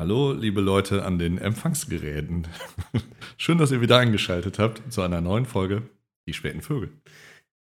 Hallo, 0.00 0.32
liebe 0.32 0.62
Leute 0.62 1.04
an 1.04 1.18
den 1.18 1.36
Empfangsgeräten. 1.36 2.46
Schön, 3.36 3.58
dass 3.58 3.70
ihr 3.70 3.82
wieder 3.82 3.98
eingeschaltet 3.98 4.58
habt 4.58 4.80
zu 4.90 5.02
einer 5.02 5.20
neuen 5.20 5.44
Folge 5.44 5.82
Die 6.26 6.32
späten 6.32 6.62
Vögel. 6.62 6.88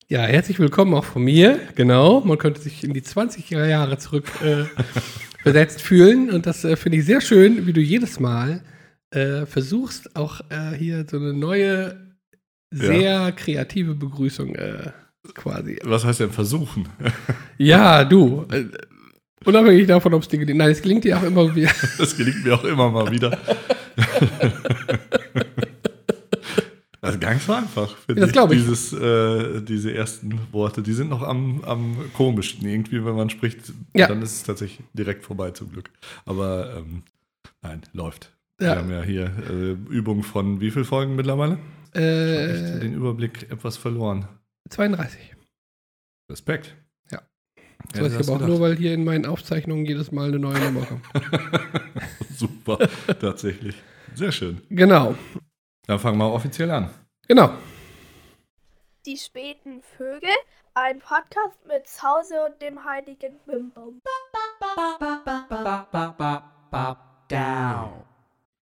Ja, 0.08 0.22
herzlich 0.22 0.58
willkommen 0.58 0.94
auch 0.94 1.04
von 1.04 1.22
mir. 1.22 1.60
Genau, 1.76 2.22
man 2.22 2.38
könnte 2.38 2.62
sich 2.62 2.86
in 2.86 2.94
die 2.94 3.02
20er 3.02 3.66
Jahre 3.66 3.98
zurück 3.98 4.24
äh, 4.42 4.64
versetzt 5.44 5.82
fühlen. 5.82 6.30
Und 6.30 6.46
das 6.46 6.64
äh, 6.64 6.78
finde 6.78 7.00
ich 7.00 7.06
sehr 7.06 7.20
schön, 7.20 7.68
wie 7.68 7.74
du 7.74 7.82
jedes 7.82 8.22
Mal 8.22 8.64
äh, 9.12 9.46
versuchst, 9.46 10.16
auch 10.16 10.40
äh, 10.50 10.78
hier 10.78 11.06
so 11.12 11.18
eine 11.18 11.34
neue, 11.34 12.16
sehr 12.72 13.02
ja. 13.02 13.32
kreative 13.32 13.96
Begrüßung 13.96 14.56
äh, 14.56 14.94
quasi. 15.34 15.78
Was 15.84 16.06
heißt 16.06 16.22
denn 16.22 16.32
versuchen? 16.32 16.88
ja, 17.58 18.06
du. 18.06 18.48
Unabhängig 19.46 19.88
davon, 19.88 20.14
ob 20.14 20.22
es 20.22 20.28
dir 20.28 20.40
gelingt. 20.40 20.58
Nein, 20.58 20.72
es 20.72 20.82
gelingt 20.82 21.04
dir 21.04 21.18
auch 21.18 21.24
immer 21.24 21.56
wieder. 21.56 21.72
Es 22.00 22.16
gelingt 22.16 22.44
mir 22.44 22.56
auch 22.56 22.64
immer 22.64 22.90
mal 22.90 23.12
wieder. 23.12 23.38
Das 27.02 27.16
ist 27.16 27.22
gar 27.22 27.34
nicht 27.34 27.46
so 27.46 27.54
einfach, 27.54 27.96
finde 27.98 28.22
das 28.22 28.32
glaube 28.32 28.56
ich. 28.56 28.62
Dieses, 28.62 28.94
äh, 28.94 29.62
diese 29.62 29.94
ersten 29.94 30.40
Worte, 30.52 30.82
die 30.82 30.94
sind 30.94 31.10
noch 31.10 31.22
am, 31.22 31.64
am 31.64 32.12
komischsten. 32.14 32.68
Irgendwie, 32.68 33.04
wenn 33.06 33.16
man 33.16 33.30
spricht, 33.30 33.74
ja. 33.96 34.08
dann 34.08 34.22
ist 34.22 34.34
es 34.34 34.44
tatsächlich 34.44 34.86
direkt 34.94 35.24
vorbei, 35.24 35.52
zum 35.52 35.72
Glück. 35.72 35.90
Aber 36.26 36.76
ähm, 36.78 37.04
nein, 37.62 37.82
läuft. 37.94 38.32
Ja. 38.60 38.74
Wir 38.74 38.76
haben 38.76 38.92
ja 38.92 39.02
hier 39.02 39.32
äh, 39.50 39.72
Übungen 39.92 40.24
von 40.24 40.60
wie 40.60 40.72
vielen 40.72 40.86
Folgen 40.86 41.16
mittlerweile? 41.16 41.58
Äh, 41.96 42.54
ich 42.54 42.72
habe 42.72 42.80
den 42.80 42.94
Überblick 42.94 43.50
etwas 43.50 43.78
verloren. 43.78 44.28
32. 44.70 45.36
Respekt. 46.30 46.76
Das 47.92 48.02
weiß 48.02 48.20
ich 48.20 48.28
aber 48.28 48.44
auch 48.44 48.48
nur, 48.48 48.60
weil 48.60 48.76
hier 48.76 48.94
in 48.94 49.04
meinen 49.04 49.26
Aufzeichnungen 49.26 49.86
jedes 49.86 50.12
Mal 50.12 50.30
eine 50.30 50.40
neue 50.40 50.60
Nummer 50.60 50.86
kommt. 50.86 51.06
Super, 52.38 52.78
tatsächlich. 53.20 53.76
Sehr 54.16 54.32
schön. 54.32 54.62
Genau. 54.70 55.16
Dann 55.88 56.00
fangen 56.00 56.18
wir 56.18 56.32
offiziell 56.32 56.70
an. 56.72 56.90
Genau. 57.28 57.52
Die 59.06 59.18
späten 59.18 59.82
Vögel, 59.98 60.30
ein 60.74 61.00
Podcast 61.00 61.66
mit 61.68 61.86
Hause 62.04 62.36
und 62.48 62.62
dem 62.62 62.84
heiligen 62.84 63.40
Bimbum. 63.46 64.02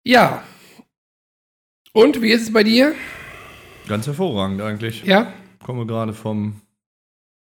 Ja. 0.04 0.44
Und 1.94 2.22
wie 2.22 2.32
ist 2.32 2.44
es 2.44 2.54
bei 2.54 2.64
dir? 2.64 2.96
Ganz 3.88 4.08
hervorragend 4.08 4.62
eigentlich. 4.62 5.04
Ja. 5.04 5.34
Ich 5.60 5.66
komme 5.66 5.86
gerade 5.86 6.14
vom 6.14 6.61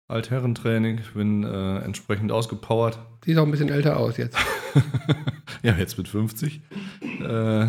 Altherrentraining, 0.09 1.01
bin 1.13 1.43
äh, 1.43 1.77
entsprechend 1.79 2.31
ausgepowert. 2.31 2.97
Sieht 3.23 3.37
auch 3.37 3.45
ein 3.45 3.51
bisschen 3.51 3.69
älter 3.69 3.97
aus 3.97 4.17
jetzt. 4.17 4.37
ja, 5.63 5.75
jetzt 5.75 5.97
mit 5.97 6.07
50. 6.07 6.61
Äh, 7.21 7.67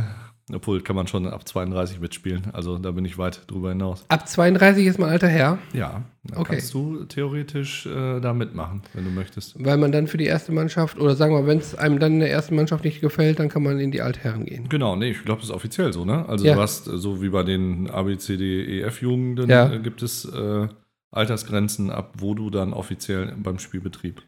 obwohl, 0.53 0.81
kann 0.81 0.97
man 0.97 1.07
schon 1.07 1.27
ab 1.27 1.47
32 1.47 2.01
mitspielen. 2.01 2.49
Also 2.53 2.79
da 2.79 2.91
bin 2.93 3.05
ich 3.05 3.19
weit 3.19 3.43
drüber 3.47 3.69
hinaus. 3.69 4.05
Ab 4.09 4.27
32 4.27 4.87
ist 4.87 4.99
man 4.99 5.11
alter 5.11 5.29
Herr? 5.29 5.59
Ja, 5.73 6.03
dann 6.25 6.39
okay. 6.39 6.55
kannst 6.55 6.73
du 6.75 7.05
theoretisch 7.05 7.87
äh, 7.87 8.21
da 8.21 8.33
mitmachen, 8.33 8.83
wenn 8.95 9.05
du 9.05 9.11
möchtest. 9.11 9.63
Weil 9.63 9.77
man 9.77 9.93
dann 9.93 10.07
für 10.07 10.17
die 10.17 10.25
erste 10.25 10.51
Mannschaft, 10.51 10.99
oder 10.99 11.15
sagen 11.17 11.35
wir, 11.35 11.47
wenn 11.47 11.59
es 11.59 11.75
einem 11.75 11.99
dann 11.99 12.15
in 12.15 12.21
der 12.21 12.31
ersten 12.31 12.57
Mannschaft 12.57 12.85
nicht 12.85 13.01
gefällt, 13.01 13.39
dann 13.39 13.49
kann 13.49 13.63
man 13.63 13.79
in 13.79 13.91
die 13.91 14.03
Altherren 14.03 14.47
gehen. 14.47 14.69
Genau, 14.69 14.97
nee, 14.97 15.11
ich 15.11 15.25
glaube, 15.25 15.41
das 15.41 15.51
ist 15.51 15.55
offiziell 15.55 15.93
so, 15.93 16.05
ne? 16.05 16.27
Also 16.29 16.47
ja. 16.47 16.55
du 16.55 16.61
hast, 16.61 16.85
so 16.85 17.23
wie 17.23 17.29
bei 17.29 17.43
den 17.43 17.91
ABCDEF-Jugenden, 17.91 19.49
ja. 19.49 19.73
äh, 19.73 19.79
gibt 19.79 20.03
es 20.03 20.25
äh, 20.25 20.69
Altersgrenzen 21.11 21.91
ab, 21.91 22.15
wo 22.19 22.35
du 22.35 22.51
dann 22.51 22.73
offiziell 22.73 23.35
beim 23.37 23.59
Spielbetrieb 23.59 24.23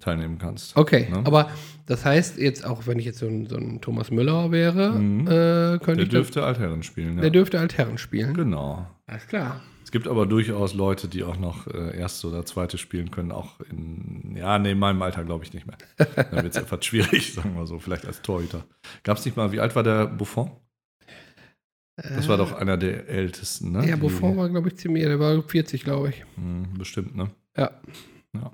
teilnehmen 0.00 0.38
kannst. 0.38 0.76
Okay, 0.76 1.08
ne? 1.10 1.22
aber 1.24 1.50
das 1.86 2.04
heißt 2.04 2.38
jetzt 2.38 2.64
auch, 2.64 2.86
wenn 2.86 2.98
ich 2.98 3.04
jetzt 3.04 3.18
so 3.18 3.26
ein, 3.26 3.46
so 3.46 3.56
ein 3.56 3.80
Thomas 3.80 4.10
Müller 4.10 4.50
wäre, 4.50 4.90
mhm. 4.90 5.26
äh, 5.26 5.78
könnte 5.78 5.84
der 5.84 6.02
ich. 6.02 6.08
Der 6.08 6.20
dürfte 6.20 6.44
Altherren 6.44 6.82
spielen, 6.82 7.16
ja. 7.16 7.22
Der 7.22 7.30
dürfte 7.30 7.58
Altherren 7.58 7.98
spielen. 7.98 8.34
Genau. 8.34 8.86
Alles 9.06 9.26
klar. 9.26 9.62
Es 9.86 9.92
gibt 9.92 10.08
aber 10.08 10.26
durchaus 10.26 10.74
Leute, 10.74 11.06
die 11.06 11.22
auch 11.22 11.38
noch 11.38 11.68
äh, 11.68 11.96
erste 11.96 12.26
oder 12.26 12.44
zweite 12.44 12.76
spielen 12.76 13.12
können, 13.12 13.30
auch 13.30 13.60
in, 13.60 14.34
ja, 14.36 14.58
nee, 14.58 14.72
in 14.72 14.80
meinem 14.80 15.00
Alter 15.00 15.22
glaube 15.22 15.44
ich 15.44 15.54
nicht 15.54 15.66
mehr. 15.66 15.76
Dann 16.16 16.42
wird 16.42 16.56
es 16.56 16.60
etwas 16.60 16.84
schwierig, 16.84 17.32
sagen 17.34 17.54
wir 17.54 17.66
so, 17.66 17.78
vielleicht 17.78 18.04
als 18.04 18.20
Torhüter. 18.20 18.64
Gab 19.04 19.18
es 19.18 19.24
nicht 19.24 19.36
mal, 19.36 19.52
wie 19.52 19.60
alt 19.60 19.76
war 19.76 19.84
der 19.84 20.08
Buffon? 20.08 20.50
Das 21.96 22.28
war 22.28 22.36
doch 22.36 22.52
äh, 22.52 22.56
einer 22.56 22.76
der 22.76 23.08
ältesten, 23.08 23.72
ne? 23.72 23.88
Ja, 23.88 23.96
Buffon 23.96 24.36
war, 24.36 24.50
glaube 24.50 24.68
ich, 24.68 24.76
ziemlich, 24.76 25.04
der 25.04 25.18
war 25.18 25.42
40, 25.42 25.82
glaube 25.82 26.10
ich. 26.10 26.24
Hm, 26.36 26.74
bestimmt, 26.76 27.16
ne? 27.16 27.30
Ja. 27.56 27.70
ja. 28.34 28.52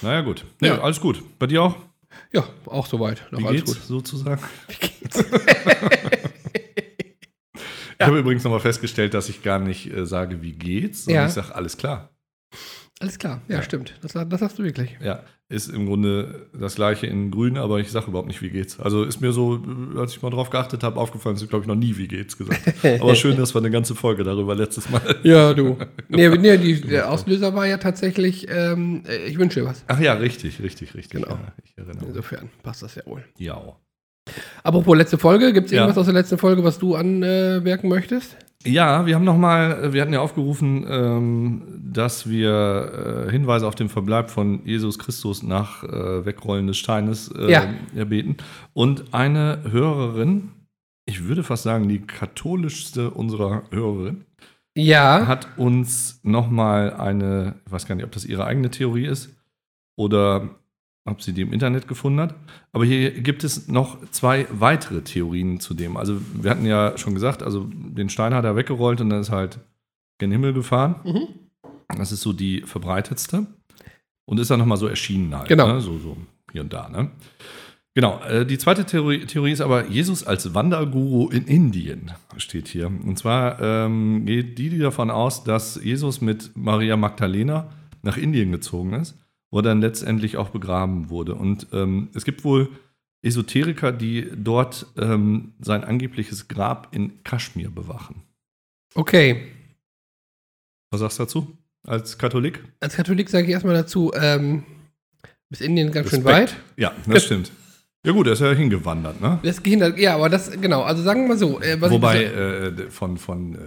Naja, 0.00 0.20
gut. 0.20 0.44
Nee, 0.60 0.68
ja. 0.68 0.80
alles 0.80 1.00
gut. 1.00 1.22
Bei 1.38 1.48
dir 1.48 1.62
auch? 1.62 1.76
Ja, 2.32 2.44
auch 2.66 2.86
soweit. 2.86 3.26
Noch 3.32 3.40
Wie 3.40 3.46
alles 3.46 3.64
geht's, 3.64 3.74
gut. 3.74 3.82
sozusagen? 3.82 4.40
Wie 4.68 4.76
geht's? 4.76 5.18
ich 7.98 8.06
habe 8.06 8.18
übrigens 8.18 8.44
nochmal 8.44 8.60
festgestellt, 8.60 9.14
dass 9.14 9.28
ich 9.28 9.42
gar 9.42 9.58
nicht 9.58 9.92
äh, 9.92 10.06
sage, 10.06 10.40
wie 10.40 10.52
geht's, 10.52 11.04
sondern 11.04 11.24
ja. 11.24 11.28
ich 11.28 11.34
sage, 11.34 11.52
alles 11.54 11.76
klar. 11.76 12.11
Alles 13.02 13.18
klar, 13.18 13.42
ja, 13.48 13.56
ja. 13.56 13.62
stimmt. 13.62 13.94
Das, 14.00 14.12
das 14.12 14.42
hast 14.42 14.60
du 14.60 14.62
wirklich. 14.62 14.96
Ja, 15.02 15.24
ist 15.48 15.68
im 15.68 15.86
Grunde 15.86 16.46
das 16.58 16.76
gleiche 16.76 17.08
in 17.08 17.32
grün, 17.32 17.58
aber 17.58 17.80
ich 17.80 17.90
sage 17.90 18.06
überhaupt 18.06 18.28
nicht, 18.28 18.40
wie 18.42 18.50
geht's. 18.50 18.78
Also 18.78 19.02
ist 19.02 19.20
mir 19.20 19.32
so, 19.32 19.60
als 19.96 20.12
ich 20.12 20.22
mal 20.22 20.30
drauf 20.30 20.50
geachtet 20.50 20.84
habe, 20.84 21.00
aufgefallen, 21.00 21.34
ist 21.34 21.48
glaube 21.48 21.64
ich 21.64 21.68
noch 21.68 21.74
nie, 21.74 21.96
wie 21.96 22.06
geht's 22.06 22.38
gesagt. 22.38 22.60
aber 23.00 23.16
schön, 23.16 23.36
dass 23.36 23.54
wir 23.54 23.58
eine 23.58 23.72
ganze 23.72 23.96
Folge 23.96 24.22
darüber 24.22 24.54
letztes 24.54 24.88
Mal. 24.88 25.02
ja, 25.24 25.52
du. 25.52 25.76
Nee, 26.08 26.28
nee 26.28 26.58
die, 26.58 26.80
der 26.80 27.10
Auslöser 27.10 27.54
war 27.54 27.66
ja 27.66 27.78
tatsächlich, 27.78 28.46
ähm, 28.48 29.02
ich 29.26 29.38
wünsche 29.38 29.60
dir 29.60 29.66
was. 29.66 29.82
Ach 29.88 29.98
ja, 29.98 30.12
richtig, 30.12 30.62
richtig, 30.62 30.94
richtig. 30.94 31.20
Genau. 31.20 31.34
Ja, 31.34 31.52
ich 31.64 31.76
erinnere 31.76 32.06
Insofern 32.06 32.50
passt 32.62 32.82
das 32.82 32.94
ja 32.94 33.02
wohl. 33.06 33.24
Ja. 33.36 33.76
Apropos 34.62 34.96
letzte 34.96 35.18
Folge, 35.18 35.52
gibt 35.52 35.66
es 35.66 35.72
irgendwas 35.72 35.96
ja. 35.96 36.00
aus 36.00 36.06
der 36.06 36.14
letzten 36.14 36.38
Folge, 36.38 36.62
was 36.62 36.78
du 36.78 36.94
anmerken 36.94 37.88
möchtest? 37.88 38.36
Ja, 38.64 39.06
wir 39.06 39.14
haben 39.14 39.24
nochmal, 39.24 39.92
wir 39.92 40.02
hatten 40.02 40.12
ja 40.12 40.20
aufgerufen, 40.20 40.86
ähm, 40.88 41.62
dass 41.92 42.28
wir 42.28 43.26
äh, 43.26 43.30
Hinweise 43.30 43.66
auf 43.66 43.74
den 43.74 43.88
Verbleib 43.88 44.30
von 44.30 44.64
Jesus 44.64 44.98
Christus 44.98 45.42
nach 45.42 45.82
äh, 45.84 46.24
Wegrollen 46.24 46.66
des 46.66 46.78
Steines 46.78 47.28
äh, 47.28 47.50
ja. 47.50 47.64
erbeten. 47.94 48.36
Und 48.72 49.14
eine 49.14 49.60
Hörerin, 49.70 50.50
ich 51.06 51.24
würde 51.24 51.42
fast 51.42 51.64
sagen, 51.64 51.88
die 51.88 52.00
katholischste 52.00 53.10
unserer 53.10 53.64
Hörerinnen, 53.70 54.26
ja. 54.76 55.26
hat 55.26 55.48
uns 55.58 56.20
nochmal 56.22 56.94
eine, 56.94 57.56
ich 57.66 57.72
weiß 57.72 57.86
gar 57.86 57.94
nicht, 57.94 58.04
ob 58.04 58.12
das 58.12 58.24
ihre 58.24 58.44
eigene 58.44 58.70
Theorie 58.70 59.06
ist 59.06 59.30
oder 59.96 60.50
ob 61.04 61.22
sie 61.22 61.32
die 61.32 61.42
im 61.42 61.52
Internet 61.52 61.88
gefunden 61.88 62.20
hat. 62.20 62.34
Aber 62.72 62.84
hier 62.84 63.10
gibt 63.10 63.44
es 63.44 63.68
noch 63.68 63.98
zwei 64.10 64.46
weitere 64.50 65.02
Theorien 65.02 65.60
zu 65.60 65.74
dem. 65.74 65.96
Also 65.96 66.20
wir 66.34 66.50
hatten 66.50 66.66
ja 66.66 66.96
schon 66.96 67.14
gesagt, 67.14 67.42
also 67.42 67.68
den 67.72 68.08
Stein 68.08 68.34
hat 68.34 68.44
er 68.44 68.56
weggerollt 68.56 69.00
und 69.00 69.10
dann 69.10 69.20
ist 69.20 69.30
halt 69.30 69.58
gen 70.18 70.30
Himmel 70.30 70.52
gefahren. 70.52 70.96
Mhm. 71.04 71.28
Das 71.96 72.12
ist 72.12 72.20
so 72.20 72.32
die 72.32 72.62
verbreitetste. 72.62 73.46
Und 74.24 74.38
ist 74.38 74.50
dann 74.50 74.60
nochmal 74.60 74.78
so 74.78 74.86
erschienen 74.86 75.36
halt. 75.36 75.48
Genau. 75.48 75.66
Ne? 75.66 75.80
So, 75.80 75.98
so 75.98 76.16
hier 76.52 76.62
und 76.62 76.72
da. 76.72 76.88
Ne? 76.88 77.10
Genau. 77.94 78.20
Äh, 78.22 78.46
die 78.46 78.56
zweite 78.56 78.86
Theorie, 78.86 79.26
Theorie, 79.26 79.50
ist 79.50 79.60
aber 79.60 79.88
Jesus 79.88 80.24
als 80.24 80.54
Wanderguru 80.54 81.28
in 81.28 81.44
Indien, 81.46 82.12
steht 82.36 82.68
hier. 82.68 82.86
Und 82.86 83.18
zwar 83.18 83.60
ähm, 83.60 84.24
geht 84.24 84.58
die 84.58 84.78
davon 84.78 85.10
aus, 85.10 85.42
dass 85.42 85.82
Jesus 85.82 86.20
mit 86.20 86.52
Maria 86.54 86.96
Magdalena 86.96 87.70
nach 88.02 88.16
Indien 88.16 88.52
gezogen 88.52 88.94
ist 88.94 89.21
wo 89.52 89.58
er 89.58 89.62
dann 89.62 89.80
letztendlich 89.80 90.36
auch 90.38 90.48
begraben 90.48 91.10
wurde. 91.10 91.34
Und 91.36 91.68
ähm, 91.72 92.08
es 92.14 92.24
gibt 92.24 92.42
wohl 92.42 92.70
Esoteriker, 93.22 93.92
die 93.92 94.28
dort 94.34 94.86
ähm, 94.96 95.52
sein 95.60 95.84
angebliches 95.84 96.48
Grab 96.48 96.88
in 96.92 97.22
Kaschmir 97.22 97.70
bewachen. 97.70 98.22
Okay. 98.94 99.42
Was 100.90 101.00
sagst 101.00 101.18
du 101.18 101.22
dazu? 101.22 101.58
Als 101.86 102.18
Katholik? 102.18 102.64
Als 102.80 102.96
Katholik 102.96 103.28
sage 103.28 103.46
ich 103.46 103.52
erstmal 103.52 103.74
dazu, 103.74 104.10
ähm, 104.14 104.64
bis 105.50 105.60
Indien 105.60 105.92
ganz 105.92 106.06
Respekt. 106.06 106.24
schön 106.24 106.32
weit. 106.32 106.56
Ja, 106.76 106.92
das 107.06 107.24
stimmt. 107.26 107.52
Ja 108.04 108.12
gut, 108.12 108.26
er 108.26 108.32
ist 108.32 108.40
ja 108.40 108.52
hingewandert, 108.52 109.20
ne? 109.20 109.38
Er 109.42 109.50
ist 109.50 109.62
gehindert, 109.62 109.96
ja, 109.98 110.16
aber 110.16 110.28
das, 110.28 110.50
genau, 110.50 110.82
also 110.82 111.02
sagen 111.02 111.22
wir 111.22 111.28
mal 111.28 111.38
so. 111.38 111.60
Äh, 111.60 111.80
Wobei, 111.80 112.24
äh, 112.24 112.90
von, 112.90 113.16
von 113.16 113.54
äh, 113.54 113.58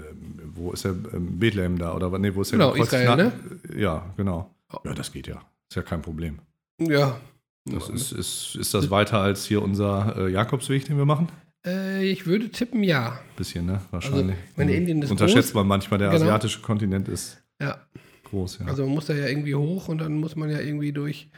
wo 0.54 0.72
ist 0.74 0.84
er, 0.84 0.92
ähm, 1.14 1.40
Bethlehem 1.40 1.78
da, 1.78 1.94
oder 1.94 2.18
nee, 2.20 2.34
wo 2.34 2.42
ist 2.42 2.52
er? 2.52 2.58
Genau, 2.58 2.74
Israel, 2.74 3.16
ne? 3.16 3.32
Ja, 3.70 3.80
ja, 3.80 4.14
genau. 4.18 4.54
Ja, 4.84 4.94
das 4.94 5.12
geht 5.12 5.28
ja. 5.28 5.42
Ist 5.76 5.84
ja 5.84 5.90
kein 5.90 6.02
Problem. 6.02 6.40
Ja. 6.80 7.20
Das 7.66 7.90
ist, 7.90 8.14
ist, 8.14 8.56
ist 8.56 8.74
das 8.74 8.90
weiter 8.92 9.20
als 9.20 9.44
hier 9.46 9.62
unser 9.62 10.16
äh, 10.18 10.32
Jakobsweg, 10.32 10.86
den 10.86 10.96
wir 10.96 11.04
machen? 11.04 11.28
Äh, 11.66 12.06
ich 12.06 12.26
würde 12.26 12.50
tippen, 12.50 12.82
ja. 12.82 13.20
Bisschen, 13.36 13.66
ne? 13.66 13.82
Wahrscheinlich. 13.92 14.38
Also, 14.38 14.54
meine 14.56 14.74
Indien 14.74 15.02
ist 15.02 15.12
Unterschätzt 15.12 15.50
groß. 15.50 15.56
man 15.56 15.68
manchmal, 15.68 16.00
der 16.00 16.12
genau. 16.12 16.22
asiatische 16.22 16.62
Kontinent 16.62 17.10
ist 17.10 17.44
ja. 17.62 17.78
groß, 18.24 18.60
ja. 18.60 18.68
Also 18.68 18.86
man 18.86 18.96
muss 18.96 19.08
da 19.08 19.16
ja 19.16 19.28
irgendwie 19.28 19.54
hoch 19.54 19.90
und 19.90 19.98
dann 19.98 20.14
muss 20.14 20.38
man 20.38 20.50
ja 20.50 20.62
irgendwie 20.62 20.94
durch. 20.94 21.30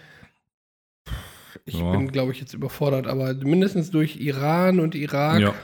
Ich 1.65 1.79
ja. 1.79 1.91
bin, 1.93 2.11
glaube 2.11 2.31
ich, 2.31 2.39
jetzt 2.39 2.53
überfordert, 2.53 3.07
aber 3.07 3.33
mindestens 3.33 3.89
durch 3.89 4.17
Iran 4.17 4.79
und 4.79 4.93
Irak. 4.93 5.39
Ja. 5.39 5.55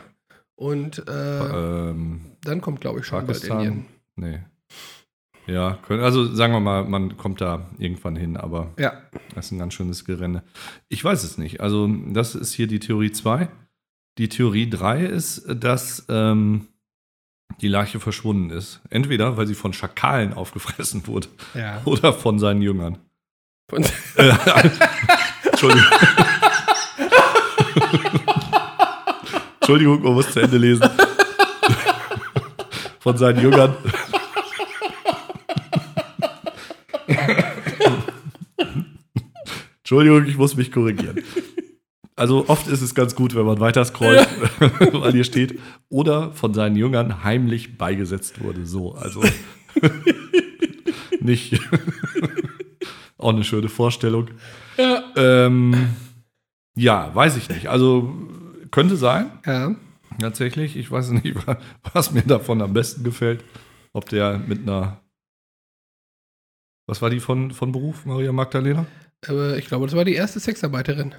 Und 0.56 1.08
äh, 1.08 1.92
ähm, 1.92 2.22
dann 2.42 2.60
kommt, 2.60 2.82
glaube 2.82 3.02
ich, 3.02 3.06
schon 3.06 3.24
Pakistan. 3.24 3.50
bald 3.50 3.68
Indien. 3.68 3.86
Nee. 4.16 4.40
Ja, 5.46 5.78
können, 5.86 6.02
also 6.04 6.26
sagen 6.34 6.54
wir 6.54 6.60
mal, 6.62 6.86
man 6.86 7.18
kommt 7.18 7.42
da 7.42 7.70
irgendwann 7.78 8.16
hin, 8.16 8.38
aber 8.38 8.72
Ja. 8.80 8.94
das 9.36 9.48
ist 9.48 9.52
ein 9.52 9.60
ganz 9.60 9.74
schönes 9.74 10.06
Gerenne. 10.06 10.44
Ich 10.88 11.04
weiß 11.04 11.24
es 11.24 11.38
nicht. 11.38 11.60
Also, 11.62 11.88
das 12.08 12.34
ist 12.36 12.54
hier 12.54 12.68
die 12.68 12.80
Theorie 12.80 13.12
2. 13.12 13.50
Die 14.18 14.30
Theorie 14.30 14.70
3 14.70 15.06
ist, 15.06 15.44
dass 15.48 16.06
ähm, 16.08 16.68
die 17.62 17.68
Leiche 17.68 18.00
verschwunden 18.00 18.52
ist. 18.52 18.80
Entweder, 18.90 19.36
weil 19.38 19.48
sie 19.48 19.56
von 19.56 19.74
Schakalen 19.74 20.34
aufgefressen 20.34 21.06
wurde 21.08 21.28
Ja. 21.54 21.82
oder 21.86 22.14
von 22.14 22.40
seinen 22.40 22.62
Jüngern. 22.62 23.00
Äh, 23.72 23.84
Entschuldigung. 25.52 25.86
Entschuldigung, 29.60 30.04
man 30.04 30.14
muss 30.14 30.32
zu 30.32 30.40
Ende 30.42 30.58
lesen. 30.58 30.90
Von 33.00 33.18
seinen 33.18 33.40
Jüngern. 33.42 33.76
Entschuldigung, 39.94 40.28
ich 40.28 40.38
muss 40.38 40.56
mich 40.56 40.72
korrigieren. 40.72 41.22
Also 42.16 42.48
oft 42.48 42.68
ist 42.68 42.84
es 42.84 42.94
ganz 42.94 43.16
gut, 43.16 43.34
wenn 43.34 43.44
man 43.48 43.60
weiter 43.60 43.84
scrollt, 43.84 44.28
weil 44.60 45.14
hier 45.14 45.24
steht, 45.24 45.60
oder 45.90 46.32
von 46.34 46.54
seinen 46.54 46.76
Jüngern 46.76 47.24
heimlich 47.24 47.76
beigesetzt 47.80 48.40
wurde. 48.40 48.68
So, 48.68 48.94
also 48.94 49.24
nicht. 51.20 51.60
Auch 53.18 53.34
eine 53.34 53.44
schöne 53.44 53.68
Vorstellung. 53.68 54.28
ja. 54.78 55.04
Ähm, 55.16 55.96
ja, 56.76 57.10
weiß 57.16 57.36
ich 57.38 57.50
nicht. 57.50 57.66
Also 57.66 58.14
könnte 58.70 58.96
sein, 58.96 59.32
ja. 59.48 59.76
tatsächlich. 60.20 60.78
Ich 60.78 60.92
weiß 60.92 61.10
nicht, 61.10 61.36
was 61.94 62.12
mir 62.12 62.22
davon 62.22 62.62
am 62.62 62.74
besten 62.74 63.04
gefällt. 63.04 63.44
Ob 63.92 64.08
der 64.08 64.38
mit 64.38 64.62
einer. 64.62 65.02
Was 66.86 67.02
war 67.02 67.10
die 67.10 67.20
von, 67.20 67.50
von 67.50 67.72
Beruf, 67.72 68.06
Maria 68.06 68.32
Magdalena? 68.32 68.86
Aber 69.28 69.58
ich 69.58 69.68
glaube, 69.68 69.86
das 69.86 69.96
war 69.96 70.06
die 70.06 70.14
erste 70.16 70.40
Sexarbeiterin. 70.40 71.14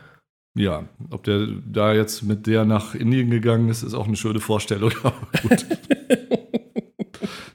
Ja, 0.56 0.85
ob 1.11 1.25
der 1.25 1.47
da 1.67 1.93
jetzt 1.93 2.23
mit 2.23 2.47
der 2.47 2.65
nach 2.65 2.95
Indien 2.95 3.29
gegangen 3.31 3.69
ist, 3.69 3.83
ist 3.83 3.95
auch 3.95 4.06
eine 4.06 4.17
schöne 4.17 4.41
Vorstellung. 4.41 4.93
Aber 5.03 5.27
gut. 5.43 5.67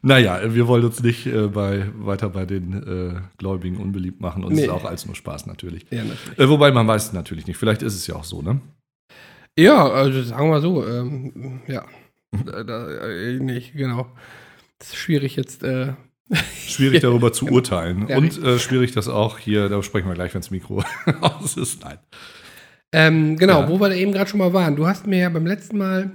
naja, 0.02 0.54
wir 0.54 0.68
wollen 0.68 0.84
uns 0.84 1.02
nicht 1.02 1.26
äh, 1.26 1.48
bei, 1.48 1.86
weiter 1.98 2.30
bei 2.30 2.46
den 2.46 2.74
äh, 2.74 3.22
Gläubigen 3.38 3.78
unbeliebt 3.78 4.20
machen. 4.20 4.44
Uns 4.44 4.56
Nee. 4.56 4.64
ist 4.64 4.70
auch 4.70 4.86
als 4.86 5.06
nur 5.06 5.16
Spaß 5.16 5.46
natürlich. 5.46 5.86
Ja, 5.92 6.04
natürlich. 6.04 6.40
Äh, 6.40 6.50
wobei 6.50 6.72
man 6.72 6.88
weiß 6.88 7.06
es 7.08 7.14
natürlich 7.14 7.48
nicht. 7.48 7.58
Vielleicht 7.58 7.82
ist 7.84 7.96
es 7.96 8.08
ja 8.08 8.16
auch 8.16 8.24
so, 8.26 8.42
ne? 8.42 8.60
Ja, 9.58 9.90
also 9.90 10.22
sagen 10.24 10.46
wir 10.46 10.50
mal 10.50 10.62
so, 10.62 10.86
ähm, 10.88 11.62
ja. 11.68 11.86
Da, 12.46 12.64
da, 12.64 13.08
äh, 13.08 13.40
nicht, 13.40 13.74
genau. 13.74 14.06
Das 14.78 14.90
ist 14.90 14.98
schwierig 14.98 15.36
jetzt. 15.36 15.64
Schwierig 16.68 17.02
darüber 17.02 17.32
zu 17.34 17.48
urteilen. 17.48 18.08
Ja, 18.08 18.18
Und 18.18 18.42
äh, 18.44 18.60
schwierig 18.60 18.92
das 18.92 19.08
auch 19.08 19.38
hier, 19.40 19.70
da 19.70 19.82
sprechen 19.84 20.08
wir 20.08 20.14
gleich, 20.16 20.34
wenn 20.34 20.42
das 20.42 20.52
Mikro 20.52 20.84
aus 21.22 21.58
ist. 21.58 21.84
Nein. 21.84 21.98
Ähm, 22.92 23.38
genau, 23.38 23.62
Ja. 23.62 23.70
wo 23.70 23.80
wir 23.80 23.90
da 23.90 23.96
eben 23.96 24.12
gerade 24.12 24.30
schon 24.30 24.40
mal 24.40 24.54
waren. 24.54 24.76
Du 24.76 24.88
hast 24.88 25.08
mir 25.08 25.20
ja 25.20 25.30
beim 25.30 25.46
letzten 25.46 25.78
Mal, 25.78 26.12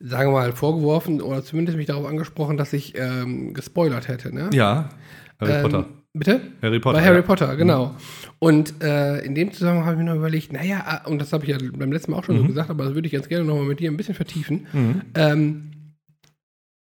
sagen 0.00 0.30
wir 0.30 0.38
mal, 0.40 0.52
vorgeworfen 0.52 1.20
oder 1.20 1.42
zumindest 1.44 1.76
mich 1.78 1.86
darauf 1.86 2.06
angesprochen, 2.06 2.56
dass 2.56 2.72
ich 2.72 2.94
ähm, 2.96 3.54
gespoilert 3.54 4.08
hätte, 4.08 4.34
ne? 4.34 4.50
Ja, 4.52 4.90
Harry 5.40 5.52
ähm, 5.52 5.62
Potter. 5.62 5.86
Bitte? 6.14 6.40
Harry 6.62 6.80
Potter. 6.80 6.98
Bei 6.98 7.04
Harry 7.04 7.16
ja. 7.16 7.22
Potter, 7.22 7.56
genau. 7.56 7.94
Und 8.38 8.82
äh, 8.82 9.18
in 9.20 9.34
dem 9.34 9.52
Zusammenhang 9.52 9.84
habe 9.84 9.96
ich 9.96 9.98
mir 9.98 10.04
noch 10.10 10.16
überlegt, 10.16 10.50
naja, 10.50 10.82
ah, 10.86 11.08
und 11.08 11.20
das 11.20 11.32
habe 11.34 11.44
ich 11.44 11.50
ja 11.50 11.58
beim 11.74 11.92
letzten 11.92 12.12
Mal 12.12 12.18
auch 12.18 12.24
schon 12.24 12.38
so 12.38 12.42
Mhm. 12.44 12.48
gesagt, 12.48 12.70
aber 12.70 12.84
das 12.84 12.94
würde 12.94 13.06
ich 13.06 13.12
ganz 13.12 13.28
gerne 13.28 13.44
nochmal 13.44 13.64
mit 13.66 13.80
dir 13.80 13.90
ein 13.90 13.98
bisschen 13.98 14.14
vertiefen. 14.14 14.66
Mhm. 14.72 15.02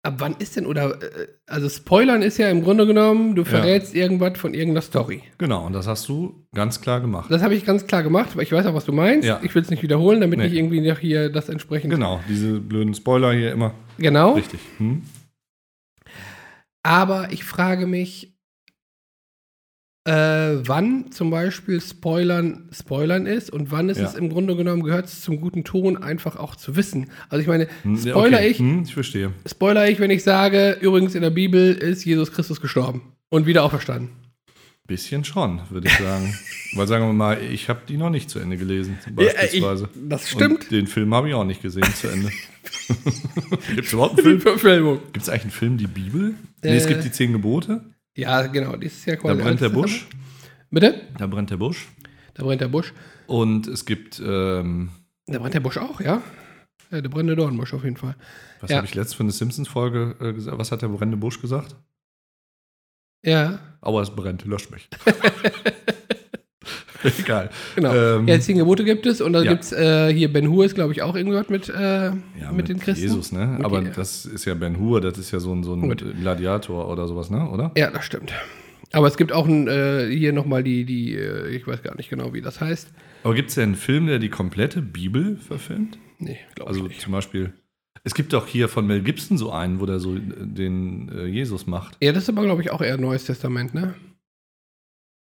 Ab 0.05 0.15
wann 0.17 0.35
ist 0.37 0.57
denn, 0.57 0.65
oder, 0.65 1.01
äh, 1.01 1.27
also 1.47 1.69
Spoilern 1.69 2.21
ist 2.23 2.37
ja 2.37 2.49
im 2.49 2.61
Grunde 2.61 2.85
genommen, 2.85 3.35
du 3.35 3.45
verrätst 3.45 3.95
irgendwas 3.95 4.37
von 4.37 4.53
irgendeiner 4.53 4.81
Story. 4.81 5.23
Genau, 5.37 5.65
und 5.65 5.71
das 5.71 5.87
hast 5.87 6.09
du 6.09 6.45
ganz 6.53 6.81
klar 6.81 6.99
gemacht. 6.99 7.31
Das 7.31 7.41
habe 7.41 7.55
ich 7.55 7.63
ganz 7.65 7.87
klar 7.87 8.03
gemacht, 8.03 8.35
weil 8.35 8.43
ich 8.43 8.51
weiß 8.51 8.65
auch, 8.65 8.73
was 8.73 8.83
du 8.83 8.91
meinst. 8.91 9.25
Ja. 9.25 9.39
Ich 9.43 9.55
will 9.55 9.61
es 9.61 9.69
nicht 9.69 9.81
wiederholen, 9.81 10.19
damit 10.19 10.39
Nee. 10.39 10.45
nicht 10.45 10.55
irgendwie 10.55 10.81
noch 10.81 10.99
hier 10.99 11.29
das 11.29 11.47
entsprechend. 11.47 11.89
Genau, 11.91 12.19
diese 12.27 12.59
blöden 12.59 12.93
Spoiler 12.93 13.31
hier 13.33 13.53
immer. 13.53 13.73
Genau. 13.97 14.33
Richtig. 14.33 14.59
Hm? 14.77 15.03
Aber 16.83 17.31
ich 17.31 17.45
frage 17.45 17.87
mich, 17.87 18.32
äh, 20.05 20.11
wann 20.11 21.11
zum 21.11 21.29
Beispiel 21.29 21.79
Spoilern 21.79 22.67
Spoilern 22.71 23.25
ist 23.25 23.49
und 23.51 23.71
wann 23.71 23.87
ist 23.89 23.99
Ja. 23.99 24.05
es 24.07 24.15
im 24.15 24.29
Grunde 24.29 24.55
genommen, 24.57 24.83
gehört 24.83 25.05
es 25.05 25.21
zum 25.21 25.39
guten 25.39 25.63
Ton 25.63 25.95
einfach 25.95 26.35
auch 26.35 26.55
zu 26.57 26.75
wissen. 26.75 27.09
Also 27.29 27.41
ich 27.41 27.47
meine, 27.47 27.67
Hm, 27.83 27.97
spoiler 27.97 28.39
okay. 28.39 28.47
ich, 28.47 28.59
Hm, 28.59 28.83
ich 28.83 28.93
verstehe. 28.93 29.31
spoiler 29.47 29.89
ich, 29.89 29.99
wenn 29.99 30.11
ich 30.11 30.23
sage, 30.23 30.77
übrigens 30.81 31.15
in 31.15 31.21
der 31.21 31.29
Bibel 31.29 31.73
ist 31.73 32.03
Jesus 32.03 32.31
Christus 32.33 32.59
gestorben 32.59 33.01
und 33.29 33.45
wieder 33.45 33.63
auferstanden. 33.63 34.09
Bisschen 34.85 35.23
schon, 35.23 35.61
würde 35.69 35.87
ich 35.87 35.97
sagen. 35.97 36.37
Weil 36.75 36.87
sagen 36.87 37.05
wir 37.05 37.13
mal, 37.13 37.37
ich 37.41 37.69
habe 37.69 37.81
die 37.87 37.95
noch 37.95 38.09
nicht 38.09 38.29
zu 38.29 38.39
Ende 38.39 38.57
gelesen, 38.57 38.97
Ja, 39.17 39.27
ich, 39.27 39.33
beispielsweise. 39.61 39.89
das 40.09 40.29
stimmt. 40.29 40.63
Und 40.63 40.71
den 40.71 40.87
Film 40.87 41.13
habe 41.13 41.29
ich 41.29 41.33
auch 41.35 41.45
nicht 41.45 41.61
gesehen 41.61 41.85
zu 41.95 42.09
Ende. 42.09 42.29
Gibt 43.75 43.87
es 43.87 43.93
überhaupt 43.93 44.19
einen 44.25 44.41
Film? 44.41 44.99
Gibt 45.13 45.23
es 45.23 45.29
eigentlich 45.29 45.41
einen 45.43 45.51
Film, 45.51 45.77
die 45.77 45.87
Bibel? 45.87 46.33
nee, 46.63 46.75
es 46.75 46.85
Äh, 46.85 46.89
gibt 46.89 47.05
die 47.05 47.11
Zehn 47.11 47.31
Gebote. 47.31 47.81
Ja, 48.15 48.45
genau, 48.47 48.75
das 48.75 48.93
ist 48.93 49.05
ja 49.05 49.15
Da 49.15 49.33
brennt 49.33 49.61
der 49.61 49.69
Busch. 49.69 50.07
Bitte? 50.69 51.01
Da 51.17 51.27
brennt 51.27 51.49
der 51.49 51.57
Busch. 51.57 51.87
Da 52.33 52.43
brennt 52.43 52.61
der 52.61 52.67
Busch. 52.67 52.93
Und 53.27 53.67
es 53.67 53.85
gibt, 53.85 54.21
ähm, 54.23 54.89
Da 55.27 55.39
brennt 55.39 55.53
der 55.53 55.59
Busch 55.59 55.77
auch, 55.77 55.99
ja? 56.01 56.21
Ja, 56.91 57.01
der 57.01 57.09
brennende 57.09 57.35
Dornbusch 57.35 57.73
auf 57.73 57.83
jeden 57.83 57.97
Fall. 57.97 58.15
was 58.59 58.69
Ja. 58.69 58.77
habe 58.77 58.85
ich 58.87 58.93
letztens 58.93 59.15
für 59.15 59.23
eine 59.23 59.31
Simpsons-Folge 59.31 60.15
äh, 60.19 60.33
gesagt? 60.33 60.57
Was 60.57 60.71
hat 60.71 60.81
der 60.81 60.89
brennende 60.89 61.17
Busch 61.17 61.41
gesagt? 61.41 61.75
Ja, 63.23 63.59
Aua, 63.81 64.01
es 64.01 64.09
brennt, 64.11 64.45
löscht 64.45 64.69
mich. 64.71 64.89
Egal. 67.19 67.49
genau. 67.75 67.93
Ähm, 67.93 68.27
ja, 68.27 68.39
zehn 68.39 68.57
Gebote 68.57 68.83
gibt 68.83 69.05
es 69.05 69.21
und 69.21 69.33
dann 69.33 69.43
ja. 69.43 69.51
gibt 69.51 69.63
es 69.63 69.71
äh, 69.71 70.13
hier 70.13 70.31
Ben 70.31 70.49
Hur 70.49 70.65
ist, 70.65 70.75
glaube 70.75 70.93
ich, 70.93 71.01
auch 71.01 71.15
irgendwas 71.15 71.49
mit, 71.49 71.69
äh, 71.69 72.05
Ja, 72.05 72.51
mit, 72.51 72.69
den 72.69 72.79
Christen. 72.79 73.03
Jesus, 73.03 73.31
ne? 73.31 73.45
Mit 73.57 73.65
Aber 73.65 73.81
das 73.81 74.25
ist 74.25 74.45
ja 74.45 74.53
Ben 74.53 74.79
Hur, 74.79 75.01
das 75.01 75.17
ist 75.17 75.31
ja 75.31 75.39
so 75.39 75.53
ein, 75.53 75.63
so 75.63 75.73
ein. 75.73 75.95
Gladiator 76.21 76.89
oder 76.89 77.07
sowas, 77.07 77.29
ne? 77.29 77.49
Oder? 77.49 77.71
Ja, 77.77 77.91
das 77.91 78.05
stimmt. 78.05 78.33
Aber 78.91 79.07
es 79.07 79.17
gibt 79.17 79.31
auch 79.31 79.47
ein, 79.47 79.67
äh, 79.67 80.07
hier 80.09 80.33
nochmal 80.33 80.63
die, 80.63 80.85
die 80.85 81.15
äh, 81.15 81.49
ich 81.49 81.65
weiß 81.65 81.81
gar 81.81 81.95
nicht 81.95 82.09
genau, 82.09 82.33
wie 82.33 82.41
das 82.41 82.61
heißt. 82.61 82.89
Aber 83.23 83.33
gibt 83.33 83.49
es 83.49 83.55
ja 83.55 83.63
einen 83.63 83.75
Film, 83.75 84.05
der 84.07 84.19
die 84.19 84.29
komplette 84.29 84.81
Bibel 84.81 85.37
verfilmt? 85.37 85.97
Nee, 86.19 86.37
glaube 86.55 86.69
Also 86.69 86.81
ich 86.83 86.89
nicht. 86.89 87.01
zum 87.01 87.11
Beispiel, 87.13 87.53
es 88.03 88.13
gibt 88.13 88.35
auch 88.35 88.45
hier 88.45 88.69
von 88.69 88.85
Mel 88.85 89.01
Gibson 89.01 89.37
so 89.37 89.51
einen, 89.51 89.79
wo 89.79 89.85
der 89.87 89.99
so 89.99 90.15
äh, 90.15 90.19
den 90.39 91.09
äh, 91.09 91.25
Jesus 91.25 91.65
macht. 91.65 91.97
Ja, 92.01 92.11
das 92.11 92.23
ist 92.23 92.29
aber, 92.29 92.43
glaube 92.43 92.61
ich, 92.61 92.69
auch 92.71 92.81
eher 92.81 92.97
Neues 92.97 93.25
Testament, 93.25 93.73
ne? 93.73 93.95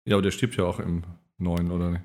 Ja, 0.06 0.14
aber 0.14 0.22
der 0.22 0.30
stirbt 0.30 0.56
ja 0.56 0.64
auch 0.64 0.78
im 0.78 1.02
Neuen, 1.38 1.70
oder 1.70 1.90
nicht? 1.90 2.02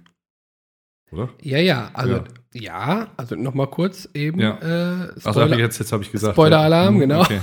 Oder? 1.12 1.30
Ja, 1.42 1.58
ja, 1.60 1.92
also, 1.94 2.14
Ja. 2.16 2.24
ja, 2.54 3.08
also 3.18 3.36
nochmal 3.36 3.68
kurz 3.68 4.10
eben. 4.14 4.40
Ja. 4.40 4.58
Äh, 4.62 5.10
Achso, 5.24 5.32
Spoiler. 5.32 5.58
jetzt, 5.60 5.80
jetzt 5.80 5.92
habe 5.92 6.04
ich 6.04 6.12
gesagt. 6.12 6.34
Spoiler-Alarm, 6.34 6.96
ja. 6.96 7.00
genau. 7.02 7.22
Okay. 7.22 7.40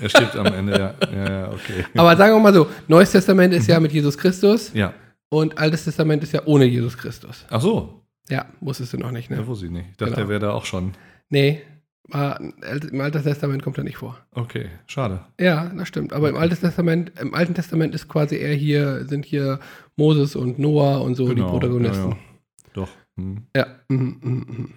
Er 0.00 0.08
stirbt 0.08 0.34
am 0.36 0.46
Ende, 0.46 0.72
ja. 0.78 0.94
Ja, 1.14 1.30
ja, 1.30 1.48
okay. 1.52 1.84
aber 1.96 2.16
sagen 2.16 2.34
wir 2.34 2.40
mal 2.40 2.52
so, 2.54 2.66
Neues 2.88 3.12
Testament 3.12 3.54
ist 3.54 3.68
ja 3.68 3.78
mit 3.78 3.92
Jesus 3.92 4.16
Christus 4.18 4.72
Ja. 4.74 4.92
und 5.28 5.56
Altes 5.58 5.84
Testament 5.84 6.22
ist 6.22 6.32
ja 6.32 6.42
ohne 6.46 6.64
Jesus 6.64 6.96
Christus. 6.98 7.44
Ach 7.48 7.60
so, 7.60 8.02
Ja, 8.28 8.46
wusstest 8.60 8.92
du 8.94 8.98
noch 8.98 9.10
nicht, 9.12 9.30
ja, 9.30 9.36
ne? 9.36 9.46
wusste 9.46 9.66
ich 9.66 9.70
nicht. 9.72 9.90
Ich 9.92 9.96
dachte, 9.96 10.12
Genau. 10.14 10.16
der 10.16 10.28
wäre 10.28 10.40
da 10.40 10.50
auch 10.52 10.64
schon. 10.64 10.94
Nee, 11.28 11.62
war, 12.08 12.38
im 12.40 13.00
Alten 13.00 13.22
Testament 13.22 13.62
kommt 13.62 13.78
er 13.78 13.84
nicht 13.84 13.96
vor. 13.96 14.18
Okay, 14.32 14.68
schade. 14.86 15.24
Ja, 15.40 15.70
das 15.76 15.88
stimmt. 15.88 16.12
Aber 16.12 16.28
im 16.28 16.36
Alten 16.36 16.56
Testament, 16.56 17.12
im 17.20 17.34
Alten 17.34 17.54
Testament 17.54 17.94
ist 17.94 18.08
quasi 18.08 18.36
eher 18.36 18.54
hier, 18.54 19.06
sind 19.06 19.24
hier 19.24 19.58
Moses 19.96 20.36
und 20.36 20.58
Noah 20.58 21.00
und 21.00 21.14
so 21.14 21.28
die 21.28 21.36
Genau, 21.36 21.50
Protagonisten. 21.50 22.10
ja, 22.10 22.16
ja. 22.16 22.70
Doch. 22.74 22.90
Hm. 23.16 23.42
Ja. 23.56 23.66
mhm, 23.88 24.18
mhm, 24.20 24.44
mhm. 24.48 24.70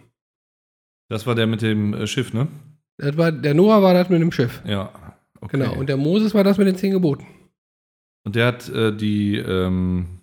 Das 1.09 1.25
war 1.25 1.35
der 1.35 1.47
mit 1.47 1.61
dem 1.61 1.93
äh, 1.93 2.07
Schiff, 2.07 2.33
ne? 2.33 2.47
Das 2.97 3.17
war, 3.17 3.31
der 3.31 3.53
Noah 3.53 3.81
war 3.81 3.93
das 3.93 4.09
mit 4.09 4.21
dem 4.21 4.31
Schiff. 4.31 4.61
Ja. 4.65 4.91
Okay. 5.39 5.57
Genau. 5.57 5.73
Und 5.75 5.87
der 5.87 5.97
Moses 5.97 6.33
war 6.33 6.43
das 6.43 6.57
mit 6.57 6.67
den 6.67 6.75
zehn 6.75 6.91
Geboten. 6.91 7.25
Und 8.25 8.35
der 8.35 8.47
hat 8.47 8.67
äh, 8.69 8.95
die, 8.95 9.37
ähm, 9.37 10.19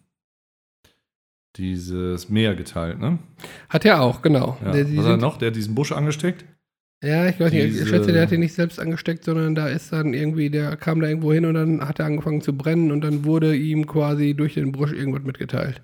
dieses 1.56 2.28
Meer 2.28 2.54
geteilt, 2.54 2.98
ne? 2.98 3.18
Hat 3.68 3.84
er 3.84 4.02
auch, 4.02 4.22
genau. 4.22 4.58
Ja. 4.64 4.72
Der, 4.72 4.84
die 4.84 4.96
Was 4.96 5.04
hat 5.04 5.12
er 5.12 5.16
noch? 5.18 5.38
Der 5.38 5.48
hat 5.48 5.56
diesen 5.56 5.74
Busch 5.74 5.92
angesteckt? 5.92 6.44
Ja, 7.04 7.26
ich 7.28 7.38
weiß 7.38 7.52
nicht, 7.52 7.80
ich 7.80 7.88
schätze, 7.88 8.12
der 8.12 8.22
hat 8.22 8.30
den 8.30 8.40
nicht 8.40 8.54
selbst 8.54 8.80
angesteckt, 8.80 9.24
sondern 9.24 9.54
da 9.54 9.68
ist 9.68 9.92
dann 9.92 10.14
irgendwie, 10.14 10.50
der 10.50 10.76
kam 10.76 11.00
da 11.00 11.08
irgendwo 11.08 11.32
hin 11.32 11.44
und 11.46 11.54
dann 11.54 11.80
hat 11.86 11.98
er 11.98 12.06
angefangen 12.06 12.40
zu 12.40 12.56
brennen 12.56 12.90
und 12.92 13.02
dann 13.02 13.24
wurde 13.24 13.54
ihm 13.54 13.86
quasi 13.86 14.34
durch 14.34 14.54
den 14.54 14.72
Busch 14.72 14.92
irgendwas 14.92 15.22
mitgeteilt. 15.22 15.82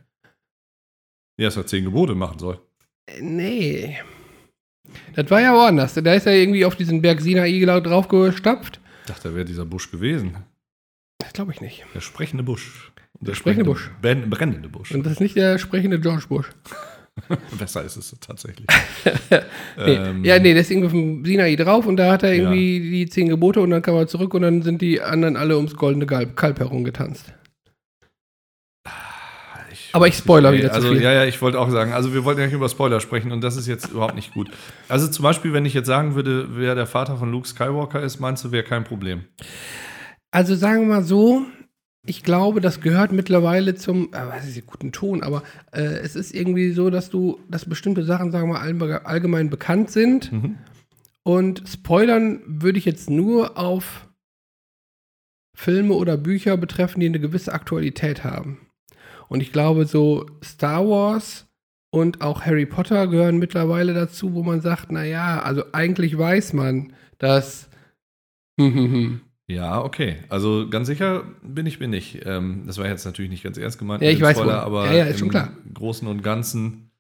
Ja, 1.39 1.47
dass 1.47 1.57
er 1.57 1.67
zehn 1.67 1.85
Gebote 1.85 2.15
machen 2.15 2.39
soll. 2.39 2.61
Äh, 3.07 3.23
Nee. 3.23 3.99
Das 5.15 5.31
war 5.31 5.41
ja 5.41 5.55
woanders. 5.55 5.95
Da 5.95 6.15
ist 6.15 6.27
er 6.27 6.35
irgendwie 6.35 6.65
auf 6.65 6.75
diesen 6.75 7.01
Berg 7.01 7.21
Sinai 7.21 7.65
drauf 7.81 8.09
gestapft. 8.09 8.81
Ich 9.03 9.07
dachte, 9.09 9.29
da 9.29 9.35
wäre 9.35 9.45
dieser 9.45 9.65
Busch 9.65 9.91
gewesen. 9.91 10.37
Das 11.19 11.33
glaube 11.33 11.53
ich 11.53 11.61
nicht. 11.61 11.85
Der 11.95 12.01
sprechende 12.01 12.43
Busch. 12.43 12.93
Und 13.19 13.29
Der 13.29 13.35
sprechende 13.35 13.65
Busch. 13.67 13.91
Ben, 14.03 14.29
brennende 14.31 14.69
Busch. 14.69 14.93
Und 14.93 15.05
das 15.05 15.15
ist 15.15 15.21
nicht 15.21 15.37
der 15.37 15.59
sprechende 15.59 16.01
George 16.01 16.25
Bush. 16.29 16.51
Besser 17.59 17.85
ist 17.85 17.97
es 17.97 18.17
tatsächlich. 18.21 18.67
Nee. 19.77 19.95
Ähm, 19.95 20.25
ja, 20.25 20.39
nee, 20.39 20.51
irgendwie 20.51 20.85
auf 20.85 20.93
dem 20.93 21.25
Sinai 21.25 21.57
drauf 21.57 21.87
und 21.87 21.97
da 21.97 22.13
hat 22.13 22.23
er 22.23 22.35
irgendwie 22.35 22.81
die 22.81 23.09
zehn 23.09 23.29
Gebote 23.29 23.61
und 23.61 23.71
dann 23.71 23.81
kam 23.81 23.95
er 23.95 24.07
zurück 24.07 24.35
und 24.35 24.43
dann 24.43 24.61
sind 24.63 24.83
die 24.83 25.01
anderen 25.01 25.37
alle 25.37 25.57
ums 25.57 25.75
goldene 25.75 26.05
Kalb, 26.07 26.37
Kalb 26.37 26.59
herumgetanzt. 26.59 27.33
Ich 29.73 29.95
Aber 29.95 30.07
ich 30.07 30.17
spoiler 30.17 30.53
wieder 30.53 30.69
zu 30.69 30.75
also, 30.75 30.89
viel. 30.89 31.03
Ja, 31.03 31.13
ja, 31.13 31.25
ich 31.25 31.41
wollte 31.41 31.59
auch 31.59 31.71
sagen, 31.71 31.93
also 31.93 32.13
wir 32.13 32.25
wollten 32.25 32.41
ja 32.41 32.47
nicht 32.47 32.55
über 32.55 32.69
Spoiler 32.69 33.01
sprechen 33.01 33.33
und 33.33 33.43
das 33.43 33.57
ist 33.57 33.67
jetzt 33.67 33.91
überhaupt 33.91 34.17
nicht 34.17 34.35
gut. 34.35 34.51
Also 34.89 35.09
zum 35.09 35.23
Beispiel, 35.23 35.53
wenn 35.53 35.65
ich 35.65 35.75
jetzt 35.75 35.87
sagen 35.87 36.15
würde, 36.15 36.49
wer 36.51 36.75
der 36.75 36.87
Vater 36.87 37.17
von 37.17 37.31
Luke 37.31 37.49
Skywalker 37.49 38.03
ist, 38.03 38.21
meinst 38.21 38.45
du, 38.45 38.53
wäre 38.53 38.65
kein 38.65 38.85
Problem? 38.85 39.25
Also 40.31 40.55
sagen 40.55 40.89
wir 40.89 40.97
mal 40.97 41.05
so, 41.05 41.47
ich 42.07 42.23
glaube, 42.23 42.61
das 42.61 42.81
gehört 42.81 43.13
mittlerweile 43.13 43.75
zum, 43.75 44.13
äh, 44.13 44.27
was 44.27 44.47
ist 44.47 44.55
hier, 44.55 44.63
guten 44.63 44.93
Ton, 44.93 45.23
aber 45.23 45.43
äh, 45.73 45.83
es 45.83 46.17
ist 46.17 46.35
irgendwie 46.35 46.73
so, 46.73 46.91
dass 46.91 47.11
du, 47.11 47.41
dass 47.49 47.69
bestimmte 47.69 48.05
Sachen, 48.05 48.31
sagen 48.33 48.51
wir 48.51 48.61
mal, 48.61 48.99
allgemein 49.05 49.51
bekannt 49.51 49.91
sind. 49.91 50.33
Mhm. 50.33 50.57
Und 51.23 51.63
spoilern 51.69 52.41
würde 52.47 52.79
ich 52.79 52.87
jetzt 52.87 53.11
nur 53.11 53.59
auf 53.59 54.09
Filme 55.55 55.95
oder 55.95 56.17
Bücher 56.17 56.57
betreffen, 56.57 57.01
die 57.01 57.07
eine 57.07 57.21
gewisse 57.21 57.53
Aktualität 57.53 58.25
haben. 58.25 58.67
Und 59.29 59.43
ich 59.43 59.53
glaube, 59.53 59.85
so 59.85 60.27
Star 60.43 60.89
Wars 60.89 61.47
und 61.91 62.23
auch 62.23 62.47
Harry 62.47 62.67
Potter 62.67 63.09
gehören 63.09 63.39
mittlerweile 63.39 63.93
dazu, 63.93 64.35
wo 64.35 64.43
man 64.43 64.63
sagt, 64.63 64.91
naja, 64.91 65.43
also 65.43 65.65
eigentlich 65.73 66.17
weiß 66.17 66.55
man, 66.55 66.95
dass 67.19 67.69
hm, 68.59 68.75
hm, 68.75 68.93
hm. 68.93 69.21
Ja, 69.51 69.83
okay. 69.83 70.19
Also 70.29 70.69
ganz 70.71 70.87
sicher 70.87 71.25
bin 71.43 71.67
ich 71.67 71.81
mir 71.81 71.89
nicht. 71.89 72.21
Ähm, 72.25 72.63
das 72.67 72.79
war 72.79 72.87
jetzt 72.87 73.05
natürlich 73.05 73.31
nicht 73.31 73.43
ganz 73.43 73.59
ernst 73.59 73.79
gemeint. 73.79 74.03
Ja, 74.03 74.11
ich 74.11 74.19
dem 74.19 74.27
weiß 74.27 74.37
wohl. 74.39 74.51
aber 74.51 74.87
Ja, 74.87 74.93
ja, 74.93 75.05
ist 75.05 75.15
im 75.15 75.19
schon 75.19 75.29
klar. 75.31 75.51
Großen 75.75 76.07
und 76.07 76.23
Ganzen 76.23 76.91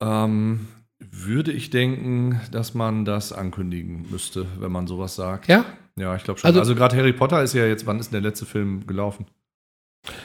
ähm, 0.00 0.66
würde 0.98 1.52
ich 1.52 1.70
denken, 1.70 2.40
dass 2.50 2.74
man 2.74 3.04
das 3.04 3.32
ankündigen 3.32 4.06
müsste, 4.10 4.46
wenn 4.58 4.72
man 4.72 4.86
sowas 4.86 5.14
sagt. 5.16 5.48
ja, 5.48 5.64
Ja, 5.96 6.16
ich 6.16 6.24
glaube 6.24 6.40
schon. 6.40 6.48
Also- 6.48 6.60
Also, 6.60 6.74
gerade 6.74 6.96
Harry 6.96 7.12
Potter 7.12 7.42
ist 7.42 7.52
ja 7.54 7.66
jetzt, 7.66 7.86
wann 7.86 8.00
ist 8.00 8.12
denn 8.12 8.20
der 8.22 8.28
letzte 8.30 8.46
Film 8.46 8.86
gelaufen? 8.86 9.26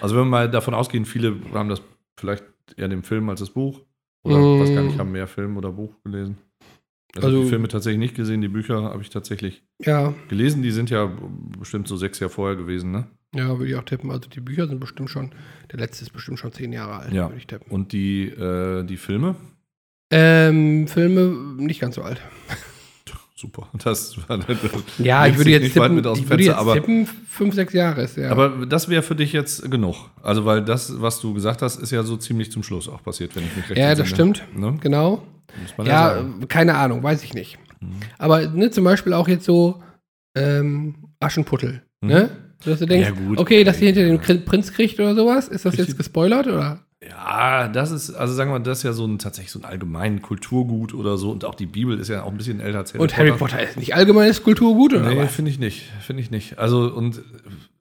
Also 0.02 0.16
wenn 0.16 0.24
wir 0.24 0.30
mal 0.30 0.50
davon 0.50 0.74
ausgehen, 0.74 1.06
viele 1.06 1.36
haben 1.54 1.70
das 1.70 1.82
vielleicht 2.18 2.44
eher 2.76 2.88
den 2.88 3.04
Film 3.04 3.30
als 3.30 3.40
das 3.40 3.52
Buch. 3.52 3.82
Oder 4.24 4.38
Mm. 4.40 4.60
weiß 4.60 4.74
gar 4.74 4.82
nicht, 4.84 4.98
haben 5.00 5.12
mehr 5.14 5.28
Film 5.28 5.56
oder 5.56 5.72
Buch 5.72 5.94
gelesen. 6.04 6.38
Also, 7.16 7.28
Also- 7.28 7.44
die 7.44 7.50
Filme 7.50 7.68
tatsächlich 7.68 8.00
nicht 8.00 8.16
gesehen, 8.16 8.42
die 8.42 8.48
Bücher 8.50 8.84
habe 8.84 9.02
ich 9.02 9.10
tatsächlich 9.10 9.64
ja, 9.84 10.14
gelesen. 10.30 10.62
Die 10.62 10.72
sind 10.72 10.90
ja 10.90 11.12
bestimmt 11.58 11.88
so 11.88 11.98
sechs 11.98 12.20
Jahre 12.20 12.32
vorher 12.32 12.56
gewesen, 12.56 12.92
ne? 12.92 13.08
ja, 13.36 13.48
würde 13.60 13.68
ich 13.72 13.76
auch 13.76 13.84
tippen. 13.84 14.10
Also 14.12 14.28
die 14.30 14.40
Bücher 14.40 14.68
sind 14.68 14.80
bestimmt 14.80 15.10
schon, 15.10 15.32
der 15.72 15.80
letzte 15.80 16.04
ist 16.04 16.12
bestimmt 16.12 16.40
schon 16.40 16.52
zehn 16.52 16.72
Jahre 16.74 16.98
alt, 16.98 17.14
Ja. 17.14 17.28
würde 17.30 17.38
ich 17.38 17.48
tippen. 17.48 17.72
Und 17.72 17.92
die, 17.92 18.24
äh, 18.28 18.84
die 18.84 18.98
Filme? 18.98 19.36
Ähm, 20.12 20.88
Filme 20.88 21.28
nicht 21.62 21.80
ganz 21.80 21.96
so 21.96 22.02
alt. 22.02 22.22
Super. 23.36 23.70
Das 23.74 24.18
war 24.28 24.40
Ja, 24.98 25.26
ich 25.28 25.38
würde 25.38 25.52
jetzt 25.52 25.72
tippen, 25.74 25.96
mit 25.96 26.06
aus 26.06 26.18
dem 26.18 26.24
ich 26.26 26.30
würde 26.30 26.44
Fenster, 26.44 26.52
jetzt 26.52 26.60
aber, 26.62 26.74
tippen, 26.74 27.06
fünf, 27.06 27.56
sechs 27.56 27.72
Jahre 27.74 28.02
ist 28.02 28.18
ja. 28.18 28.32
aber 28.32 28.66
das 28.66 28.90
wäre 28.90 29.02
für 29.02 29.16
dich 29.16 29.32
jetzt 29.32 29.70
genug. 29.72 29.96
Also, 30.22 30.44
weil 30.44 30.62
das, 30.66 31.00
was 31.02 31.22
du 31.22 31.34
gesagt 31.34 31.62
hast, 31.62 31.78
ist 31.78 31.92
ja 31.92 32.04
so 32.04 32.18
ziemlich 32.18 32.52
zum 32.52 32.64
Schluss 32.64 32.90
auch 32.90 33.02
passiert, 33.02 33.36
wenn 33.38 33.46
ich 33.46 33.56
mich 33.56 33.70
recht 33.70 33.80
ja, 33.80 33.96
das 33.96 34.10
stimmt. 34.10 34.44
Ne? 34.54 34.78
Genau. 34.82 35.24
Ja, 35.78 36.16
sagen. 36.16 36.40
äh, 36.44 36.46
keine 36.48 36.76
Ahnung, 36.76 37.04
weiß 37.04 37.24
ich 37.24 37.34
nicht. 37.34 37.58
Mhm. 37.82 38.00
Aber 38.18 38.48
ne, 38.48 38.70
zum 38.72 38.84
Beispiel 38.84 39.14
auch 39.14 39.28
jetzt 39.28 39.46
so 39.46 39.82
ähm, 40.36 40.96
Aschenputtel. 41.20 41.82
Mhm. 42.02 42.10
Ne? 42.10 42.30
Dass 42.66 42.80
du 42.80 42.86
denkst, 42.86 43.10
Ja, 43.10 43.16
gut. 43.16 43.38
okay, 43.38 43.64
dass 43.64 43.78
sie 43.78 43.86
hinter 43.86 44.02
den 44.04 44.22
Ja. 44.22 44.42
Prinz 44.46 44.74
kriegt 44.74 45.00
oder 45.00 45.16
sowas, 45.16 45.48
ist 45.48 45.66
das 45.66 45.78
jetzt 45.78 45.98
gespoilert 45.98 46.48
oder? 46.48 46.80
Ja, 47.08 47.70
das 47.70 47.92
ist, 47.92 48.12
also 48.12 48.34
sagen 48.34 48.50
wir 48.52 48.60
mal, 48.60 48.64
das 48.66 48.80
ist 48.80 48.84
ja 48.84 48.92
so 48.92 49.06
ein 49.06 49.20
tatsächlich 49.20 49.54
so 49.54 49.60
ein 49.60 49.66
allgemein 49.66 50.22
Kulturgut 50.22 50.94
oder 50.94 51.18
so. 51.18 51.32
Und 51.32 51.46
auch 51.46 51.56
die 51.56 51.66
Bibel 51.66 51.98
ist 51.98 52.10
ja 52.10 52.24
auch 52.24 52.32
ein 52.32 52.38
bisschen 52.38 52.60
älter 52.60 52.80
als 52.80 52.94
Harry 52.94 53.02
Und 53.04 53.16
Harry 53.18 53.32
Potter 53.32 53.64
ist 53.64 53.78
nicht 53.78 53.96
allgemeines 53.96 54.44
Kulturgut 54.44 54.94
oder 54.94 55.10
Nee, 55.14 55.28
finde 55.28 55.50
ich 55.52 55.60
nicht. 55.60 55.90
Finde 56.02 56.22
ich 56.22 56.30
nicht. 56.32 56.60
Also, 56.60 56.94
und 56.94 57.20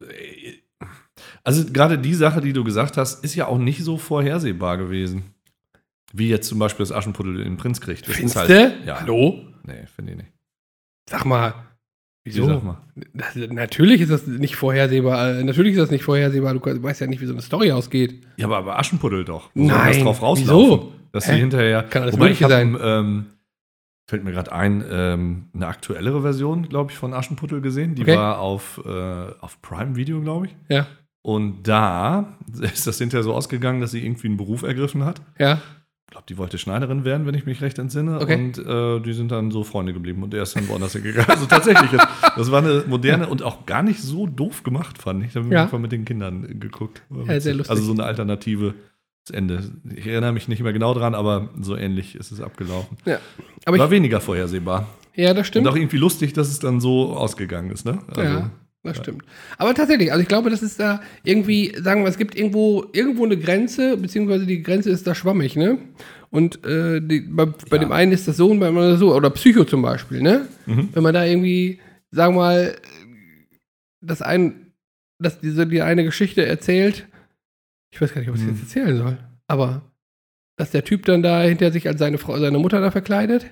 äh, 0.01 0.87
also 1.43 1.65
gerade 1.73 1.99
die 1.99 2.15
Sache, 2.15 2.41
die 2.41 2.53
du 2.53 2.63
gesagt 2.63 2.97
hast, 2.97 3.25
ist 3.25 3.35
ja 3.35 3.47
auch 3.49 3.59
nicht 3.59 3.83
so 3.83 3.99
vorhersehbar 3.99 4.77
gewesen. 4.79 5.25
Wie 6.13 6.29
jetzt 6.29 6.49
zum 6.49 6.59
Beispiel 6.59 6.85
das 6.85 6.93
Aschenputtel 6.93 7.45
den 7.45 7.57
Prinz 7.57 7.81
kriegt. 7.81 8.09
Das 8.09 8.19
ist 8.19 8.37
halt- 8.37 8.49
Findste? 8.51 8.75
Ja. 8.87 9.01
Hallo? 9.01 9.43
Nee, 9.65 9.87
finde 9.95 10.13
ich 10.13 10.19
nicht. 10.19 10.33
Sag 11.11 11.25
mal. 11.27 11.55
Wieso? 12.25 12.47
Sag 12.47 12.63
mal. 12.63 12.79
Das, 13.15 13.35
natürlich 13.37 14.01
ist 14.01 14.11
das 14.11 14.27
nicht 14.27 14.57
vorhersehbar. 14.57 15.37
äh, 15.39 15.45
Natürlich 15.45 15.73
ist 15.73 15.79
das 15.81 15.91
nicht 15.91 16.05
vorhersehbar. 16.05 16.55
Du 16.55 16.61
weißt 16.83 17.01
ja 17.01 17.07
nicht, 17.07 17.21
wie 17.21 17.27
so 17.27 17.33
eine 17.33 17.43
Story 17.43 17.73
ausgeht. 17.73 18.27
Ja, 18.37 18.47
aber, 18.47 18.59
aber 18.59 18.79
Aschenputtel 18.79 19.25
doch. 19.25 19.51
Wo 19.55 19.67
Nein, 19.67 19.95
das 19.95 20.03
drauf 20.03 20.23
rauslaufen? 20.23 20.79
wieso? 20.79 20.93
Dass 21.13 21.25
sie 21.25 21.33
hinterher. 21.35 21.83
Kann 21.85 22.03
alles 22.03 22.15
Wobei 22.15 22.31
ich 22.31 22.41
Mögliche 22.41 22.79
habe, 22.79 22.85
ähm, 23.07 23.27
fällt 24.11 24.25
mir 24.25 24.33
gerade 24.33 24.53
ein, 24.53 24.85
ähm, 24.91 25.45
eine 25.55 25.67
aktuellere 25.69 26.21
Version, 26.23 26.69
glaube 26.69 26.91
ich, 26.91 26.99
von 26.99 27.15
Aschenputtel 27.15 27.61
gesehen. 27.63 27.95
Die 27.95 28.03
Okay. 28.03 28.17
war 28.17 28.39
auf, 28.41 28.81
äh, 28.85 28.91
auf 29.41 29.61
Prime 29.63 29.97
Video, 29.97 30.21
glaube 30.21 30.47
ich. 30.47 30.57
Ja. 30.69 30.87
Und 31.23 31.63
da 31.67 32.37
ist 32.61 32.87
das 32.87 32.99
hinterher 32.99 33.25
so 33.25 33.33
ausgegangen, 33.35 33.81
dass 33.81 33.91
sie 33.93 34.05
irgendwie 34.05 34.29
einen 34.29 34.37
Beruf 34.37 34.63
ergriffen 34.63 35.05
hat. 35.05 35.23
Ja. 35.39 35.61
Ich 36.09 36.13
glaube, 36.13 36.25
die 36.27 36.39
wollte 36.39 36.57
Schneiderin 36.57 37.05
werden, 37.05 37.27
wenn 37.27 37.35
ich 37.35 37.45
mich 37.45 37.61
recht 37.61 37.79
entsinne. 37.79 38.19
Okay. 38.19 38.35
Und 38.35 38.57
äh, 38.59 38.99
die 39.01 39.13
sind 39.13 39.31
dann 39.31 39.51
so 39.51 39.63
Freunde 39.63 39.93
geblieben 39.93 40.23
und 40.23 40.33
er 40.33 40.43
ist 40.43 40.57
dann 40.57 40.67
woanders 40.67 40.95
hingegangen. 40.95 41.29
Also 41.29 41.45
tatsächlich, 41.45 41.91
das, 41.91 42.09
das 42.35 42.51
war 42.51 42.63
eine 42.63 42.85
moderne 42.87 43.29
und 43.29 43.43
auch 43.43 43.67
gar 43.67 43.83
nicht 43.83 44.01
so 44.01 44.27
doof 44.27 44.63
gemacht, 44.63 44.97
fand 44.97 45.23
ich. 45.25 45.35
Da 45.35 45.41
habe 45.41 45.49
ich 45.49 45.53
Ja. 45.55 45.65
einfach 45.65 45.79
mit 45.79 45.93
den 45.93 46.07
Kindern 46.07 46.59
geguckt. 46.61 47.03
Ja, 47.27 47.39
sehr 47.39 47.53
lustig. 47.53 47.71
Also 47.71 47.83
so 47.83 47.93
eine 47.93 48.05
Alternative 48.05 48.73
Ende. 49.31 49.71
Ich 49.95 50.07
erinnere 50.07 50.33
mich 50.33 50.49
nicht 50.49 50.63
mehr 50.63 50.73
genau 50.73 50.95
dran, 50.95 51.15
aber 51.15 51.51
so 51.61 51.77
ähnlich 51.77 52.15
ist 52.15 52.33
es 52.33 52.41
abgelaufen. 52.41 52.97
ja. 53.05 53.19
Aber 53.67 53.79
war 53.79 53.91
weniger 53.91 54.23
vorhersehbar. 54.23 54.87
ja, 55.15 55.35
das 55.35 55.47
stimmt. 55.49 55.67
Und 55.67 55.73
auch 55.75 55.77
irgendwie 55.77 55.99
lustig, 55.99 56.33
dass 56.33 56.49
es 56.49 56.59
dann 56.61 56.81
so 56.81 57.15
ausgegangen 57.15 57.71
ist. 57.71 57.85
Ne? 57.85 57.99
Also, 58.09 58.23
ja, 58.23 58.51
das 58.85 58.97
stimmt. 58.99 59.25
Aber 59.59 59.75
tatsächlich, 59.75 60.11
also 60.13 60.23
ich 60.23 60.29
glaube, 60.29 60.51
das 60.51 60.63
ist 60.63 60.79
da 60.81 61.03
irgendwie, 61.25 61.75
sagen 61.81 62.03
wir, 62.03 62.09
es 62.09 62.17
gibt 62.19 62.35
irgendwo, 62.37 62.87
irgendwo 62.93 63.25
eine 63.25 63.37
Grenze, 63.37 63.97
beziehungsweise 63.97 64.47
die 64.47 64.63
Grenze 64.63 64.91
ist 64.91 65.07
da 65.07 65.15
schwammig, 65.15 65.57
ne? 65.57 65.79
Und 66.31 66.65
äh, 66.65 67.01
die, 67.01 67.21
bei, 67.21 67.47
bei 67.47 67.77
Ja. 67.77 67.79
dem 67.79 67.93
einen 67.93 68.13
ist 68.13 68.29
das 68.29 68.37
so 68.37 68.51
und 68.51 68.61
beim 68.61 68.77
anderen 68.77 68.99
so. 68.99 69.15
Oder 69.15 69.31
Psycho 69.31 69.65
zum 69.65 69.83
Beispiel, 69.83 70.21
ne? 70.23 70.47
Mhm. 70.67 70.91
Wenn 70.93 71.03
man 71.03 71.15
da 71.15 71.25
irgendwie, 71.25 71.81
sagen 72.11 72.35
wir 72.35 72.41
mal, 72.41 72.77
das 74.01 74.23
ein, 74.23 74.73
dass 75.19 75.41
diese 75.41 75.67
die 75.67 75.83
eine 75.83 76.05
Geschichte 76.05 76.47
erzählt, 76.47 77.07
ich 77.93 78.01
weiß 78.01 78.13
gar 78.15 78.21
nicht, 78.21 78.31
ob 78.31 78.37
ich 78.37 78.43
es 78.43 78.47
Hm. 78.49 78.55
jetzt 78.55 78.63
erzählen 78.65 78.97
soll, 78.97 79.19
aber 79.49 79.83
dass 80.57 80.71
der 80.71 80.85
Typ 80.85 81.05
dann 81.07 81.23
da 81.23 81.43
hinter 81.43 81.73
sich 81.73 81.89
als 81.89 81.99
seine 81.99 82.19
Frau, 82.19 82.39
seine 82.39 82.59
Mutter 82.59 82.81
da 82.81 82.91
verkleidet. 82.91 83.47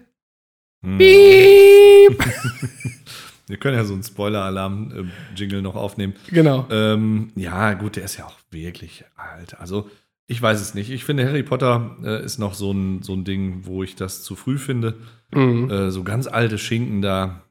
Hm. 0.84 0.98
Piep! 0.98 2.24
Wir 3.48 3.56
können 3.58 3.76
ja 3.76 3.84
so 3.84 3.94
einen 3.94 4.02
Spoiler-Alarm-Jingle 4.02 5.62
noch 5.62 5.76
aufnehmen. 5.76 6.14
genau. 6.30 6.66
Ähm, 6.70 7.30
ja, 7.36 7.74
gut, 7.74 7.96
der 7.96 8.04
ist 8.04 8.16
ja 8.16 8.26
auch 8.26 8.36
wirklich 8.50 9.04
alt. 9.16 9.58
Also, 9.60 9.88
ich 10.26 10.42
weiß 10.42 10.60
es 10.60 10.74
nicht. 10.74 10.90
Ich 10.90 11.04
finde, 11.04 11.26
Harry 11.26 11.44
Potter 11.44 11.96
äh, 12.02 12.24
ist 12.24 12.38
noch 12.38 12.54
so 12.54 12.72
ein, 12.72 13.02
so 13.02 13.12
ein 13.12 13.24
Ding, 13.24 13.60
wo 13.62 13.82
ich 13.84 13.94
das 13.94 14.22
zu 14.24 14.34
früh 14.34 14.58
finde. 14.58 14.94
Mhm. 15.32 15.70
Äh, 15.70 15.90
so 15.90 16.02
ganz 16.02 16.26
alte 16.26 16.58
Schinken 16.58 17.02
da 17.02 17.42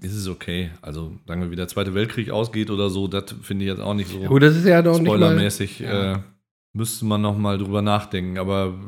ist 0.00 0.14
es 0.14 0.28
okay. 0.28 0.70
Also, 0.82 1.12
wir, 1.26 1.50
wie 1.50 1.56
der 1.56 1.68
Zweite 1.68 1.94
Weltkrieg 1.94 2.30
ausgeht 2.30 2.70
oder 2.70 2.90
so, 2.90 3.08
das 3.08 3.34
finde 3.42 3.64
ich 3.64 3.70
jetzt 3.70 3.80
auch 3.80 3.94
nicht 3.94 4.10
so 4.10 4.18
Gut, 4.20 4.42
das 4.42 4.56
ist 4.56 4.66
ja 4.66 4.82
doch 4.82 4.92
nicht 4.98 5.08
mal. 5.08 5.16
spoilermäßig. 5.16 5.80
ja. 5.80 6.12
Äh, 6.14 6.18
müsste 6.72 7.04
man 7.04 7.20
noch 7.20 7.36
mal 7.36 7.58
drüber 7.58 7.82
nachdenken. 7.82 8.38
Aber 8.38 8.78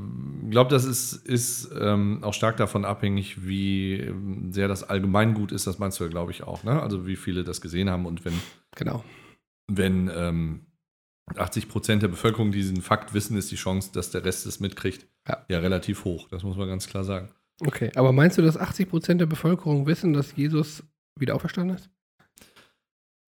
ich 0.44 0.50
glaube, 0.50 0.70
das 0.70 0.84
ist, 0.84 1.14
ist 1.14 1.70
ähm, 1.78 2.22
auch 2.22 2.34
stark 2.34 2.56
davon 2.56 2.84
abhängig, 2.84 3.44
wie 3.46 3.94
ähm, 3.94 4.52
sehr 4.52 4.68
das 4.68 4.84
Allgemeingut 4.84 5.50
ist. 5.52 5.66
Das 5.66 5.78
meinst 5.78 5.98
du 5.98 6.04
ja, 6.04 6.10
glaube 6.10 6.30
ich, 6.32 6.42
auch. 6.44 6.62
Ne? 6.64 6.80
Also, 6.80 7.06
wie 7.06 7.16
viele 7.16 7.42
das 7.44 7.60
gesehen 7.60 7.90
haben 7.90 8.06
und 8.06 8.24
wenn 8.24 8.34
Genau. 8.76 9.02
wenn 9.70 10.10
ähm, 10.14 10.66
80 11.36 11.68
Prozent 11.68 12.02
der 12.02 12.08
Bevölkerung 12.08 12.52
diesen 12.52 12.82
Fakt 12.82 13.14
wissen, 13.14 13.36
ist 13.36 13.50
die 13.50 13.56
Chance, 13.56 13.90
dass 13.92 14.10
der 14.10 14.24
Rest 14.24 14.46
es 14.46 14.60
mitkriegt, 14.60 15.06
Ja. 15.28 15.44
ja, 15.48 15.58
relativ 15.60 16.04
hoch. 16.04 16.28
Das 16.28 16.42
muss 16.42 16.56
man 16.56 16.68
ganz 16.68 16.86
klar 16.86 17.04
sagen. 17.04 17.30
Okay, 17.64 17.90
aber 17.94 18.12
meinst 18.12 18.38
du, 18.38 18.42
dass 18.42 18.58
80% 18.58 19.14
der 19.18 19.26
Bevölkerung 19.26 19.86
wissen, 19.86 20.12
dass 20.12 20.34
Jesus 20.36 20.82
wieder 21.18 21.34
auferstanden 21.34 21.76
ist? 21.76 21.90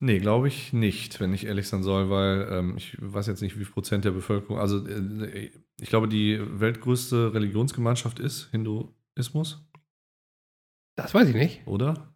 Nee, 0.04 0.18
glaube 0.18 0.48
ich 0.48 0.74
nicht, 0.74 1.18
wenn 1.18 1.32
ich 1.32 1.46
ehrlich 1.46 1.66
sein 1.66 1.82
soll, 1.82 2.10
weil 2.10 2.46
ähm, 2.50 2.76
ich 2.76 2.94
weiß 3.00 3.26
jetzt 3.26 3.40
nicht, 3.40 3.58
wie 3.58 3.64
viel 3.64 3.72
Prozent 3.72 4.04
der 4.04 4.10
Bevölkerung, 4.10 4.58
also 4.58 4.86
äh, 4.86 5.50
ich 5.80 5.88
glaube, 5.88 6.08
die 6.08 6.38
weltgrößte 6.60 7.32
Religionsgemeinschaft 7.32 8.18
ist 8.18 8.50
Hinduismus, 8.50 9.66
Das 10.96 11.14
weiß 11.14 11.28
ich 11.30 11.34
nicht. 11.34 11.66
oder? 11.66 12.14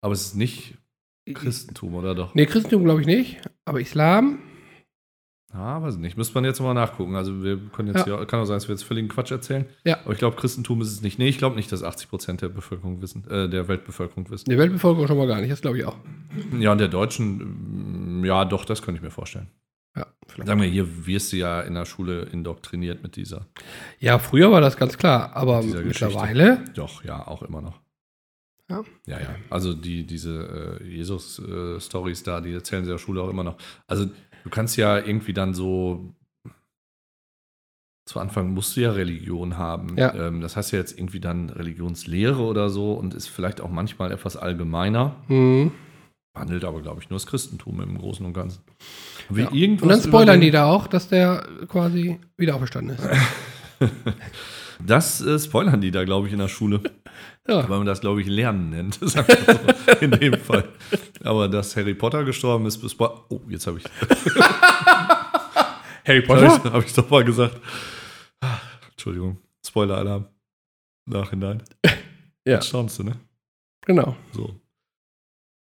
Aber 0.00 0.12
es 0.14 0.26
ist 0.26 0.36
nicht 0.36 0.78
Christentum, 1.34 1.96
oder 1.96 2.14
doch? 2.14 2.36
Nee, 2.36 2.46
Christentum 2.46 2.84
glaube 2.84 3.00
ich 3.00 3.06
nicht, 3.08 3.40
aber 3.64 3.80
Islam? 3.80 4.38
Ah, 5.54 5.82
weiß 5.82 5.96
ich 5.96 6.00
nicht. 6.00 6.16
Müsste 6.16 6.34
man 6.34 6.44
jetzt 6.44 6.60
mal 6.60 6.72
nachgucken. 6.72 7.14
Also 7.14 7.42
wir 7.42 7.58
können 7.58 7.94
jetzt 7.94 8.06
ja. 8.06 8.24
kann 8.24 8.40
auch 8.40 8.46
sein, 8.46 8.56
dass 8.56 8.68
wir 8.68 8.74
jetzt 8.74 8.84
völligen 8.84 9.08
Quatsch 9.08 9.30
erzählen. 9.30 9.66
Ja. 9.84 9.98
Aber 10.00 10.12
ich 10.12 10.18
glaube, 10.18 10.36
Christentum 10.36 10.80
ist 10.80 10.90
es 10.90 11.02
nicht. 11.02 11.18
Nee, 11.18 11.28
ich 11.28 11.36
glaube 11.36 11.56
nicht, 11.56 11.70
dass 11.70 11.82
80 11.82 12.08
Prozent 12.08 12.40
der 12.40 12.48
Bevölkerung 12.48 13.02
wissen, 13.02 13.28
äh, 13.28 13.50
der 13.50 13.68
Weltbevölkerung 13.68 14.30
wissen. 14.30 14.48
Die 14.48 14.56
Weltbevölkerung 14.56 15.06
schon 15.06 15.18
mal 15.18 15.26
gar 15.26 15.40
nicht, 15.40 15.52
das 15.52 15.60
glaube 15.60 15.78
ich 15.78 15.84
auch. 15.84 15.96
Ja, 16.58 16.72
und 16.72 16.78
der 16.78 16.88
Deutschen, 16.88 18.20
mm, 18.20 18.24
ja, 18.24 18.46
doch, 18.46 18.64
das 18.64 18.80
könnte 18.80 18.98
ich 18.98 19.02
mir 19.02 19.10
vorstellen. 19.10 19.48
Ja, 19.94 20.06
vielleicht. 20.26 20.48
Sagen 20.48 20.60
wir, 20.62 20.68
hier 20.68 21.06
wirst 21.06 21.34
du 21.34 21.36
ja 21.36 21.60
in 21.60 21.74
der 21.74 21.84
Schule 21.84 22.22
indoktriniert 22.22 23.02
mit 23.02 23.16
dieser. 23.16 23.46
ja, 23.98 24.18
früher 24.18 24.50
war 24.50 24.62
das 24.62 24.78
ganz 24.78 24.96
klar, 24.96 25.36
aber 25.36 25.60
Geschichte. 25.60 25.84
mittlerweile. 25.84 26.64
Doch, 26.74 27.04
ja, 27.04 27.26
auch 27.26 27.42
immer 27.42 27.60
noch. 27.60 27.78
Ja. 28.70 28.82
Ja, 29.04 29.20
ja. 29.20 29.34
Also 29.50 29.74
die, 29.74 30.06
diese 30.06 30.80
äh, 30.80 30.84
Jesus-Stories 30.88 32.22
da, 32.22 32.40
die 32.40 32.54
erzählen 32.54 32.84
sie 32.84 32.90
in 32.90 32.94
der 32.94 32.98
Schule 32.98 33.20
auch 33.20 33.28
immer 33.28 33.44
noch. 33.44 33.58
Also 33.86 34.06
du 34.44 34.50
kannst 34.50 34.76
ja 34.76 34.98
irgendwie 34.98 35.32
dann 35.32 35.54
so. 35.54 36.14
Zu 38.04 38.18
Anfang 38.18 38.52
musst 38.52 38.76
du 38.76 38.80
ja 38.80 38.90
Religion 38.90 39.56
haben. 39.58 39.96
Ja. 39.96 40.12
Ähm, 40.14 40.40
das 40.40 40.56
heißt 40.56 40.72
ja 40.72 40.78
jetzt 40.78 40.98
irgendwie 40.98 41.20
dann 41.20 41.50
Religionslehre 41.50 42.42
oder 42.42 42.68
so 42.68 42.94
und 42.94 43.14
ist 43.14 43.28
vielleicht 43.28 43.60
auch 43.60 43.70
manchmal 43.70 44.10
etwas 44.10 44.36
allgemeiner. 44.36 45.14
Mhm. 45.28 45.70
Handelt 46.34 46.64
aber, 46.64 46.82
glaube 46.82 47.00
ich, 47.00 47.10
nur 47.10 47.18
das 47.18 47.26
Christentum 47.26 47.80
im 47.80 47.98
Großen 47.98 48.26
und 48.26 48.32
Ganzen. 48.32 48.62
Ja. 49.32 49.48
Und 49.48 49.86
dann 49.86 50.02
spoilern 50.02 50.40
die 50.40 50.50
da 50.50 50.64
auch, 50.64 50.88
dass 50.88 51.08
der 51.08 51.46
quasi 51.68 52.18
wieder 52.36 52.56
auferstanden 52.56 52.96
ist. 52.96 53.08
Das 54.86 55.20
äh, 55.20 55.38
spoilern 55.38 55.80
die 55.80 55.90
da, 55.90 56.04
glaube 56.04 56.26
ich, 56.26 56.32
in 56.32 56.38
der 56.38 56.48
Schule. 56.48 56.80
Ja. 57.48 57.68
Weil 57.68 57.78
man 57.78 57.86
das, 57.86 58.00
glaube 58.00 58.20
ich, 58.20 58.26
Lernen 58.28 58.70
nennt. 58.70 58.98
So, 59.02 59.20
in 60.00 60.10
dem 60.12 60.34
Fall. 60.38 60.68
Aber 61.24 61.48
dass 61.48 61.76
Harry 61.76 61.94
Potter 61.94 62.24
gestorben 62.24 62.66
ist, 62.66 62.78
bis 62.78 62.98
Oh, 63.00 63.40
jetzt 63.48 63.66
habe 63.66 63.78
ich, 63.78 63.84
Harry 66.06 66.22
hab 66.26 66.64
ich, 66.64 66.64
hab 66.72 66.84
ich 66.84 66.92
doch 66.92 67.08
mal 67.10 67.24
gesagt. 67.24 67.60
Entschuldigung. 68.90 69.38
Spoiler-Alarm. 69.66 70.26
Nachhinein. 71.06 71.62
Ja. 72.44 72.54
Jetzt 72.54 72.66
staunst 72.66 72.98
du, 72.98 73.04
ne? 73.04 73.12
Genau. 73.86 74.16
So. 74.32 74.52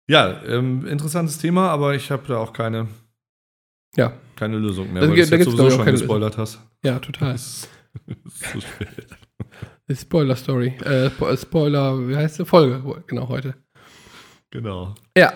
Ja, 0.08 0.44
ähm, 0.44 0.86
interessantes 0.86 1.40
Thema, 1.40 1.70
aber 1.72 1.96
ich 1.96 2.12
habe 2.12 2.22
da 2.28 2.38
auch 2.38 2.54
keine, 2.54 2.88
Ja, 3.96 4.14
keine 4.36 4.60
Lösung 4.60 4.94
mehr, 4.94 5.02
Also, 5.02 5.12
weil 5.16 5.28
du 5.28 5.36
es 5.38 5.46
sowieso 5.46 5.72
schon 5.72 5.86
gespoilert 5.88 6.38
hast. 6.38 6.60
ja, 6.84 7.00
total. 7.00 7.32
Das 7.34 7.68
ist 8.06 8.52
so 8.54 8.60
spät. 8.62 9.08
Spoiler-Story. 9.96 10.74
Äh, 10.84 11.08
Spo- 11.10 11.39
Spoiler, 11.39 12.08
wie 12.08 12.15
heißt 12.15 12.39
die 12.39 12.46
Folge? 12.46 12.82
Genau, 13.08 13.29
heute. 13.29 13.56
Genau. 14.51 14.96
Ja. 15.17 15.34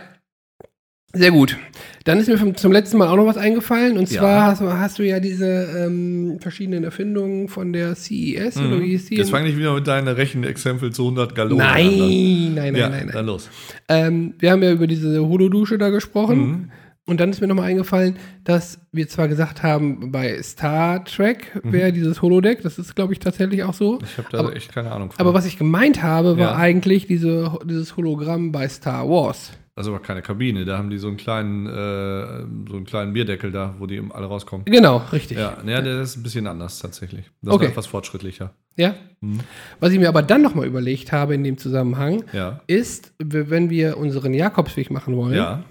Sehr 1.13 1.31
gut. 1.31 1.57
Dann 2.05 2.19
ist 2.19 2.29
mir 2.29 2.37
vom, 2.37 2.55
zum 2.55 2.71
letzten 2.71 2.97
Mal 2.97 3.09
auch 3.09 3.17
noch 3.17 3.25
was 3.25 3.35
eingefallen. 3.35 3.97
Und 3.97 4.09
Ja. 4.09 4.19
zwar 4.21 4.43
hast, 4.47 4.61
du- 4.61 4.71
hast 4.71 4.97
du 4.97 5.03
ja 5.03 5.19
diese 5.19 5.45
ähm, 5.77 6.37
verschiedenen 6.39 6.85
Erfindungen 6.85 7.49
von 7.49 7.73
der 7.73 7.95
CES, 7.95 8.55
oder 8.57 8.79
wie 8.79 8.87
hieß 8.91 9.07
die? 9.07 9.15
Mhm. 9.15 9.19
Jetzt 9.19 9.29
fange 9.31 9.49
ich 9.49 9.57
wieder 9.57 9.73
mit 9.73 9.85
deinen 9.87 10.07
Rechenexempel 10.07 10.91
zu 10.93 11.03
100 11.03 11.35
Gallonen 11.35 11.57
nein, 11.65 11.87
an. 11.87 11.99
nein, 11.99 12.53
nein, 12.55 12.75
ja, 12.75 12.89
nein, 12.89 13.05
nein. 13.07 13.13
dann 13.13 13.25
los. 13.25 13.49
Ähm, 13.89 14.35
wir 14.39 14.51
haben 14.51 14.63
ja 14.63 14.71
über 14.71 14.87
diese 14.87 15.19
Holodusche 15.27 15.77
da 15.77 15.89
gesprochen. 15.89 16.39
Mhm. 16.39 16.71
Und 17.07 17.19
dann 17.19 17.31
ist 17.31 17.41
mir 17.41 17.47
nochmal 17.47 17.69
eingefallen, 17.69 18.17
dass 18.43 18.79
wir 18.91 19.07
zwar 19.09 19.27
gesagt 19.27 19.63
haben, 19.63 20.11
bei 20.11 20.41
Star 20.43 21.03
Trek 21.03 21.59
Mhm. 21.63 21.73
wäre 21.73 21.91
dieses 21.91 22.21
Holodeck, 22.21 22.61
das 22.61 22.77
ist, 22.77 22.95
glaube 22.95 23.13
ich, 23.13 23.19
tatsächlich 23.19 23.63
auch 23.63 23.73
so. 23.73 23.99
Ich 24.03 24.17
habe 24.17 24.27
da 24.31 24.39
Aber- 24.39 24.55
echt 24.55 24.71
keine 24.71 24.91
Ahnung 24.91 25.11
von. 25.11 25.19
Aber 25.19 25.33
was 25.33 25.45
ich 25.45 25.57
gemeint 25.57 26.03
habe, 26.03 26.37
war 26.37 26.51
Ja. 26.51 26.55
eigentlich 26.55 27.07
diese, 27.07 27.57
dieses 27.65 27.97
Hologramm 27.97 28.51
bei 28.51 28.67
Star 28.69 29.09
Wars. 29.09 29.51
Das 29.75 29.87
ist 29.87 29.89
aber 29.93 30.01
keine 30.01 30.21
Kabine, 30.21 30.63
da 30.65 30.77
haben 30.77 30.89
die 30.89 30.97
so 30.99 31.07
einen 31.07 31.17
kleinen, 31.17 31.65
äh, 31.65 32.69
so 32.69 32.75
einen 32.75 32.85
kleinen 32.85 33.13
Bierdeckel 33.13 33.51
da, 33.51 33.73
wo 33.79 33.87
die 33.87 34.01
alle 34.11 34.27
rauskommen. 34.27 34.65
Genau, 34.65 34.97
richtig. 35.11 35.37
Ja, 35.37 35.57
ja, 35.65 35.81
der 35.81 36.01
ist 36.01 36.17
ein 36.17 36.23
bisschen 36.23 36.45
anders 36.45 36.79
tatsächlich. 36.79 37.25
Das 37.41 37.53
Okay. 37.55 37.65
ist 37.65 37.71
etwas 37.71 37.87
fortschrittlicher. 37.87 38.53
Ja? 38.75 38.95
Mhm. 39.21 39.39
Was 39.79 39.91
ich 39.91 39.99
mir 39.99 40.09
aber 40.09 40.21
dann 40.21 40.41
nochmal 40.41 40.67
überlegt 40.67 41.11
habe 41.11 41.33
in 41.33 41.43
dem 41.43 41.57
Zusammenhang, 41.57 42.23
Ja. 42.33 42.59
ist, 42.67 43.13
wenn 43.17 43.69
wir 43.69 43.97
unseren 43.97 44.33
Jakobsweg 44.33 44.91
machen 44.91 45.15
wollen, 45.15 45.35
Ja. 45.35 45.63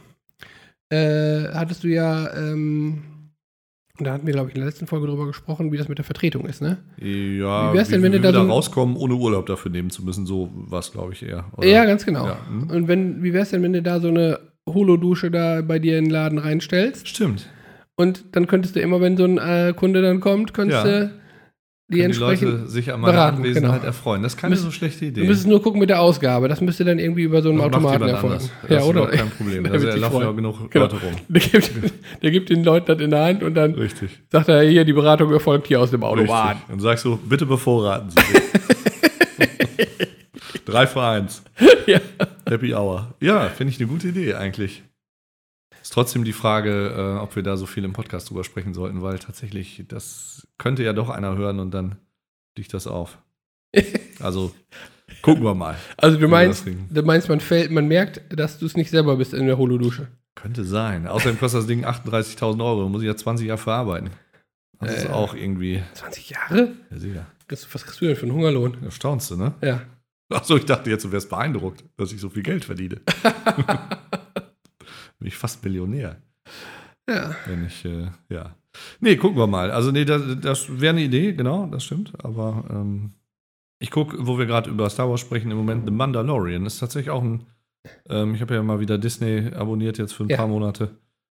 Äh, 0.91 1.49
hattest 1.55 1.85
du 1.85 1.89
ja, 1.89 2.33
ähm, 2.37 3.03
da 3.99 4.13
hatten 4.15 4.27
wir, 4.27 4.33
glaube 4.33 4.49
ich, 4.49 4.55
in 4.55 4.61
der 4.63 4.69
letzten 4.69 4.87
Folge 4.87 5.07
drüber 5.07 5.27
gesprochen, 5.27 5.73
wie 5.73 5.77
das 5.77 5.89
mit 5.89 5.99
der 5.99 6.05
Vertretung 6.05 6.47
ist, 6.47 6.63
ne? 6.63 6.79
Ja, 6.99 7.73
Wie 7.73 7.77
wär's 7.77 7.89
denn, 7.89 8.03
wenn 8.03 8.13
wie 8.13 8.17
du 8.17 8.23
wir 8.23 8.33
da 8.33 8.43
so 8.43 8.49
rauskommen, 8.51 8.97
ohne 8.97 9.15
Urlaub 9.15 9.47
dafür 9.47 9.71
nehmen 9.71 9.91
zu 9.91 10.05
müssen? 10.05 10.27
So 10.27 10.51
war 10.55 10.79
es, 10.81 10.91
glaube 10.93 11.13
ich, 11.13 11.23
eher. 11.23 11.45
oder? 11.57 11.67
Ja, 11.69 11.85
ganz 11.85 12.05
genau. 12.07 12.27
Ja, 12.27 12.39
mhm. 12.51 12.71
Und 12.71 12.89
wenn, 12.89 13.23
wie 13.23 13.33
wär's 13.35 13.51
denn, 13.51 13.63
wenn 13.63 13.73
du 13.75 13.83
da 13.83 14.01
so 14.01 14.09
eine 14.09 14.39
Holodusche 14.69 15.31
da 15.31 15.61
bei 15.63 15.79
dir 15.79 15.99
in 15.99 16.07
den 16.07 16.11
Laden 16.11 16.39
reinstellst? 16.39 17.09
Stimmt. 17.09 17.49
Und 17.97 18.25
dann 18.33 18.47
könntest 18.47 18.75
du 18.77 18.81
immer, 18.81 19.01
wenn 19.03 19.17
so 19.19 19.25
ein 19.25 19.37
äh, 19.39 19.75
Kunde 19.77 20.01
dann 20.01 20.21
kommt, 20.21 20.55
könntest 20.55 20.85
Ja. 20.85 21.01
du 21.01 21.20
die 21.91 22.07
die. 22.07 22.13
Leute 22.19 22.67
sich 22.69 22.93
an 22.93 23.01
meiner 23.01 23.13
beraten, 23.13 23.37
Anwesenheit 23.39 23.75
genau. 23.81 23.87
erfreuen. 23.87 24.23
Das 24.23 24.35
ist 24.35 24.39
keine 24.41 24.51
Müssen- 24.55 24.65
so 24.65 24.71
schlechte 24.71 25.07
Idee. 25.07 25.21
Du 25.23 25.27
müsstest 25.27 25.49
nur 25.49 25.63
gucken 25.63 25.81
mit 25.81 25.91
der 25.91 26.01
Ausgabe. 26.01 26.49
Das 26.49 26.61
müsste 26.61 26.85
dann 26.85 26.99
irgendwie 26.99 27.23
über 27.23 27.43
so 27.43 27.51
Das 27.51 27.59
macht 27.59 27.75
Automaten 27.75 28.03
erfolgen. 28.09 28.35
anders. 28.37 28.51
Das 28.63 28.71
Ja, 28.71 28.77
ist 28.79 28.85
oder? 28.85 29.01
überhaupt 29.01 29.13
kein 29.19 29.31
Problem. 29.31 29.65
Da 29.65 29.73
wird 29.73 29.93
sich 29.93 30.01
laufen 30.01 30.21
ja 30.23 30.33
genug 30.33 30.71
Genau. 30.71 30.85
Leute 30.87 30.97
rum. 30.97 31.15
Der 31.29 31.41
gibt, 31.41 31.71
der 32.23 32.31
gibt 32.31 32.51
den 32.51 32.65
Leuten 32.65 32.87
das 32.87 33.01
in 33.01 33.11
der 33.11 33.25
Hand 33.25 33.43
und 33.43 33.55
dann 33.55 33.75
Richtig. 33.75 34.11
sagt 34.31 34.49
er, 34.49 34.63
hier, 34.63 34.85
die 34.85 34.93
Beratung 34.93 35.33
erfolgt 35.33 35.67
hier 35.67 35.81
aus 35.81 35.91
dem 35.91 36.05
Automat. 36.05 36.57
Richtig. 36.57 36.73
Und 36.75 36.81
sagst 36.81 37.05
du, 37.05 37.17
bitte 37.17 37.47
bevorraten 37.47 38.11
Sie. 38.11 38.17
Drei 40.65 40.87
für 40.87 41.03
eins. 41.03 41.43
Ja. 41.87 41.99
Happy 42.49 42.75
Hour. 42.75 43.15
Ja, 43.21 43.49
finde 43.49 43.73
ich 43.73 43.81
eine 43.81 43.89
gute 43.89 44.09
Idee 44.09 44.35
eigentlich. 44.35 44.83
Ist 45.91 45.95
trotzdem 45.95 46.23
die 46.23 46.33
Frage, 46.33 46.95
äh, 46.97 47.21
ob 47.21 47.35
wir 47.35 47.43
da 47.43 47.57
so 47.57 47.67
viel 47.67 47.85
im 47.85 47.93
Podcast 47.93 48.31
drüber 48.31 48.45
sprechen 48.45 48.75
sollten, 48.75 49.03
weil 49.03 49.19
tatsächlich, 49.19 49.85
das 49.89 50.47
könnte 50.57 50.85
ja 50.85 50.93
doch 50.93 51.09
einer 51.11 51.37
hören 51.37 51.59
und 51.59 51.73
dann 51.73 51.97
fliegt 52.55 52.73
das 52.75 52.87
auf. 52.87 53.19
Also, 54.21 54.55
gucken 55.23 55.43
wir 55.43 55.55
mal. 55.55 55.77
Also 55.97 56.17
du 56.19 56.29
meinst, 56.29 56.65
du 56.67 57.03
meinst, 57.03 57.29
man 57.31 57.41
fällt, 57.41 57.71
man 57.73 57.89
merkt, 57.89 58.21
dass 58.39 58.59
du 58.59 58.67
es 58.67 58.77
nicht 58.77 58.91
selber 58.91 59.17
bist 59.17 59.33
in 59.35 59.47
der 59.47 59.57
Holodusche. 59.59 60.07
Könnte 60.37 60.63
sein. 60.63 61.07
Außerdem 61.09 61.41
kostet 61.41 61.61
das 61.63 61.67
Ding 61.67 61.85
38.000 61.87 62.63
Euro. 62.65 62.83
Da 62.85 62.89
muss 62.91 63.01
ich 63.01 63.07
ja 63.09 63.17
20 63.17 63.47
Jahre 63.49 63.59
verarbeiten. 63.59 64.11
Das 64.79 64.95
ist 64.95 65.05
Äh. 65.07 65.09
auch 65.13 65.35
irgendwie. 65.35 65.83
20 65.95 66.31
Jahre? 66.31 66.73
Ja, 66.91 66.99
sicher. 66.99 67.27
Was 67.49 67.67
was 67.75 67.85
kriegst 67.85 68.01
du 68.03 68.05
denn 68.07 68.15
für 68.17 68.25
einen 68.27 68.35
Hungerlohn? 68.35 68.77
Erstaunst 68.85 69.31
du, 69.31 69.37
ne? 69.37 69.55
Ja. 69.63 69.81
Achso, 70.29 70.57
ich 70.57 70.67
dachte 70.67 70.91
jetzt, 70.91 71.05
du 71.05 71.11
wärst 71.11 71.31
beeindruckt, 71.31 71.83
dass 71.97 72.13
ich 72.13 72.21
so 72.21 72.29
viel 72.29 72.43
Geld 72.45 72.65
verdiene. 72.67 73.01
Bin 75.21 75.29
ich 75.29 75.37
fast 75.37 75.63
Millionär, 75.65 76.17
Ja. 77.09 77.35
wenn 77.47 77.67
ich, 77.67 77.85
äh, 77.85 78.09
ja. 78.29 78.57
Nee, 79.01 79.17
gucken 79.17 79.37
wir 79.39 79.47
mal. 79.47 79.71
Also, 79.71 79.91
nee, 79.93 80.05
das, 80.05 80.23
das 80.41 80.81
wäre 80.81 80.91
eine 80.95 81.03
Idee, 81.05 81.33
genau, 81.35 81.67
das 81.67 81.85
stimmt. 81.85 82.13
Aber 82.25 82.65
ähm, 82.71 83.13
ich 83.81 83.91
gucke, 83.91 84.17
wo 84.27 84.39
wir 84.39 84.47
gerade 84.47 84.71
über 84.71 84.89
Star 84.91 85.09
Wars 85.11 85.21
sprechen, 85.21 85.51
im 85.51 85.57
Moment 85.57 85.85
The 85.87 85.91
Mandalorian. 85.93 86.67
Ist 86.67 86.79
tatsächlich 86.79 87.11
auch 87.11 87.23
ein, 87.23 87.47
ähm, 88.09 88.35
ich 88.35 88.41
habe 88.41 88.55
ja 88.55 88.63
mal 88.63 88.81
wieder 88.81 88.97
Disney 88.99 89.53
abonniert 89.55 89.99
jetzt 89.99 90.13
für 90.13 90.25
ein 90.25 90.29
Ja. 90.31 90.37
paar 90.37 90.49
Monate. 90.49 90.91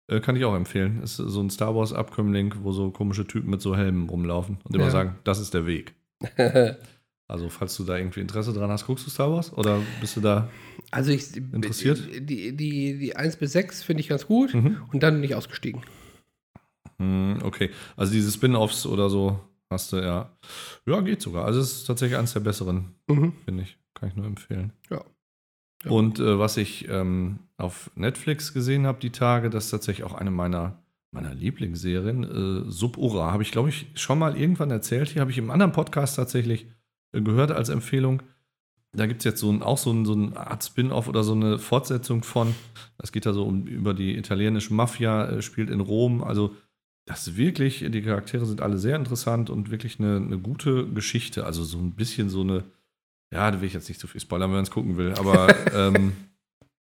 Äh, 0.07 0.19
kann 0.19 0.35
ich 0.35 0.45
auch 0.45 0.55
empfehlen. 0.55 1.01
Ist 1.03 1.17
so 1.17 1.41
ein 1.41 1.49
Star 1.49 1.75
Wars-Abkömmling, 1.75 2.55
wo 2.61 2.71
so 2.71 2.91
komische 2.91 3.25
Typen 3.27 3.49
mit 3.49 3.61
so 3.61 3.75
Helmen 3.75 4.07
rumlaufen 4.09 4.57
und 4.63 4.75
immer 4.75 4.85
Ja. 4.85 4.91
sagen, 4.91 5.15
das 5.23 5.39
ist 5.39 5.53
der 5.53 5.65
Weg. 5.65 5.93
Also, 7.27 7.49
falls 7.49 7.75
du 7.77 7.83
da 7.83 7.97
irgendwie 7.97 8.19
Interesse 8.19 8.53
dran 8.53 8.69
hast, 8.69 8.85
guckst 8.85 9.05
du 9.07 9.09
Star 9.09 9.31
Wars? 9.31 9.51
Oder 9.53 9.79
bist 9.99 10.15
du 10.15 10.21
da? 10.21 10.47
Also 10.91 11.11
ich 11.11 11.35
Interessiert? 11.35 11.99
Die, 12.29 12.55
die, 12.55 12.97
die 12.99 13.15
1 13.15 13.37
bis 13.37 13.53
6 13.53 13.81
finde 13.83 14.01
ich 14.01 14.07
ganz 14.09 14.27
gut 14.27 14.53
Mhm. 14.53 14.77
und 14.93 15.01
dann 15.01 15.15
bin 15.15 15.23
ich 15.23 15.33
ausgestiegen. 15.35 15.81
Hm, 16.99 17.39
Okay. 17.43 17.71
Also, 17.97 18.13
diese 18.13 18.31
Spin-Offs 18.31 18.85
oder 18.85 19.09
so 19.09 19.39
hast 19.69 19.91
du 19.91 19.97
ja. 19.97 20.29
Ja, 20.85 21.01
geht 21.01 21.21
sogar. 21.21 21.45
Also, 21.45 21.59
es 21.59 21.71
ist 21.77 21.85
tatsächlich 21.85 22.17
eines 22.17 22.33
der 22.33 22.39
besseren, 22.41 22.93
Mhm. 23.07 23.33
finde 23.43 23.63
ich. 23.63 23.77
Kann 23.95 24.09
ich 24.09 24.15
nur 24.15 24.25
empfehlen. 24.25 24.73
Ja. 24.89 25.03
Ja. 25.83 25.91
Und 25.91 26.19
äh, 26.19 26.37
was 26.39 26.57
ich 26.57 26.87
ähm, 26.89 27.39
auf 27.57 27.89
Netflix 27.95 28.53
gesehen 28.53 28.85
habe, 28.85 28.99
die 28.99 29.11
Tage, 29.11 29.49
das 29.49 29.65
ist 29.65 29.71
tatsächlich 29.71 30.03
auch 30.05 30.13
eine 30.13 30.31
meiner, 30.31 30.83
meiner 31.11 31.33
Lieblingsserien. 31.33 32.23
Äh, 32.67 32.71
Subura 32.71 33.31
habe 33.31 33.43
ich, 33.43 33.51
glaube 33.51 33.69
ich, 33.69 33.87
schon 33.95 34.19
mal 34.19 34.37
irgendwann 34.37 34.71
erzählt. 34.71 35.09
Hier 35.09 35.21
habe 35.21 35.31
ich 35.31 35.37
im 35.37 35.49
anderen 35.51 35.71
Podcast 35.71 36.15
tatsächlich 36.15 36.67
gehört 37.21 37.51
als 37.51 37.69
Empfehlung. 37.69 38.21
Da 38.93 39.07
gibt 39.07 39.21
es 39.21 39.25
jetzt 39.25 39.39
so 39.39 39.51
ein, 39.51 39.61
auch 39.61 39.77
so, 39.77 39.91
ein, 39.91 40.05
so 40.05 40.13
eine 40.13 40.35
Art 40.37 40.63
Spin-off 40.63 41.07
oder 41.07 41.23
so 41.23 41.33
eine 41.33 41.59
Fortsetzung 41.59 42.23
von. 42.23 42.55
Das 42.97 43.11
geht 43.11 43.25
da 43.25 43.33
so 43.33 43.45
um, 43.45 43.67
über 43.67 43.93
die 43.93 44.17
italienische 44.17 44.73
Mafia, 44.73 45.25
äh, 45.25 45.41
spielt 45.41 45.69
in 45.69 45.81
Rom. 45.81 46.23
Also, 46.23 46.55
das 47.05 47.27
ist 47.27 47.37
wirklich, 47.37 47.85
die 47.87 48.01
Charaktere 48.01 48.45
sind 48.45 48.61
alle 48.61 48.77
sehr 48.77 48.95
interessant 48.95 49.49
und 49.49 49.69
wirklich 49.69 49.99
eine, 49.99 50.15
eine 50.17 50.39
gute 50.39 50.87
Geschichte. 50.87 51.45
Also, 51.45 51.63
so 51.63 51.77
ein 51.77 51.95
bisschen 51.95 52.29
so 52.29 52.41
eine, 52.41 52.63
ja, 53.31 53.51
da 53.51 53.59
will 53.59 53.67
ich 53.67 53.73
jetzt 53.73 53.89
nicht 53.89 53.99
zu 53.99 54.07
viel 54.07 54.21
spoilern, 54.21 54.49
wenn 54.49 54.57
man 54.57 54.63
es 54.63 54.71
gucken 54.71 54.97
will, 54.97 55.13
aber 55.17 55.53
ähm, 55.73 56.13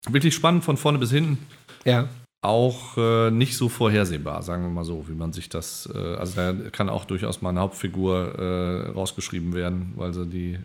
wirklich 0.09 0.35
spannend 0.35 0.65
von 0.65 0.77
vorne 0.77 0.99
bis 0.99 1.11
hinten. 1.11 1.39
Ja. 1.85 2.09
Auch 2.45 2.99
äh, 2.99 3.31
nicht 3.31 3.57
so 3.57 3.69
vorhersehbar, 3.69 4.43
sagen 4.43 4.65
wir 4.65 4.71
mal 4.71 4.85
so, 4.85 5.09
wie 5.09 5.15
man 5.15 5.33
sich 5.33 5.49
das. 5.49 5.89
Äh, 5.95 6.17
also, 6.17 6.35
da 6.35 6.53
kann 6.71 6.89
auch 6.89 7.05
durchaus 7.05 7.41
mal 7.41 7.51
eine 7.51 7.61
Hauptfigur 7.61 8.37
äh, 8.37 8.91
rausgeschrieben 8.91 9.55
werden, 9.55 9.93
weil 9.95 10.13
sie 10.13 10.27
die 10.27 10.59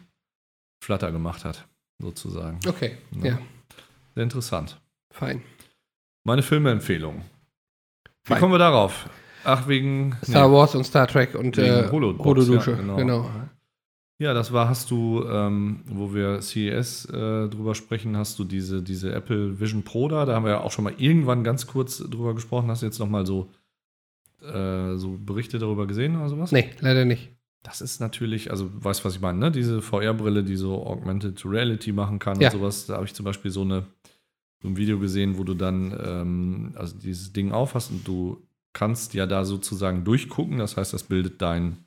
Flatter 0.83 1.11
gemacht 1.11 1.45
hat, 1.45 1.67
sozusagen. 2.01 2.59
Okay. 2.67 2.97
Ja. 3.21 3.31
Ja. 3.31 3.39
Sehr 4.15 4.23
interessant. 4.23 4.81
Fein. 5.13 5.43
Meine 6.23 6.41
Filmeempfehlung. 6.41 7.21
Wie 8.25 8.33
Fein. 8.33 8.39
kommen 8.39 8.53
wir 8.53 8.59
darauf? 8.59 9.07
Ach, 9.43 9.67
wegen. 9.67 10.17
Star 10.23 10.47
nee, 10.47 10.53
Wars 10.55 10.73
und 10.73 10.83
Star 10.83 11.07
Trek 11.07 11.35
und 11.35 11.57
äh, 11.59 11.89
Holodusche. 11.89 12.71
ja, 12.71 12.77
genau. 12.77 12.95
genau. 12.95 13.31
Ja, 14.19 14.33
das 14.33 14.51
war, 14.51 14.67
hast 14.67 14.89
du, 14.89 15.23
ähm, 15.29 15.81
wo 15.85 16.13
wir 16.13 16.41
CES 16.41 17.05
äh, 17.05 17.47
drüber 17.49 17.75
sprechen, 17.75 18.17
hast 18.17 18.39
du 18.39 18.43
diese, 18.43 18.81
diese 18.81 19.11
Apple 19.13 19.59
Vision 19.59 19.83
Pro 19.83 20.07
da, 20.07 20.25
da 20.25 20.33
haben 20.33 20.43
wir 20.45 20.51
ja 20.53 20.61
auch 20.61 20.71
schon 20.71 20.85
mal 20.85 20.93
irgendwann 20.97 21.43
ganz 21.43 21.67
kurz 21.67 21.99
drüber 21.99 22.33
gesprochen, 22.33 22.69
hast 22.69 22.81
du 22.81 22.87
jetzt 22.87 22.97
nochmal 22.99 23.25
so 23.27 23.51
äh, 24.41 24.95
so 24.97 25.17
Berichte 25.19 25.59
darüber 25.59 25.87
gesehen 25.87 26.15
oder 26.15 26.29
sowas? 26.29 26.51
Nee, 26.51 26.71
leider 26.79 27.05
nicht. 27.05 27.31
Das 27.63 27.81
ist 27.81 27.99
natürlich, 27.99 28.49
also 28.51 28.69
weißt 28.73 29.01
du, 29.01 29.05
was 29.05 29.15
ich 29.15 29.21
meine, 29.21 29.39
ne? 29.39 29.51
Diese 29.51 29.81
VR-Brille, 29.81 30.43
die 30.43 30.55
so 30.55 30.85
Augmented 30.85 31.43
Reality 31.45 31.91
machen 31.91 32.17
kann 32.19 32.39
Ja. 32.39 32.47
und 32.51 32.57
sowas. 32.59 32.85
Da 32.85 32.95
habe 32.95 33.05
ich 33.05 33.13
zum 33.13 33.25
Beispiel 33.25 33.51
so, 33.51 33.61
eine, 33.61 33.85
so 34.61 34.67
ein 34.69 34.77
Video 34.77 34.99
gesehen, 34.99 35.37
wo 35.37 35.43
du 35.43 35.53
dann 35.53 35.91
ähm, 36.03 36.71
also 36.75 36.97
dieses 36.97 37.33
Ding 37.33 37.51
aufhast 37.51 37.91
und 37.91 38.07
du 38.07 38.47
kannst 38.73 39.13
ja 39.15 39.25
da 39.25 39.43
sozusagen 39.43 40.03
durchgucken. 40.05 40.59
Das 40.59 40.77
heißt, 40.77 40.93
das 40.93 41.03
bildet 41.03 41.41
dein, 41.41 41.77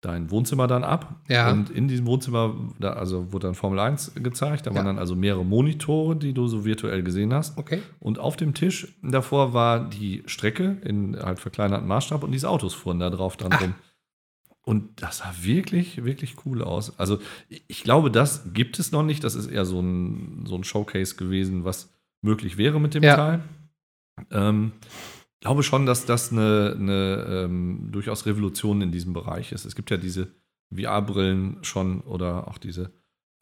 dein 0.00 0.30
Wohnzimmer 0.30 0.66
dann 0.66 0.82
ab. 0.82 1.20
Ja. 1.28 1.50
Und 1.50 1.68
in 1.70 1.86
diesem 1.88 2.06
Wohnzimmer, 2.06 2.54
da, 2.78 2.94
also 2.94 3.32
wurde 3.32 3.48
dann 3.48 3.54
Formel 3.54 3.78
1 3.80 4.12
gezeigt. 4.14 4.66
Da 4.66 4.70
Ja. 4.70 4.76
waren 4.76 4.86
dann 4.86 4.98
also 4.98 5.14
mehrere 5.14 5.44
Monitore, 5.44 6.16
die 6.16 6.32
du 6.32 6.46
so 6.48 6.64
virtuell 6.64 7.02
gesehen 7.02 7.34
hast. 7.34 7.58
Okay. 7.58 7.82
Und 7.98 8.18
auf 8.18 8.36
dem 8.36 8.54
Tisch 8.54 8.96
davor 9.02 9.52
war 9.52 9.88
die 9.90 10.22
Strecke 10.26 10.78
in 10.84 11.16
halt 11.18 11.38
verkleinerten 11.38 11.86
Maßstab 11.86 12.22
und 12.24 12.32
diese 12.32 12.48
Autos 12.48 12.72
fuhren 12.74 12.98
da 12.98 13.10
drauf 13.10 13.36
dran 13.36 13.52
Ach. 13.54 13.60
rum. 13.60 13.74
Und 14.62 15.02
das 15.02 15.18
sah 15.18 15.32
wirklich, 15.42 16.04
wirklich 16.04 16.36
cool 16.46 16.62
aus. 16.62 16.98
Also 16.98 17.18
ich- 17.68 17.82
glaube, 17.82 18.10
das 18.10 18.52
gibt 18.52 18.78
es 18.78 18.92
noch 18.92 19.02
nicht. 19.02 19.24
Das 19.24 19.34
ist 19.34 19.46
eher 19.48 19.64
so 19.64 19.80
ein, 19.80 20.44
so 20.46 20.54
ein 20.54 20.64
Showcase 20.64 21.16
gewesen, 21.16 21.64
was 21.64 21.92
möglich 22.22 22.56
wäre 22.58 22.78
mit 22.80 22.94
dem 22.94 23.02
Ja. 23.02 23.16
Teil. 23.16 23.40
Ähm, 24.30 24.72
glaube 25.40 25.62
schon, 25.62 25.86
dass 25.86 26.06
das 26.06 26.32
eine, 26.32 26.76
eine 26.78 27.26
ähm, 27.28 27.88
durchaus 27.90 28.26
Revolution 28.26 28.82
in 28.82 28.92
diesem 28.92 29.12
Bereich 29.12 29.52
ist. 29.52 29.64
Es 29.64 29.74
gibt 29.74 29.90
ja 29.90 29.96
diese 29.96 30.28
VR-Brillen 30.74 31.58
schon 31.62 32.00
oder 32.02 32.48
auch 32.48 32.58
diese 32.58 32.92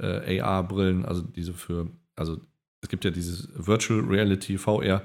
äh, 0.00 0.40
AR-Brillen, 0.40 1.04
also 1.04 1.22
diese 1.22 1.52
für, 1.52 1.88
also 2.16 2.40
es 2.80 2.88
gibt 2.88 3.04
ja 3.04 3.10
dieses 3.10 3.48
Virtual 3.54 4.00
Reality 4.00 4.56
VR, 4.56 5.02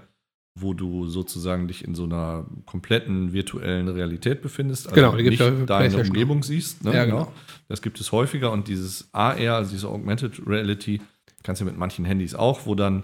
wo 0.56 0.74
du 0.74 1.08
sozusagen 1.08 1.68
dich 1.68 1.84
in 1.84 1.96
so 1.96 2.04
einer 2.04 2.46
kompletten 2.66 3.34
virtuellen 3.34 3.88
Realität 3.88 4.42
befindest, 4.42 4.88
also 4.88 4.96
Genau, 4.96 5.16
nicht 5.16 5.42
deine. 5.68 5.98
Umgebung 5.98 6.44
siehst. 6.44 6.84
Ne? 6.84 6.94
Ja, 6.94 7.06
genau. 7.06 7.34
Das 7.68 7.82
gibt 7.82 8.00
es 8.00 8.12
häufiger 8.12 8.52
und 8.52 8.68
dieses 8.68 9.10
AR, 9.14 9.56
also 9.56 9.72
diese 9.72 9.88
Augmented 9.90 10.46
Reality, 10.46 11.02
kannst 11.42 11.60
du 11.62 11.66
ja 11.66 11.72
mit 11.72 11.80
manchen 11.80 12.06
Handys 12.06 12.36
auch, 12.36 12.68
wo 12.68 12.76
dann 12.76 13.04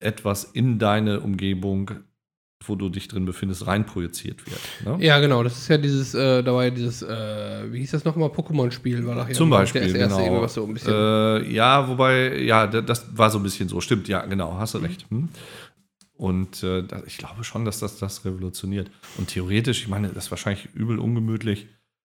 etwas 0.00 0.44
in 0.44 0.78
deine 0.78 1.20
Umgebung, 1.20 1.92
wo 2.68 2.74
du 2.74 2.88
dich 2.88 3.08
drin 3.08 3.24
befindest, 3.24 3.66
reinprojiziert 3.66 4.44
wird. 4.46 4.60
Ne? 4.98 5.04
Ja, 5.04 5.20
genau. 5.20 5.42
Das 5.42 5.56
ist 5.56 5.68
ja 5.68 5.78
dieses, 5.78 6.14
äh, 6.14 6.42
da 6.42 6.52
war 6.52 6.64
ja 6.64 6.70
dieses, 6.70 7.02
äh, 7.02 7.72
wie 7.72 7.80
hieß 7.80 7.92
das 7.92 8.04
nochmal? 8.04 8.28
Pokémon-Spiel 8.28 9.06
war 9.06 9.28
ja 9.28 9.34
Zum 9.34 9.50
Beispiel, 9.50 9.82
das 9.82 9.92
erste 9.92 10.16
genau. 10.16 10.28
irgendwas 10.28 10.54
so 10.54 10.64
ein 10.64 10.74
bisschen. 10.74 10.92
Äh, 10.92 11.52
ja, 11.52 11.88
wobei, 11.88 12.38
ja, 12.42 12.66
das 12.66 13.06
war 13.16 13.30
so 13.30 13.38
ein 13.38 13.42
bisschen 13.42 13.68
so. 13.68 13.80
Stimmt, 13.80 14.08
ja, 14.08 14.24
genau, 14.26 14.56
hast 14.58 14.74
du 14.74 14.78
recht. 14.78 15.06
Hm. 15.10 15.28
Und 16.14 16.62
äh, 16.62 16.82
da, 16.82 17.02
ich 17.06 17.18
glaube 17.18 17.42
schon, 17.42 17.64
dass 17.64 17.80
das 17.80 17.98
das 17.98 18.24
revolutioniert. 18.24 18.90
Und 19.18 19.28
theoretisch, 19.28 19.82
ich 19.82 19.88
meine, 19.88 20.08
das 20.08 20.26
ist 20.26 20.30
wahrscheinlich 20.30 20.68
übel 20.74 20.98
ungemütlich, 20.98 21.66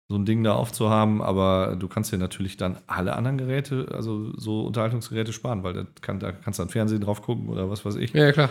so 0.08 0.16
ein 0.16 0.24
Ding 0.24 0.42
da 0.42 0.54
aufzuhaben, 0.54 1.22
aber 1.22 1.76
du 1.78 1.86
kannst 1.86 2.12
dir 2.12 2.18
natürlich 2.18 2.56
dann 2.56 2.78
alle 2.88 3.14
anderen 3.14 3.38
Geräte, 3.38 3.86
also 3.92 4.36
so 4.36 4.62
Unterhaltungsgeräte 4.62 5.32
sparen, 5.32 5.62
weil 5.62 5.74
das 5.74 5.86
kann, 6.00 6.18
da 6.18 6.32
kannst 6.32 6.58
du 6.58 6.64
dann 6.64 6.70
Fernsehen 6.70 7.00
drauf 7.00 7.22
gucken 7.22 7.48
oder 7.48 7.70
was 7.70 7.84
weiß 7.84 7.94
ich. 7.94 8.12
ja, 8.12 8.32
klar. 8.32 8.50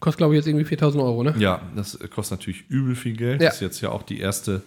Kostet, 0.00 0.18
glaube 0.18 0.34
ich, 0.34 0.38
jetzt 0.38 0.46
irgendwie 0.46 0.64
4000 0.64 1.02
Euro, 1.02 1.22
ne? 1.22 1.34
Ja, 1.38 1.62
das 1.74 1.98
kostet 2.10 2.38
natürlich 2.38 2.68
übel 2.68 2.94
viel 2.94 3.16
Geld. 3.16 3.40
Ja. 3.40 3.48
Das 3.48 3.56
ist 3.56 3.60
jetzt 3.60 3.80
ja 3.80 3.90
auch 3.90 4.02
die 4.02 4.20
erste 4.20 4.62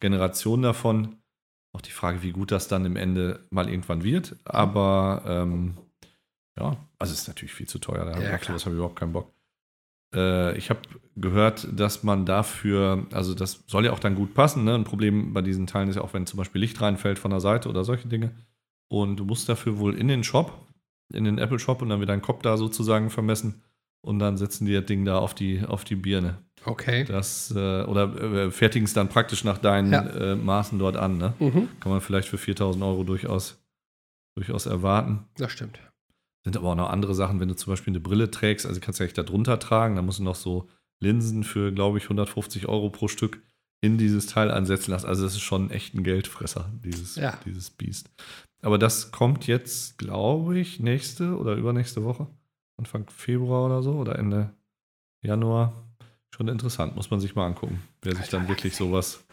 Generation 0.00 0.62
davon. 0.62 1.16
Auch 1.74 1.80
die 1.80 1.90
Frage, 1.90 2.22
wie 2.22 2.32
gut 2.32 2.50
das 2.50 2.68
dann 2.68 2.84
im 2.84 2.96
Ende 2.96 3.40
mal 3.50 3.68
irgendwann 3.68 4.04
wird. 4.04 4.36
Aber 4.44 5.22
ähm, 5.26 5.74
ja, 6.58 6.76
also 6.98 7.12
es 7.12 7.22
ist 7.22 7.28
natürlich 7.28 7.54
viel 7.54 7.68
zu 7.68 7.78
teuer. 7.78 8.04
Da 8.04 8.20
Ja, 8.20 8.32
habe 8.32 8.56
ich 8.56 8.66
überhaupt 8.66 8.96
keinen 8.96 9.12
Bock. 9.12 9.32
Äh, 10.14 10.56
ich 10.58 10.70
habe 10.70 10.80
gehört, 11.16 11.66
dass 11.72 12.02
man 12.02 12.26
dafür, 12.26 13.06
also 13.12 13.34
das 13.34 13.64
soll 13.66 13.86
ja 13.86 13.92
auch 13.92 13.98
dann 13.98 14.14
gut 14.14 14.34
passen. 14.34 14.64
Ne? 14.64 14.74
Ein 14.74 14.84
Problem 14.84 15.32
bei 15.32 15.42
diesen 15.42 15.66
Teilen 15.66 15.88
ist 15.88 15.96
ja 15.96 16.02
auch, 16.02 16.14
wenn 16.14 16.26
zum 16.26 16.38
Beispiel 16.38 16.60
Licht 16.60 16.80
reinfällt 16.80 17.18
von 17.18 17.30
der 17.30 17.40
Seite 17.40 17.68
oder 17.68 17.84
solche 17.84 18.08
Dinge. 18.08 18.32
Und 18.88 19.16
du 19.16 19.24
musst 19.24 19.48
dafür 19.48 19.78
wohl 19.78 19.94
in 19.94 20.08
den 20.08 20.24
Shop, 20.24 20.66
in 21.12 21.24
den 21.24 21.38
Apple 21.38 21.58
Shop 21.58 21.80
und 21.80 21.88
dann 21.88 22.00
wird 22.00 22.10
dein 22.10 22.22
Kopf 22.22 22.42
da 22.42 22.56
sozusagen 22.56 23.08
vermessen. 23.08 23.62
Und 24.04 24.18
dann 24.18 24.36
setzen 24.36 24.66
die 24.66 24.72
das 24.74 24.84
Ding 24.86 25.04
da 25.04 25.18
auf 25.18 25.34
die, 25.34 25.62
auf 25.64 25.84
die 25.84 25.94
Birne. 25.96 26.38
Okay. 26.64 27.04
Das, 27.04 27.50
äh, 27.56 27.82
oder 27.84 28.14
äh, 28.20 28.50
fertigen 28.50 28.84
es 28.84 28.92
dann 28.94 29.08
praktisch 29.08 29.44
nach 29.44 29.58
deinen 29.58 29.92
Ja. 29.92 30.02
äh, 30.02 30.36
Maßen 30.36 30.78
dort 30.78 30.96
an. 30.96 31.18
Ne? 31.18 31.34
Mhm. 31.38 31.68
Kann 31.80 31.90
man 31.92 32.00
vielleicht 32.00 32.28
für 32.28 32.38
4000 32.38 32.82
Euro 32.84 33.04
durchaus, 33.04 33.60
durchaus 34.36 34.66
erwarten. 34.66 35.24
Das 35.36 35.50
stimmt. 35.52 35.78
Sind 36.44 36.56
aber 36.56 36.70
auch 36.70 36.74
noch 36.76 36.90
andere 36.90 37.14
Sachen, 37.14 37.38
wenn 37.40 37.48
du 37.48 37.54
zum 37.56 37.72
Beispiel 37.72 37.92
eine 37.92 38.00
Brille 38.00 38.30
trägst, 38.30 38.66
also 38.66 38.80
kannst 38.80 38.98
du 38.98 39.04
ja 39.04 39.06
echt 39.06 39.18
da 39.18 39.22
drunter 39.22 39.58
tragen, 39.60 39.94
dann 39.96 40.06
musst 40.06 40.18
du 40.18 40.24
noch 40.24 40.34
so 40.34 40.68
Linsen 41.00 41.44
für, 41.44 41.72
glaube 41.72 41.98
ich, 41.98 42.04
150 42.04 42.66
Euro 42.68 42.90
pro 42.90 43.06
Stück 43.08 43.40
in 43.80 43.98
dieses 43.98 44.26
Teil 44.26 44.50
ansetzen 44.50 44.92
lassen. 44.92 45.06
Also 45.06 45.24
das 45.24 45.32
ist 45.34 45.40
schon 45.40 45.70
echt 45.70 45.94
ein 45.94 46.04
Geldfresser, 46.04 46.70
dieses, 46.84 47.16
Ja. 47.16 47.38
dieses 47.44 47.70
Biest. 47.70 48.08
Aber 48.62 48.78
das 48.78 49.10
kommt 49.10 49.48
jetzt, 49.48 49.98
glaube 49.98 50.58
ich, 50.58 50.78
nächste 50.78 51.36
oder 51.36 51.54
übernächste 51.54 52.04
Woche. 52.04 52.28
Anfang 52.82 53.08
Februar 53.10 53.66
oder 53.66 53.80
so 53.82 53.92
oder 53.94 54.18
Ende 54.18 54.52
Januar. 55.22 55.72
Schon 56.34 56.48
interessant, 56.48 56.96
muss 56.96 57.10
man 57.10 57.20
sich 57.20 57.36
mal 57.36 57.46
angucken, 57.46 57.80
wer 58.02 58.16
sich 58.16 58.28
dann 58.28 58.48
wirklich 58.48 58.74
sowas, 58.74 59.24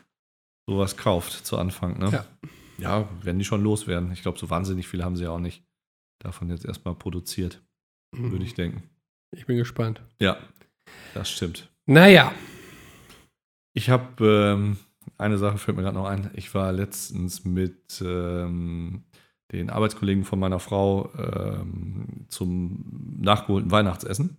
sowas 0.68 0.98
kauft 0.98 1.32
zu 1.46 1.58
Anfang. 1.58 1.98
Ne? 1.98 2.12
Ja. 2.12 2.26
ja, 2.78 3.10
werden 3.24 3.40
die 3.40 3.46
schon 3.46 3.64
loswerden. 3.64 4.12
Ich 4.12 4.22
glaube, 4.22 4.38
so 4.38 4.50
wahnsinnig 4.52 4.88
viele 4.88 5.04
haben 5.04 5.16
sie 5.16 5.24
ja 5.24 5.32
auch 5.32 5.40
nicht 5.40 5.64
davon 6.20 6.50
jetzt 6.50 6.66
erstmal 6.66 6.94
produziert, 6.96 7.62
Mhm. 8.16 8.32
würde 8.32 8.44
ich 8.46 8.54
denken. 8.54 8.84
Ich 9.32 9.46
bin 9.46 9.58
gespannt. 9.58 10.02
Ja, 10.20 10.38
das 11.14 11.30
stimmt. 11.32 11.70
Naja. 11.86 12.34
Ich 13.74 13.90
habe 13.90 14.26
ähm, 14.58 14.78
eine 15.18 15.38
Sache 15.38 15.58
fällt 15.58 15.78
mir 15.78 15.84
gerade 15.84 15.96
noch 15.98 16.08
ein. 16.08 16.30
Ich 16.34 16.54
war 16.54 16.72
letztens 16.72 17.46
mit 17.46 18.02
ähm, 18.04 19.04
den 19.52 19.70
Arbeitskollegen 19.70 20.24
von 20.24 20.40
meiner 20.40 20.60
Frau 20.60 21.10
ähm, 21.18 22.26
zum 22.28 23.18
nachgeholten 23.20 23.72
Weihnachtsessen. 23.72 24.38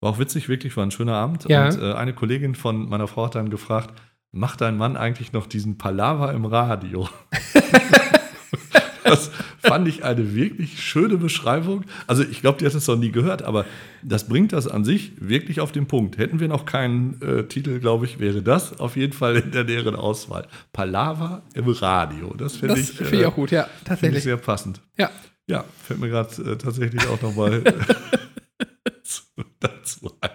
War 0.00 0.10
auch 0.10 0.18
witzig, 0.18 0.48
wirklich, 0.48 0.76
war 0.76 0.84
ein 0.84 0.90
schöner 0.90 1.14
Abend. 1.14 1.48
Ja. 1.48 1.66
Und 1.66 1.80
äh, 1.80 1.92
eine 1.94 2.12
Kollegin 2.12 2.54
von 2.54 2.88
meiner 2.88 3.06
Frau 3.06 3.26
hat 3.26 3.34
dann 3.34 3.50
gefragt, 3.50 3.94
macht 4.30 4.60
dein 4.60 4.76
Mann 4.76 4.96
eigentlich 4.96 5.32
noch 5.32 5.46
diesen 5.46 5.78
Palaver 5.78 6.32
im 6.32 6.44
Radio? 6.44 7.08
das 9.12 9.30
fand 9.58 9.88
ich 9.88 10.04
eine 10.04 10.34
wirklich 10.34 10.82
schöne 10.82 11.16
Beschreibung. 11.16 11.84
Also 12.06 12.22
ich 12.22 12.40
glaube, 12.40 12.58
die 12.58 12.66
hat 12.66 12.74
es 12.74 12.86
noch 12.86 12.96
nie 12.96 13.10
gehört, 13.10 13.42
aber 13.42 13.64
das 14.02 14.26
bringt 14.28 14.52
das 14.52 14.66
an 14.66 14.84
sich 14.84 15.12
wirklich 15.18 15.60
auf 15.60 15.72
den 15.72 15.86
Punkt. 15.86 16.18
Hätten 16.18 16.40
wir 16.40 16.48
noch 16.48 16.64
keinen 16.64 17.20
äh, 17.20 17.44
Titel, 17.44 17.78
glaube 17.78 18.06
ich, 18.06 18.18
wäre 18.18 18.42
das 18.42 18.80
auf 18.80 18.96
jeden 18.96 19.12
Fall 19.12 19.36
in 19.36 19.50
der 19.52 19.64
näheren 19.64 19.96
Auswahl. 19.96 20.46
Palaver 20.72 21.42
im 21.54 21.68
Radio. 21.68 22.34
Das 22.36 22.56
finde 22.56 22.80
ich, 22.80 22.90
finde 22.90 23.16
ich 23.16 23.22
äh, 23.22 23.26
auch 23.26 23.34
gut, 23.34 23.50
ja, 23.50 23.68
tatsächlich. 23.84 24.22
sehr 24.24 24.36
passend. 24.36 24.80
Ja. 24.98 25.10
Ja, 25.48 25.64
fällt 25.82 26.00
mir 26.00 26.08
gerade 26.08 26.52
äh, 26.52 26.56
tatsächlich 26.56 27.06
auch 27.08 27.20
nochmal 27.20 27.62
dazu 29.60 30.10
ein. 30.20 30.30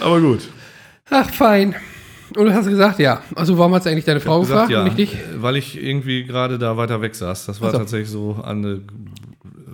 Aber 0.00 0.20
gut. 0.20 0.48
Ach, 1.10 1.30
fein. 1.30 1.76
Und 2.36 2.46
du 2.46 2.52
hast 2.54 2.68
gesagt, 2.68 2.98
ja. 2.98 3.22
Also 3.34 3.58
warum 3.58 3.74
hat 3.74 3.82
es 3.82 3.86
eigentlich 3.86 4.04
deine 4.04 4.20
Frau 4.20 4.40
gefragt 4.40 4.68
gesagt, 4.68 4.90
und 4.90 4.96
nicht 4.98 5.12
dich? 5.12 5.18
Weil 5.36 5.56
ich 5.56 5.82
irgendwie 5.82 6.24
gerade 6.24 6.58
da 6.58 6.76
weiter 6.76 7.00
weg 7.02 7.14
saß. 7.14 7.46
Das 7.46 7.60
war 7.60 7.68
Ach 7.68 7.72
so. 7.72 7.78
tatsächlich 7.78 8.10
so 8.10 8.40
eine 8.42 8.82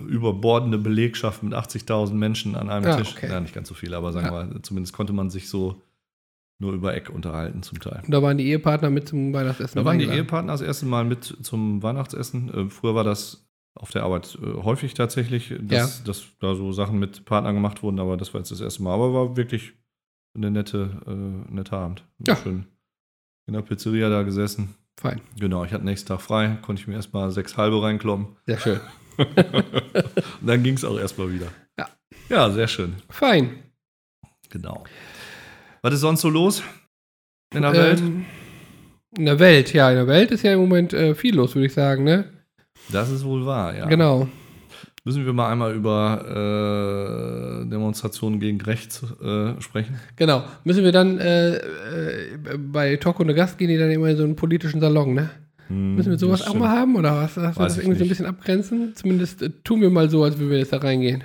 überbordende 0.07 0.77
Belegschaft 0.77 1.43
mit 1.43 1.53
80.000 1.53 2.13
Menschen 2.13 2.55
an 2.55 2.69
einem 2.69 2.85
Ah, 2.91 2.95
Tisch. 2.97 3.13
okay. 3.15 3.29
Ja, 3.29 3.39
nicht 3.39 3.53
ganz 3.53 3.67
so 3.67 3.75
viel, 3.75 3.93
aber 3.93 4.11
sagen 4.11 4.27
wir 4.27 4.31
mal, 4.31 4.61
zumindest 4.61 4.93
konnte 4.95 5.13
man 5.13 5.29
sich 5.29 5.49
so 5.49 5.81
nur 6.61 6.73
über 6.73 6.93
Eck 6.95 7.09
unterhalten 7.09 7.61
zum 7.63 7.79
Teil. 7.79 8.01
Und 8.05 8.11
da 8.11 8.21
waren 8.21 8.37
die 8.37 8.47
Ehepartner 8.49 8.89
mit 8.89 9.07
zum 9.07 9.33
Weihnachtsessen. 9.33 9.77
Da 9.79 9.85
waren 9.85 9.97
die 9.99 10.05
eingeladen. 10.05 10.25
Ehepartner 10.25 10.51
das 10.53 10.61
erste 10.61 10.85
Mal 10.87 11.05
mit 11.05 11.23
zum 11.41 11.81
Weihnachtsessen. 11.83 12.53
Äh, 12.53 12.69
früher 12.69 12.95
war 12.95 13.03
das 13.03 13.45
auf 13.75 13.91
der 13.91 14.03
Arbeit 14.03 14.37
äh, 14.41 14.61
häufig 14.63 14.93
tatsächlich, 14.93 15.53
dass, 15.61 16.03
dass 16.03 16.25
da 16.41 16.55
so 16.55 16.71
Sachen 16.73 16.99
mit 16.99 17.23
Partnern 17.23 17.55
gemacht 17.55 17.81
wurden, 17.81 17.99
aber 17.99 18.17
das 18.17 18.33
war 18.33 18.41
jetzt 18.41 18.51
das 18.51 18.59
erste 18.59 18.83
Mal. 18.83 18.93
Aber 18.93 19.13
war 19.13 19.37
wirklich 19.37 19.73
eine 20.39 20.51
nette, 20.51 21.01
äh, 21.05 21.53
nette 21.53 21.73
Abend. 21.73 22.03
Ja. 22.25 22.35
Schön 22.35 22.65
in 23.49 23.53
der 23.53 23.61
Pizzeria 23.63 24.09
da 24.09 24.21
gesessen. 24.21 24.75
Fein. 25.01 25.21
Genau, 25.39 25.65
ich 25.65 25.73
hatte 25.73 25.83
nächsten 25.83 26.07
Tag 26.07 26.21
frei, 26.21 26.57
konnte 26.61 26.81
ich 26.81 26.87
mir 26.87 26.93
erstmal 26.93 27.31
sechs 27.31 27.57
halbe 27.57 27.81
reinkloppen. 27.81 28.27
Sehr 28.45 28.59
schön. 28.59 28.79
Und 29.17 29.27
dann 30.47 30.61
ging 30.61 30.75
es 30.75 30.85
auch 30.85 30.99
erstmal 30.99 31.33
wieder. 31.33 31.47
Ja. 31.79 31.89
Ja, 32.29 32.49
sehr 32.51 32.67
schön. 32.67 32.95
Fein. 33.09 33.63
Genau. 34.51 34.83
Was 35.81 35.93
ist 35.95 36.01
sonst 36.01 36.21
so 36.21 36.29
los 36.29 36.61
in 37.53 37.63
der 37.63 37.73
Welt? 37.73 37.99
Ähm, 37.99 38.25
in 39.17 39.25
der 39.25 39.39
Welt, 39.39 39.73
ja. 39.73 39.89
In 39.89 39.95
der 39.95 40.07
Welt 40.07 40.29
ist 40.29 40.43
ja 40.43 40.53
im 40.53 40.59
Moment 40.59 40.93
äh, 40.93 41.15
viel 41.15 41.35
los, 41.35 41.55
würde 41.55 41.65
ich 41.65 41.73
sagen, 41.73 42.03
ne? 42.03 42.31
Das 42.91 43.09
ist 43.09 43.23
wohl 43.23 43.47
wahr, 43.47 43.75
ja. 43.75 43.85
Genau. 43.87 44.29
Müssen 45.09 45.25
wir 45.25 45.33
mal 45.33 45.51
einmal 45.51 45.73
über 45.73 47.63
äh, 47.63 47.67
Demonstrationen 47.67 48.39
gegen 48.39 48.61
rechts 48.61 49.01
äh, 49.19 49.59
sprechen? 49.59 49.99
Genau. 50.17 50.43
Müssen 50.65 50.83
wir 50.83 50.91
dann 50.91 51.17
äh, 51.17 51.55
äh, 51.55 52.57
bei 52.59 52.95
Talk 52.97 53.19
und 53.19 53.33
Gast 53.33 53.57
gehen 53.57 53.69
die 53.69 53.77
dann 53.79 53.89
immer 53.89 54.09
in 54.09 54.17
so 54.17 54.23
einen 54.23 54.35
politischen 54.35 54.79
Salon, 54.79 55.15
ne? 55.15 55.31
Müssen 55.67 56.11
wir 56.11 56.19
sowas 56.19 56.45
auch 56.45 56.53
mal 56.53 56.69
haben 56.69 56.95
oder 56.95 57.23
was? 57.23 57.37
Hast 57.37 57.57
du 57.57 57.63
das 57.63 57.77
irgendwie 57.79 57.95
so 57.95 58.03
ein 58.03 58.07
nicht. 58.07 58.09
bisschen 58.09 58.25
abgrenzen? 58.27 58.95
Zumindest 58.95 59.41
äh, 59.41 59.49
tun 59.63 59.81
wir 59.81 59.89
mal 59.89 60.11
so, 60.11 60.23
als 60.23 60.37
würden 60.37 60.51
wir 60.51 60.59
jetzt 60.59 60.73
da 60.73 60.77
reingehen. 60.77 61.23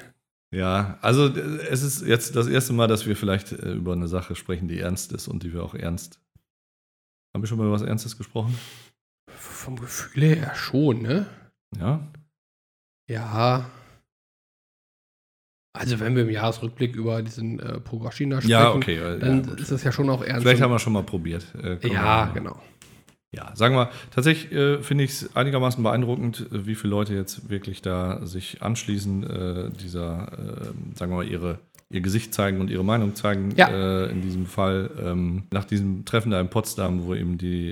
Ja, 0.51 0.97
also 1.03 1.27
es 1.27 1.83
ist 1.83 2.07
jetzt 2.07 2.37
das 2.37 2.47
erste 2.47 2.73
Mal, 2.73 2.89
dass 2.89 3.07
wir 3.07 3.17
vielleicht 3.17 3.53
äh, 3.53 3.73
über 3.73 3.93
eine 3.93 4.09
Sache 4.09 4.35
sprechen, 4.35 4.67
die 4.67 4.81
ernst 4.81 5.13
ist 5.13 5.29
und 5.29 5.43
die 5.43 5.53
wir 5.53 5.63
auch 5.63 5.75
ernst 5.75 6.21
Haben 7.35 7.43
wir 7.43 7.49
schon 7.49 7.59
mal 7.59 7.65
über 7.65 7.75
was 7.75 7.83
Ernstes 7.83 8.17
gesprochen? 8.17 8.55
Vom 9.29 9.79
Gefühl 9.79 10.23
her 10.23 10.53
schon, 10.55 11.03
ne? 11.03 11.27
Ja. 11.79 12.01
Ja. 13.09 13.71
Also 15.77 15.99
wenn 15.99 16.15
wir 16.15 16.23
im 16.23 16.31
Jahresrückblick 16.31 16.95
über 16.95 17.21
diesen 17.23 17.59
äh, 17.59 17.81
Pogoshina 17.81 18.37
sprechen, 18.41 18.51
Ja, 18.51 18.73
okay. 18.73 18.97
äh, 18.97 19.19
dann 19.19 19.45
ja, 19.45 19.55
ist 19.55 19.73
das 19.73 19.83
ja 19.83 19.91
schon 19.91 20.09
auch 20.09 20.23
ernst. 20.23 20.43
Vielleicht 20.43 20.63
haben 20.63 20.71
wir 20.71 20.79
schon 20.79 20.93
mal 20.93 21.03
probiert. 21.03 21.47
Äh, 21.61 21.79
ja, 21.89 22.27
wir- 22.29 22.33
genau. 22.41 22.63
Ja, 23.33 23.51
sagen 23.57 23.75
wir, 23.75 23.91
tatsächlich 24.13 24.53
äh, 24.53 24.81
finde 24.81 25.03
ich 25.03 25.11
es 25.11 25.35
einigermaßen 25.37 25.83
beeindruckend, 25.83 26.47
äh, 26.53 26.67
wie 26.67 26.77
viele 26.77 26.93
Leute 26.93 27.15
jetzt 27.15 27.51
wirklich 27.51 27.83
da 27.83 28.25
sich 28.25 28.63
anschließen, 28.63 29.25
äh, 29.29 29.71
dieser, 29.73 30.33
äh, 30.39 30.97
sagen 30.97 31.11
wir 31.11 31.17
mal, 31.17 31.27
ihre, 31.27 31.59
ihr 31.95 32.01
Gesicht 32.01 32.35
zeigen 32.35 32.61
und 32.61 32.71
ihre 32.71 32.85
Meinung 32.85 33.15
zeigen. 33.15 33.55
Ja. 33.57 33.69
Äh, 33.69 34.11
in 34.11 34.21
diesem 34.21 34.47
Fall 34.47 34.91
ähm, 35.03 35.45
nach 35.53 35.65
diesem 35.65 36.05
Treffen 36.05 36.31
da 36.33 36.41
in 36.41 36.49
Potsdam, 36.51 37.05
wo 37.07 37.15
eben 37.15 37.39
die 37.39 37.71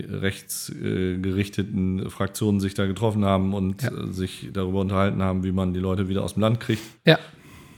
rechtsgerichteten 0.92 2.08
Fraktionen 2.10 2.60
sich 2.60 2.74
da 2.74 2.86
getroffen 2.86 3.24
haben 3.24 3.52
und 3.54 3.82
Ja. 3.82 3.90
äh, 3.90 4.12
sich 4.12 4.48
darüber 4.52 4.80
unterhalten 4.80 5.22
haben, 5.22 5.44
wie 5.44 5.52
man 5.52 5.74
die 5.74 5.80
Leute 5.80 6.08
wieder 6.08 6.22
aus 6.22 6.34
dem 6.34 6.40
Land 6.42 6.60
kriegt 6.60 6.82
Ja, 7.06 7.18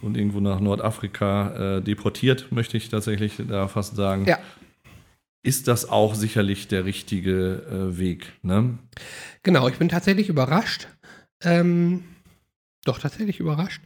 und 0.03 0.17
irgendwo 0.17 0.41
nach 0.41 0.61
Nordafrika 0.61 1.77
äh, 1.79 1.83
deportiert, 1.83 2.53
möchte 2.53 2.77
ich 2.77 2.89
tatsächlich 2.89 3.41
da 3.49 3.69
fast 3.69 3.97
sagen. 3.97 4.25
ja. 4.27 4.39
Ist 5.47 5.69
das 5.69 5.87
auch 5.91 6.15
sicherlich 6.15 6.69
der 6.69 6.87
richtige 6.87 7.63
äh, 7.71 7.99
Weg? 7.99 8.33
Ne? 8.43 8.79
Genau, 9.43 9.69
ich 9.69 9.77
bin 9.77 9.91
tatsächlich 9.91 10.31
überrascht. 10.31 10.89
Ähm, 11.43 12.03
doch 12.87 12.99
tatsächlich 12.99 13.41
überrascht, 13.41 13.83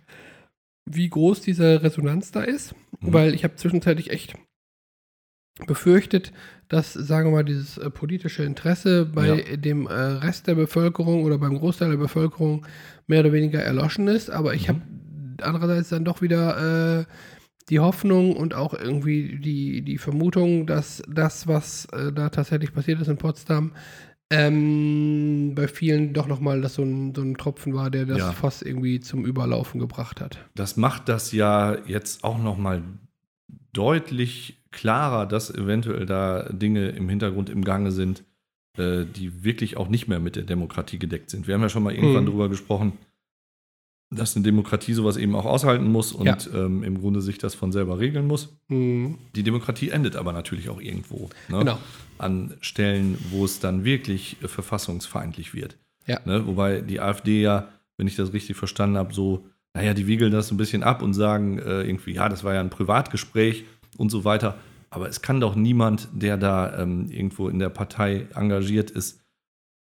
wie 0.90 1.08
groß 1.08 1.40
diese 1.40 1.82
Resonanz 1.82 2.30
da 2.32 2.42
ist. 2.42 2.74
Mhm. 3.00 3.12
Weil 3.12 3.34
ich 3.34 3.44
habe 3.44 3.56
zwischenzeitlich 3.56 4.10
echt 4.10 4.34
befürchtet, 5.66 6.32
dass, 6.68 6.92
sagen 6.92 7.30
wir 7.30 7.36
mal, 7.38 7.44
dieses 7.44 7.78
äh, 7.78 7.90
politische 7.90 8.44
Interesse 8.44 9.04
bei 9.06 9.26
Ja. 9.26 9.56
dem 9.56 9.86
äh, 9.86 9.92
Rest 9.92 10.46
der 10.46 10.54
Bevölkerung 10.54 11.24
oder 11.24 11.38
beim 11.38 11.58
Großteil 11.58 11.90
der 11.90 11.96
Bevölkerung 11.96 12.64
mehr 13.08 13.20
oder 13.20 13.32
weniger 13.32 13.60
erloschen 13.60 14.06
ist. 14.06 14.30
Aber 14.30 14.54
ich 14.54 14.68
Mhm. 14.68 14.72
habe 14.72 14.82
andererseits 15.42 15.88
dann 15.88 16.04
doch 16.04 16.22
wieder 16.22 17.00
äh, 17.00 17.04
die 17.70 17.80
Hoffnung 17.80 18.36
und 18.36 18.54
auch 18.54 18.72
irgendwie 18.72 19.38
die, 19.38 19.82
die 19.82 19.98
Vermutung, 19.98 20.66
dass 20.66 21.02
das, 21.08 21.48
was 21.48 21.86
äh, 21.86 22.12
da 22.12 22.28
tatsächlich 22.30 22.72
passiert 22.72 23.00
ist 23.00 23.08
in 23.08 23.18
Potsdam, 23.18 23.72
ähm, 24.30 25.52
bei 25.54 25.68
vielen 25.68 26.12
doch 26.12 26.26
nochmal 26.26 26.60
das 26.60 26.74
so 26.74 26.82
ein, 26.82 27.14
so 27.14 27.22
ein 27.22 27.36
Tropfen 27.36 27.74
war, 27.74 27.90
der 27.90 28.06
das 28.06 28.18
Ja. 28.18 28.32
Fass 28.32 28.62
irgendwie 28.62 29.00
zum 29.00 29.24
Überlaufen 29.24 29.80
gebracht 29.80 30.20
hat. 30.20 30.38
Das 30.54 30.76
macht 30.76 31.08
das 31.08 31.32
ja 31.32 31.76
jetzt 31.86 32.24
auch 32.24 32.38
noch 32.38 32.58
mal 32.58 32.82
deutlich 33.72 34.58
klarer, 34.70 35.26
dass 35.26 35.52
eventuell 35.54 36.06
da 36.06 36.44
Dinge 36.50 36.88
im 36.90 37.08
Hintergrund 37.08 37.48
im 37.50 37.64
Gange 37.64 37.90
sind, 37.90 38.24
äh, 38.76 39.04
die 39.04 39.44
wirklich 39.44 39.76
auch 39.76 39.88
nicht 39.88 40.08
mehr 40.08 40.20
mit 40.20 40.36
der 40.36 40.42
Demokratie 40.44 40.98
gedeckt 40.98 41.30
sind. 41.30 41.46
Wir 41.46 41.54
haben 41.54 41.62
ja 41.62 41.68
schon 41.68 41.82
mal 41.82 41.94
irgendwann 41.94 42.24
Mhm. 42.24 42.28
darüber 42.28 42.48
gesprochen, 42.48 42.92
dass 44.10 44.36
eine 44.36 44.42
Demokratie 44.42 44.94
sowas 44.94 45.16
eben 45.16 45.34
auch 45.34 45.44
aushalten 45.44 45.90
muss 45.90 46.12
und 46.12 46.26
Ja. 46.26 46.36
ähm, 46.54 46.82
im 46.82 46.98
Grunde 47.00 47.20
sich 47.20 47.38
das 47.38 47.54
von 47.54 47.72
selber 47.72 47.98
regeln 47.98 48.26
muss. 48.26 48.56
Mhm. 48.68 49.18
Die 49.34 49.42
Demokratie 49.42 49.90
endet 49.90 50.16
aber 50.16 50.32
natürlich 50.32 50.68
auch 50.70 50.80
irgendwo. 50.80 51.28
Ne? 51.48 51.58
Genau. 51.58 51.78
An 52.16 52.54
Stellen, 52.60 53.18
wo 53.30 53.44
es 53.44 53.60
dann 53.60 53.84
wirklich 53.84 54.36
äh, 54.42 54.48
verfassungsfeindlich 54.48 55.52
wird. 55.54 55.76
Ja. 56.06 56.20
Ne? 56.24 56.46
Wobei 56.46 56.80
die 56.80 57.00
AfD 57.00 57.42
ja, 57.42 57.68
wenn 57.98 58.06
ich 58.06 58.16
das 58.16 58.32
richtig 58.32 58.56
verstanden 58.56 58.96
habe, 58.96 59.12
so, 59.12 59.44
naja, 59.74 59.92
die 59.92 60.06
wiegeln 60.06 60.32
das 60.32 60.50
ein 60.50 60.56
bisschen 60.56 60.82
ab 60.82 61.02
und 61.02 61.12
sagen 61.12 61.58
äh, 61.58 61.82
irgendwie, 61.82 62.12
ja, 62.12 62.28
das 62.28 62.44
war 62.44 62.54
ja 62.54 62.60
ein 62.60 62.70
Privatgespräch 62.70 63.64
und 63.98 64.10
so 64.10 64.24
weiter. 64.24 64.56
Aber 64.90 65.08
es 65.08 65.20
kann 65.20 65.38
doch 65.38 65.54
niemand, 65.54 66.08
der 66.12 66.38
da 66.38 66.78
ähm, 66.80 67.10
irgendwo 67.10 67.48
in 67.50 67.58
der 67.58 67.68
Partei 67.68 68.26
engagiert 68.34 68.90
ist, 68.90 69.20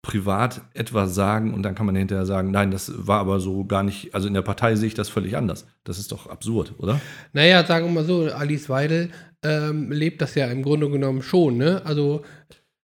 privat 0.05 0.61
etwas 0.75 1.15
sagen 1.15 1.53
und 1.55 1.63
dann 1.63 1.75
kann 1.75 1.87
man 1.87 1.97
hinterher 1.97 2.27
sagen, 2.27 2.51
nein, 2.53 2.71
das 2.71 2.93
war 2.95 3.19
aber 3.21 3.41
so 3.41 3.65
gar 3.65 3.83
nicht, 3.83 4.15
also 4.15 4.29
in 4.29 4.35
der 4.35 4.43
Partei 4.43 4.77
sehe 4.77 4.87
ich 4.87 4.95
das 4.95 5.09
völlig 5.09 5.37
anders. 5.37 5.67
Das 5.83 5.99
ist 5.99 6.13
doch 6.13 6.29
absurd, 6.29 6.75
oder? 6.79 7.01
Naja, 7.33 7.65
sagen 7.65 7.87
wir 7.87 7.93
mal 7.93 8.05
so, 8.05 8.31
Alice 8.33 8.69
Weidel 8.69 9.09
ähm, 9.43 9.91
lebt 9.91 10.21
das 10.23 10.35
ja 10.37 10.47
im 10.47 10.63
Grunde 10.63 10.89
genommen 10.91 11.23
schon, 11.23 11.57
ne? 11.57 11.83
Also 11.85 12.23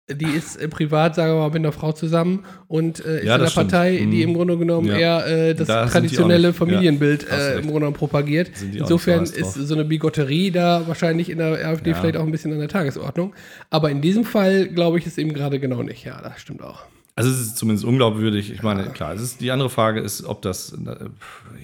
die 0.08 0.26
ist 0.26 0.54
äh, 0.56 0.68
privat, 0.68 1.16
sagen 1.16 1.32
wir 1.32 1.38
mal, 1.40 1.46
mit 1.48 1.56
einer 1.56 1.72
Frau 1.72 1.90
zusammen 1.90 2.44
und 2.68 3.04
äh, 3.04 3.18
ist 3.20 3.24
Ja, 3.24 3.34
in 3.34 3.40
der 3.40 3.48
stimmt. 3.48 3.72
Partei, 3.72 3.96
die 3.96 4.04
Mhm. 4.06 4.22
im 4.22 4.34
Grunde 4.34 4.56
genommen 4.56 4.86
Ja. 4.86 4.96
eher 4.98 5.26
äh, 5.26 5.54
das 5.54 5.66
Da 5.66 5.86
traditionelle 5.86 6.48
ja, 6.48 6.52
Familienbild 6.52 7.26
hast 7.28 7.40
äh, 7.40 7.54
im 7.56 7.62
Grunde 7.62 7.80
genommen 7.80 7.96
propagiert. 7.96 8.50
Insofern 8.72 9.24
ist 9.24 9.54
so 9.54 9.74
eine 9.74 9.84
Bigotterie 9.84 10.52
da 10.52 10.82
wahrscheinlich 10.86 11.28
in 11.28 11.38
der 11.38 11.66
AfD 11.66 11.90
Ja. 11.90 11.96
vielleicht 11.96 12.16
auch 12.18 12.22
ein 12.24 12.30
bisschen 12.30 12.52
an 12.52 12.60
der 12.60 12.68
Tagesordnung. 12.68 13.34
Aber 13.70 13.90
in 13.90 14.00
diesem 14.00 14.24
Fall 14.24 14.68
glaube 14.68 14.98
ich 14.98 15.06
es 15.06 15.18
eben 15.18 15.32
gerade 15.34 15.58
genau 15.58 15.82
nicht. 15.82 16.04
Ja, 16.04 16.20
das 16.22 16.40
stimmt 16.40 16.62
auch. 16.62 16.84
Also 17.16 17.30
es 17.30 17.40
ist 17.40 17.56
zumindest 17.56 17.86
unglaubwürdig. 17.86 18.52
Ich 18.52 18.62
meine, 18.62 18.90
klar, 18.90 19.14
es 19.14 19.22
ist, 19.22 19.40
die 19.40 19.50
andere 19.50 19.70
Frage 19.70 20.00
ist, 20.00 20.24
ob 20.24 20.42
das, 20.42 20.76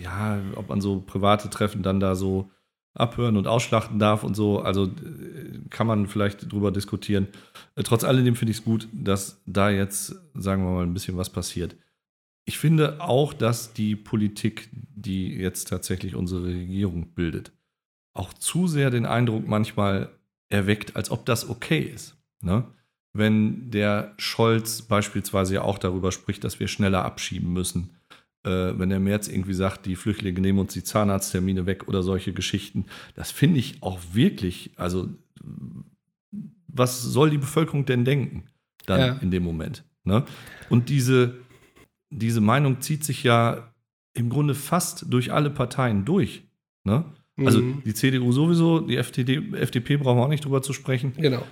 ja, 0.02 0.40
ob 0.56 0.70
man 0.70 0.80
so 0.80 1.00
private 1.00 1.50
Treffen 1.50 1.82
dann 1.82 2.00
da 2.00 2.14
so 2.14 2.50
abhören 2.94 3.36
und 3.36 3.46
ausschlachten 3.46 3.98
darf 3.98 4.24
und 4.24 4.34
so. 4.34 4.60
Also 4.60 4.86
äh, 4.86 5.60
kann 5.68 5.86
man 5.86 6.06
vielleicht 6.06 6.50
drüber 6.50 6.70
diskutieren. 6.70 7.28
Äh, 7.74 7.82
Trotz 7.82 8.02
alledem 8.02 8.34
finde 8.34 8.52
ich 8.52 8.58
es 8.58 8.64
gut, 8.64 8.88
dass 8.92 9.42
da 9.46 9.70
jetzt, 9.70 10.14
sagen 10.34 10.64
wir 10.64 10.70
mal, 10.70 10.84
ein 10.84 10.94
bisschen 10.94 11.16
was 11.16 11.30
passiert. 11.30 11.76
Ich 12.44 12.58
finde 12.58 13.00
auch, 13.00 13.32
dass 13.34 13.72
die 13.72 13.94
Politik, 13.94 14.70
die 14.72 15.34
jetzt 15.34 15.68
tatsächlich 15.68 16.14
unsere 16.14 16.44
Regierung 16.44 17.14
bildet, 17.14 17.52
auch 18.14 18.32
zu 18.32 18.66
sehr 18.66 18.90
den 18.90 19.06
Eindruck 19.06 19.46
manchmal 19.46 20.10
erweckt, 20.48 20.96
als 20.96 21.10
ob 21.10 21.24
das 21.24 21.48
okay 21.48 21.80
ist. 21.80 22.16
Ne? 22.40 22.64
Wenn 23.14 23.70
der 23.70 24.14
Scholz 24.18 24.82
beispielsweise 24.82 25.54
ja 25.54 25.62
auch 25.62 25.78
darüber 25.78 26.12
spricht, 26.12 26.44
dass 26.44 26.60
wir 26.60 26.68
schneller 26.68 27.04
abschieben 27.04 27.52
müssen. 27.52 27.90
Äh, 28.44 28.76
wenn 28.78 28.88
der 28.88 29.00
Merz 29.00 29.28
irgendwie 29.28 29.52
sagt, 29.54 29.86
die 29.86 29.94
Flüchtlinge 29.96 30.40
nehmen 30.40 30.58
uns 30.58 30.72
die 30.72 30.82
Zahnarzttermine 30.82 31.66
weg 31.66 31.86
oder 31.88 32.02
solche 32.02 32.32
Geschichten. 32.32 32.86
Das 33.14 33.30
finde 33.30 33.60
ich 33.60 33.82
auch 33.82 34.00
wirklich, 34.12 34.72
also 34.76 35.08
was 36.68 37.02
soll 37.02 37.30
die 37.30 37.38
Bevölkerung 37.38 37.84
denn 37.84 38.04
denken 38.04 38.44
dann 38.86 39.00
Ja. 39.00 39.12
in 39.20 39.30
dem 39.30 39.42
Moment? 39.44 39.84
Ne? 40.04 40.24
Und 40.70 40.88
diese, 40.88 41.36
diese 42.10 42.40
Meinung 42.40 42.80
zieht 42.80 43.04
sich 43.04 43.22
ja 43.22 43.72
im 44.14 44.28
Grunde 44.28 44.54
fast 44.54 45.06
durch 45.12 45.32
alle 45.32 45.50
Parteien 45.50 46.04
durch. 46.04 46.42
Ne? 46.84 47.04
Also 47.36 47.60
Mhm. 47.60 47.82
die 47.84 47.94
CDU 47.94 48.32
sowieso, 48.32 48.80
die 48.80 48.96
FDP, 48.96 49.56
FDP 49.56 49.96
brauchen 49.98 50.18
wir 50.18 50.24
auch 50.24 50.28
nicht 50.28 50.44
drüber 50.44 50.62
zu 50.62 50.72
sprechen. 50.72 51.12
Genau. 51.16 51.46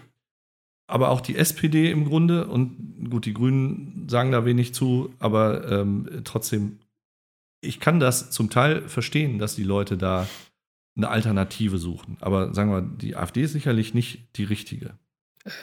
Aber 0.90 1.10
auch 1.10 1.20
die 1.20 1.36
SPD 1.36 1.90
im 1.90 2.04
Grunde 2.04 2.46
und 2.46 3.08
gut, 3.10 3.24
die 3.24 3.32
Grünen 3.32 4.08
sagen 4.08 4.32
da 4.32 4.44
wenig 4.44 4.74
zu, 4.74 5.14
aber 5.20 5.70
ähm, 5.70 6.22
trotzdem, 6.24 6.80
ich 7.60 7.78
kann 7.78 8.00
das 8.00 8.30
zum 8.30 8.50
Teil 8.50 8.88
verstehen, 8.88 9.38
dass 9.38 9.54
die 9.54 9.62
Leute 9.62 9.96
da 9.96 10.26
eine 10.96 11.08
Alternative 11.08 11.78
suchen. 11.78 12.16
Aber 12.20 12.52
sagen 12.54 12.72
wir, 12.72 12.82
die 12.82 13.14
AfD 13.14 13.42
ist 13.42 13.52
sicherlich 13.52 13.94
nicht 13.94 14.36
die 14.36 14.44
richtige. 14.44 14.98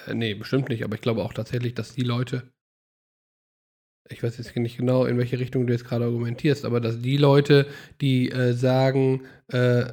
Äh, 0.08 0.14
nee, 0.14 0.34
bestimmt 0.34 0.70
nicht. 0.70 0.84
Aber 0.84 0.96
ich 0.96 1.02
glaube 1.02 1.24
auch 1.24 1.34
tatsächlich, 1.34 1.74
dass 1.74 1.94
die 1.94 2.04
Leute, 2.04 2.44
ich 4.10 4.24
weiß 4.24 4.38
jetzt 4.38 4.56
nicht 4.56 4.78
genau, 4.78 5.06
in 5.06 5.18
welche 5.18 5.40
Richtung 5.40 5.68
du 5.68 5.74
jetzt 5.74 5.86
gerade 5.86 6.06
argumentierst, 6.06 6.64
aber 6.64 6.80
dass 6.80 7.02
die 7.02 7.18
Leute, 7.18 7.68
die 8.00 8.32
äh, 8.32 8.54
sagen, 8.54 9.26
äh, 9.50 9.86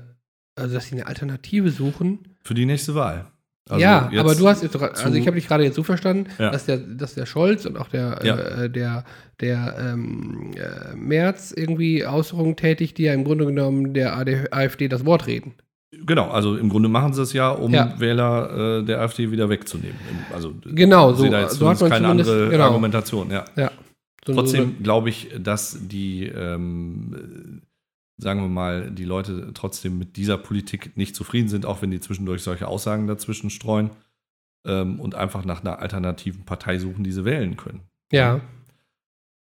also 0.55 0.75
dass 0.75 0.87
sie 0.87 0.94
eine 0.94 1.07
Alternative 1.07 1.70
suchen, 1.70 2.20
Für 2.44 2.55
die 2.55 2.66
nächste 2.66 2.94
Wahl. 2.94 3.33
Also 3.68 3.81
ja, 3.83 4.11
jetzt 4.12 4.20
aber 4.20 4.35
du 4.35 4.46
hast 4.46 4.62
jetzt, 4.62 4.77
also 4.77 5.14
ich 5.14 5.27
habe 5.27 5.37
dich 5.37 5.48
gerade 5.48 5.64
jetzt 5.64 5.77
so 5.77 5.83
verstanden, 5.83 6.29
Ja. 6.38 6.50
dass 6.50 6.66
der, 6.66 6.77
dass 6.77 7.14
der 7.14 7.24
Scholz 7.24 7.64
und 7.64 7.79
auch 7.79 7.88
der, 7.88 8.18
Ja. 8.22 8.37
äh, 8.37 8.68
der, 8.70 9.05
der 9.40 9.74
ähm, 9.81 10.50
äh, 10.55 10.94
Merz 10.94 11.50
irgendwie 11.57 12.07
Äußerungen 12.07 12.57
tätigt, 12.57 12.98
die 12.98 13.05
ja 13.05 13.14
im 13.14 13.24
Grunde 13.24 13.46
genommen 13.46 13.94
der 13.94 14.16
AD, 14.18 14.48
AfD 14.50 14.88
das 14.88 15.07
Wort 15.07 15.27
reden. 15.27 15.55
Genau, 16.07 16.29
also 16.29 16.57
im 16.57 16.68
Grunde 16.68 16.88
machen 16.90 17.14
sie 17.14 17.22
es 17.22 17.33
ja, 17.33 17.50
um 17.50 17.72
Ja. 17.72 17.94
Wähler 17.98 18.81
äh, 18.81 18.85
der 18.85 19.00
AfD 19.00 19.31
wieder 19.31 19.48
wegzunehmen. 19.48 19.96
Also 20.35 20.53
Genau, 20.66 21.14
so- 21.14 21.31
da 21.31 21.40
jetzt 21.42 21.55
so 21.55 21.66
hat 21.68 21.81
man 21.81 21.88
keine 21.90 22.09
andere 22.09 22.50
genau. 22.50 22.64
Argumentation, 22.64 23.31
ja. 23.31 23.44
Trotzdem 24.27 24.83
glaube 24.83 25.09
ich, 25.11 25.31
dass 25.38 25.79
die, 25.88 26.27
ähm, 26.27 27.14
äh, 27.62 27.66
sagen 28.16 28.40
wir 28.40 28.48
mal, 28.48 28.90
die 28.90 29.05
Leute 29.05 29.50
trotzdem 29.55 29.98
mit 29.98 30.16
dieser 30.16 30.38
Politik 30.38 30.96
nicht 30.96 31.16
zufrieden 31.16 31.48
sind, 31.48 31.66
auch 31.66 31.83
wenn 31.83 31.90
die 31.90 32.00
zwischendurch 32.00 32.42
solche 32.42 32.68
Aussagen 32.68 33.07
dazwischen 33.07 33.50
streuen 33.50 33.90
ähm, 34.64 35.00
und 35.00 35.14
einfach 35.14 35.44
nach 35.44 35.61
einer 35.62 35.81
alternativen 35.81 36.44
Partei 36.44 36.79
suchen, 36.79 37.05
die 37.05 37.12
sie 37.12 37.24
wählen 37.24 37.57
können. 37.57 37.81
ja. 38.12 38.40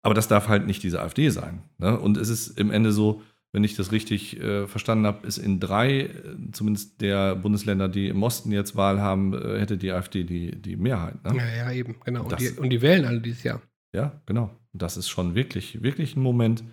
Aber 0.03 0.13
das 0.13 0.29
darf 0.29 0.47
halt 0.47 0.65
nicht 0.67 0.83
diese 0.83 1.01
AfD 1.01 1.29
sein. 1.31 1.63
Ne? 1.79 1.99
Und 1.99 2.15
es 2.15 2.29
ist 2.29 2.57
im 2.57 2.71
Ende 2.71 2.93
so, 2.93 3.21
wenn 3.51 3.65
ich 3.65 3.75
das 3.75 3.91
richtig 3.91 4.39
äh, 4.39 4.65
verstanden 4.65 5.05
habe, 5.05 5.27
ist 5.27 5.37
in 5.37 5.59
drei, 5.59 6.01
äh, 6.03 6.11
zumindest 6.53 7.01
der 7.01 7.35
Bundesländer, 7.35 7.89
die 7.89 8.07
im 8.07 8.23
Osten 8.23 8.53
jetzt 8.53 8.77
Wahl 8.77 9.01
haben, 9.01 9.33
äh, 9.33 9.59
hätte 9.59 9.77
die 9.77 9.91
AfD 9.91 10.23
die, 10.23 10.51
die 10.61 10.77
Mehrheit. 10.77 11.21
Ne? 11.25 11.35
Ja, 11.37 11.55
ja, 11.55 11.71
eben, 11.73 11.95
genau. 12.05 12.23
Und 12.23 12.31
Das- 12.31 12.39
die, 12.39 12.51
und 12.51 12.69
die 12.69 12.81
wählen 12.81 13.03
alle 13.03 13.19
dieses 13.19 13.43
Jahr. 13.43 13.61
Ja, 13.93 14.13
genau. 14.25 14.51
Und 14.71 14.81
Das 14.81 14.95
ist 14.95 15.09
schon 15.09 15.35
wirklich, 15.35 15.81
wirklich 15.83 16.15
ein 16.15 16.21
Moment. 16.21 16.63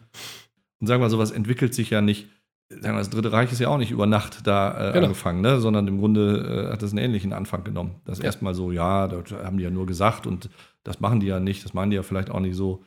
Und 0.84 0.88
sagen 0.88 1.00
wir 1.00 1.06
mal, 1.06 1.10
sowas 1.10 1.30
entwickelt 1.30 1.72
sich 1.72 1.88
ja 1.88 2.02
nicht. 2.02 2.28
sagen 2.68 2.82
wir, 2.96 2.98
das 2.98 3.08
Dritte 3.08 3.32
Reich 3.32 3.50
ist 3.52 3.58
ja 3.60 3.68
auch 3.68 3.78
nicht 3.78 3.90
über 3.90 4.04
Nacht 4.06 4.46
da 4.46 4.90
äh, 4.90 4.92
Genau. 4.92 5.06
angefangen, 5.06 5.40
ne? 5.40 5.60
sondern 5.60 5.88
im 5.88 5.96
Grunde 5.98 6.66
äh, 6.68 6.72
hat 6.72 6.82
das 6.82 6.90
einen 6.90 6.98
ähnlichen 6.98 7.32
Anfang 7.32 7.64
genommen. 7.64 7.96
Das 8.04 8.18
Ja. 8.18 8.24
erstmal 8.26 8.54
so, 8.54 8.70
ja, 8.70 9.08
das 9.08 9.32
haben 9.32 9.56
die 9.56 9.64
ja 9.64 9.70
nur 9.70 9.86
gesagt 9.86 10.26
und 10.26 10.50
das 10.82 11.00
machen 11.00 11.20
die 11.20 11.26
ja 11.26 11.40
nicht, 11.40 11.64
das 11.64 11.72
machen 11.72 11.88
die 11.88 11.96
ja 11.96 12.02
vielleicht 12.02 12.30
auch 12.30 12.40
nicht 12.40 12.54
so. 12.56 12.84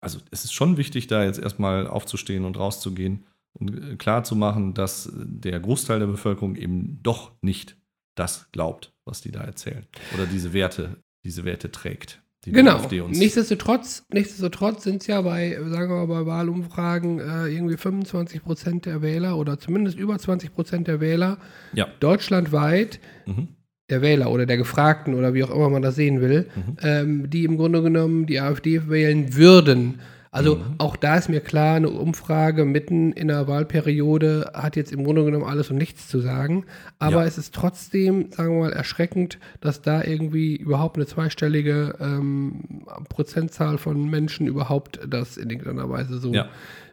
Also 0.00 0.20
es 0.30 0.44
ist 0.44 0.52
schon 0.52 0.76
wichtig, 0.76 1.08
da 1.08 1.24
jetzt 1.24 1.40
erstmal 1.40 1.88
aufzustehen 1.88 2.44
und 2.44 2.56
rauszugehen 2.56 3.24
und 3.58 3.74
äh, 3.92 3.96
klar 3.96 4.22
zu 4.22 4.36
machen, 4.36 4.74
dass 4.74 5.10
der 5.14 5.58
Großteil 5.58 5.98
der 5.98 6.06
Bevölkerung 6.06 6.54
eben 6.54 7.00
doch 7.02 7.32
nicht 7.42 7.76
das 8.14 8.50
glaubt, 8.52 8.92
was 9.04 9.20
die 9.20 9.32
da 9.32 9.40
erzählen. 9.40 9.84
Oder 10.14 10.26
diese 10.26 10.52
Werte, 10.52 10.96
diese 11.24 11.44
Werte 11.44 11.72
trägt. 11.72 12.21
Die 12.44 12.50
Genau. 12.52 12.72
AfD 12.76 13.00
uns 13.00 13.18
Nichtsdestotrotz, 13.18 14.04
nichtsdestotrotz 14.12 14.82
sind 14.82 15.02
es 15.02 15.06
ja 15.06 15.20
bei, 15.22 15.56
sagen 15.70 15.90
wir 15.92 16.06
mal, 16.06 16.24
bei 16.24 16.26
Wahlumfragen 16.26 17.20
äh, 17.20 17.46
irgendwie 17.46 17.76
25 17.76 18.42
Prozent 18.42 18.84
der 18.86 19.00
Wähler 19.00 19.36
oder 19.38 19.58
zumindest 19.58 19.96
über 19.96 20.18
20 20.18 20.52
Prozent 20.52 20.88
der 20.88 21.00
Wähler 21.00 21.38
Ja. 21.72 21.86
deutschlandweit, 22.00 22.98
Mhm. 23.26 23.48
der 23.90 24.02
Wähler 24.02 24.30
oder 24.30 24.46
der 24.46 24.56
Gefragten 24.56 25.14
oder 25.14 25.34
wie 25.34 25.44
auch 25.44 25.54
immer 25.54 25.68
man 25.70 25.82
das 25.82 25.94
sehen 25.94 26.20
will, 26.20 26.48
Mhm. 26.56 26.76
ähm, 26.82 27.30
die 27.30 27.44
im 27.44 27.56
Grunde 27.56 27.80
genommen 27.82 28.26
die 28.26 28.40
AfD 28.40 28.88
wählen 28.88 29.36
würden. 29.36 30.00
Also 30.34 30.56
Mhm. 30.56 30.62
auch 30.78 30.96
da 30.96 31.16
ist 31.18 31.28
mir 31.28 31.40
klar, 31.40 31.76
eine 31.76 31.90
Umfrage 31.90 32.64
mitten 32.64 33.12
in 33.12 33.28
der 33.28 33.46
Wahlperiode 33.48 34.50
hat 34.54 34.76
jetzt 34.76 34.90
im 34.90 35.04
Grunde 35.04 35.24
genommen 35.26 35.44
alles 35.44 35.70
und 35.70 35.76
nichts 35.76 36.08
zu 36.08 36.20
sagen. 36.20 36.64
Aber 36.98 37.20
Ja. 37.20 37.26
es 37.26 37.36
ist 37.36 37.54
trotzdem, 37.54 38.32
sagen 38.32 38.54
wir 38.54 38.60
mal, 38.68 38.72
erschreckend, 38.72 39.38
dass 39.60 39.82
da 39.82 40.02
irgendwie 40.02 40.56
überhaupt 40.56 40.96
eine 40.96 41.04
zweistellige 41.06 41.96
ähm, 42.00 42.82
Prozentzahl 43.10 43.76
von 43.76 44.08
Menschen 44.08 44.46
überhaupt 44.46 45.00
das 45.06 45.36
in 45.36 45.50
irgendeiner 45.50 45.90
Weise 45.90 46.18
so, 46.18 46.32
Ja. 46.32 46.48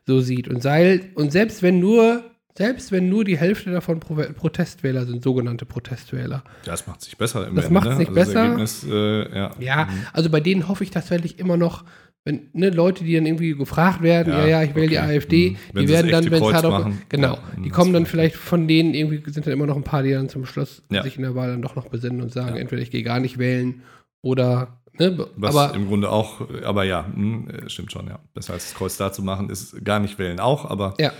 so 0.05 0.19
sieht. 0.19 0.49
Und, 0.49 0.61
sei, 0.61 1.01
und 1.15 1.31
selbst 1.31 1.63
wenn 1.63 1.79
nur, 1.79 2.23
selbst 2.57 2.91
wenn 2.91 3.07
nur 3.07 3.23
die 3.23 3.37
Hälfte 3.37 3.71
davon 3.71 4.01
Pro 4.01 4.15
Protestwähler 4.35 5.05
sind, 5.05 5.23
sogenannte 5.23 5.65
Protestwähler. 5.65 6.43
Das 6.65 6.87
macht 6.87 6.99
sich 7.01 7.17
besser 7.17 7.47
im 7.47 7.55
Das 7.55 7.65
Ende, 7.67 7.73
macht's 7.79 7.97
nicht 7.97 8.09
Also 8.09 8.19
das 8.19 8.27
besser. 8.27 8.41
Ergebnis, 8.43 8.85
äh, 8.89 9.33
ja. 9.37 9.51
Ja, 9.59 9.85
Mhm. 9.85 9.89
also 10.11 10.29
bei 10.29 10.41
denen 10.41 10.67
hoffe 10.67 10.83
ich 10.83 10.91
tatsächlich 10.91 11.39
immer 11.39 11.55
noch, 11.55 11.85
wenn 12.25 12.49
ne, 12.53 12.69
Leute, 12.69 13.03
die 13.03 13.15
dann 13.15 13.25
irgendwie 13.25 13.55
gefragt 13.55 14.01
werden, 14.01 14.33
ja, 14.33 14.41
Ja, 14.41 14.47
ja, 14.47 14.63
ich 14.63 14.75
wähle 14.75 14.87
die 14.87 14.97
okay. 14.97 15.17
AfD, 15.17 15.49
Mhm. 15.51 15.55
Wenn 15.73 15.81
die 15.85 15.89
werden 15.91 16.11
das 16.11 16.21
dann, 16.21 16.31
wenn 16.31 16.43
es 16.43 16.53
hart 16.53 16.65
auf, 16.65 16.85
genau, 17.09 17.33
Ja, 17.35 17.39
die 17.57 17.69
das 17.69 17.77
kommen 17.77 17.93
dann 17.93 18.05
vielleicht 18.05 18.35
von 18.35 18.67
denen 18.67 18.93
irgendwie 18.93 19.21
sind 19.31 19.45
dann 19.45 19.53
immer 19.53 19.65
noch 19.65 19.75
ein 19.77 19.83
paar, 19.83 20.03
die 20.03 20.11
dann 20.11 20.29
zum 20.29 20.45
Schluss 20.45 20.83
Ja. 20.91 21.03
sich 21.03 21.15
in 21.15 21.23
der 21.23 21.35
Wahl 21.35 21.49
dann 21.49 21.61
doch 21.61 21.75
noch 21.75 21.87
besinnen 21.87 22.21
und 22.21 22.31
sagen, 22.31 22.57
entweder 22.57 22.81
ich 22.81 22.91
gehe 22.91 23.03
gar 23.03 23.19
nicht 23.19 23.37
wählen 23.37 23.81
oder, 24.21 24.79
ne, 24.99 25.27
Was 25.37 25.55
aber 25.55 25.75
im 25.75 25.87
Grunde 25.87 26.09
auch, 26.11 26.41
aber 26.63 26.83
ja, 26.83 27.05
hm, 27.13 27.49
äh, 27.49 27.69
stimmt 27.69 27.91
schon, 27.91 28.07
ja. 28.07 28.19
Besser 28.33 28.53
als 28.53 28.65
das 28.69 28.75
Kreuz 28.77 28.97
da 28.97 29.11
zu 29.13 29.23
machen, 29.23 29.49
ist 29.49 29.83
gar 29.85 29.99
nicht 29.99 30.19
wählen 30.19 30.39
auch, 30.39 30.65
aber 30.69 30.95
ja, 30.99 31.13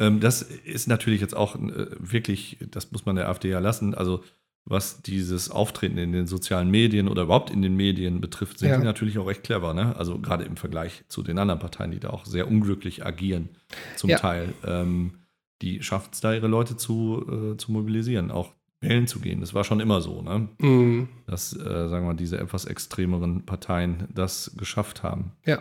ähm, 0.00 0.20
das 0.20 0.42
ist 0.42 0.88
natürlich 0.88 1.20
jetzt 1.20 1.36
auch 1.36 1.56
äh, 1.56 1.86
wirklich, 1.98 2.58
das 2.70 2.90
muss 2.92 3.04
man 3.04 3.16
der 3.16 3.28
AfD 3.28 3.50
ja 3.50 3.58
lassen, 3.58 3.94
also 3.94 4.22
was 4.70 5.02
dieses 5.02 5.50
Auftreten 5.50 5.96
in 5.98 6.12
den 6.12 6.26
sozialen 6.26 6.70
Medien 6.70 7.08
oder 7.08 7.22
überhaupt 7.22 7.50
in 7.50 7.62
den 7.62 7.74
Medien 7.74 8.20
betrifft, 8.20 8.58
sind 8.58 8.68
Ja. 8.68 8.76
die 8.78 8.84
natürlich 8.84 9.18
auch 9.18 9.30
echt 9.30 9.42
clever, 9.42 9.72
ne? 9.74 9.96
Also 9.96 10.18
gerade 10.18 10.44
im 10.44 10.56
Vergleich 10.56 11.04
zu 11.08 11.22
den 11.22 11.38
anderen 11.38 11.58
Parteien, 11.60 11.90
die 11.90 12.00
da 12.00 12.10
auch 12.10 12.26
sehr 12.26 12.46
unglücklich 12.48 13.04
agieren, 13.06 13.48
zum 13.96 14.10
Ja. 14.10 14.18
Teil. 14.18 14.52
Ähm, 14.64 15.14
die 15.62 15.82
schafft 15.82 16.14
es 16.14 16.20
da, 16.20 16.34
ihre 16.34 16.48
Leute 16.48 16.76
zu, 16.76 17.24
äh, 17.54 17.56
zu 17.56 17.72
mobilisieren, 17.72 18.30
auch 18.30 18.52
wählen 18.80 19.08
zu 19.08 19.18
gehen. 19.18 19.40
Das 19.40 19.54
war 19.54 19.64
schon 19.64 19.80
immer 19.80 20.00
so, 20.00 20.22
ne? 20.22 20.48
mh, 20.58 21.08
dass, 21.26 21.52
äh, 21.52 21.58
sagen 21.58 22.04
wir 22.04 22.12
mal, 22.12 22.14
diese 22.14 22.38
etwas 22.38 22.64
extremeren 22.64 23.44
Parteien 23.44 24.06
das 24.14 24.52
geschafft 24.56 25.02
haben. 25.02 25.32
ja. 25.44 25.60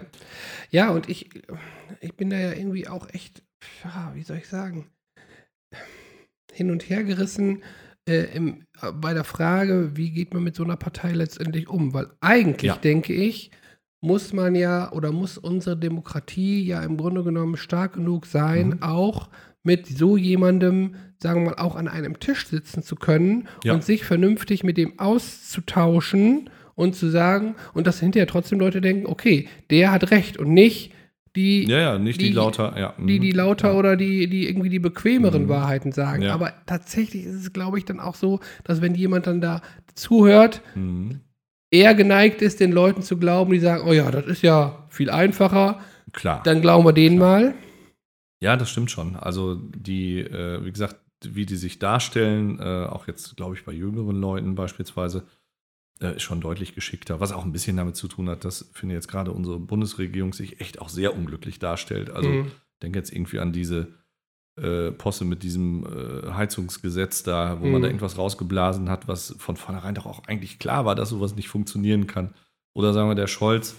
Ja, 0.69 0.89
und 0.91 1.07
ich, 1.09 1.29
ich 2.01 2.13
bin 2.13 2.29
da 2.29 2.37
ja 2.37 2.51
irgendwie 2.53 2.87
auch 2.87 3.07
echt, 3.13 3.41
ja, 3.83 4.11
wie 4.13 4.21
soll 4.23 4.37
ich 4.37 4.47
sagen, 4.49 4.91
hin 6.51 6.69
und 6.71 6.89
her 6.89 7.03
gerissen 7.03 7.63
äh, 8.07 8.23
im, 8.35 8.63
äh, 8.81 8.91
bei 8.91 9.13
der 9.13 9.23
Frage, 9.23 9.91
wie 9.95 10.11
geht 10.11 10.33
man 10.33 10.43
mit 10.43 10.55
so 10.55 10.63
einer 10.63 10.77
Partei 10.77 11.11
letztendlich 11.13 11.67
um? 11.69 11.93
Weil 11.93 12.07
eigentlich, 12.21 12.69
Ja. 12.69 12.75
denke 12.77 13.13
ich, 13.13 13.51
muss 14.01 14.31
man 14.33 14.53
ja 14.55 14.91
oder 14.91 15.11
muss 15.11 15.37
unsere 15.37 15.75
Demokratie 15.77 16.63
ja 16.65 16.83
im 16.83 16.97
Grunde 16.97 17.23
genommen 17.23 17.57
stark 17.57 17.93
genug 17.93 18.25
sein, 18.27 18.67
Mhm. 18.69 18.83
auch 18.83 19.29
mit 19.63 19.87
so 19.87 20.15
jemandem, 20.17 20.95
sagen 21.19 21.43
wir 21.43 21.51
mal, 21.51 21.57
auch 21.61 21.75
an 21.75 21.87
einem 21.87 22.19
Tisch 22.19 22.47
sitzen 22.47 22.83
zu 22.83 22.95
können 22.95 23.47
Ja. 23.63 23.73
und 23.73 23.83
sich 23.83 24.05
vernünftig 24.05 24.63
mit 24.63 24.77
dem 24.77 24.97
auszutauschen 24.99 26.49
und 26.75 26.95
zu 26.95 27.09
sagen, 27.09 27.55
und 27.73 27.87
dass 27.87 27.99
hinterher 27.99 28.27
trotzdem 28.27 28.59
Leute 28.59 28.81
denken, 28.81 29.07
okay, 29.07 29.47
der 29.71 29.91
hat 29.91 30.11
recht 30.11 30.37
und 30.37 30.53
nicht 30.53 30.93
die, 31.37 31.65
Ja, 31.69 31.77
ja, 31.79 31.97
nicht 31.97 32.19
die, 32.19 32.25
Die- 32.29 32.33
lauter, 32.33 32.73
ja. 32.77 32.93
die, 32.97 33.19
die 33.19 33.31
mhm, 33.31 33.37
lauter 33.37 33.69
ja. 33.69 33.73
oder 33.75 33.95
die, 33.95 34.27
die 34.27 34.49
irgendwie 34.49 34.67
die 34.69 34.79
bequemeren 34.79 35.43
Mhm. 35.43 35.49
Wahrheiten 35.49 35.91
sagen. 35.93 36.23
Ja. 36.23 36.33
Aber 36.33 36.51
tatsächlich 36.65 37.23
ist 37.25 37.35
es, 37.35 37.53
glaube 37.53 37.77
ich, 37.77 37.85
dann 37.85 38.01
auch 38.01 38.15
so, 38.15 38.41
dass 38.65 38.81
wenn 38.81 38.93
jemand 38.95 39.27
dann 39.27 39.39
da 39.39 39.61
zuhört, 39.95 40.61
Mhm. 40.75 41.21
eher 41.71 41.95
geneigt 41.95 42.41
ist, 42.41 42.59
den 42.59 42.71
Leuten 42.73 43.01
zu 43.01 43.17
glauben, 43.17 43.53
die 43.53 43.59
sagen, 43.59 43.87
oh 43.87 43.93
ja, 43.93 44.11
das 44.11 44.25
ist 44.25 44.41
ja 44.41 44.85
viel 44.89 45.09
einfacher, 45.09 45.79
Klar. 46.11 46.41
dann 46.43 46.61
glauben 46.61 46.85
wir 46.85 46.93
denen 46.93 47.17
mal. 47.17 47.53
ja, 48.39 48.55
das 48.55 48.69
stimmt 48.69 48.91
schon. 48.91 49.15
Also 49.15 49.55
die, 49.55 50.19
äh, 50.19 50.63
wie 50.63 50.71
gesagt, 50.71 50.97
wie 51.25 51.45
die 51.47 51.55
sich 51.55 51.79
darstellen, 51.79 52.59
äh, 52.59 52.85
auch 52.85 53.07
jetzt, 53.07 53.35
glaube 53.37 53.55
ich, 53.55 53.65
bei 53.65 53.71
jüngeren 53.71 54.15
Leuten 54.21 54.53
beispielsweise, 54.53 55.23
ist 55.99 56.21
schon 56.23 56.41
deutlich 56.41 56.75
geschickter. 56.75 57.19
Was 57.19 57.31
auch 57.31 57.43
ein 57.45 57.51
bisschen 57.51 57.77
damit 57.77 57.95
zu 57.95 58.07
tun 58.07 58.29
hat, 58.29 58.45
dass, 58.45 58.69
finde 58.73 58.93
ich 58.95 58.97
jetzt 58.97 59.07
gerade 59.07 59.31
unsere 59.31 59.59
Bundesregierung 59.59 60.33
sich 60.33 60.61
echt 60.61 60.79
auch 60.79 60.89
sehr 60.89 61.15
unglücklich 61.15 61.59
darstellt. 61.59 62.09
Also 62.11 62.29
Mhm. 62.29 62.51
denke 62.83 62.99
jetzt 62.99 63.11
irgendwie 63.11 63.39
an 63.39 63.51
diese 63.53 63.87
äh, 64.59 64.91
Posse 64.91 65.23
mit 65.23 65.43
diesem 65.43 65.85
äh, 65.85 66.31
Heizungsgesetz 66.33 67.21
da, 67.21 67.59
wo 67.61 67.65
man 67.67 67.77
Mhm. 67.77 67.81
da 67.83 67.87
irgendwas 67.89 68.17
rausgeblasen 68.17 68.89
hat, 68.89 69.07
was 69.07 69.35
von 69.37 69.55
vornherein 69.55 69.93
doch 69.93 70.07
auch 70.07 70.23
eigentlich 70.27 70.57
klar 70.57 70.83
war, 70.85 70.95
dass 70.95 71.09
sowas 71.09 71.35
nicht 71.35 71.47
funktionieren 71.47 72.07
kann. 72.07 72.33
Oder 72.73 72.91
sagen 72.93 73.07
wir 73.09 73.13
der 73.15 73.27
Scholz, 73.27 73.75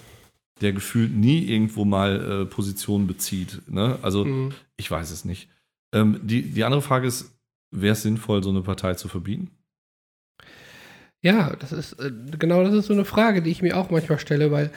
der 0.60 0.72
gefühlt 0.72 1.12
nie 1.16 1.44
irgendwo 1.44 1.84
mal 1.84 2.42
äh, 2.42 2.46
Position 2.46 3.06
bezieht. 3.08 3.62
Ne? 3.68 3.98
Also 4.02 4.24
Mhm. 4.24 4.52
ich 4.76 4.88
weiß 4.90 5.10
es 5.10 5.24
nicht. 5.24 5.48
Ähm, 5.92 6.20
die, 6.22 6.42
die 6.42 6.62
andere 6.64 6.82
Frage 6.82 7.06
ist, 7.08 7.32
wäre 7.72 7.92
es 7.94 8.02
sinnvoll, 8.02 8.42
so 8.44 8.50
eine 8.50 8.62
Partei 8.62 8.94
zu 8.94 9.08
verbieten? 9.08 9.50
Ja, 11.22 11.56
das 11.56 11.72
ist 11.72 11.94
äh, 11.94 12.12
genau 12.38 12.62
das 12.62 12.74
ist 12.74 12.86
so 12.86 12.92
eine 12.92 13.04
Frage, 13.04 13.42
die 13.42 13.50
ich 13.50 13.62
mir 13.62 13.76
auch 13.76 13.90
manchmal 13.90 14.18
stelle, 14.18 14.50
weil 14.50 14.70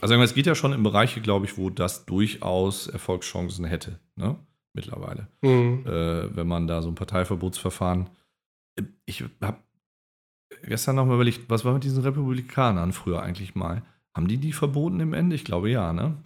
Also 0.00 0.14
es 0.14 0.34
geht 0.34 0.46
ja 0.46 0.54
schon 0.54 0.72
in 0.72 0.82
Bereiche, 0.82 1.20
glaube 1.20 1.46
ich, 1.46 1.56
wo 1.56 1.70
das 1.70 2.04
durchaus 2.04 2.88
Erfolgschancen 2.88 3.64
hätte, 3.64 3.98
ne? 4.16 4.36
mittlerweile. 4.74 5.28
Mhm. 5.42 5.84
äh, 5.86 6.36
wenn 6.36 6.46
man 6.46 6.66
da 6.66 6.82
so 6.82 6.88
ein 6.88 6.94
Parteiverbotsverfahren. 6.94 8.10
Ich 9.06 9.24
habe 9.40 9.58
gestern 10.64 10.96
noch 10.96 11.06
mal 11.06 11.14
überlegt, 11.14 11.48
was 11.48 11.64
war 11.64 11.72
mit 11.74 11.84
diesen 11.84 12.02
Republikanern 12.02 12.92
früher 12.92 13.22
eigentlich 13.22 13.54
mal? 13.54 13.82
Haben 14.16 14.28
die 14.28 14.38
die 14.38 14.52
verboten 14.52 15.00
im 15.00 15.12
Ende? 15.14 15.36
Ich 15.36 15.44
glaube 15.44 15.70
ja, 15.70 15.92
ne? 15.92 16.16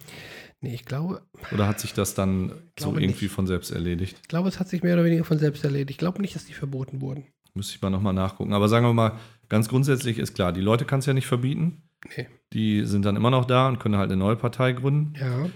nee, 0.61 0.73
ich 0.73 0.85
glaube, 0.85 1.21
Oder 1.51 1.67
hat 1.67 1.79
sich 1.79 1.93
das 1.93 2.15
dann 2.15 2.51
so 2.77 2.97
irgendwie 2.97 3.25
nicht. 3.25 3.33
von 3.33 3.47
selbst 3.47 3.71
erledigt? 3.71 4.17
ich 4.21 4.27
glaube, 4.27 4.49
es 4.49 4.59
hat 4.59 4.67
sich 4.67 4.83
mehr 4.83 4.95
oder 4.95 5.05
weniger 5.05 5.23
von 5.23 5.37
selbst 5.39 5.63
erledigt. 5.63 5.91
Ich 5.91 5.97
glaube 5.97 6.21
nicht, 6.21 6.35
dass 6.35 6.45
die 6.45 6.53
verboten 6.53 7.01
wurden. 7.01 7.27
Müsste 7.53 7.75
ich 7.75 7.81
mal 7.81 7.89
nochmal 7.89 8.13
nachgucken. 8.13 8.53
Aber 8.53 8.69
sagen 8.69 8.85
wir 8.85 8.93
mal, 8.93 9.13
ganz 9.47 9.69
grundsätzlich 9.69 10.19
ist 10.19 10.35
klar, 10.35 10.53
die 10.53 10.61
Leute 10.61 10.85
kann 10.85 10.99
es 10.99 11.05
ja 11.05 11.13
nicht 11.13 11.27
verbieten. 11.27 11.83
Nee. 12.15 12.27
Die 12.53 12.85
sind 12.85 13.05
dann 13.05 13.15
immer 13.15 13.31
noch 13.31 13.45
da 13.45 13.67
und 13.67 13.79
können 13.79 13.97
halt 13.97 14.11
eine 14.11 14.19
neue 14.19 14.35
Partei 14.35 14.71
gründen. 14.71 15.13
Ja. 15.19 15.49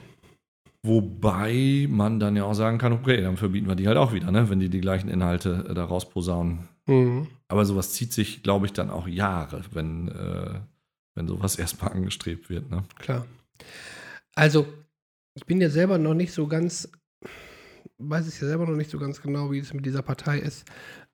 Wobei 0.85 1.87
man 1.89 2.19
dann 2.19 2.35
ja 2.35 2.43
auch 2.43 2.53
sagen 2.53 2.77
kann, 2.77 2.91
okay, 2.91 3.21
dann 3.21 3.37
verbieten 3.37 3.67
wir 3.67 3.75
die 3.75 3.87
halt 3.87 3.97
auch 3.97 4.11
wieder, 4.11 4.31
ne? 4.31 4.49
wenn 4.49 4.59
die 4.59 4.67
die 4.67 4.81
gleichen 4.81 5.07
Inhalte 5.07 5.65
äh, 5.69 5.73
da 5.73 5.85
rausposaunen. 5.85 6.67
Mhm. 6.87 7.27
Aber 7.47 7.65
sowas 7.65 7.93
zieht 7.93 8.11
sich, 8.11 8.43
glaube 8.43 8.65
ich, 8.65 8.73
dann 8.73 8.89
auch 8.89 9.07
Jahre, 9.07 9.61
wenn, 9.71 10.09
äh, 10.09 10.59
wenn 11.15 11.27
sowas 11.27 11.55
erstmal 11.55 11.93
angestrebt 11.93 12.49
wird. 12.49 12.69
Ne? 12.69 12.83
Klar. 12.99 13.25
Also, 14.35 14.67
ich 15.35 15.45
bin 15.45 15.61
ja 15.61 15.69
selber 15.69 15.97
noch 15.97 16.15
nicht 16.15 16.33
so 16.33 16.47
ganz, 16.47 16.91
weiß 17.99 18.27
es 18.27 18.41
ja 18.41 18.47
selber 18.47 18.65
noch 18.65 18.75
nicht 18.75 18.91
so 18.91 18.99
ganz 18.99 19.21
genau, 19.21 19.51
wie 19.51 19.59
es 19.59 19.73
mit 19.73 19.85
dieser 19.85 20.01
Partei 20.01 20.39
ist. 20.39 20.65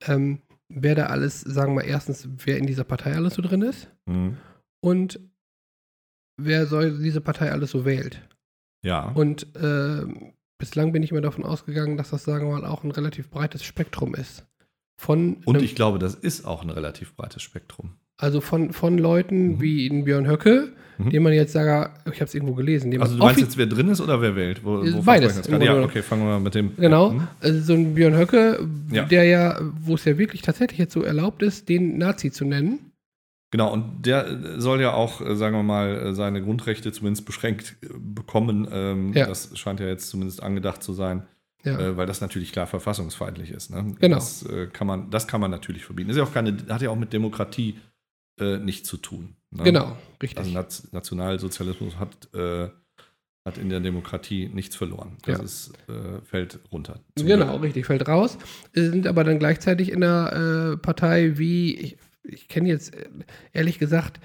Ähm, 0.01 0.41
wer 0.69 0.95
da 0.95 1.07
alles, 1.07 1.41
sagen 1.41 1.71
wir 1.73 1.81
mal, 1.83 1.89
erstens, 1.89 2.27
wer 2.45 2.57
in 2.57 2.67
dieser 2.67 2.83
Partei 2.83 3.13
alles 3.15 3.33
so 3.35 3.41
drin 3.41 3.61
ist 3.61 3.89
Mhm. 4.05 4.37
und 4.81 5.19
wer 6.37 6.65
soll 6.67 6.99
diese 6.99 7.21
Partei 7.21 7.51
alles 7.51 7.71
so 7.71 7.85
wählt. 7.85 8.21
Ja. 8.83 9.09
Und 9.11 9.47
ähm, 9.61 10.33
bislang 10.57 10.93
bin 10.93 11.03
ich 11.03 11.11
mir 11.11 11.21
davon 11.21 11.43
ausgegangen, 11.43 11.97
dass 11.97 12.11
das, 12.11 12.23
sagen 12.23 12.47
wir 12.47 12.59
mal, 12.59 12.65
auch 12.65 12.83
ein 12.83 12.91
relativ 12.91 13.29
breites 13.29 13.63
Spektrum 13.63 14.15
ist. 14.15 14.45
Von 14.97 15.43
Und 15.45 15.61
ich 15.61 15.75
glaube, 15.75 15.99
das 15.99 16.15
ist 16.15 16.45
auch 16.45 16.61
ein 16.61 16.69
relativ 16.69 17.15
breites 17.15 17.41
Spektrum. 17.41 17.97
Also 18.19 18.41
von, 18.41 18.73
von 18.73 18.97
Leuten 18.97 19.53
Mhm. 19.55 19.61
wie 19.61 19.87
in 19.87 20.03
Björn 20.05 20.27
Höcke, 20.27 20.69
Mhm. 20.97 21.09
dem 21.11 21.23
man 21.23 21.33
jetzt 21.33 21.53
sagt, 21.53 22.09
ich 22.11 22.15
habe 22.19 22.25
es 22.25 22.35
irgendwo 22.35 22.53
gelesen, 22.55 22.91
Also 23.01 23.15
du 23.17 23.23
meinst 23.23 23.39
jetzt, 23.39 23.57
wer 23.57 23.65
drin 23.67 23.87
ist 23.87 24.01
oder 24.01 24.21
wer 24.21 24.35
wählt? 24.35 24.63
Wo, 24.65 24.81
wovon 24.81 25.05
beides? 25.05 25.47
Ja, 25.47 25.81
okay, 25.81 26.01
fangen 26.01 26.23
wir 26.23 26.31
mal 26.31 26.39
mit 26.41 26.55
dem. 26.55 26.75
Genau, 26.75 27.11
Mhm. 27.11 27.27
also 27.39 27.59
so 27.61 27.73
ein 27.73 27.95
Björn 27.95 28.17
Höcke, 28.17 28.59
Ja. 28.91 29.05
der 29.05 29.23
ja, 29.23 29.59
wo 29.81 29.95
es 29.95 30.03
ja 30.05 30.17
wirklich 30.17 30.41
tatsächlich 30.41 30.77
jetzt 30.77 30.93
so 30.93 31.01
erlaubt 31.03 31.41
ist, 31.41 31.69
den 31.69 31.97
Nazi 31.97 32.31
zu 32.31 32.43
nennen. 32.45 32.79
Genau, 33.51 33.73
und 33.73 34.05
der 34.05 34.59
soll 34.59 34.79
ja 34.81 34.93
auch, 34.93 35.21
äh, 35.21 35.35
sagen 35.35 35.55
wir 35.55 35.63
mal, 35.63 35.95
äh, 36.09 36.13
seine 36.13 36.43
Grundrechte 36.43 36.91
zumindest 36.91 37.25
beschränkt 37.25 37.77
äh, 37.81 37.87
bekommen. 37.97 38.67
Ähm, 38.71 39.13
Ja. 39.15 39.25
Das 39.25 39.57
scheint 39.57 39.79
ja 39.79 39.87
jetzt 39.87 40.09
zumindest 40.09 40.43
angedacht 40.43 40.83
zu 40.83 40.93
sein. 40.93 41.23
Ja. 41.63 41.77
Äh, 41.79 41.97
weil 41.97 42.05
das 42.05 42.21
natürlich 42.21 42.51
klar 42.53 42.67
verfassungsfeindlich 42.67 43.51
ist. 43.51 43.69
Ne? 43.71 43.95
Genau. 43.99 44.15
Das, 44.15 44.43
äh, 44.45 44.67
kann 44.67 44.85
man, 44.87 45.09
das 45.09 45.27
kann 45.27 45.41
man 45.41 45.49
natürlich 45.51 45.83
verbieten. 45.83 46.09
Ist 46.09 46.15
ja 46.17 46.23
auch 46.23 46.31
keine, 46.33 46.55
hat 46.69 46.81
ja 46.81 46.89
auch 46.89 46.95
mit 46.95 47.11
Demokratie 47.11 47.75
äh, 48.39 48.57
nichts 48.57 48.87
zu 48.87 48.97
tun. 48.97 49.35
Ne? 49.51 49.63
Genau, 49.63 49.97
richtig. 50.21 50.37
Also 50.39 50.51
Nationalsozialismus 50.91 51.97
hat, 51.97 52.33
äh, 52.33 52.69
hat 53.45 53.57
in 53.57 53.69
der 53.69 53.79
Demokratie 53.79 54.49
nichts 54.53 54.75
verloren. 54.75 55.17
Das 55.25 55.37
Ja. 55.37 55.43
ist, 55.43 55.73
äh, 55.87 56.21
fällt 56.23 56.59
runter. 56.71 56.99
Genau, 57.15 57.51
Glück. 57.53 57.63
richtig, 57.63 57.85
fällt 57.85 58.07
raus. 58.07 58.37
Sind 58.73 59.07
aber 59.07 59.23
dann 59.23 59.39
gleichzeitig 59.39 59.91
in 59.91 60.01
der 60.01 60.73
äh, 60.73 60.77
Partei 60.77 61.37
wie, 61.37 61.75
ich, 61.77 61.97
ich 62.23 62.47
kenne 62.47 62.69
jetzt 62.69 62.95
äh, 62.95 63.09
ehrlich 63.53 63.79
gesagt, 63.79 64.19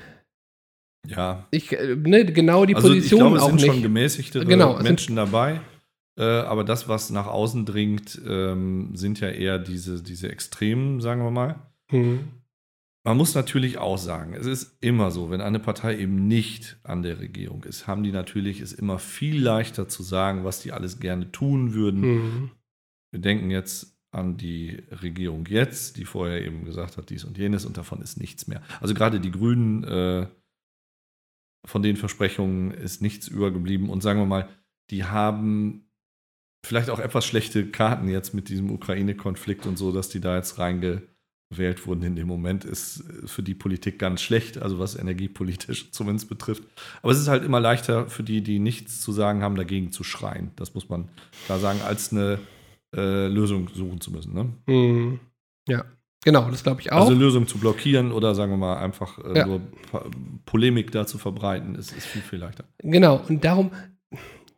Ja. 1.06 1.46
ich, 1.50 1.72
äh, 1.72 1.96
ne, 1.96 2.24
genau 2.26 2.66
die 2.66 2.74
also 2.74 2.88
ich 2.88 2.96
Position 2.96 3.20
glaube, 3.20 3.36
es 3.36 3.42
auch 3.42 3.46
sind 3.48 3.56
nicht. 3.56 3.66
schon 3.66 3.82
gemäßigtere 3.82 4.44
Genau, 4.44 4.78
Menschen 4.82 5.16
dabei. 5.16 5.60
Äh, 6.16 6.22
aber 6.22 6.62
das, 6.62 6.88
was 6.88 7.10
nach 7.10 7.26
außen 7.26 7.66
dringt, 7.66 8.20
ähm, 8.26 8.90
sind 8.94 9.18
ja 9.20 9.30
eher 9.30 9.58
diese, 9.58 10.00
diese 10.02 10.28
Extremen, 10.30 11.00
sagen 11.00 11.22
wir 11.24 11.30
mal. 11.32 11.56
Hm. 11.90 12.20
Man 13.06 13.18
muss 13.18 13.34
natürlich 13.34 13.76
auch 13.76 13.98
sagen, 13.98 14.32
es 14.32 14.46
ist 14.46 14.78
immer 14.80 15.10
so, 15.10 15.30
wenn 15.30 15.42
eine 15.42 15.60
Partei 15.60 15.98
eben 15.98 16.26
nicht 16.26 16.78
an 16.84 17.02
der 17.02 17.20
Regierung 17.20 17.62
ist, 17.64 17.86
haben 17.86 18.02
die 18.02 18.12
natürlich 18.12 18.60
es 18.60 18.72
immer 18.72 18.98
viel 18.98 19.42
leichter 19.42 19.88
zu 19.88 20.02
sagen, 20.02 20.44
was 20.44 20.60
die 20.60 20.72
alles 20.72 21.00
gerne 21.00 21.30
tun 21.30 21.74
würden. 21.74 22.02
Hm. 22.02 22.50
Wir 23.12 23.20
denken 23.20 23.50
jetzt 23.50 23.94
an 24.10 24.38
die 24.38 24.82
Regierung 24.90 25.44
jetzt, 25.46 25.98
die 25.98 26.06
vorher 26.06 26.42
eben 26.42 26.64
gesagt 26.64 26.96
hat, 26.96 27.10
dies 27.10 27.24
und 27.24 27.36
jenes 27.36 27.66
und 27.66 27.76
davon 27.76 28.00
ist 28.00 28.18
nichts 28.18 28.46
mehr. 28.46 28.62
Also 28.80 28.94
gerade 28.94 29.20
die 29.20 29.32
Grünen, 29.32 29.84
äh, 29.84 30.26
von 31.66 31.82
den 31.82 31.96
Versprechungen 31.96 32.70
ist 32.70 33.02
nichts 33.02 33.28
übergeblieben 33.28 33.88
und 33.90 34.02
sagen 34.02 34.20
wir 34.20 34.26
mal, 34.26 34.48
die 34.90 35.04
haben 35.04 35.90
vielleicht 36.64 36.90
auch 36.90 36.98
etwas 36.98 37.26
schlechte 37.26 37.70
Karten 37.70 38.08
jetzt 38.08 38.34
mit 38.34 38.48
diesem 38.48 38.70
Ukraine-Konflikt 38.70 39.66
und 39.66 39.76
so, 39.76 39.92
dass 39.92 40.08
die 40.08 40.20
da 40.20 40.36
jetzt 40.36 40.58
reingewählt 41.50 41.86
wurden 41.86 42.02
in 42.02 42.16
dem 42.16 42.26
Moment, 42.26 42.64
ist 42.64 43.00
äh, 43.00 43.26
für 43.26 43.42
die 43.42 43.54
Politik 43.54 43.98
ganz 43.98 44.22
schlecht, 44.22 44.58
also 44.58 44.78
was 44.78 44.96
energiepolitisch 44.96 45.90
zumindest 45.92 46.28
betrifft. 46.28 46.64
Aber 47.02 47.12
es 47.12 47.18
ist 47.18 47.28
halt 47.28 47.44
immer 47.44 47.60
leichter 47.60 48.08
für 48.08 48.22
die, 48.22 48.42
die 48.42 48.58
nichts 48.58 49.00
zu 49.00 49.12
sagen 49.12 49.42
haben, 49.42 49.56
dagegen 49.56 49.92
zu 49.92 50.04
schreien. 50.04 50.50
Das 50.56 50.74
muss 50.74 50.88
man 50.88 51.08
klar 51.46 51.58
sagen, 51.58 51.80
als 51.82 52.12
eine 52.12 52.38
äh, 52.94 53.26
Lösung 53.28 53.68
suchen 53.72 54.00
zu 54.00 54.10
müssen. 54.12 54.34
Ne? 54.34 54.52
Hm. 54.66 55.20
Ja, 55.68 55.84
genau, 56.24 56.50
das 56.50 56.62
glaube 56.62 56.80
ich 56.80 56.92
auch. 56.92 57.00
Also 57.00 57.12
eine 57.12 57.20
Lösung 57.20 57.46
zu 57.46 57.58
blockieren 57.58 58.12
oder 58.12 58.34
sagen 58.34 58.52
wir 58.52 58.58
mal 58.58 58.76
einfach 58.76 59.18
äh, 59.18 59.38
Ja. 59.38 59.46
nur 59.46 59.60
Polemik 60.46 60.90
da 60.90 61.06
zu 61.06 61.18
verbreiten, 61.18 61.74
ist, 61.74 61.92
ist 61.92 62.06
viel, 62.06 62.22
viel 62.22 62.38
leichter. 62.38 62.64
Genau, 62.78 63.22
und 63.28 63.44
darum, 63.44 63.70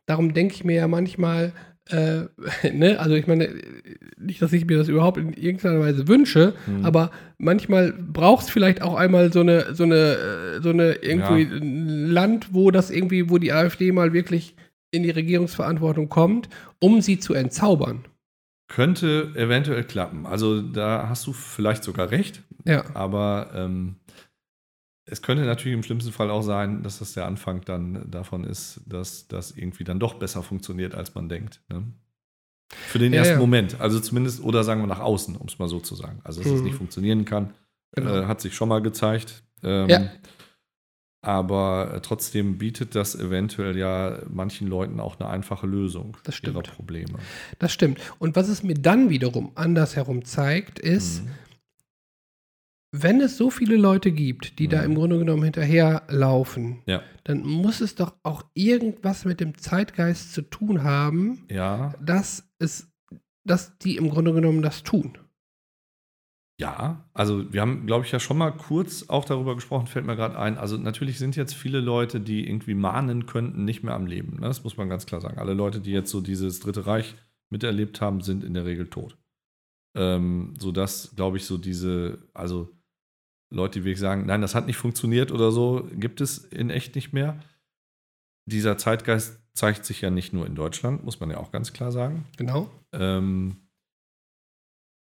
darum 0.05 0.33
denke 0.33 0.53
ich 0.55 0.63
mir 0.63 0.75
ja 0.75 0.87
manchmal, 0.87 1.53
äh, 1.89 2.25
ne, 2.73 2.99
also 2.99 3.15
ich 3.15 3.27
meine, 3.27 3.49
nicht, 4.17 4.41
dass 4.41 4.53
ich 4.53 4.65
mir 4.65 4.77
das 4.77 4.87
überhaupt 4.87 5.17
in 5.17 5.33
irgendeiner 5.33 5.79
Weise 5.79 6.07
wünsche, 6.07 6.53
Hm. 6.65 6.85
aber 6.85 7.11
manchmal 7.37 7.93
braucht 7.93 8.45
es 8.45 8.49
vielleicht 8.49 8.81
auch 8.81 8.95
einmal 8.95 9.31
so 9.31 9.41
eine, 9.41 9.73
so 9.75 9.83
eine, 9.83 9.95
äh, 9.95 10.61
so 10.61 10.69
eine 10.69 10.93
irgendwie 10.93 11.43
ein 11.43 12.07
Land, 12.09 12.53
wo 12.53 12.71
das 12.71 12.89
irgendwie, 12.91 13.29
wo 13.29 13.37
die 13.37 13.53
AfD 13.53 13.91
mal 13.91 14.13
wirklich 14.13 14.55
in 14.91 15.03
die 15.03 15.09
Regierungsverantwortung 15.11 16.09
kommt, 16.09 16.49
um 16.79 17.01
sie 17.01 17.19
zu 17.19 17.33
entzaubern. 17.33 18.05
Könnte 18.69 19.31
eventuell 19.35 19.83
klappen. 19.83 20.25
Also 20.25 20.61
da 20.61 21.07
hast 21.09 21.25
du 21.27 21.33
vielleicht 21.33 21.83
sogar 21.83 22.11
recht, 22.11 22.41
Ja, 22.65 22.83
aber 22.93 23.51
ähm, 23.55 23.95
es 25.09 25.21
könnte 25.21 25.43
natürlich 25.45 25.75
im 25.75 25.83
schlimmsten 25.83 26.11
Fall 26.11 26.29
auch 26.29 26.41
sein, 26.43 26.83
dass 26.83 26.99
das 26.99 27.13
der 27.13 27.25
Anfang 27.25 27.61
dann 27.65 28.09
davon 28.11 28.43
ist, 28.43 28.81
dass 28.85 29.27
das 29.27 29.51
irgendwie 29.51 29.83
dann 29.83 29.99
doch 29.99 30.15
besser 30.15 30.43
funktioniert, 30.43 30.93
als 30.95 31.15
man 31.15 31.29
denkt. 31.29 31.61
Ne? 31.69 31.83
Für 32.73 32.99
den 32.99 33.13
Ja, 33.13 33.19
ersten 33.19 33.33
ja. 33.35 33.39
Moment, 33.39 33.79
also 33.79 33.99
zumindest, 33.99 34.43
oder 34.43 34.63
sagen 34.63 34.81
wir 34.81 34.87
nach 34.87 34.99
außen, 34.99 35.35
um 35.37 35.47
es 35.47 35.57
mal 35.59 35.69
so 35.69 35.79
zu 35.79 35.95
sagen. 35.95 36.19
Also, 36.23 36.41
dass 36.41 36.51
es 36.51 36.59
Mhm. 36.59 36.65
nicht 36.65 36.75
funktionieren 36.75 37.23
kann, 37.25 37.53
Genau. 37.95 38.13
äh, 38.15 38.25
hat 38.25 38.41
sich 38.41 38.53
schon 38.55 38.69
mal 38.69 38.81
gezeigt. 38.81 39.43
Ähm, 39.63 39.89
Ja. 39.89 40.11
Aber 41.21 41.93
äh, 41.95 42.01
trotzdem 42.01 42.57
bietet 42.57 42.93
das 42.95 43.15
eventuell 43.15 43.75
ja 43.77 44.19
manchen 44.29 44.67
Leuten 44.67 44.99
auch 44.99 45.19
eine 45.19 45.29
einfache 45.29 45.65
Lösung 45.67 46.15
Das 46.23 46.35
ihrer 46.43 46.61
stimmt. 46.63 46.75
Probleme. 46.75 47.17
das 47.59 47.71
stimmt. 47.73 47.99
Und 48.19 48.35
was 48.35 48.47
es 48.49 48.63
mir 48.63 48.75
dann 48.75 49.09
wiederum 49.09 49.51
andersherum 49.55 50.23
zeigt, 50.25 50.79
ist, 50.79 51.23
Mhm. 51.23 51.29
Wenn 52.91 53.19
es 53.21 53.37
so 53.37 53.49
viele 53.49 53.75
Leute 53.77 54.11
gibt, 54.11 54.59
die 54.59 54.67
da 54.67 54.79
Mhm. 54.79 54.85
im 54.85 54.95
Grunde 54.95 55.19
genommen 55.19 55.43
hinterherlaufen, 55.43 56.81
Ja. 56.85 57.01
dann 57.25 57.41
muss 57.43 57.81
es 57.81 57.95
doch 57.95 58.13
auch 58.23 58.43
irgendwas 58.53 59.25
mit 59.25 59.39
dem 59.39 59.57
Zeitgeist 59.57 60.33
zu 60.33 60.41
tun 60.43 60.83
haben, 60.83 61.45
Ja, 61.49 61.93
dass 62.01 62.49
es, 62.59 62.89
dass 63.45 63.77
die 63.79 63.97
im 63.97 64.09
Grunde 64.09 64.33
genommen 64.33 64.61
das 64.61 64.83
tun. 64.83 65.17
Ja, 66.59 67.07
also 67.13 67.53
wir 67.53 67.61
haben, 67.61 67.85
glaube 67.85 68.03
ich, 68.05 68.11
ja 68.11 68.19
schon 68.19 68.37
mal 68.39 68.49
kurz 68.49 69.09
auch 69.09 69.25
darüber 69.25 69.53
gesprochen, 69.53 69.85
fällt 69.85 70.07
mir 70.07 70.15
gerade 70.15 70.39
ein. 70.39 70.57
Also 70.57 70.77
natürlich 70.77 71.19
sind 71.19 71.35
jetzt 71.35 71.53
viele 71.53 71.79
Leute, 71.81 72.19
die 72.19 72.47
irgendwie 72.49 72.73
mahnen 72.73 73.27
könnten, 73.27 73.63
nicht 73.63 73.83
mehr 73.83 73.93
am 73.93 74.07
Leben. 74.07 74.37
Ne? 74.39 74.47
Das 74.47 74.63
muss 74.63 74.75
man 74.75 74.89
ganz 74.89 75.05
klar 75.05 75.21
sagen. 75.21 75.37
Alle 75.37 75.53
Leute, 75.53 75.81
die 75.81 75.91
jetzt 75.91 76.09
so 76.09 76.19
dieses 76.19 76.59
Dritte 76.59 76.87
Reich 76.87 77.15
miterlebt 77.51 78.01
haben, 78.01 78.21
sind 78.21 78.43
in 78.43 78.55
der 78.55 78.65
Regel 78.65 78.89
tot. 78.89 79.19
Ähm, 79.95 80.55
sodass, 80.57 81.13
glaube 81.15 81.37
ich, 81.37 81.45
so 81.45 81.57
diese, 81.59 82.27
also 82.33 82.75
Leute, 83.49 83.79
die 83.79 83.85
wirklich 83.85 83.99
sagen, 83.99 84.25
nein, 84.25 84.41
das 84.41 84.55
hat 84.55 84.67
nicht 84.67 84.77
funktioniert 84.77 85.31
oder 85.31 85.51
so, 85.51 85.87
gibt 85.93 86.21
es 86.21 86.37
in 86.39 86.69
echt 86.69 86.95
nicht 86.95 87.13
mehr. 87.13 87.39
Dieser 88.45 88.77
Zeitgeist 88.77 89.39
zeigt 89.53 89.85
sich 89.85 90.01
ja 90.01 90.09
nicht 90.09 90.33
nur 90.33 90.45
in 90.45 90.55
Deutschland, 90.55 91.03
muss 91.03 91.19
man 91.19 91.29
ja 91.29 91.37
auch 91.37 91.51
ganz 91.51 91.73
klar 91.73 91.91
sagen. 91.91 92.25
Genau. 92.37 92.69
Ähm, 92.93 93.57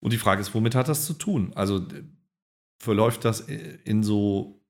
und 0.02 0.12
die 0.12 0.18
Frage 0.18 0.40
ist, 0.40 0.54
womit 0.54 0.74
hat 0.74 0.88
das 0.88 1.04
zu 1.06 1.12
tun? 1.14 1.52
Also 1.54 1.86
verläuft 2.80 3.24
das 3.24 3.40
in 3.40 4.02
so, 4.02 4.64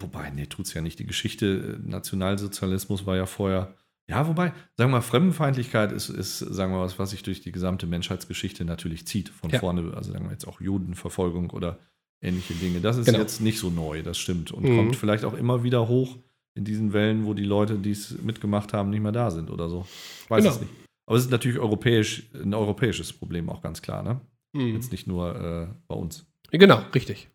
wobei, 0.00 0.30
nee, 0.30 0.46
tut 0.46 0.66
es 0.66 0.74
ja 0.74 0.80
nicht. 0.80 0.98
Die 0.98 1.06
Geschichte 1.06 1.78
äh, 1.84 1.88
Nationalsozialismus 1.88 3.04
war 3.06 3.16
ja 3.16 3.26
vorher, 3.26 3.74
ja, 4.08 4.26
wobei, 4.26 4.48
sagen 4.76 4.90
wir 4.90 4.96
mal, 4.96 5.02
Fremdenfeindlichkeit 5.02 5.92
ist, 5.92 6.08
ist, 6.08 6.38
sagen 6.38 6.72
wir 6.72 6.78
mal, 6.78 6.84
was, 6.84 6.98
was 6.98 7.10
sich 7.10 7.22
durch 7.22 7.42
die 7.42 7.52
gesamte 7.52 7.86
Menschheitsgeschichte 7.86 8.64
natürlich 8.64 9.06
zieht. 9.06 9.28
Von 9.28 9.50
Ja. 9.50 9.60
vorne, 9.60 9.92
also 9.94 10.10
sagen 10.12 10.24
wir 10.24 10.32
jetzt 10.32 10.48
auch 10.48 10.60
Judenverfolgung 10.60 11.50
oder 11.50 11.78
ähnliche 12.22 12.54
Dinge. 12.54 12.80
Das 12.80 12.96
ist 12.96 13.06
Genau. 13.06 13.18
jetzt 13.18 13.40
nicht 13.40 13.58
so 13.58 13.70
neu, 13.70 14.02
das 14.02 14.18
stimmt. 14.18 14.52
Und 14.52 14.64
Mhm. 14.64 14.76
kommt 14.76 14.96
vielleicht 14.96 15.24
auch 15.24 15.34
immer 15.34 15.62
wieder 15.62 15.88
hoch 15.88 16.16
in 16.54 16.64
diesen 16.64 16.92
Wellen, 16.92 17.24
wo 17.26 17.34
die 17.34 17.44
Leute, 17.44 17.78
die 17.78 17.92
es 17.92 18.20
mitgemacht 18.22 18.72
haben, 18.72 18.90
nicht 18.90 19.00
mehr 19.00 19.12
da 19.12 19.30
sind 19.30 19.50
oder 19.50 19.68
so. 19.68 19.86
Ich 20.24 20.30
weiß 20.30 20.42
Genau. 20.44 20.54
es 20.54 20.60
nicht. 20.60 20.72
Aber 21.06 21.16
es 21.16 21.24
ist 21.24 21.30
natürlich 21.30 21.58
europäisch, 21.58 22.30
ein 22.34 22.54
europäisches 22.54 23.12
Problem 23.12 23.48
auch 23.48 23.62
ganz 23.62 23.82
klar, 23.82 24.02
ne? 24.02 24.20
Mhm. 24.52 24.74
Jetzt 24.74 24.92
nicht 24.92 25.06
nur 25.06 25.34
äh, 25.34 25.74
bei 25.88 25.94
uns. 25.94 26.26
Genau, 26.50 26.82
richtig. 26.94 27.28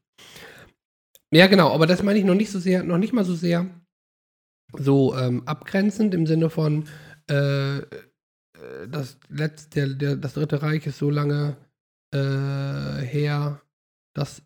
Ja, 1.32 1.48
genau, 1.48 1.74
aber 1.74 1.88
das 1.88 2.04
meine 2.04 2.20
ich 2.20 2.26
noch 2.26 2.36
nicht 2.36 2.52
so 2.52 2.60
sehr, 2.60 2.84
noch 2.84 2.98
nicht 2.98 3.14
mal 3.14 3.26
so 3.26 3.34
sehr 3.36 3.70
so 4.78 5.16
ähm, 5.16 5.44
abgrenzend 5.48 6.14
im 6.14 6.26
Sinne 6.26 6.50
von 6.50 6.86
äh, 7.30 7.78
äh, 7.80 7.84
das, 8.90 9.18
Letz-, 9.30 9.70
der, 9.70 9.88
der, 9.90 10.16
das 10.18 10.34
Dritte 10.34 10.62
Reich 10.62 10.86
ist 10.86 10.98
so 10.98 11.10
lange 11.10 11.56
äh, 12.14 12.18
her, 12.18 13.62
dass 14.14 14.42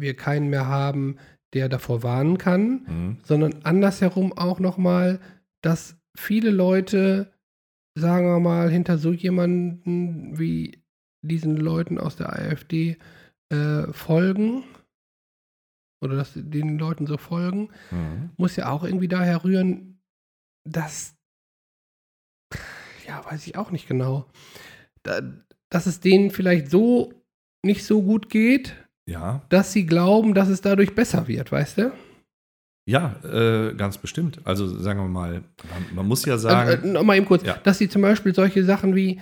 wir 0.00 0.14
keinen 0.16 0.48
mehr 0.48 0.66
haben, 0.66 1.16
der 1.54 1.68
davor 1.68 2.02
warnen 2.02 2.38
kann, 2.38 2.84
Mhm. 2.86 3.18
sondern 3.24 3.62
andersherum 3.64 4.32
auch 4.36 4.60
nochmal, 4.60 5.20
dass 5.62 5.96
viele 6.16 6.50
Leute, 6.50 7.32
sagen 7.96 8.26
wir 8.26 8.40
mal, 8.40 8.70
hinter 8.70 8.98
so 8.98 9.12
jemanden 9.12 10.38
wie 10.38 10.82
diesen 11.22 11.56
Leuten 11.56 11.98
aus 11.98 12.16
der 12.16 12.32
AfD 12.32 12.96
äh, 13.50 13.92
folgen 13.92 14.62
oder 16.00 16.14
dass 16.16 16.34
sie 16.34 16.44
den 16.44 16.78
Leuten 16.78 17.06
so 17.06 17.16
folgen, 17.16 17.70
Mhm. 17.90 18.30
muss 18.36 18.56
ja 18.56 18.70
auch 18.70 18.84
irgendwie 18.84 19.08
daher 19.08 19.42
rühren, 19.42 20.00
dass, 20.64 21.16
ja, 23.06 23.24
weiß 23.24 23.46
ich 23.46 23.56
auch 23.56 23.70
nicht 23.70 23.88
genau, 23.88 24.26
da, 25.02 25.20
dass 25.70 25.86
es 25.86 26.00
denen 26.00 26.30
vielleicht 26.30 26.70
so 26.70 27.12
nicht 27.64 27.84
so 27.84 28.02
gut 28.02 28.28
geht, 28.28 28.76
Ja, 29.08 29.40
dass 29.48 29.72
sie 29.72 29.86
glauben, 29.86 30.34
dass 30.34 30.48
es 30.48 30.60
dadurch 30.60 30.94
besser 30.94 31.26
wird, 31.28 31.50
weißt 31.50 31.78
du? 31.78 31.92
ja, 32.86 33.16
äh, 33.22 33.74
ganz 33.74 33.98
bestimmt. 33.98 34.40
Also 34.44 34.66
sagen 34.66 35.00
wir 35.00 35.08
mal, 35.08 35.42
man, 35.70 35.94
man 35.94 36.06
muss 36.08 36.24
ja 36.24 36.38
sagen, 36.38 36.70
Also, 36.70 36.86
äh, 36.86 36.90
noch 36.92 37.02
mal 37.02 37.16
eben 37.16 37.26
kurz, 37.26 37.42
Ja. 37.44 37.54
dass 37.62 37.76
sie 37.78 37.88
zum 37.88 38.00
Beispiel 38.02 38.34
solche 38.34 38.64
Sachen 38.64 38.94
wie 38.94 39.20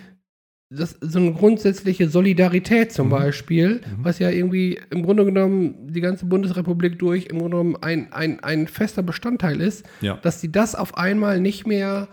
das, 0.72 0.96
so 1.00 1.18
eine 1.18 1.32
grundsätzliche 1.32 2.08
Solidarität 2.08 2.92
zum 2.92 3.06
Mhm. 3.06 3.10
Beispiel, 3.10 3.68
Mhm. 3.76 4.04
was 4.04 4.18
ja 4.20 4.30
irgendwie 4.30 4.80
im 4.90 5.02
Grunde 5.04 5.24
genommen 5.24 5.92
die 5.92 6.00
ganze 6.00 6.26
Bundesrepublik 6.26 6.98
durch 6.98 7.26
im 7.26 7.38
Grunde 7.38 7.56
genommen 7.56 7.76
ein, 7.80 8.12
ein, 8.12 8.38
ein 8.40 8.66
fester 8.68 9.02
Bestandteil 9.02 9.60
ist, 9.60 9.84
ja, 10.00 10.16
dass 10.22 10.40
die 10.40 10.50
das 10.52 10.74
auf 10.76 10.96
einmal 10.96 11.40
nicht 11.40 11.66
mehr 11.66 12.08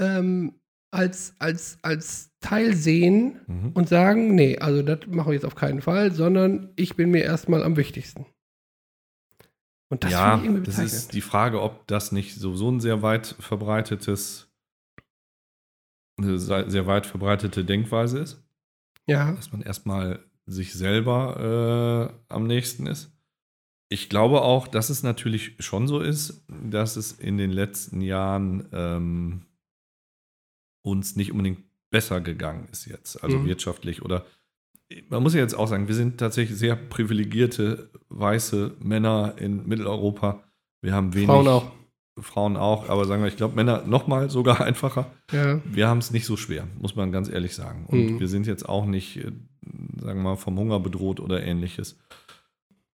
ähm, 0.00 0.52
als, 0.90 1.34
als, 1.38 1.78
als 1.82 2.30
Teil 2.40 2.74
sehen 2.74 3.40
mhm. 3.46 3.72
und 3.74 3.88
sagen, 3.88 4.34
nee, 4.34 4.58
also 4.58 4.82
das 4.82 5.00
machen 5.06 5.28
wir 5.28 5.34
jetzt 5.34 5.44
auf 5.44 5.54
keinen 5.54 5.82
Fall, 5.82 6.12
sondern 6.12 6.70
ich 6.76 6.96
bin 6.96 7.10
mir 7.10 7.22
erstmal 7.22 7.62
am 7.62 7.76
wichtigsten. 7.76 8.26
Und 9.90 10.04
das 10.04 10.12
ja, 10.12 10.42
ich 10.42 10.62
das 10.64 10.78
ist 10.78 11.14
die 11.14 11.20
Frage, 11.20 11.62
ob 11.62 11.86
das 11.86 12.12
nicht 12.12 12.34
so, 12.34 12.70
ein 12.70 12.80
sehr 12.80 13.02
weit 13.02 13.36
verbreitetes 13.38 14.44
eine 16.18 16.38
sehr 16.38 16.68
sehr 16.68 16.86
weit 16.86 17.06
verbreitete 17.06 17.64
Denkweise 17.64 18.18
ist. 18.18 18.42
Ja. 19.06 19.32
dass 19.32 19.52
man 19.52 19.62
erstmal 19.62 20.22
sich 20.44 20.74
selber 20.74 22.12
äh, 22.28 22.34
am 22.34 22.46
nächsten 22.46 22.86
ist. 22.86 23.10
Ich 23.88 24.10
glaube 24.10 24.42
auch, 24.42 24.68
dass 24.68 24.90
es 24.90 25.02
natürlich 25.02 25.56
schon 25.60 25.88
so 25.88 26.00
ist, 26.00 26.44
dass 26.48 26.96
es 26.96 27.12
in 27.12 27.38
den 27.38 27.50
letzten 27.50 28.02
Jahren 28.02 28.68
ähm, 28.72 29.46
uns 30.90 31.16
nicht 31.16 31.32
unbedingt 31.32 31.60
besser 31.90 32.20
gegangen 32.20 32.68
ist 32.72 32.86
jetzt, 32.86 33.22
also 33.22 33.38
Mhm. 33.38 33.46
wirtschaftlich 33.46 34.02
oder 34.02 34.24
man 35.10 35.22
muss 35.22 35.34
ja 35.34 35.40
jetzt 35.40 35.54
auch 35.54 35.68
sagen, 35.68 35.86
wir 35.86 35.94
sind 35.94 36.18
tatsächlich 36.18 36.58
sehr 36.58 36.74
privilegierte 36.74 37.90
weiße 38.08 38.76
Männer 38.80 39.34
in 39.36 39.66
Mitteleuropa. 39.68 40.42
Wir 40.80 40.94
haben 40.94 41.12
wenig 41.14 41.26
Frauen 41.26 41.48
auch. 41.48 41.70
Frauen 42.20 42.56
auch, 42.56 42.88
aber 42.88 43.04
sagen 43.04 43.22
wir, 43.22 43.28
ich 43.28 43.36
glaube 43.36 43.54
Männer 43.54 43.84
noch 43.86 44.06
mal 44.06 44.30
sogar 44.30 44.60
einfacher 44.64 45.10
Ja. 45.30 45.60
wir 45.64 45.88
haben 45.88 45.98
es 45.98 46.10
nicht 46.10 46.24
so 46.26 46.36
schwer, 46.36 46.66
muss 46.80 46.96
man 46.96 47.12
ganz 47.12 47.28
ehrlich 47.28 47.54
sagen. 47.54 47.84
Und 47.86 47.98
Mhm. 48.12 48.20
wir 48.20 48.28
sind 48.28 48.46
jetzt 48.46 48.68
auch 48.68 48.86
nicht, 48.86 49.18
äh, 49.18 49.30
sagen 50.00 50.20
wir 50.20 50.30
mal, 50.30 50.36
vom 50.36 50.58
Hunger 50.58 50.80
bedroht 50.80 51.20
oder 51.20 51.42
ähnliches. 51.42 51.98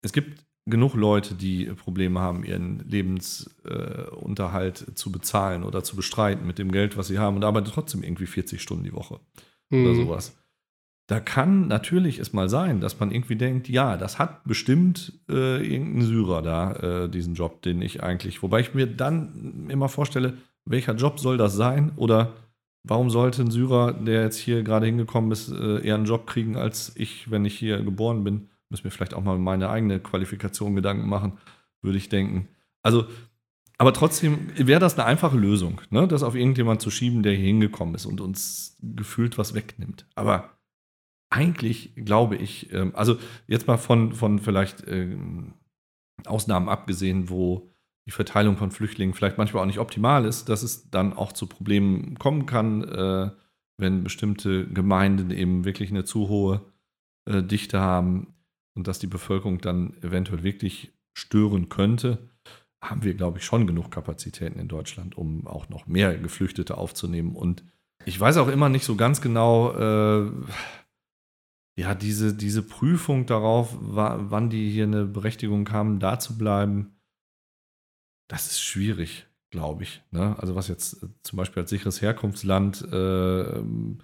Es 0.03 0.12
gibt 0.12 0.45
genug 0.66 0.94
Leute, 0.94 1.34
die 1.34 1.66
Probleme 1.66 2.20
haben, 2.20 2.44
ihren 2.44 2.80
Lebensunterhalt 2.88 4.88
äh, 4.88 4.94
zu 4.94 5.10
bezahlen 5.10 5.64
oder 5.64 5.82
zu 5.82 5.96
bestreiten 5.96 6.46
mit 6.46 6.58
dem 6.58 6.70
Geld, 6.70 6.96
was 6.96 7.08
sie 7.08 7.18
haben 7.18 7.36
und 7.36 7.44
arbeiten 7.44 7.68
trotzdem 7.68 8.02
irgendwie 8.02 8.26
40 8.26 8.62
Stunden 8.62 8.84
die 8.84 8.92
Woche 8.92 9.18
oder 9.70 9.90
Mhm. 9.90 9.94
sowas. 9.94 10.36
Da 11.08 11.18
kann 11.18 11.66
natürlich 11.66 12.20
es 12.20 12.32
mal 12.32 12.48
sein, 12.48 12.80
dass 12.80 13.00
man 13.00 13.10
irgendwie 13.10 13.36
denkt, 13.36 13.68
ja, 13.68 13.96
das 13.96 14.18
hat 14.18 14.44
bestimmt 14.44 15.12
äh, 15.28 15.60
irgendein 15.60 16.06
Syrer 16.06 16.42
da, 16.42 17.04
äh, 17.04 17.08
diesen 17.08 17.34
Job, 17.34 17.60
den 17.62 17.82
ich 17.82 18.02
eigentlich, 18.02 18.42
wobei 18.42 18.60
ich 18.60 18.72
mir 18.72 18.86
dann 18.86 19.68
immer 19.68 19.88
vorstelle, 19.88 20.34
welcher 20.64 20.94
Job 20.94 21.18
soll 21.18 21.38
das 21.38 21.54
sein? 21.54 21.90
Oder 21.96 22.34
warum 22.84 23.10
sollte 23.10 23.42
ein 23.42 23.50
Syrer, 23.50 23.92
der 23.92 24.22
jetzt 24.22 24.38
hier 24.38 24.62
gerade 24.62 24.86
hingekommen 24.86 25.32
ist, 25.32 25.50
äh, 25.50 25.84
eher 25.84 25.96
einen 25.96 26.04
Job 26.04 26.26
kriegen 26.26 26.56
als 26.56 26.92
ich, 26.94 27.30
wenn 27.30 27.44
ich 27.44 27.58
hier 27.58 27.82
geboren 27.82 28.22
bin? 28.22 28.48
Müssen 28.72 28.86
mir 28.86 28.90
vielleicht 28.90 29.12
auch 29.12 29.22
mal 29.22 29.38
meine 29.38 29.68
eigene 29.68 30.00
Qualifikation 30.00 30.74
Gedanken 30.74 31.06
machen, 31.06 31.38
würde 31.82 31.98
ich 31.98 32.08
denken. 32.08 32.48
Also, 32.82 33.06
aber 33.76 33.92
trotzdem 33.92 34.48
wäre 34.56 34.80
das 34.80 34.98
eine 34.98 35.04
einfache 35.04 35.36
Lösung, 35.36 35.82
ne? 35.90 36.08
das 36.08 36.22
auf 36.22 36.34
irgendjemand 36.34 36.80
zu 36.80 36.90
schieben, 36.90 37.22
der 37.22 37.34
hier 37.34 37.44
hingekommen 37.44 37.94
ist 37.94 38.06
und 38.06 38.22
uns 38.22 38.78
gefühlt 38.80 39.36
was 39.36 39.52
wegnimmt. 39.54 40.06
Aber 40.14 40.56
eigentlich 41.28 41.92
glaube 41.96 42.36
ich, 42.36 42.72
ähm, 42.72 42.92
also 42.94 43.18
jetzt 43.46 43.66
mal 43.66 43.76
von, 43.76 44.12
von 44.12 44.38
vielleicht 44.38 44.88
ähm, 44.88 45.52
Ausnahmen 46.24 46.70
abgesehen, 46.70 47.28
wo 47.28 47.68
die 48.06 48.10
Verteilung 48.10 48.56
von 48.56 48.70
Flüchtlingen 48.70 49.14
vielleicht 49.14 49.36
manchmal 49.36 49.62
auch 49.62 49.66
nicht 49.66 49.78
optimal 49.78 50.24
ist, 50.24 50.48
dass 50.48 50.62
es 50.62 50.90
dann 50.90 51.12
auch 51.12 51.32
zu 51.32 51.46
Problemen 51.46 52.18
kommen 52.18 52.46
kann, 52.46 52.84
äh, 52.84 53.30
wenn 53.76 54.02
bestimmte 54.02 54.66
Gemeinden 54.68 55.30
eben 55.30 55.66
wirklich 55.66 55.90
eine 55.90 56.04
zu 56.04 56.28
hohe 56.28 56.62
äh, 57.26 57.42
Dichte 57.42 57.80
haben 57.80 58.32
und 58.74 58.86
dass 58.86 58.98
die 58.98 59.06
Bevölkerung 59.06 59.58
dann 59.58 59.96
eventuell 60.02 60.42
wirklich 60.42 60.92
stören 61.14 61.68
könnte, 61.68 62.30
haben 62.82 63.04
wir, 63.04 63.14
glaube 63.14 63.38
ich, 63.38 63.44
schon 63.44 63.66
genug 63.66 63.90
Kapazitäten 63.90 64.58
in 64.58 64.68
Deutschland, 64.68 65.16
um 65.16 65.46
auch 65.46 65.68
noch 65.68 65.86
mehr 65.86 66.18
Geflüchtete 66.18 66.76
aufzunehmen. 66.76 67.36
Und 67.36 67.64
ich 68.04 68.18
weiß 68.18 68.38
auch 68.38 68.48
immer 68.48 68.68
nicht 68.68 68.84
so 68.84 68.96
ganz 68.96 69.20
genau, 69.20 69.72
äh, 69.72 70.32
ja, 71.78 71.94
diese, 71.94 72.34
diese 72.34 72.62
Prüfung 72.62 73.26
darauf, 73.26 73.76
wa 73.80 74.18
wann 74.28 74.50
die 74.50 74.70
hier 74.70 74.84
eine 74.84 75.06
Berechtigung 75.06 75.70
haben, 75.70 76.00
da 76.00 76.18
zu 76.18 76.36
bleiben, 76.36 76.96
das 78.28 78.46
ist 78.50 78.60
schwierig, 78.60 79.26
glaube 79.50 79.84
ich. 79.84 80.02
Ne? 80.10 80.36
Also 80.38 80.54
was 80.54 80.68
jetzt 80.68 81.02
äh, 81.02 81.08
zum 81.22 81.36
Beispiel 81.36 81.62
als 81.62 81.70
sicheres 81.70 82.02
Herkunftsland 82.02 82.82
äh, 82.90 83.42
ähm, 83.58 83.98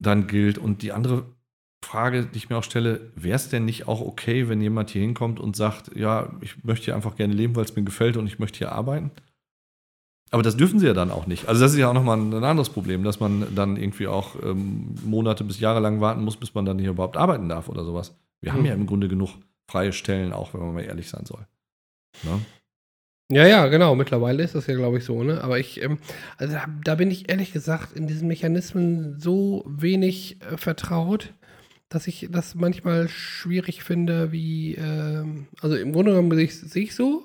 dann 0.00 0.26
gilt. 0.26 0.58
Und 0.58 0.82
die 0.82 0.92
andere 0.92 1.37
Frage, 1.84 2.26
die 2.26 2.36
ich 2.38 2.50
mir 2.50 2.56
auch 2.58 2.64
stelle, 2.64 3.12
wäre 3.14 3.36
es 3.36 3.48
denn 3.48 3.64
nicht 3.64 3.86
auch 3.88 4.00
okay, 4.00 4.48
wenn 4.48 4.60
jemand 4.60 4.90
hier 4.90 5.00
hinkommt 5.02 5.38
und 5.40 5.56
sagt, 5.56 5.94
ja, 5.96 6.30
ich 6.40 6.64
möchte 6.64 6.86
hier 6.86 6.96
einfach 6.96 7.16
gerne 7.16 7.32
leben, 7.34 7.56
weil 7.56 7.64
es 7.64 7.76
mir 7.76 7.82
gefällt 7.84 8.16
und 8.16 8.26
ich 8.26 8.38
möchte 8.38 8.58
hier 8.58 8.72
arbeiten? 8.72 9.10
Aber 10.30 10.42
das 10.42 10.56
dürfen 10.56 10.78
sie 10.78 10.86
ja 10.86 10.92
dann 10.92 11.10
auch 11.10 11.26
nicht. 11.26 11.48
Also 11.48 11.62
das 11.62 11.72
ist 11.72 11.78
ja 11.78 11.88
auch 11.88 11.94
nochmal 11.94 12.18
ein 12.18 12.34
anderes 12.44 12.68
Problem, 12.68 13.02
dass 13.04 13.20
man 13.20 13.54
dann 13.54 13.76
irgendwie 13.76 14.08
auch 14.08 14.34
ähm, 14.42 14.94
Monate 15.04 15.42
bis 15.44 15.60
Jahre 15.60 15.80
lang 15.80 16.00
warten 16.02 16.22
muss, 16.22 16.36
bis 16.36 16.52
man 16.52 16.66
dann 16.66 16.78
hier 16.78 16.90
überhaupt 16.90 17.16
arbeiten 17.16 17.48
darf 17.48 17.68
oder 17.70 17.84
sowas. 17.84 18.14
Wir 18.42 18.52
haben 18.52 18.60
Mhm. 18.60 18.66
ja 18.66 18.74
im 18.74 18.86
Grunde 18.86 19.08
genug 19.08 19.30
freie 19.70 19.92
Stellen, 19.92 20.32
auch 20.34 20.52
wenn 20.52 20.60
man 20.60 20.74
mal 20.74 20.84
ehrlich 20.84 21.08
sein 21.08 21.24
soll. 21.24 21.46
Ne? 22.24 22.40
Ja, 23.30 23.46
ja, 23.46 23.66
genau. 23.68 23.94
Mittlerweile 23.94 24.42
ist 24.42 24.54
das 24.54 24.66
ja, 24.66 24.74
glaube 24.74 24.98
ich, 24.98 25.04
so, 25.04 25.22
ne? 25.22 25.42
Aber 25.42 25.58
ich, 25.58 25.82
ähm, 25.82 25.98
also 26.38 26.54
da, 26.54 26.66
da 26.84 26.94
bin 26.94 27.10
ich 27.10 27.30
ehrlich 27.30 27.52
gesagt 27.52 27.92
in 27.94 28.06
diesen 28.06 28.26
Mechanismen 28.28 29.18
so 29.20 29.64
wenig 29.66 30.40
äh, 30.42 30.56
vertraut, 30.56 31.32
dass 31.88 32.06
ich 32.06 32.28
das 32.30 32.54
manchmal 32.54 33.08
schwierig 33.08 33.82
finde, 33.82 34.30
wie, 34.32 34.74
ähm, 34.74 35.48
also 35.60 35.76
im 35.76 35.92
Grunde 35.92 36.12
genommen 36.12 36.30
sehe 36.34 36.44
ich, 36.44 36.54
sehe 36.54 36.82
ich 36.84 36.94
so. 36.94 37.24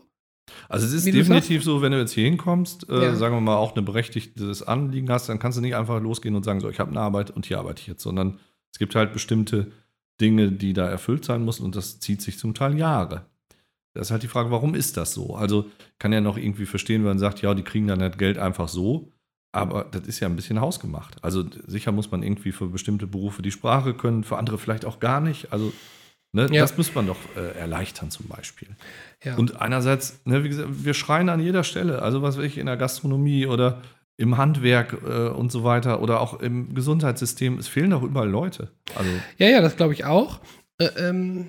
Also 0.67 0.85
es 0.85 0.93
ist 0.93 1.05
definitiv 1.05 1.63
so, 1.63 1.81
wenn 1.81 1.91
du 1.93 1.99
jetzt 1.99 2.11
hier 2.11 2.25
hinkommst, 2.25 2.89
äh, 2.89 3.03
Ja. 3.03 3.15
sagen 3.15 3.35
wir 3.35 3.41
mal, 3.41 3.55
auch 3.55 3.75
ein 3.75 3.85
berechtigtes 3.85 4.61
Anliegen 4.63 5.09
hast, 5.09 5.29
dann 5.29 5.39
kannst 5.39 5.57
du 5.57 5.61
nicht 5.61 5.75
einfach 5.75 6.01
losgehen 6.01 6.35
und 6.35 6.43
sagen, 6.43 6.59
so, 6.59 6.69
ich 6.69 6.79
habe 6.79 6.91
eine 6.91 6.99
Arbeit 6.99 7.31
und 7.31 7.45
hier 7.45 7.59
arbeite 7.59 7.81
ich 7.81 7.87
jetzt, 7.87 8.03
sondern 8.03 8.39
es 8.71 8.79
gibt 8.79 8.95
halt 8.95 9.13
bestimmte 9.13 9.71
Dinge, 10.19 10.51
die 10.51 10.73
da 10.73 10.87
erfüllt 10.87 11.25
sein 11.25 11.43
müssen 11.45 11.63
und 11.63 11.75
das 11.75 11.99
zieht 11.99 12.21
sich 12.21 12.37
zum 12.37 12.53
Teil 12.53 12.77
Jahre. 12.77 13.25
Das 13.93 14.07
ist 14.07 14.11
halt 14.11 14.23
die 14.23 14.27
Frage, 14.27 14.51
warum 14.51 14.75
ist 14.75 14.97
das 14.97 15.13
so? 15.13 15.35
Also 15.35 15.69
kann 15.99 16.11
ja 16.13 16.21
noch 16.21 16.37
irgendwie 16.37 16.65
verstehen, 16.65 17.01
wenn 17.01 17.09
man 17.09 17.19
sagt, 17.19 17.41
ja, 17.41 17.53
die 17.53 17.63
kriegen 17.63 17.87
dann 17.87 18.01
halt 18.01 18.17
Geld 18.17 18.37
einfach 18.37 18.67
so, 18.67 19.11
aber 19.53 19.85
das 19.85 20.01
ist 20.07 20.19
ja 20.19 20.27
ein 20.27 20.35
bisschen 20.35 20.59
hausgemacht. 20.59 21.15
Also 21.23 21.45
sicher 21.67 21.91
muss 21.93 22.11
man 22.11 22.23
irgendwie 22.23 22.51
für 22.51 22.67
bestimmte 22.67 23.07
Berufe 23.07 23.41
die 23.41 23.51
Sprache 23.51 23.93
können, 23.93 24.23
für 24.25 24.37
andere 24.37 24.57
vielleicht 24.57 24.83
auch 24.83 24.99
gar 24.99 25.21
nicht. 25.21 25.53
Also 25.53 25.71
ne, 26.33 26.47
Ja. 26.51 26.61
das 26.61 26.75
muss 26.75 26.93
man 26.95 27.07
doch 27.07 27.17
äh, 27.37 27.57
erleichtern 27.57 28.11
zum 28.11 28.27
Beispiel. 28.27 28.67
Ja. 29.23 29.35
Und 29.37 29.61
einerseits, 29.61 30.19
ne, 30.25 30.43
wie 30.43 30.49
gesagt, 30.49 30.69
wir 30.83 30.93
schreien 30.93 31.29
an 31.29 31.39
jeder 31.39 31.63
Stelle, 31.63 32.01
also 32.01 32.21
was 32.21 32.37
weiß 32.37 32.43
ich, 32.45 32.57
in 32.57 32.65
der 32.65 32.77
Gastronomie 32.77 33.45
oder 33.45 33.81
im 34.17 34.37
Handwerk 34.37 34.97
äh, 35.07 35.27
und 35.29 35.51
so 35.51 35.63
weiter 35.63 36.01
oder 36.01 36.19
auch 36.19 36.39
im 36.39 36.73
Gesundheitssystem, 36.75 37.57
es 37.57 37.67
fehlen 37.67 37.91
doch 37.91 38.03
überall 38.03 38.29
Leute. 38.29 38.71
Also, 38.95 39.09
Ja, 39.37 39.47
ja, 39.47 39.61
das 39.61 39.75
glaube 39.75 39.93
ich 39.93 40.05
auch. 40.05 40.39
Äh, 40.79 40.85
ähm, 40.97 41.47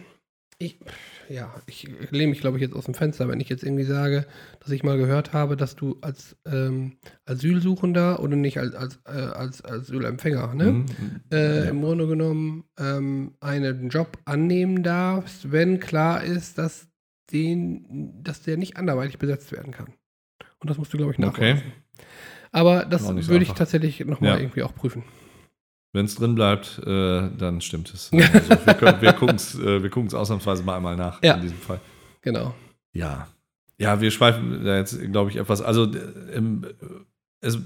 ich, 0.58 0.78
ja, 1.28 1.54
ich 1.66 1.88
lehne 2.10 2.30
mich, 2.30 2.40
glaube 2.40 2.56
ich, 2.58 2.62
jetzt 2.62 2.74
aus 2.74 2.84
dem 2.84 2.94
Fenster, 2.94 3.28
wenn 3.28 3.40
ich 3.40 3.48
jetzt 3.48 3.62
irgendwie 3.62 3.84
sage, 3.84 4.26
dass 4.60 4.70
ich 4.70 4.82
mal 4.82 4.98
gehört 4.98 5.32
habe, 5.32 5.56
dass 5.56 5.76
du 5.76 5.96
als 6.00 6.36
ähm, 6.46 6.96
Asylsuchender 7.26 8.20
oder 8.20 8.36
nicht 8.36 8.58
als, 8.58 8.74
als, 8.74 8.98
äh, 9.06 9.10
als 9.10 9.64
Asylempfänger, 9.64 10.54
ne? 10.54 10.72
mhm, 10.72 10.86
äh, 11.32 11.64
ja. 11.64 11.70
im 11.70 11.80
Grunde 11.80 12.06
genommen 12.06 12.64
ähm, 12.78 13.34
einen 13.40 13.88
Job 13.88 14.18
annehmen 14.24 14.82
darfst, 14.82 15.50
wenn 15.52 15.80
klar 15.80 16.22
ist, 16.22 16.58
dass, 16.58 16.88
den, 17.32 18.22
dass 18.22 18.42
der 18.42 18.56
nicht 18.56 18.76
anderweitig 18.76 19.18
besetzt 19.18 19.52
werden 19.52 19.72
kann. 19.72 19.94
Und 20.60 20.70
das 20.70 20.78
musst 20.78 20.92
du, 20.92 20.96
glaube 20.96 21.12
ich, 21.12 21.18
Okay. 21.18 21.54
nachweisen. 21.54 21.72
Aber 22.52 22.84
das 22.84 23.08
würde 23.28 23.42
ich 23.42 23.52
tatsächlich 23.52 24.04
nochmal 24.04 24.36
Ja. 24.36 24.38
irgendwie 24.38 24.62
auch 24.62 24.74
prüfen. 24.74 25.04
Wenn 25.94 26.04
es 26.06 26.16
drin 26.16 26.34
bleibt, 26.34 26.80
äh, 26.84 27.30
dann 27.38 27.60
stimmt 27.60 27.94
es. 27.94 28.10
Also, 28.12 28.50
wir 28.66 29.00
wir 29.00 29.12
gucken 29.12 29.36
es 29.36 29.54
äh, 29.58 29.80
wir 29.82 29.90
ausnahmsweise 30.12 30.64
mal 30.64 30.76
einmal 30.76 30.96
nach 30.96 31.22
Ja. 31.22 31.34
in 31.36 31.42
diesem 31.42 31.56
Fall. 31.58 31.80
Genau. 32.20 32.52
Ja. 32.92 33.28
Ja, 33.78 34.00
wir 34.00 34.10
schweifen 34.10 34.64
da 34.64 34.76
jetzt, 34.76 35.00
glaube 35.12 35.30
ich, 35.30 35.36
etwas. 35.36 35.62
Also, 35.62 35.84
äh, 35.84 35.98
ähm, 36.34 36.66
es, 37.40 37.58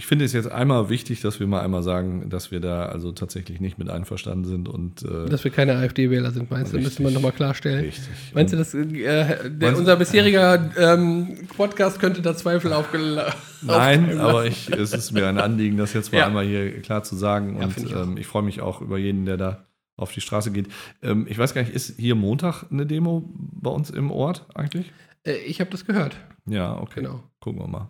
ich 0.00 0.06
finde 0.06 0.24
es 0.24 0.32
jetzt 0.32 0.50
einmal 0.50 0.88
wichtig, 0.88 1.20
dass 1.20 1.40
wir 1.40 1.46
mal 1.46 1.60
einmal 1.60 1.82
sagen, 1.82 2.30
dass 2.30 2.50
wir 2.50 2.60
da 2.60 2.86
also 2.86 3.12
tatsächlich 3.12 3.60
nicht 3.60 3.78
mit 3.78 3.90
einverstanden 3.90 4.46
sind 4.46 4.66
und 4.66 5.02
äh, 5.02 5.26
Dass 5.28 5.44
wir 5.44 5.50
keine 5.50 5.74
AfD-Wähler 5.76 6.30
sind, 6.30 6.50
meinst 6.50 6.72
du? 6.72 6.76
Richtig. 6.78 6.84
Müsste 6.84 7.02
man 7.02 7.12
nochmal 7.12 7.32
klarstellen. 7.32 7.84
richtig. 7.84 8.08
Meinst 8.32 8.54
du, 8.54 8.56
dass 8.56 8.72
äh, 8.72 9.50
der, 9.50 9.76
unser 9.76 9.96
bisheriger 9.96 10.70
ähm, 10.78 11.46
Podcast 11.54 12.00
könnte 12.00 12.22
da 12.22 12.34
Zweifel 12.34 12.72
aufgelassen 12.72 13.38
Nein, 13.60 14.18
aber 14.18 14.46
ich, 14.46 14.70
es 14.70 14.94
ist 14.94 15.12
mir 15.12 15.26
ein 15.28 15.36
Anliegen, 15.36 15.76
das 15.76 15.92
jetzt 15.92 16.12
mal 16.12 16.20
Ja. 16.20 16.26
einmal 16.28 16.46
hier 16.46 16.80
klar 16.80 17.02
zu 17.02 17.14
sagen. 17.14 17.58
Ja, 17.58 17.64
und 17.66 17.76
ich 17.76 17.92
ähm, 17.94 18.16
ich 18.16 18.26
freue 18.26 18.42
mich 18.42 18.62
auch 18.62 18.80
über 18.80 18.96
jeden, 18.96 19.26
der 19.26 19.36
da 19.36 19.66
auf 19.98 20.12
die 20.12 20.22
Straße 20.22 20.50
geht. 20.50 20.68
Ähm, 21.02 21.26
ich 21.28 21.36
weiß 21.36 21.52
gar 21.52 21.60
nicht, 21.60 21.74
ist 21.74 21.98
hier 21.98 22.14
Montag 22.14 22.64
eine 22.70 22.86
Demo 22.86 23.28
bei 23.36 23.68
uns 23.70 23.90
im 23.90 24.10
Ort 24.10 24.46
eigentlich? 24.54 24.90
Äh, 25.26 25.34
ich 25.46 25.60
habe 25.60 25.70
das 25.70 25.84
gehört. 25.84 26.16
Ja, 26.46 26.78
okay. 26.80 27.02
Genau. 27.02 27.22
Gucken 27.38 27.60
wir 27.60 27.68
mal. 27.68 27.88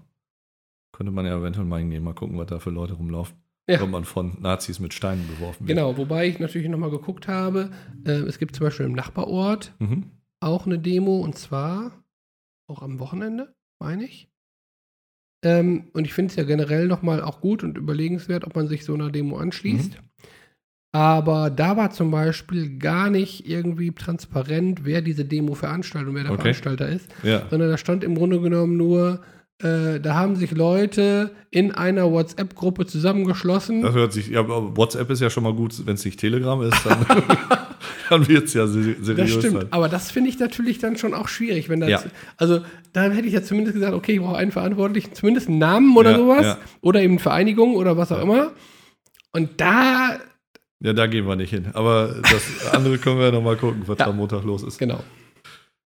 Könnte 0.92 1.12
man 1.12 1.24
ja 1.26 1.38
eventuell 1.38 1.66
mal 1.66 1.78
hingehen, 1.80 2.02
mal 2.04 2.14
gucken, 2.14 2.36
was 2.38 2.46
da 2.48 2.58
für 2.58 2.70
Leute 2.70 2.94
rumlaufen. 2.94 3.36
Ja. 3.68 3.80
Wenn 3.80 3.90
man 3.90 4.04
von 4.04 4.36
Nazis 4.40 4.80
mit 4.80 4.92
Steinen 4.94 5.26
beworfen 5.28 5.68
wird. 5.68 5.76
Genau, 5.76 5.96
wobei 5.96 6.26
ich 6.26 6.40
natürlich 6.40 6.68
nochmal 6.68 6.90
geguckt 6.90 7.28
habe. 7.28 7.70
Äh, 8.04 8.12
es 8.22 8.38
gibt 8.38 8.56
zum 8.56 8.66
Beispiel 8.66 8.86
im 8.86 8.92
Nachbarort 8.94 9.74
Mhm. 9.78 10.06
auch 10.40 10.66
eine 10.66 10.78
Demo 10.78 11.20
und 11.20 11.36
zwar 11.38 11.92
auch 12.68 12.82
am 12.82 12.98
Wochenende, 12.98 13.54
meine 13.78 14.04
ich. 14.04 14.28
Ähm, 15.44 15.84
und 15.92 16.04
ich 16.04 16.12
finde 16.12 16.30
es 16.30 16.36
ja 16.36 16.42
generell 16.44 16.86
nochmal 16.88 17.22
auch 17.22 17.40
gut 17.40 17.62
und 17.62 17.78
überlegenswert, 17.78 18.44
ob 18.44 18.56
man 18.56 18.66
sich 18.66 18.84
so 18.84 18.92
einer 18.94 19.10
Demo 19.10 19.36
anschließt. 19.38 19.98
Aber 20.92 21.50
da 21.50 21.76
war 21.76 21.90
zum 21.92 22.10
Beispiel 22.10 22.78
gar 22.78 23.08
nicht 23.10 23.48
irgendwie 23.48 23.92
transparent, 23.92 24.84
wer 24.84 25.00
diese 25.02 25.24
Demo 25.24 25.54
veranstaltet 25.54 26.08
und 26.08 26.14
wer 26.16 26.24
der 26.24 26.32
Okay. 26.32 26.42
Veranstalter 26.42 26.88
ist, 26.88 27.08
Ja. 27.22 27.46
sondern 27.48 27.70
da 27.70 27.78
stand 27.78 28.02
im 28.02 28.16
Grunde 28.16 28.40
genommen 28.40 28.76
nur, 28.76 29.20
Äh, 29.62 30.00
da 30.00 30.14
haben 30.14 30.36
sich 30.36 30.52
Leute 30.52 31.32
in 31.50 31.72
einer 31.72 32.10
WhatsApp-Gruppe 32.10 32.86
zusammengeschlossen. 32.86 33.82
Das 33.82 33.94
hört 33.94 34.12
sich, 34.12 34.28
ja, 34.28 34.40
aber 34.40 34.76
WhatsApp 34.76 35.10
ist 35.10 35.20
ja 35.20 35.28
schon 35.30 35.42
mal 35.42 35.52
gut, 35.52 35.86
wenn 35.86 35.94
es 35.94 36.04
nicht 36.04 36.18
Telegram 36.18 36.62
ist, 36.62 36.74
dann, 36.86 37.04
dann 38.08 38.28
wird 38.28 38.44
es 38.46 38.54
ja 38.54 38.66
se- 38.66 38.96
seriös 39.02 39.16
Das 39.34 39.38
stimmt, 39.44 39.60
sein. 39.62 39.66
aber 39.72 39.88
das 39.90 40.10
finde 40.10 40.30
ich 40.30 40.38
natürlich 40.38 40.78
dann 40.78 40.96
schon 40.96 41.12
auch 41.12 41.28
schwierig, 41.28 41.68
wenn 41.68 41.80
das, 41.80 41.90
Ja. 41.90 42.02
also 42.38 42.60
da 42.94 43.02
hätte 43.10 43.26
ich 43.28 43.34
ja 43.34 43.42
zumindest 43.42 43.74
gesagt, 43.74 43.92
okay, 43.94 44.12
ich 44.14 44.20
brauche 44.20 44.36
einen 44.38 44.52
Verantwortlichen, 44.52 45.12
zumindest 45.14 45.48
einen 45.48 45.58
Namen 45.58 45.94
oder 45.96 46.12
Ja, 46.12 46.16
sowas 46.16 46.46
ja. 46.46 46.58
oder 46.80 47.02
eben 47.02 47.18
Vereinigung 47.18 47.74
oder 47.74 47.96
was 47.98 48.10
auch 48.12 48.22
immer. 48.22 48.52
Und 49.32 49.60
da, 49.60 50.18
Ja, 50.82 50.92
da 50.94 51.06
gehen 51.06 51.26
wir 51.26 51.36
nicht 51.36 51.50
hin. 51.50 51.66
Aber 51.74 52.14
das 52.22 52.72
andere 52.74 52.96
können 52.98 53.18
wir 53.18 53.26
ja 53.26 53.32
nochmal 53.32 53.56
gucken, 53.56 53.82
was 53.86 53.98
Ja. 53.98 54.06
am 54.06 54.16
Montag 54.16 54.42
los 54.44 54.62
ist. 54.62 54.78
genau. 54.78 55.04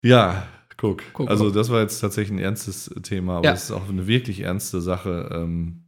Ja, 0.02 0.46
guck. 0.90 1.02
Guck, 1.12 1.30
also 1.30 1.50
das 1.50 1.70
war 1.70 1.80
jetzt 1.80 1.98
tatsächlich 2.00 2.38
ein 2.38 2.42
ernstes 2.44 2.90
Thema, 3.02 3.38
aber 3.38 3.46
Ja. 3.46 3.52
es 3.52 3.64
ist 3.64 3.70
auch 3.70 3.88
eine 3.88 4.06
wirklich 4.06 4.40
ernste 4.40 4.80
Sache, 4.80 5.30
ähm, 5.32 5.80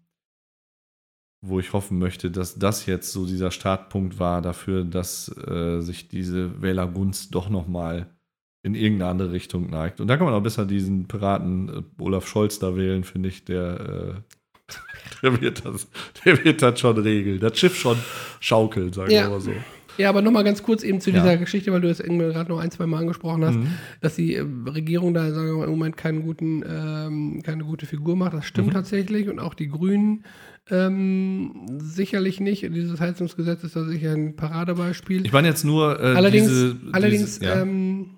wo 1.44 1.60
ich 1.60 1.72
hoffen 1.72 1.98
möchte, 1.98 2.30
dass 2.30 2.58
das 2.58 2.86
jetzt 2.86 3.12
so 3.12 3.26
dieser 3.26 3.50
Startpunkt 3.50 4.18
war 4.18 4.42
dafür, 4.42 4.84
dass 4.84 5.28
äh, 5.46 5.80
sich 5.80 6.08
diese 6.08 6.60
Wählergunst 6.62 7.34
doch 7.34 7.48
nochmal 7.50 8.10
in 8.64 8.74
irgendeine 8.74 9.10
andere 9.12 9.32
Richtung 9.32 9.70
neigt. 9.70 10.00
Und 10.00 10.08
da 10.08 10.16
kann 10.16 10.26
man 10.26 10.34
auch 10.34 10.42
besser 10.42 10.66
diesen 10.66 11.06
Piraten 11.06 11.68
äh, 11.68 12.02
Olaf 12.02 12.26
Scholz 12.26 12.58
da 12.58 12.74
wählen, 12.74 13.04
finde 13.04 13.28
ich, 13.28 13.44
der, 13.44 13.80
äh, 13.80 14.72
der, 15.22 15.40
wird 15.40 15.64
das, 15.64 15.86
der 16.24 16.42
wird 16.44 16.62
das 16.62 16.80
schon 16.80 16.98
regeln. 16.98 17.38
Das 17.38 17.56
Schiff 17.58 17.76
schon 17.76 17.98
schaukeln, 18.40 18.92
sagen 18.92 19.12
Ja. 19.12 19.24
wir 19.24 19.30
mal 19.30 19.40
so. 19.40 19.52
Ja, 19.98 20.08
aber 20.08 20.22
nochmal 20.22 20.44
ganz 20.44 20.62
kurz 20.62 20.82
eben 20.82 21.00
zu 21.00 21.10
Ja. 21.10 21.20
dieser 21.20 21.36
Geschichte, 21.36 21.72
weil 21.72 21.80
du 21.80 21.88
es 21.88 22.00
irgendwie 22.00 22.26
gerade 22.26 22.50
noch 22.50 22.58
ein, 22.58 22.70
zwei 22.70 22.86
Mal 22.86 22.98
angesprochen 23.00 23.44
hast, 23.44 23.56
Mhm. 23.56 23.68
dass 24.00 24.16
die 24.16 24.34
äh, 24.34 24.44
Regierung 24.66 25.14
da, 25.14 25.30
sagen 25.32 25.46
wir 25.48 25.54
mal, 25.58 25.64
im 25.64 25.70
Moment 25.70 25.96
keinen 25.96 26.22
guten, 26.22 26.62
ähm, 26.68 27.42
keine 27.42 27.64
gute 27.64 27.86
Figur 27.86 28.16
macht. 28.16 28.34
Das 28.34 28.44
stimmt 28.46 28.68
Mhm. 28.68 28.72
tatsächlich. 28.72 29.28
Und 29.28 29.38
auch 29.38 29.54
die 29.54 29.68
Grünen 29.68 30.24
ähm, 30.68 31.66
sicherlich 31.78 32.40
nicht. 32.40 32.62
Dieses 32.62 32.98
Heizungsgesetz 33.00 33.62
ist 33.62 33.76
da 33.76 33.84
sicher 33.84 34.12
ein 34.12 34.34
Paradebeispiel. 34.34 35.24
Ich 35.24 35.32
meine 35.32 35.48
jetzt 35.48 35.64
nur 35.64 36.00
äh, 36.00 36.14
allerdings, 36.16 36.48
diese, 36.48 36.76
allerdings 36.92 37.38
diese, 37.38 37.44
ja. 37.44 37.60
ähm, 37.62 38.10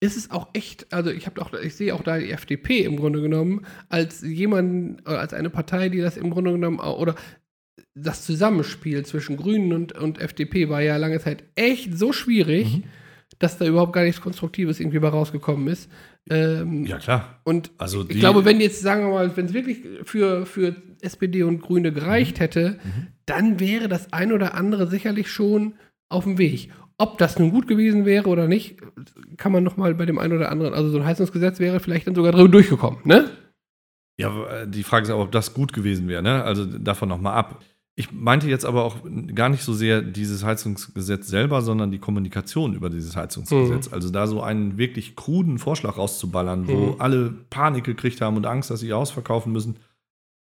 ist 0.00 0.16
es 0.16 0.30
auch 0.30 0.48
echt, 0.52 0.92
also 0.92 1.10
ich 1.10 1.26
habe 1.26 1.42
auch, 1.42 1.52
ich 1.54 1.74
sehe 1.74 1.92
auch 1.94 2.02
da 2.02 2.18
die 2.18 2.30
FDP 2.30 2.84
im 2.84 2.96
Grunde 2.96 3.20
genommen 3.20 3.62
als 3.88 4.20
jemand, 4.22 5.00
äh, 5.08 5.10
als 5.10 5.34
eine 5.34 5.50
Partei, 5.50 5.88
die 5.88 5.98
das 6.00 6.16
im 6.16 6.30
Grunde 6.30 6.52
genommen 6.52 6.78
oder 6.78 7.16
das 7.94 8.24
Zusammenspiel 8.24 9.04
zwischen 9.04 9.36
Grünen 9.36 9.72
und, 9.72 9.92
und 9.92 10.20
FDP 10.20 10.68
war 10.68 10.80
ja 10.82 10.96
lange 10.96 11.20
Zeit 11.20 11.44
echt 11.54 11.96
so 11.98 12.12
schwierig, 12.12 12.76
Mhm. 12.78 12.84
dass 13.38 13.58
da 13.58 13.66
überhaupt 13.66 13.92
gar 13.92 14.04
nichts 14.04 14.20
Konstruktives 14.20 14.80
irgendwie 14.80 14.98
bei 14.98 15.08
rausgekommen 15.08 15.68
ist. 15.68 15.90
Ähm, 16.30 16.84
ja, 16.84 16.98
klar. 16.98 17.40
und 17.44 17.70
Also 17.78 18.04
ich 18.08 18.18
glaube, 18.18 18.44
wenn 18.44 18.60
jetzt, 18.60 18.80
sagen 18.82 19.02
wir 19.06 19.12
mal, 19.14 19.36
wenn 19.36 19.46
es 19.46 19.54
wirklich 19.54 19.78
für, 20.04 20.44
für 20.46 20.74
SPD 21.00 21.42
und 21.42 21.60
Grüne 21.62 21.92
gereicht 21.92 22.40
hätte, 22.40 22.78
Mhm. 22.84 23.06
dann 23.26 23.60
wäre 23.60 23.88
das 23.88 24.12
ein 24.12 24.32
oder 24.32 24.54
andere 24.54 24.86
sicherlich 24.88 25.30
schon 25.30 25.74
auf 26.08 26.24
dem 26.24 26.38
Weg. 26.38 26.70
Ob 26.98 27.16
das 27.18 27.38
nun 27.38 27.50
gut 27.50 27.68
gewesen 27.68 28.04
wäre 28.06 28.28
oder 28.28 28.48
nicht, 28.48 28.76
kann 29.36 29.52
man 29.52 29.62
noch 29.62 29.76
mal 29.76 29.94
bei 29.94 30.04
dem 30.06 30.18
einen 30.18 30.32
oder 30.32 30.50
anderen, 30.50 30.74
also 30.74 30.88
so 30.90 30.98
ein 30.98 31.04
Heizungsgesetz 31.04 31.60
wäre 31.60 31.78
vielleicht 31.80 32.06
dann 32.08 32.14
sogar 32.16 32.32
drüber 32.32 32.48
durchgekommen, 32.48 32.98
ne? 33.04 33.30
Ja, 34.18 34.44
äh, 34.48 34.68
die 34.68 34.82
Frage 34.82 35.04
ist 35.04 35.10
aber, 35.10 35.22
ob 35.22 35.32
das 35.32 35.54
gut 35.54 35.72
gewesen 35.72 36.08
wäre, 36.08 36.22
ne? 36.22 36.42
Also 36.44 36.64
davon 36.64 37.08
nochmal 37.08 37.34
ab. 37.34 37.62
Ich 37.94 38.12
meinte 38.12 38.48
jetzt 38.48 38.64
aber 38.64 38.84
auch 38.84 38.96
gar 39.34 39.48
nicht 39.48 39.62
so 39.64 39.72
sehr 39.72 40.02
dieses 40.02 40.44
Heizungsgesetz 40.44 41.26
selber, 41.26 41.62
sondern 41.62 41.90
die 41.90 41.98
Kommunikation 41.98 42.74
über 42.74 42.90
dieses 42.90 43.16
Heizungsgesetz. 43.16 43.92
Also 43.92 44.10
da 44.10 44.28
so 44.28 44.40
einen 44.40 44.78
wirklich 44.78 45.16
kruden 45.16 45.58
Vorschlag 45.58 45.96
rauszuballern, 45.98 46.68
wo 46.68 46.92
Mhm. 46.92 46.94
alle 47.00 47.30
Panik 47.50 47.82
gekriegt 47.84 48.20
haben 48.20 48.36
und 48.36 48.46
Angst, 48.46 48.70
dass 48.70 48.80
sie 48.80 48.88
ihr 48.88 48.94
Haus 48.96 49.10
verkaufen 49.10 49.52
müssen. 49.52 49.76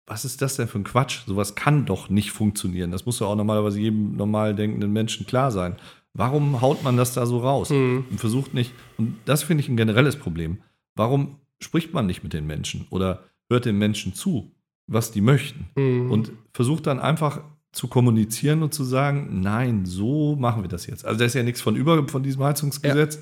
Was 0.06 0.26
ist 0.26 0.42
das 0.42 0.56
denn 0.58 0.68
für 0.68 0.80
ein 0.80 0.84
Quatsch? 0.84 1.20
Sowas 1.28 1.56
kann 1.56 1.86
doch 1.86 2.10
nicht 2.10 2.32
funktionieren. 2.32 2.92
Das 2.92 3.06
muss 3.06 3.20
ja 3.20 3.28
auch 3.28 3.36
normalerweise 3.36 3.80
jedem 3.80 4.18
normal 4.18 4.54
denkenden 4.56 4.92
Menschen 4.92 5.26
klar 5.26 5.52
sein. 5.52 5.76
Warum 6.14 6.60
haut 6.62 6.84
man 6.84 6.98
das 6.98 7.14
da 7.14 7.26
so 7.26 7.40
raus? 7.40 7.70
Mhm. 7.70 8.04
und 8.10 8.20
versucht 8.20 8.54
nicht, 8.54 8.74
und 8.98 9.16
das 9.26 9.44
finde 9.44 9.62
ich 9.64 9.70
ein 9.70 9.78
generelles 9.78 10.16
Problem. 10.18 10.58
Warum 10.96 11.38
spricht 11.62 11.94
man 11.94 12.06
nicht 12.08 12.24
mit 12.24 12.34
den 12.34 12.48
Menschen 12.48 12.86
oder 12.90 13.24
hört 13.50 13.66
den 13.66 13.78
Menschen 13.78 14.14
zu, 14.14 14.52
was 14.88 15.12
die 15.12 15.22
möchten 15.22 15.68
Mhm. 15.76 16.12
und 16.12 16.32
versucht 16.54 16.88
dann 16.88 17.00
einfach 17.00 17.42
zu 17.72 17.88
kommunizieren 17.88 18.64
und 18.64 18.74
zu 18.74 18.84
sagen, 18.84 19.42
nein, 19.42 19.86
so 19.86 20.36
machen 20.36 20.64
wir 20.64 20.70
das 20.70 20.88
jetzt. 20.88 21.06
Also 21.06 21.20
da 21.20 21.26
ist 21.26 21.36
ja 21.36 21.44
nichts 21.44 21.62
von 21.62 21.76
über 21.76 22.08
von 22.08 22.24
diesem 22.24 22.44
Heizungsgesetz 22.44 23.22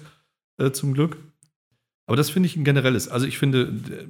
äh, 0.57 0.71
zum 0.71 0.93
Glück. 0.93 1.17
Aber 2.05 2.15
das 2.15 2.29
finde 2.29 2.47
ich 2.47 2.55
ein 2.55 2.63
generelles. 2.63 3.09
Also 3.09 3.25
ich 3.27 3.37
finde, 3.37 3.73
d- 3.73 4.07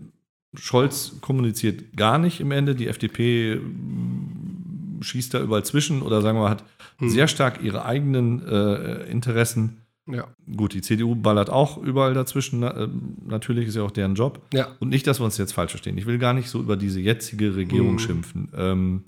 Scholz 0.55 1.15
kommuniziert 1.21 1.97
gar 1.97 2.19
nicht 2.19 2.39
im 2.39 2.51
Ende. 2.51 2.75
Die 2.75 2.87
FDP 2.87 3.55
mm, 3.55 5.01
schießt 5.01 5.33
da 5.33 5.41
überall 5.41 5.65
zwischen 5.65 6.01
oder 6.03 6.21
sagen 6.21 6.37
wir 6.37 6.43
mal, 6.43 6.49
hat 6.51 6.63
Mhm. 6.99 7.09
sehr 7.09 7.27
stark 7.27 7.61
ihre 7.63 7.85
eigenen 7.85 8.41
äh, 8.47 9.03
Interessen. 9.11 9.77
Ja. 10.07 10.27
Gut, 10.55 10.73
die 10.73 10.81
CDU 10.81 11.15
ballert 11.15 11.49
auch 11.49 11.77
überall 11.77 12.13
dazwischen. 12.13 12.63
ähm, 12.63 13.17
Natürlich 13.25 13.67
ist 13.67 13.75
ja 13.75 13.83
auch 13.83 13.91
deren 13.91 14.15
Job. 14.15 14.41
Ja. 14.53 14.69
Und 14.79 14.89
nicht, 14.89 15.05
dass 15.07 15.19
wir 15.19 15.25
uns 15.25 15.37
jetzt 15.37 15.53
falsch 15.53 15.71
verstehen. 15.71 15.97
Ich 15.97 16.05
will 16.05 16.17
gar 16.17 16.33
nicht 16.33 16.49
so 16.49 16.59
über 16.59 16.77
diese 16.77 16.99
jetzige 16.99 17.55
Regierung 17.55 17.93
Mhm. 17.93 17.99
schimpfen. 17.99 18.49
Ähm, 18.55 19.03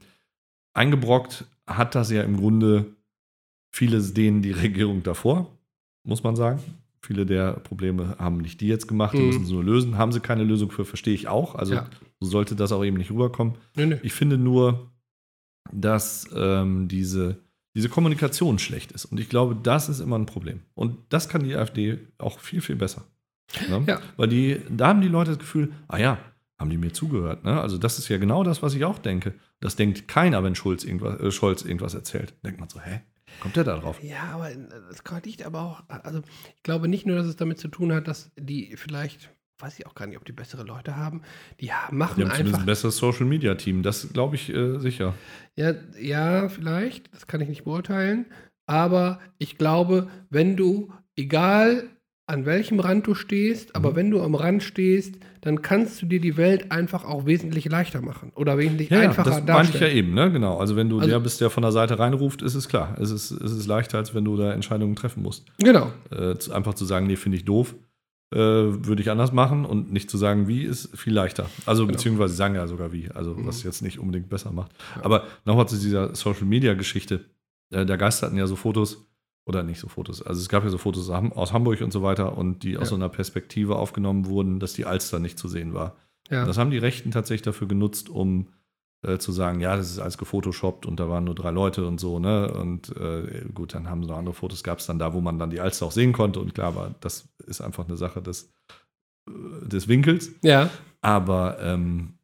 eingebrockt 0.73 1.45
hat 1.67 1.95
das 1.95 2.11
ja 2.11 2.23
im 2.23 2.37
Grunde 2.37 2.85
vieles 3.71 4.13
denen 4.13 4.41
die 4.41 4.51
Regierung 4.51 5.03
davor, 5.03 5.47
muss 6.03 6.23
man 6.23 6.35
sagen. 6.35 6.59
Viele 7.01 7.25
der 7.25 7.53
Probleme 7.53 8.15
haben 8.19 8.37
nicht 8.39 8.59
die 8.61 8.67
jetzt 8.67 8.87
gemacht, 8.87 9.13
die 9.13 9.19
Mhm. 9.21 9.27
müssen 9.27 9.45
sie 9.45 9.53
nur 9.53 9.63
lösen. 9.63 9.97
Haben 9.97 10.11
sie 10.11 10.19
keine 10.19 10.43
Lösung 10.43 10.69
für, 10.71 10.85
verstehe 10.85 11.13
ich 11.13 11.27
auch. 11.27 11.55
Also 11.55 11.75
Ja. 11.75 11.87
so 12.19 12.29
sollte 12.29 12.55
das 12.55 12.71
auch 12.71 12.83
eben 12.83 12.97
nicht 12.97 13.11
rüberkommen. 13.11 13.55
Nö, 13.75 13.85
nö. 13.85 13.97
Ich 14.03 14.13
finde 14.13 14.37
nur, 14.37 14.91
dass 15.71 16.27
ähm, 16.35 16.87
diese, 16.87 17.37
diese 17.79 17.87
Kommunikation 17.87 18.59
schlecht 18.59 18.91
ist. 18.91 19.05
Und 19.05 19.21
ich 19.21 19.29
glaube, 19.29 19.55
das 19.55 19.87
ist 19.87 20.01
immer 20.01 20.19
ein 20.19 20.25
Problem. 20.25 20.63
Und 20.75 20.97
das 21.07 21.29
kann 21.29 21.43
die 21.43 21.55
AfD 21.55 21.99
auch 22.17 22.39
viel, 22.39 22.59
viel 22.59 22.75
besser. 22.75 23.05
Ne? 23.69 23.85
Ja. 23.87 24.01
Weil 24.17 24.27
die, 24.27 24.59
da 24.69 24.89
haben 24.89 24.99
die 24.99 25.07
Leute 25.07 25.31
das 25.31 25.39
Gefühl, 25.39 25.71
ah 25.87 25.97
ja, 25.97 26.17
haben 26.59 26.69
die 26.69 26.77
mir 26.77 26.91
zugehört. 26.91 27.45
Ne? 27.45 27.61
Also 27.61 27.77
das 27.77 27.97
ist 27.97 28.09
ja 28.09 28.17
genau 28.17 28.43
das, 28.43 28.61
was 28.61 28.73
ich 28.73 28.83
auch 28.83 28.99
denke. 28.99 29.33
Das 29.61 29.77
denkt 29.77 30.09
keiner, 30.09 30.43
wenn 30.43 30.55
Schulz 30.55 30.83
irgendwas, 30.83 31.21
äh, 31.21 31.31
Scholz 31.31 31.63
irgendwas 31.63 31.93
erzählt. 31.93 32.33
Denkt 32.43 32.59
man 32.59 32.67
so, 32.67 32.81
hä? 32.81 32.99
Kommt 33.39 33.55
der 33.55 33.63
da 33.63 33.77
drauf? 33.77 34.03
Ja, 34.03 34.23
aber 34.33 34.49
das 34.89 35.23
liegt 35.23 35.45
aber 35.45 35.61
auch, 35.61 35.83
also 35.87 36.21
ich 36.57 36.63
glaube 36.63 36.89
nicht 36.89 37.05
nur, 37.05 37.15
dass 37.15 37.27
es 37.27 37.37
damit 37.37 37.59
zu 37.59 37.69
tun 37.69 37.93
hat, 37.93 38.09
dass 38.09 38.29
die 38.35 38.75
vielleicht, 38.75 39.29
weiß 39.59 39.77
ich 39.79 39.85
auch 39.85 39.95
gar 39.95 40.07
nicht, 40.07 40.17
ob 40.17 40.25
die 40.25 40.31
bessere 40.31 40.63
Leute 40.63 40.95
haben, 40.95 41.21
die 41.59 41.67
machen 41.91 42.15
Die 42.17 42.23
haben 42.23 42.31
zumindest 42.31 42.39
einfach 42.39 42.59
ein 42.59 42.65
besseres 42.65 42.97
Social-Media-Team. 42.97 43.83
Das 43.83 44.11
glaube 44.13 44.35
ich 44.35 44.53
äh, 44.53 44.79
sicher. 44.79 45.13
Ja, 45.55 45.73
ja, 45.99 46.47
vielleicht, 46.49 47.13
das 47.13 47.27
kann 47.27 47.41
ich 47.41 47.49
nicht 47.49 47.65
beurteilen. 47.65 48.25
Aber 48.65 49.19
ich 49.37 49.57
glaube, 49.57 50.07
wenn 50.29 50.55
du, 50.55 50.91
egal 51.15 51.83
an 52.27 52.45
welchem 52.45 52.79
Rand 52.79 53.07
du 53.07 53.15
stehst, 53.15 53.75
aber 53.75 53.91
Mhm. 53.91 53.95
wenn 53.95 54.11
du 54.11 54.21
am 54.21 54.35
Rand 54.35 54.61
stehst, 54.61 55.15
dann 55.41 55.63
kannst 55.63 55.99
du 56.01 56.05
dir 56.05 56.21
die 56.21 56.37
Welt 56.37 56.71
einfach 56.71 57.03
auch 57.03 57.25
wesentlich 57.25 57.65
leichter 57.65 58.01
machen 58.01 58.31
oder 58.35 58.57
wesentlich 58.59 58.91
Ja, 58.91 58.99
einfacher 58.99 59.23
das 59.31 59.33
meine 59.39 59.43
ich 59.43 59.47
ja 59.47 59.55
darstellen. 59.79 59.97
eben, 59.97 60.13
ne? 60.13 60.31
Genau. 60.31 60.57
Also 60.59 60.75
wenn 60.75 60.89
du 60.89 60.97
Also- 60.99 61.09
der 61.09 61.19
bist, 61.21 61.41
der 61.41 61.49
von 61.49 61.63
der 61.63 61.71
Seite 61.71 61.97
reinruft, 61.97 62.43
ist 62.43 62.53
es 62.53 62.67
klar. 62.69 62.95
Es 62.99 63.09
ist, 63.09 63.31
es 63.31 63.51
ist 63.51 63.65
leichter, 63.65 63.97
als 63.97 64.13
wenn 64.13 64.25
du 64.25 64.37
da 64.37 64.53
Entscheidungen 64.53 64.95
treffen 64.95 65.23
musst. 65.23 65.45
Genau. 65.57 65.91
Äh, 66.11 66.35
einfach 66.53 66.75
zu 66.75 66.85
sagen, 66.85 67.07
nee, 67.07 67.15
finde 67.15 67.37
ich 67.37 67.45
doof, 67.45 67.73
äh, 68.31 68.37
würde 68.37 69.01
ich 69.01 69.09
anders 69.09 69.31
machen 69.31 69.65
und 69.65 69.91
nicht 69.91 70.09
zu 70.09 70.17
sagen, 70.17 70.47
wie, 70.47 70.63
ist 70.63 70.95
viel 70.97 71.13
leichter. 71.13 71.49
Also 71.65 71.83
Genau. 71.85 71.93
beziehungsweise 71.97 72.33
sagen 72.35 72.55
ja 72.55 72.67
sogar 72.67 72.91
wie, 72.93 73.09
also 73.11 73.33
Mhm. 73.33 73.47
was 73.47 73.63
jetzt 73.63 73.81
nicht 73.81 73.97
unbedingt 73.99 74.29
besser 74.29 74.51
macht. 74.51 74.71
Ja. 74.97 75.05
Aber 75.05 75.23
nochmal 75.45 75.67
zu 75.67 75.77
dieser 75.77 76.13
Social-Media-Geschichte. 76.15 77.25
Äh, 77.71 77.85
der 77.85 77.97
Geist 77.97 78.21
hatten 78.23 78.37
ja 78.37 78.45
so 78.47 78.55
Fotos, 78.55 79.05
oder 79.45 79.63
nicht 79.63 79.79
so 79.79 79.87
Fotos, 79.87 80.21
also 80.21 80.39
es 80.39 80.47
gab 80.49 80.63
ja 80.63 80.69
so 80.69 80.77
Fotos 80.77 81.09
aus 81.09 81.15
Ham- 81.15 81.33
aus 81.33 81.53
Hamburg 81.53 81.81
und 81.81 81.91
so 81.91 82.03
weiter 82.03 82.37
und 82.37 82.61
die 82.61 82.77
aus 82.77 82.83
Ja. 82.83 82.89
so 82.89 82.95
einer 82.95 83.09
Perspektive 83.09 83.77
aufgenommen 83.77 84.27
wurden, 84.27 84.59
dass 84.59 84.73
die 84.73 84.85
Alster 84.85 85.17
nicht 85.19 85.39
zu 85.39 85.47
sehen 85.47 85.73
war. 85.73 85.95
Ja. 86.29 86.45
Das 86.45 86.59
haben 86.59 86.69
die 86.69 86.77
Rechten 86.77 87.09
tatsächlich 87.09 87.41
dafür 87.43 87.67
genutzt, 87.67 88.09
um 88.09 88.49
äh, 89.01 89.17
zu 89.17 89.31
sagen, 89.31 89.59
ja, 89.61 89.75
das 89.77 89.89
ist 89.91 89.99
alles 89.99 90.17
gefotoshoppt 90.17 90.85
und 90.85 90.99
da 90.99 91.07
waren 91.09 91.23
nur 91.23 91.35
drei 91.35 91.51
Leute 91.51 91.85
und 91.85 91.99
so, 91.99 92.19
ne? 92.19 92.51
Und 92.53 92.95
äh, 92.97 93.45
gut, 93.53 93.73
dann 93.73 93.89
haben 93.89 94.03
sie 94.03 94.09
noch 94.09 94.17
andere 94.17 94.33
Fotos, 94.35 94.63
gab 94.63 94.79
es 94.79 94.85
dann 94.87 94.99
da, 94.99 95.13
wo 95.13 95.21
man 95.21 95.39
dann 95.39 95.49
die 95.49 95.61
Alster 95.61 95.85
auch 95.85 95.91
sehen 95.91 96.11
konnte. 96.13 96.39
Und 96.39 96.53
klar, 96.53 96.67
aber 96.69 96.95
das 96.99 97.29
ist 97.47 97.61
einfach 97.61 97.87
eine 97.87 97.97
Sache 97.97 98.21
des, 98.21 98.51
äh, 99.29 99.67
des 99.67 99.87
Winkels. 99.87 100.31
ja. 100.43 100.69
Aber 101.01 101.57
ähm, 101.61 102.15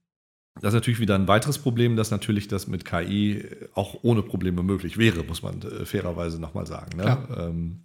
das 0.61 0.69
ist 0.69 0.75
natürlich 0.75 0.99
wieder 0.99 1.15
ein 1.15 1.27
weiteres 1.29 1.57
Problem, 1.59 1.95
dass 1.95 2.11
natürlich 2.11 2.47
das 2.49 2.67
mit 2.67 2.83
KI 2.85 3.45
auch 3.73 3.99
ohne 4.03 4.21
Probleme 4.21 4.63
möglich 4.63 4.97
wäre, 4.97 5.23
muss 5.23 5.41
man 5.43 5.61
äh, 5.61 5.85
fairerweise 5.85 6.39
nochmal 6.41 6.65
sagen. 6.65 6.97
Ne? 6.97 7.17
Ähm, 7.37 7.81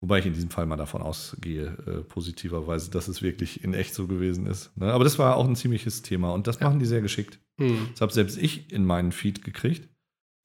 wobei 0.00 0.18
ich 0.20 0.26
in 0.26 0.32
diesem 0.32 0.50
Fall 0.50 0.66
mal 0.66 0.76
davon 0.76 1.02
ausgehe, 1.02 1.76
äh, 1.86 2.02
positiverweise, 2.04 2.90
dass 2.90 3.08
es 3.08 3.20
wirklich 3.22 3.62
in 3.64 3.74
echt 3.74 3.94
so 3.94 4.06
gewesen 4.06 4.46
ist. 4.46 4.76
Ne? 4.76 4.92
Aber 4.92 5.04
das 5.04 5.18
war 5.18 5.36
auch 5.36 5.46
ein 5.46 5.56
ziemliches 5.56 6.02
Thema 6.02 6.32
und 6.32 6.46
das 6.46 6.58
Ja. 6.60 6.66
machen 6.68 6.78
die 6.78 6.86
sehr 6.86 7.02
geschickt. 7.02 7.38
Hm. 7.60 7.88
Das 7.92 8.00
habe 8.00 8.12
selbst 8.12 8.36
ich 8.38 8.72
in 8.72 8.84
meinen 8.84 9.12
Feed 9.12 9.44
gekriegt, 9.44 9.88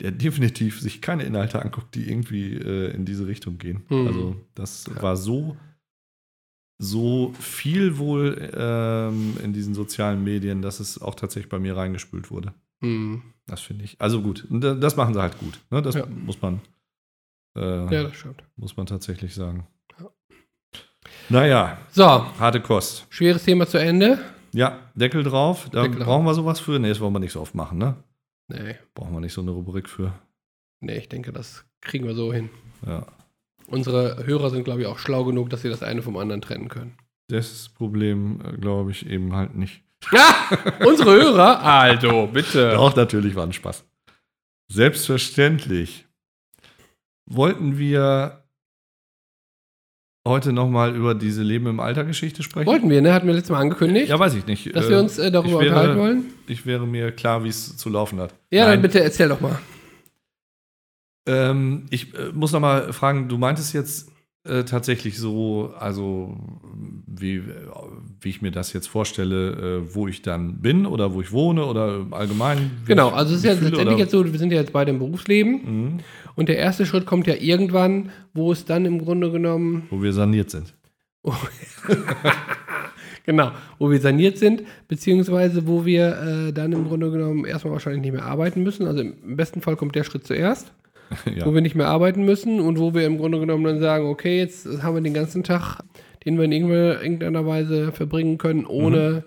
der 0.01 0.11
definitiv 0.11 0.79
sich 0.81 1.01
keine 1.01 1.23
Inhalte 1.23 1.61
anguckt, 1.61 1.95
die 1.95 2.09
irgendwie 2.09 2.53
äh, 2.53 2.91
in 2.93 3.05
diese 3.05 3.25
Richtung 3.27 3.57
gehen. 3.57 3.83
Mhm. 3.89 4.07
Also 4.07 4.35
das 4.53 4.85
Ja. 4.87 5.01
war 5.01 5.15
so 5.17 5.57
so 6.77 7.33
viel 7.39 7.97
wohl 7.97 8.51
ähm, 8.53 9.37
in 9.41 9.53
diesen 9.53 9.73
sozialen 9.73 10.23
Medien, 10.25 10.61
dass 10.61 10.81
es 10.81 11.01
auch 11.01 11.15
tatsächlich 11.15 11.49
bei 11.49 11.57
mir 11.59 11.77
reingespült 11.77 12.29
wurde. 12.31 12.53
Hm. 12.81 13.21
Das 13.47 13.61
finde 13.61 13.85
ich. 13.85 13.95
Also 14.01 14.21
gut, 14.21 14.45
das 14.49 14.97
machen 14.97 15.13
sie 15.13 15.21
halt 15.21 15.37
gut. 15.39 15.57
Ne? 15.71 15.81
Das 15.81 15.95
Ja. 15.95 16.05
muss 16.05 16.41
man 16.41 16.59
äh, 17.57 17.61
Ja, 17.93 18.03
das 18.03 18.15
stimmt. 18.17 18.43
muss 18.57 18.75
man 18.75 18.87
tatsächlich 18.87 19.33
sagen. 19.33 19.67
Ja. 19.97 20.09
Naja, 21.29 21.77
So, 21.91 22.03
harte 22.05 22.59
Kost. 22.59 23.07
schweres 23.09 23.45
Thema 23.45 23.65
zu 23.67 23.77
Ende. 23.77 24.19
Ja, 24.55 24.79
Deckel 24.95 25.23
drauf. 25.23 25.69
Da 25.71 25.83
Deckel 25.83 25.97
drauf. 25.99 26.07
brauchen 26.07 26.25
wir 26.25 26.33
sowas 26.33 26.59
für. 26.59 26.79
Nee, 26.79 26.89
das 26.89 26.99
wollen 26.99 27.13
wir 27.13 27.19
nicht 27.19 27.33
so 27.33 27.41
oft 27.41 27.55
machen, 27.55 27.77
ne? 27.77 27.95
Nee, 28.47 28.75
Brauchen 28.93 29.13
wir 29.13 29.19
nicht 29.21 29.33
so 29.33 29.41
eine 29.41 29.51
Rubrik 29.51 29.89
für. 29.89 30.13
nee, 30.79 30.97
ich 30.97 31.09
denke, 31.09 31.31
das 31.33 31.65
kriegen 31.81 32.05
wir 32.05 32.13
so 32.15 32.31
hin. 32.31 32.49
Ja. 32.85 33.05
Unsere 33.67 34.25
Hörer 34.25 34.51
sind, 34.51 34.63
glaube 34.63 34.81
ich, 34.81 34.87
auch 34.87 34.99
schlau 34.99 35.23
genug, 35.25 35.49
dass 35.49 35.63
sie 35.63 35.69
das 35.69 35.81
eine 35.83 36.01
vom 36.03 36.15
anderen 36.17 36.41
trennen 36.41 36.69
können. 36.69 36.95
Das 37.27 37.69
Problem, 37.69 38.39
äh, 38.45 38.57
glaube 38.57 38.91
ich, 38.91 39.07
eben 39.07 39.33
halt 39.35 39.55
nicht. 39.55 39.81
Ja, 40.11 40.47
unsere 40.85 41.11
Hörer? 41.13 41.61
Also, 41.63 42.27
bitte. 42.27 42.77
Auch 42.77 42.95
natürlich 42.95 43.33
war 43.33 43.43
ein 43.47 43.53
Spaß. 43.53 43.83
Selbstverständlich 44.71 46.05
wollten 47.25 47.79
wir 47.79 48.44
heute 50.27 50.51
nochmal 50.53 50.95
über 50.95 51.13
diese 51.13 51.43
Leben 51.43 51.67
im 51.67 51.79
Alter 51.79 52.03
Geschichte 52.03 52.41
sprechen. 52.43 52.65
Wollten 52.67 52.89
wir, 52.89 53.01
ne? 53.01 53.13
Hatten 53.13 53.27
wir 53.27 53.33
letztes 53.33 53.51
Mal 53.51 53.59
angekündigt, 53.59 54.09
Ja, 54.09 54.17
weiß 54.19 54.33
ich 54.35 54.45
nicht. 54.47 54.75
dass 54.75 54.85
Äh, 54.87 54.89
wir 54.89 54.99
uns 54.99 55.17
äh, 55.19 55.31
darüber 55.31 55.59
wäre- 55.59 55.69
unterhalten 55.69 55.99
wollen. 55.99 56.23
Ich 56.47 56.65
wäre 56.65 56.87
mir 56.87 57.11
klar, 57.11 57.43
wie 57.43 57.49
es 57.49 57.77
zu 57.77 57.89
laufen 57.89 58.19
hat. 58.19 58.33
Ja, 58.51 58.63
Nein. 58.65 58.73
dann 58.73 58.81
bitte 58.81 59.01
erzähl 59.01 59.29
doch 59.29 59.39
mal. 59.41 59.59
Ähm, 61.27 61.85
ich 61.89 62.13
äh, 62.13 62.31
muss 62.33 62.51
noch 62.51 62.59
mal 62.59 62.93
fragen, 62.93 63.27
du 63.27 63.37
meintest 63.37 63.73
jetzt 63.73 64.09
äh, 64.47 64.63
tatsächlich 64.63 65.17
so, 65.17 65.73
also 65.79 66.37
wie, 67.07 67.41
wie 68.21 68.29
ich 68.29 68.43
mir 68.43 68.51
das 68.51 68.73
jetzt 68.73 68.87
vorstelle, 68.87 69.81
äh, 69.87 69.95
wo 69.95 70.07
ich 70.07 70.21
dann 70.21 70.61
bin 70.61 70.85
oder 70.85 71.15
wo 71.15 71.21
ich 71.21 71.31
wohne 71.31 71.65
oder 71.65 72.05
allgemein. 72.11 72.69
Genau, 72.85 73.09
also 73.09 73.31
es 73.33 73.39
ist 73.39 73.45
ja 73.45 73.53
letztendlich 73.53 73.97
jetzt 73.97 74.11
so, 74.11 74.23
wir 74.23 74.37
sind 74.37 74.51
ja 74.51 74.59
jetzt 74.59 74.71
beide 74.71 74.91
im 74.91 74.99
Berufsleben 74.99 75.51
Mhm, 75.65 75.99
und 76.35 76.49
der 76.49 76.57
erste 76.57 76.85
Schritt 76.85 77.05
kommt 77.05 77.27
ja 77.27 77.35
irgendwann, 77.35 78.11
wo 78.33 78.51
es 78.51 78.65
dann 78.65 78.85
im 78.85 78.99
Grunde 78.99 79.31
genommen, 79.31 79.87
wo 79.89 80.01
wir 80.01 80.13
saniert 80.13 80.51
sind. 80.51 80.73
genau, 83.25 83.51
wo 83.79 83.89
wir 83.89 83.99
saniert 83.99 84.37
sind, 84.37 84.63
beziehungsweise 84.87 85.67
wo 85.67 85.85
wir 85.85 86.17
äh, 86.17 86.53
dann 86.53 86.71
im 86.71 86.87
Grunde 86.87 87.11
genommen 87.11 87.45
erstmal 87.45 87.73
wahrscheinlich 87.73 88.01
nicht 88.01 88.13
mehr 88.13 88.25
arbeiten 88.25 88.63
müssen. 88.63 88.87
Also 88.87 89.01
im 89.01 89.35
besten 89.35 89.61
Fall 89.61 89.75
kommt 89.75 89.95
der 89.95 90.03
Schritt 90.03 90.27
zuerst, 90.27 90.71
ja. 91.35 91.45
wo 91.45 91.53
wir 91.53 91.61
nicht 91.61 91.75
mehr 91.75 91.87
arbeiten 91.87 92.25
müssen 92.25 92.59
und 92.59 92.79
wo 92.79 92.93
wir 92.93 93.05
im 93.05 93.17
Grunde 93.17 93.39
genommen 93.39 93.63
dann 93.63 93.79
sagen, 93.79 94.05
okay, 94.05 94.37
jetzt 94.37 94.83
haben 94.83 94.95
wir 94.95 95.01
den 95.01 95.13
ganzen 95.13 95.43
Tag, 95.43 95.79
den 96.25 96.37
wir 96.37 96.45
in 96.45 96.51
irgendeiner, 96.51 97.01
irgendeiner 97.01 97.45
Weise 97.45 97.91
verbringen 97.91 98.37
können, 98.37 98.65
ohne 98.65 99.23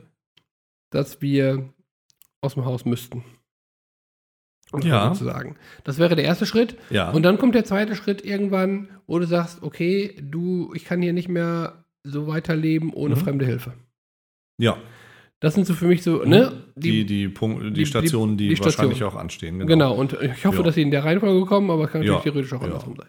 dass 0.90 1.20
wir 1.20 1.68
aus 2.40 2.54
dem 2.54 2.64
Haus 2.64 2.84
müssten. 2.84 3.24
Um 4.72 4.80
Ja. 4.82 5.06
mal 5.06 5.14
so 5.14 5.20
zu 5.20 5.24
sagen. 5.24 5.56
Das 5.84 5.98
wäre 5.98 6.14
der 6.16 6.24
erste 6.24 6.44
Schritt. 6.46 6.76
ja. 6.90 7.10
Und 7.10 7.22
dann 7.22 7.38
kommt 7.38 7.54
der 7.54 7.64
zweite 7.64 7.96
Schritt 7.96 8.24
irgendwann, 8.24 8.88
wo 9.06 9.18
du 9.18 9.26
sagst, 9.26 9.62
okay, 9.62 10.16
du, 10.22 10.72
ich 10.74 10.84
kann 10.84 11.00
hier 11.02 11.12
nicht 11.12 11.28
mehr 11.28 11.84
so 12.04 12.26
weiterleben 12.26 12.92
ohne 12.92 13.14
Mhm. 13.16 13.20
fremde 13.20 13.44
Hilfe. 13.46 13.72
ja. 14.60 14.76
Das 15.40 15.54
sind 15.54 15.68
so 15.68 15.74
für 15.74 15.86
mich 15.86 16.02
so, 16.02 16.24
ne? 16.24 16.64
Die, 16.74 17.06
die, 17.06 17.28
Punkt, 17.28 17.62
die, 17.62 17.70
die- 17.72 17.86
Stationen, 17.86 18.36
die, 18.36 18.48
die 18.48 18.56
Station. 18.56 18.86
wahrscheinlich 18.88 19.04
auch 19.04 19.14
anstehen. 19.14 19.64
genau. 19.68 19.94
und 19.94 20.14
ich 20.14 20.44
hoffe, 20.44 20.56
Ja. 20.58 20.62
dass 20.64 20.74
sie 20.74 20.82
in 20.82 20.90
der 20.90 21.04
Reihenfolge 21.04 21.46
kommen, 21.46 21.70
aber 21.70 21.84
es 21.84 21.92
kann 21.92 22.00
natürlich 22.00 22.16
Ja, 22.16 22.22
theoretisch 22.24 22.52
auch 22.54 22.60
ja. 22.60 22.66
andersrum 22.66 22.96
sein. 22.96 23.06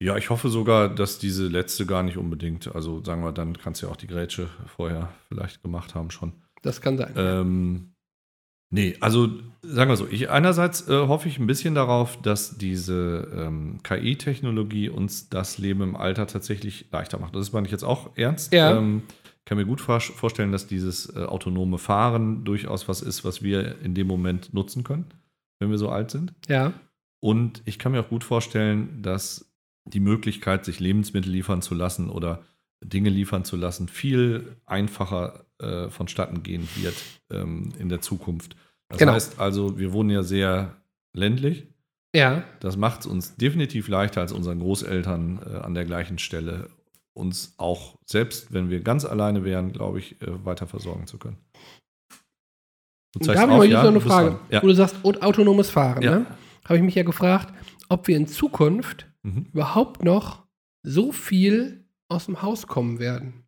Ja, 0.00 0.16
ich 0.16 0.30
hoffe 0.30 0.48
sogar, 0.48 0.88
dass 0.94 1.18
diese 1.18 1.46
letzte 1.48 1.84
gar 1.84 2.02
nicht 2.02 2.16
unbedingt, 2.16 2.74
also 2.74 3.04
sagen 3.04 3.22
wir, 3.22 3.32
dann 3.32 3.58
kannst 3.58 3.82
du 3.82 3.86
ja 3.86 3.92
auch 3.92 3.96
die 3.96 4.06
Grätsche 4.06 4.48
vorher 4.66 5.10
vielleicht 5.28 5.62
gemacht 5.62 5.94
haben 5.94 6.10
schon. 6.10 6.32
Das 6.62 6.80
kann 6.80 6.96
sein. 6.96 7.12
Ähm, 7.16 7.93
nee, 8.74 8.96
also 9.00 9.28
sagen 9.62 9.90
wir 9.90 9.96
so, 9.96 10.06
ich 10.08 10.28
einerseits 10.30 10.88
äh, 10.88 11.06
hoffe 11.06 11.28
ich 11.28 11.38
ein 11.38 11.46
bisschen 11.46 11.74
darauf, 11.74 12.20
dass 12.20 12.58
diese 12.58 13.28
ähm, 13.34 13.80
KI-Technologie 13.82 14.88
uns 14.88 15.28
das 15.28 15.58
Leben 15.58 15.82
im 15.82 15.96
Alter 15.96 16.26
tatsächlich 16.26 16.86
leichter 16.92 17.18
macht. 17.18 17.34
Das 17.34 17.52
meine 17.52 17.66
ich 17.66 17.72
jetzt 17.72 17.84
auch 17.84 18.10
ernst. 18.16 18.52
Ja. 18.52 18.76
Ähm, 18.76 19.02
kann 19.46 19.58
mir 19.58 19.66
gut 19.66 19.80
vor 19.80 20.00
vorstellen, 20.00 20.52
dass 20.52 20.66
dieses 20.66 21.14
äh, 21.14 21.20
autonome 21.20 21.78
Fahren 21.78 22.44
durchaus 22.44 22.88
was 22.88 23.02
ist, 23.02 23.24
was 23.24 23.42
wir 23.42 23.80
in 23.82 23.94
dem 23.94 24.06
Moment 24.06 24.54
nutzen 24.54 24.84
können, 24.84 25.06
wenn 25.58 25.70
wir 25.70 25.78
so 25.78 25.88
alt 25.88 26.10
sind. 26.10 26.32
ja. 26.48 26.72
Und 27.20 27.62
ich 27.64 27.78
kann 27.78 27.92
mir 27.92 28.00
auch 28.00 28.10
gut 28.10 28.22
vorstellen, 28.22 29.00
dass 29.00 29.50
die 29.86 30.00
Möglichkeit, 30.00 30.66
sich 30.66 30.78
Lebensmittel 30.78 31.32
liefern 31.32 31.62
zu 31.62 31.74
lassen 31.74 32.10
oder 32.10 32.42
Dinge 32.84 33.08
liefern 33.08 33.46
zu 33.46 33.56
lassen, 33.56 33.88
viel 33.88 34.56
einfacher 34.66 35.46
äh, 35.58 35.88
vonstatten 35.88 36.42
gehen 36.42 36.68
wird 36.76 36.94
ähm, 37.30 37.72
in 37.78 37.88
der 37.88 38.02
Zukunft. 38.02 38.56
Das 38.88 38.98
Genau. 38.98 39.12
heißt 39.12 39.38
also, 39.40 39.78
wir 39.78 39.92
wohnen 39.92 40.10
ja 40.10 40.22
sehr 40.22 40.76
ländlich. 41.14 41.66
Ja. 42.14 42.44
Das 42.60 42.76
macht 42.76 43.00
es 43.00 43.06
uns 43.06 43.34
definitiv 43.36 43.88
leichter 43.88 44.20
als 44.20 44.32
unseren 44.32 44.60
Großeltern 44.60 45.40
äh, 45.44 45.56
an 45.58 45.74
der 45.74 45.84
gleichen 45.84 46.18
Stelle, 46.18 46.68
uns 47.12 47.54
auch, 47.56 47.96
selbst 48.06 48.52
wenn 48.52 48.70
wir 48.70 48.80
ganz 48.80 49.04
alleine 49.04 49.44
wären, 49.44 49.72
glaube 49.72 49.98
ich, 49.98 50.20
äh, 50.22 50.44
weiter 50.44 50.66
versorgen 50.66 51.06
zu 51.06 51.18
können. 51.18 51.38
Du 53.12 53.20
da 53.20 53.34
habe 53.40 53.52
ich 53.52 53.58
mal 53.58 53.68
ja? 53.68 53.82
noch 53.82 53.90
eine 53.90 54.00
Frage. 54.00 54.38
Ja. 54.50 54.62
Wo 54.62 54.66
du 54.66 54.74
sagst, 54.74 54.96
aut- 55.04 55.22
autonomes 55.22 55.70
Fahren, 55.70 56.02
Ja. 56.02 56.18
ne? 56.20 56.26
Habe 56.64 56.78
ich 56.78 56.82
mich 56.84 56.94
ja 56.94 57.02
gefragt, 57.04 57.52
ob 57.88 58.08
wir 58.08 58.16
in 58.16 58.26
Zukunft 58.26 59.06
Mhm. 59.22 59.46
überhaupt 59.52 60.02
noch 60.04 60.44
so 60.82 61.12
viel 61.12 61.84
aus 62.08 62.26
dem 62.26 62.42
Haus 62.42 62.66
kommen 62.66 62.98
werden. 62.98 63.43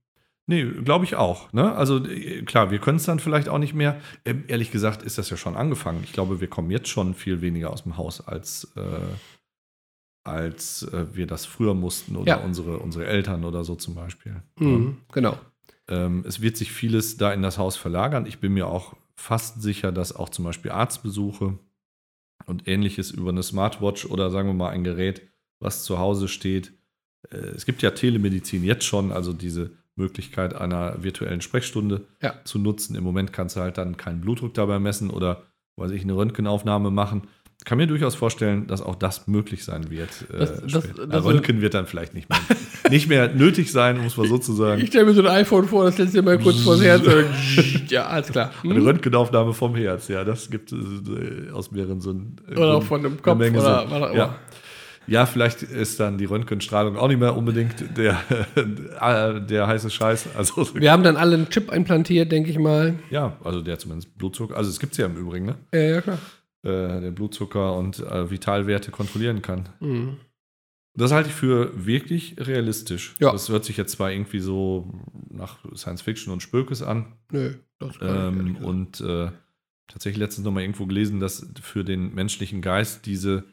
Nee, 0.49 0.65
glaube 0.65 1.05
ich 1.05 1.17
auch. 1.17 1.53
Ne? 1.53 1.73
Also 1.75 2.05
äh, 2.07 2.43
klar, 2.43 2.71
wir 2.71 2.79
können 2.79 2.99
es 2.99 3.05
dann 3.05 3.19
vielleicht 3.19 3.49
auch 3.49 3.59
nicht 3.59 3.75
mehr. 3.75 4.01
Ähm, 4.25 4.45
ehrlich 4.47 4.71
gesagt 4.71 5.03
ist 5.03 5.19
das 5.19 5.29
ja 5.31 5.37
schon 5.37 5.57
angefangen. 5.57 6.01
Ich 6.05 6.13
glaube, 6.13 6.41
wir 6.41 6.49
kommen 6.49 6.71
jetzt 6.71 6.89
schon 6.89 7.15
viel 7.15 7.41
weniger 7.41 7.71
aus 7.71 7.83
dem 7.83 7.97
Haus, 7.97 8.21
als, 8.27 8.71
äh, 8.77 8.81
als 10.25 10.83
äh, 10.85 11.07
wir 11.15 11.27
das 11.27 11.47
früher 11.47 11.75
mussten 11.75 12.17
oder 12.17 12.39
Ja. 12.39 12.45
unsere, 12.45 12.79
unsere 12.79 13.07
Eltern 13.07 13.45
oder 13.45 13.65
so 13.65 13.77
zum 13.77 13.95
Beispiel. 13.95 14.43
Mhm. 14.59 14.99
Genau. 15.13 15.39
Ähm, 15.89 16.25
es 16.27 16.41
wird 16.41 16.57
sich 16.57 16.73
vieles 16.73 17.17
da 17.17 17.33
in 17.33 17.43
das 17.43 17.59
Haus 17.59 17.77
verlagern. 17.77 18.27
Ich 18.27 18.39
bin 18.39 18.53
mir 18.55 18.67
auch 18.67 18.97
fast 19.15 19.63
sicher, 19.63 19.93
dass 19.93 20.15
auch 20.15 20.29
zum 20.29 20.45
Beispiel 20.45 20.73
Arztbesuche 20.73 21.59
und 22.47 22.69
ähnliches 22.69 23.11
über 23.11 23.31
eine 23.31 23.43
Smartwatch 23.43 24.05
oder 24.07 24.31
sagen 24.31 24.49
wir 24.49 24.55
mal 24.55 24.71
ein 24.71 24.85
Gerät, 24.85 25.23
was 25.61 25.85
zu 25.85 25.99
Hause 25.99 26.29
steht. 26.29 26.73
Äh, 27.31 27.37
es 27.37 27.67
gibt 27.67 27.83
ja 27.83 27.93
Telemedizin 27.93 28.63
jetzt 28.65 28.85
schon, 28.85 29.13
also 29.13 29.33
diese 29.33 29.71
Möglichkeit 29.97 30.55
einer 30.55 31.03
virtuellen 31.03 31.41
Sprechstunde 31.41 32.03
Ja. 32.23 32.35
zu 32.45 32.59
nutzen. 32.59 32.95
Im 32.97 33.05
Moment 33.05 33.33
kannst 33.33 33.57
du 33.57 33.61
halt 33.61 33.79
dann 33.79 33.97
keinen 33.97 34.21
Blutdruck 34.21 34.55
dabei 34.55 34.79
messen 34.79 35.11
oder 35.11 35.43
weiß 35.77 35.91
ich, 35.91 36.03
eine 36.03 36.15
Röntgenaufnahme 36.15 36.91
machen. 36.91 37.23
Kann 37.65 37.79
mir 37.79 37.87
durchaus 37.87 38.15
vorstellen, 38.15 38.67
dass 38.67 38.83
auch 38.83 38.95
das 38.97 39.27
möglich 39.27 39.65
sein 39.65 39.91
wird. 39.91 40.11
äh, 40.33 40.39
Das- 40.39 40.61
das- 40.63 40.85
später. 40.85 41.07
das- 41.07 41.25
Na, 41.25 41.31
Röntgen 41.31 41.63
wird 41.63 41.73
dann 41.73 41.87
vielleicht 41.87 42.13
nicht 42.13 42.29
mehr, 42.29 42.39
nicht 42.91 43.09
mehr 43.09 43.33
nötig 43.35 43.73
sein, 43.73 43.99
muss 43.99 44.17
man 44.19 44.29
sozusagen. 44.29 44.81
Ich 44.83 44.89
stelle 44.89 45.07
mir 45.07 45.15
so 45.15 45.23
ein 45.23 45.27
iPhone 45.29 45.67
vor, 45.67 45.85
das 45.85 45.97
lässt 45.97 46.15
dir 46.15 46.21
mal 46.23 46.39
kurz 46.39 46.61
vors 46.61 46.83
Herz. 46.83 47.03
und- 47.07 47.91
ja, 47.91 48.07
alles 48.07 48.29
klar. 48.29 48.53
Eine 48.63 48.75
Hm? 48.75 48.85
Röntgenaufnahme 48.85 49.55
vom 49.55 49.75
Herz, 49.75 50.09
ja, 50.09 50.23
das 50.25 50.51
gibt 50.51 50.71
äh, 50.73 51.51
aus 51.53 51.71
mehreren 51.73 52.01
so 52.03 52.11
ein, 52.11 52.37
äh, 52.49 52.53
Oder 52.53 52.75
auch 52.75 52.83
von 52.83 53.03
dem 53.03 53.13
eine 53.13 53.23
Kopf 53.23 53.39
Menge 53.39 53.59
oder 53.61 53.81
auch 53.83 53.87
immer. 53.91 54.15
ja. 54.15 54.35
Ja, 55.07 55.27
vielleicht 55.27 55.63
ist 55.63 56.01
dann 56.01 56.19
die 56.19 56.25
Röntgenstrahlung 56.25 56.97
auch 56.97 57.09
nicht 57.09 57.21
mehr 57.21 57.37
unbedingt 57.37 57.97
der, 57.97 58.19
der 59.41 59.67
heiße 59.67 59.91
Scheiß. 59.91 60.29
Also, 60.37 60.75
Wir 60.75 60.93
haben 60.93 61.03
dann 61.03 61.17
alle 61.17 61.37
einen 61.37 61.49
Chip 61.51 61.73
implantiert, 61.73 62.33
denke 62.33 62.51
ich 62.51 62.59
mal. 62.59 62.95
ja, 63.11 63.37
also 63.45 63.63
der 63.63 63.79
zumindest 63.79 64.17
Blutzucker, 64.19 64.57
also 64.57 64.71
es 64.71 64.79
gibt 64.81 64.93
es 64.93 64.99
ja 64.99 65.07
im 65.07 65.17
Übrigen, 65.17 65.47
ne? 65.47 65.55
Ja, 65.73 65.81
ja, 65.81 66.01
klar. 66.01 66.19
Äh, 66.63 67.01
der 67.01 67.11
Blutzucker 67.13 67.77
und 67.77 68.01
äh, 68.01 68.31
Vitalwerte 68.31 68.91
kontrollieren 68.91 69.43
kann. 69.43 69.69
Mhm. 69.81 70.17
Das 70.95 71.13
halte 71.13 71.29
ich 71.29 71.35
für 71.35 71.71
wirklich 71.87 72.37
realistisch. 72.39 73.15
Ja. 73.21 73.31
Das 73.31 73.49
hört 73.51 73.65
sich 73.67 73.77
jetzt 73.77 73.93
zwar 73.93 74.11
irgendwie 74.11 74.41
so 74.41 74.91
nach 75.31 75.59
Science 75.75 76.01
Fiction 76.01 76.33
und 76.33 76.43
Spökes 76.43 76.83
an, 76.83 77.13
Nö, 77.31 77.53
das 77.79 77.99
kann 77.99 78.09
ich 78.09 78.39
Ähm, 78.41 78.47
gesagt. 78.55 78.65
und 78.65 79.01
äh, 79.03 79.31
tatsächlich 79.89 80.19
letztens 80.19 80.47
noch 80.47 80.53
mal 80.53 80.63
irgendwo 80.63 80.87
gelesen, 80.87 81.21
dass 81.21 81.47
für 81.61 81.85
den 81.85 82.15
menschlichen 82.15 82.63
Geist 82.63 83.05
diese 83.05 83.45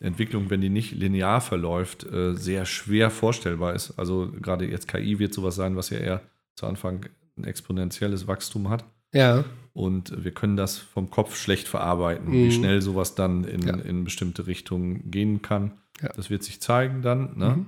Entwicklung, 0.00 0.50
wenn 0.50 0.60
die 0.60 0.68
nicht 0.70 0.92
linear 0.92 1.40
verläuft, 1.40 2.04
äh, 2.04 2.34
sehr 2.34 2.64
schwer 2.66 3.10
vorstellbar 3.10 3.74
ist. 3.74 3.98
Also 3.98 4.32
gerade 4.40 4.68
jetzt 4.68 4.88
KI 4.88 5.18
wird 5.18 5.32
sowas 5.34 5.54
sein, 5.54 5.76
was 5.76 5.90
ja 5.90 5.98
eher 5.98 6.22
zu 6.56 6.66
Anfang 6.66 7.06
ein 7.38 7.44
exponentielles 7.44 8.26
Wachstum 8.26 8.68
hat. 8.68 8.84
Ja, 9.14 9.44
Und 9.74 10.22
wir 10.24 10.32
können 10.32 10.56
das 10.56 10.76
vom 10.78 11.08
Kopf 11.10 11.34
schlecht 11.36 11.66
verarbeiten, 11.68 12.30
wie 12.32 12.46
Mhm. 12.46 12.50
schnell 12.50 12.82
sowas 12.82 13.14
dann 13.14 13.44
in, 13.44 13.62
Ja. 13.62 13.74
in 13.76 14.04
bestimmte 14.04 14.46
Richtungen 14.46 15.10
gehen 15.10 15.40
kann. 15.40 15.78
Ja. 16.02 16.08
Das 16.14 16.28
wird 16.28 16.42
sich 16.42 16.60
zeigen 16.60 17.00
dann. 17.02 17.38
Ne? 17.38 17.48
Mhm. 17.56 17.66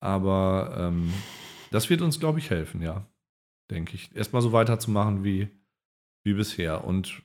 Aber 0.00 0.74
ähm, 0.78 1.12
das 1.70 1.90
wird 1.90 2.00
uns, 2.02 2.20
glaube 2.20 2.38
ich, 2.38 2.50
helfen, 2.50 2.80
ja. 2.82 3.06
Denke 3.70 3.94
ich. 3.94 4.14
Erstmal 4.14 4.42
so 4.42 4.52
weiterzumachen 4.52 5.24
wie, 5.24 5.48
wie 6.22 6.34
bisher. 6.34 6.84
Und 6.84 7.22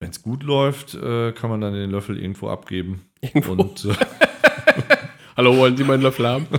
wenn 0.00 0.10
es 0.10 0.22
gut 0.22 0.42
läuft, 0.42 0.94
äh, 0.94 1.32
kann 1.32 1.50
man 1.50 1.60
dann 1.60 1.74
den 1.74 1.90
Löffel 1.90 2.18
irgendwo 2.18 2.48
abgeben. 2.48 3.06
Irgendwo. 3.20 3.52
Und 3.52 3.84
äh, 3.84 3.94
Hallo, 5.36 5.56
wollen 5.56 5.76
Sie 5.76 5.84
meinen 5.84 6.02
Löffel 6.02 6.26
haben? 6.26 6.46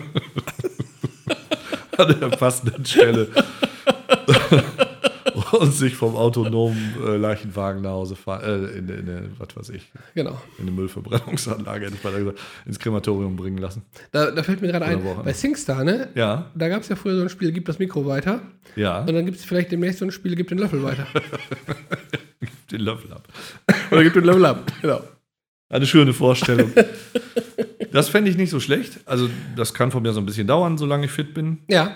an 1.97 2.19
der 2.19 2.27
passenden 2.29 2.85
Stelle 2.85 3.27
und 5.59 5.73
sich 5.73 5.95
vom 5.95 6.15
autonomen 6.15 6.95
äh, 7.05 7.17
Leichenwagen 7.17 7.81
nach 7.81 7.91
Hause 7.91 8.15
fahren, 8.15 8.43
äh, 8.43 8.77
in, 8.77 8.89
in, 8.89 9.07
in, 9.07 9.31
was 9.37 9.55
weiß 9.55 9.69
ich, 9.69 9.91
Genau. 10.15 10.39
in 10.57 10.63
eine 10.63 10.71
Müllverbrennungsanlage, 10.71 11.85
hätte 11.85 11.95
ich 11.95 12.03
mal 12.03 12.13
gesagt, 12.17 12.39
ins 12.65 12.79
Krematorium 12.79 13.35
bringen 13.35 13.57
lassen. 13.57 13.83
Da, 14.11 14.31
da 14.31 14.43
fällt 14.43 14.61
mir 14.61 14.67
gerade 14.69 14.85
ein, 14.85 15.01
bei 15.23 15.33
SingStar, 15.33 15.83
ne? 15.83 16.09
Ja, 16.15 16.51
Da 16.55 16.69
gab 16.69 16.81
es 16.81 16.89
ja 16.89 16.95
früher 16.95 17.15
so 17.17 17.21
ein 17.23 17.29
Spiel, 17.29 17.51
gib 17.51 17.65
das 17.65 17.79
Mikro 17.79 18.05
weiter. 18.05 18.41
ja, 18.75 19.01
Und 19.01 19.13
dann 19.13 19.25
gibt 19.25 19.37
es 19.37 19.45
vielleicht 19.45 19.71
demnächst 19.71 19.99
so 19.99 20.05
ein 20.05 20.11
Spiel, 20.11 20.35
gib 20.35 20.47
den 20.49 20.57
Löffel 20.57 20.83
weiter. 20.83 21.07
den 22.71 22.81
Löffel 22.81 23.11
ab. 23.13 23.27
Oder 23.91 24.03
gib 24.03 24.13
den 24.13 24.23
Löffel 24.23 24.45
ab. 24.45 24.71
Genau. 24.81 25.01
Eine 25.69 25.85
schöne 25.85 26.13
Vorstellung. 26.13 26.71
Das 27.91 28.09
fände 28.09 28.29
ich 28.31 28.37
nicht 28.37 28.49
so 28.49 28.59
schlecht. 28.59 28.99
Also, 29.05 29.29
das 29.55 29.73
kann 29.73 29.91
von 29.91 30.01
mir 30.03 30.13
so 30.13 30.19
ein 30.21 30.25
bisschen 30.25 30.47
dauern, 30.47 30.77
solange 30.77 31.05
ich 31.05 31.11
fit 31.11 31.33
bin. 31.33 31.59
Ja. 31.67 31.95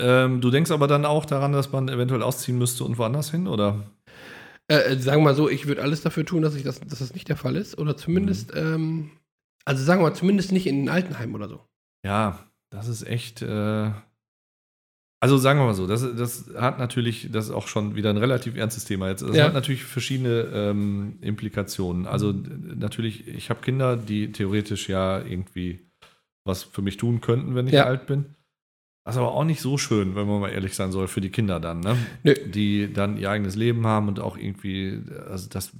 Ähm, 0.00 0.40
du 0.40 0.50
denkst 0.50 0.70
aber 0.70 0.86
dann 0.86 1.04
auch 1.04 1.24
daran, 1.24 1.52
dass 1.52 1.72
man 1.72 1.88
eventuell 1.88 2.22
ausziehen 2.22 2.58
müsste 2.58 2.84
und 2.84 2.98
woanders 2.98 3.30
hin, 3.30 3.46
oder? 3.48 3.90
Äh, 4.70 4.92
äh, 4.92 4.98
sagen 4.98 5.20
wir 5.22 5.24
mal 5.30 5.34
so, 5.34 5.48
ich 5.48 5.66
würde 5.66 5.82
alles 5.82 6.02
dafür 6.02 6.24
tun, 6.24 6.42
dass, 6.42 6.54
ich 6.54 6.62
das, 6.62 6.80
dass 6.80 6.98
das 7.00 7.14
nicht 7.14 7.28
der 7.28 7.36
Fall 7.36 7.56
ist. 7.56 7.78
Oder 7.78 7.96
zumindest, 7.96 8.52
ähm, 8.54 9.10
also 9.64 9.82
sagen 9.82 10.00
wir 10.02 10.08
mal, 10.10 10.14
zumindest 10.14 10.52
nicht 10.52 10.66
in 10.66 10.84
ein 10.84 10.88
Altenheim 10.88 11.34
oder 11.34 11.48
so. 11.48 11.60
Ja, 12.04 12.38
das 12.70 12.86
ist 12.88 13.02
echt. 13.06 13.42
Äh 13.42 13.90
also 15.20 15.36
sagen 15.36 15.58
wir 15.58 15.66
mal 15.66 15.74
so, 15.74 15.88
das, 15.88 16.02
das 16.16 16.48
hat 16.54 16.78
natürlich, 16.78 17.30
das 17.32 17.46
ist 17.46 17.50
auch 17.50 17.66
schon 17.66 17.96
wieder 17.96 18.10
ein 18.10 18.18
relativ 18.18 18.54
ernstes 18.56 18.84
Thema 18.84 19.08
jetzt. 19.08 19.22
Das 19.22 19.36
Ja. 19.36 19.46
hat 19.46 19.52
natürlich 19.52 19.82
verschiedene 19.82 20.42
ähm, 20.52 21.18
Implikationen. 21.22 22.06
Also 22.06 22.32
d- 22.32 22.50
natürlich, 22.76 23.26
ich 23.26 23.50
habe 23.50 23.60
Kinder, 23.60 23.96
die 23.96 24.30
theoretisch 24.30 24.88
ja 24.88 25.20
irgendwie 25.20 25.90
was 26.44 26.62
für 26.62 26.82
mich 26.82 26.98
tun 26.98 27.20
könnten, 27.20 27.56
wenn 27.56 27.66
ich 27.66 27.74
Ja. 27.74 27.84
alt 27.86 28.06
bin. 28.06 28.36
Das 29.08 29.14
ist 29.16 29.22
aber 29.22 29.32
auch 29.32 29.44
nicht 29.44 29.62
so 29.62 29.78
schön, 29.78 30.14
wenn 30.16 30.26
man 30.26 30.38
mal 30.38 30.50
ehrlich 30.50 30.74
sein 30.74 30.92
soll, 30.92 31.08
für 31.08 31.22
die 31.22 31.30
Kinder 31.30 31.60
dann, 31.60 31.80
ne? 31.80 31.96
Nö. 32.24 32.34
Die 32.34 32.92
dann 32.92 33.16
ihr 33.16 33.30
eigenes 33.30 33.56
Leben 33.56 33.86
haben 33.86 34.06
und 34.08 34.20
auch 34.20 34.36
irgendwie, 34.36 35.00
also 35.30 35.48
das 35.48 35.72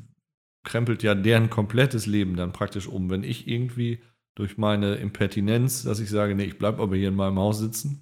krempelt 0.64 1.03
ja 1.03 1.14
deren 1.14 1.51
komplettes 1.51 2.07
Leben 2.07 2.37
dann 2.37 2.53
praktisch 2.55 2.87
um. 2.87 3.11
Wenn 3.11 3.24
ich 3.24 3.47
irgendwie 3.47 3.99
durch 4.35 4.57
meine 4.57 4.95
Impertinenz, 4.95 5.83
dass 5.83 6.01
ich 6.01 6.09
sage, 6.09 6.35
nee, 6.35 6.45
ich 6.45 6.57
bleibe 6.57 6.83
aber 6.83 6.97
hier 6.97 7.09
in 7.09 7.16
meinem 7.16 7.39
Haus 7.39 7.59
sitzen, 7.59 8.01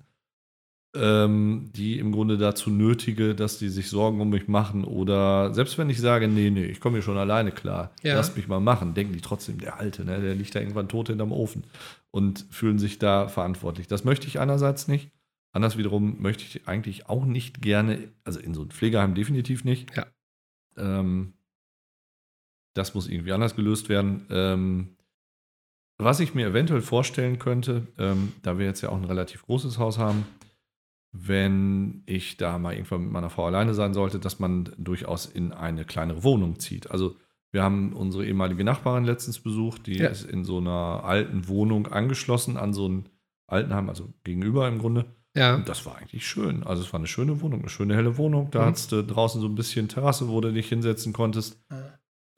ähm, 0.95 1.71
die 1.75 1.99
im 1.99 2.13
Grunde 2.13 2.39
dazu 2.39 2.71
nötige, 2.71 3.35
dass 3.35 3.59
die 3.59 3.69
sich 3.69 3.89
Sorgen 3.91 4.21
um 4.21 4.31
mich 4.31 4.47
machen 4.47 4.85
oder 4.85 5.53
selbst 5.53 5.77
wenn 5.77 5.91
ich 5.91 6.01
sage, 6.01 6.29
nee, 6.29 6.51
nee, 6.51 6.67
ich 6.67 6.79
komme 6.81 6.99
hier 6.99 7.03
schon 7.03 7.19
alleine 7.19 7.51
klar, 7.51 7.91
Ja. 8.05 8.15
lass 8.15 8.37
mich 8.37 8.47
mal 8.47 8.61
machen, 8.61 8.95
denken 8.95 9.13
die 9.13 9.21
trotzdem, 9.23 9.59
der 9.59 9.81
Alte, 9.81 10.05
ne, 10.05 10.21
der 10.21 10.37
liegt 10.37 10.55
da 10.55 10.61
irgendwann 10.61 10.89
tot 10.89 11.09
hinterm 11.09 11.33
Ofen 11.33 11.65
und 12.13 12.47
fühlen 12.51 12.79
sich 12.79 13.01
da 13.01 13.27
verantwortlich. 13.27 13.89
Das 13.89 14.05
möchte 14.05 14.29
ich 14.29 14.39
einerseits 14.39 14.87
nicht. 14.87 15.11
Anders 15.57 15.79
wiederum 15.79 16.21
möchte 16.21 16.45
ich 16.45 16.69
eigentlich 16.69 17.09
auch 17.09 17.25
nicht 17.25 17.63
gerne, 17.63 18.13
also 18.25 18.39
in 18.39 18.53
so 18.53 18.63
ein 18.63 18.71
Pflegeheim 18.71 19.15
definitiv 19.15 19.65
nicht. 19.65 19.97
Ja. 19.97 20.07
Ähm, 20.77 21.33
das 22.75 22.95
muss 22.95 23.09
irgendwie 23.09 23.33
anders 23.33 23.57
gelöst 23.57 23.89
werden. 23.89 24.27
Ähm, 24.29 24.97
was 25.99 26.21
ich 26.21 26.35
mir 26.35 26.49
eventuell 26.49 26.83
vorstellen 26.83 27.39
könnte, 27.39 27.87
ähm, 27.97 28.35
da 28.43 28.59
wir 28.59 28.67
jetzt 28.67 28.83
ja 28.83 28.91
auch 28.91 28.97
ein 28.99 29.07
relativ 29.07 29.43
großes 29.47 29.79
Haus 29.79 29.97
haben, 29.97 30.27
wenn 31.13 32.03
ich 32.05 32.37
da 32.37 32.59
mal 32.59 32.75
irgendwann 32.75 33.05
mit 33.05 33.13
meiner 33.13 33.31
Frau 33.31 33.47
alleine 33.47 33.73
sein 33.73 33.95
sollte, 33.95 34.19
dass 34.19 34.39
man 34.39 34.71
durchaus 34.77 35.25
in 35.25 35.53
eine 35.53 35.87
kleinere 35.87 36.23
Wohnung 36.23 36.59
zieht. 36.59 36.91
Also 36.91 37.17
wir 37.51 37.63
haben 37.63 37.95
unsere 37.95 38.27
ehemalige 38.27 38.63
Nachbarin 38.63 39.05
letztens 39.05 39.41
besucht, 39.41 39.87
die 39.87 39.97
Ja. 39.97 40.09
ist 40.09 40.25
in 40.25 40.45
so 40.45 40.59
einer 40.59 41.05
alten 41.05 41.49
Wohnung 41.49 41.87
angeschlossen 41.87 42.59
an 42.59 42.75
so 42.75 42.87
ein 42.91 43.09
Altenheim, 43.47 43.89
also 43.89 44.13
gegenüber 44.23 44.69
im 44.69 44.79
Grunde. 44.79 45.07
Ja. 45.37 45.55
Und 45.57 45.69
das 45.69 45.85
war 45.87 45.97
eigentlich 45.99 46.27
schön. 46.27 46.63
Also 46.65 46.83
es 46.83 46.93
war 46.93 46.99
eine 47.01 47.07
schöne 47.07 47.41
Wohnung, 47.41 47.61
eine 47.61 47.69
schöne 47.69 47.95
helle 47.95 48.17
Wohnung. 48.17 48.49
Da 48.51 48.63
Mhm. 48.63 48.67
hattest 48.67 48.93
du 48.93 49.03
draußen 49.03 49.41
so 49.41 49.47
ein 49.49 49.55
bisschen 49.55 49.89
Terrasse, 49.89 50.29
wo 50.29 50.41
du 50.41 50.53
dich 50.53 50.69
hinsetzen 50.69 51.13
konntest. 51.13 51.59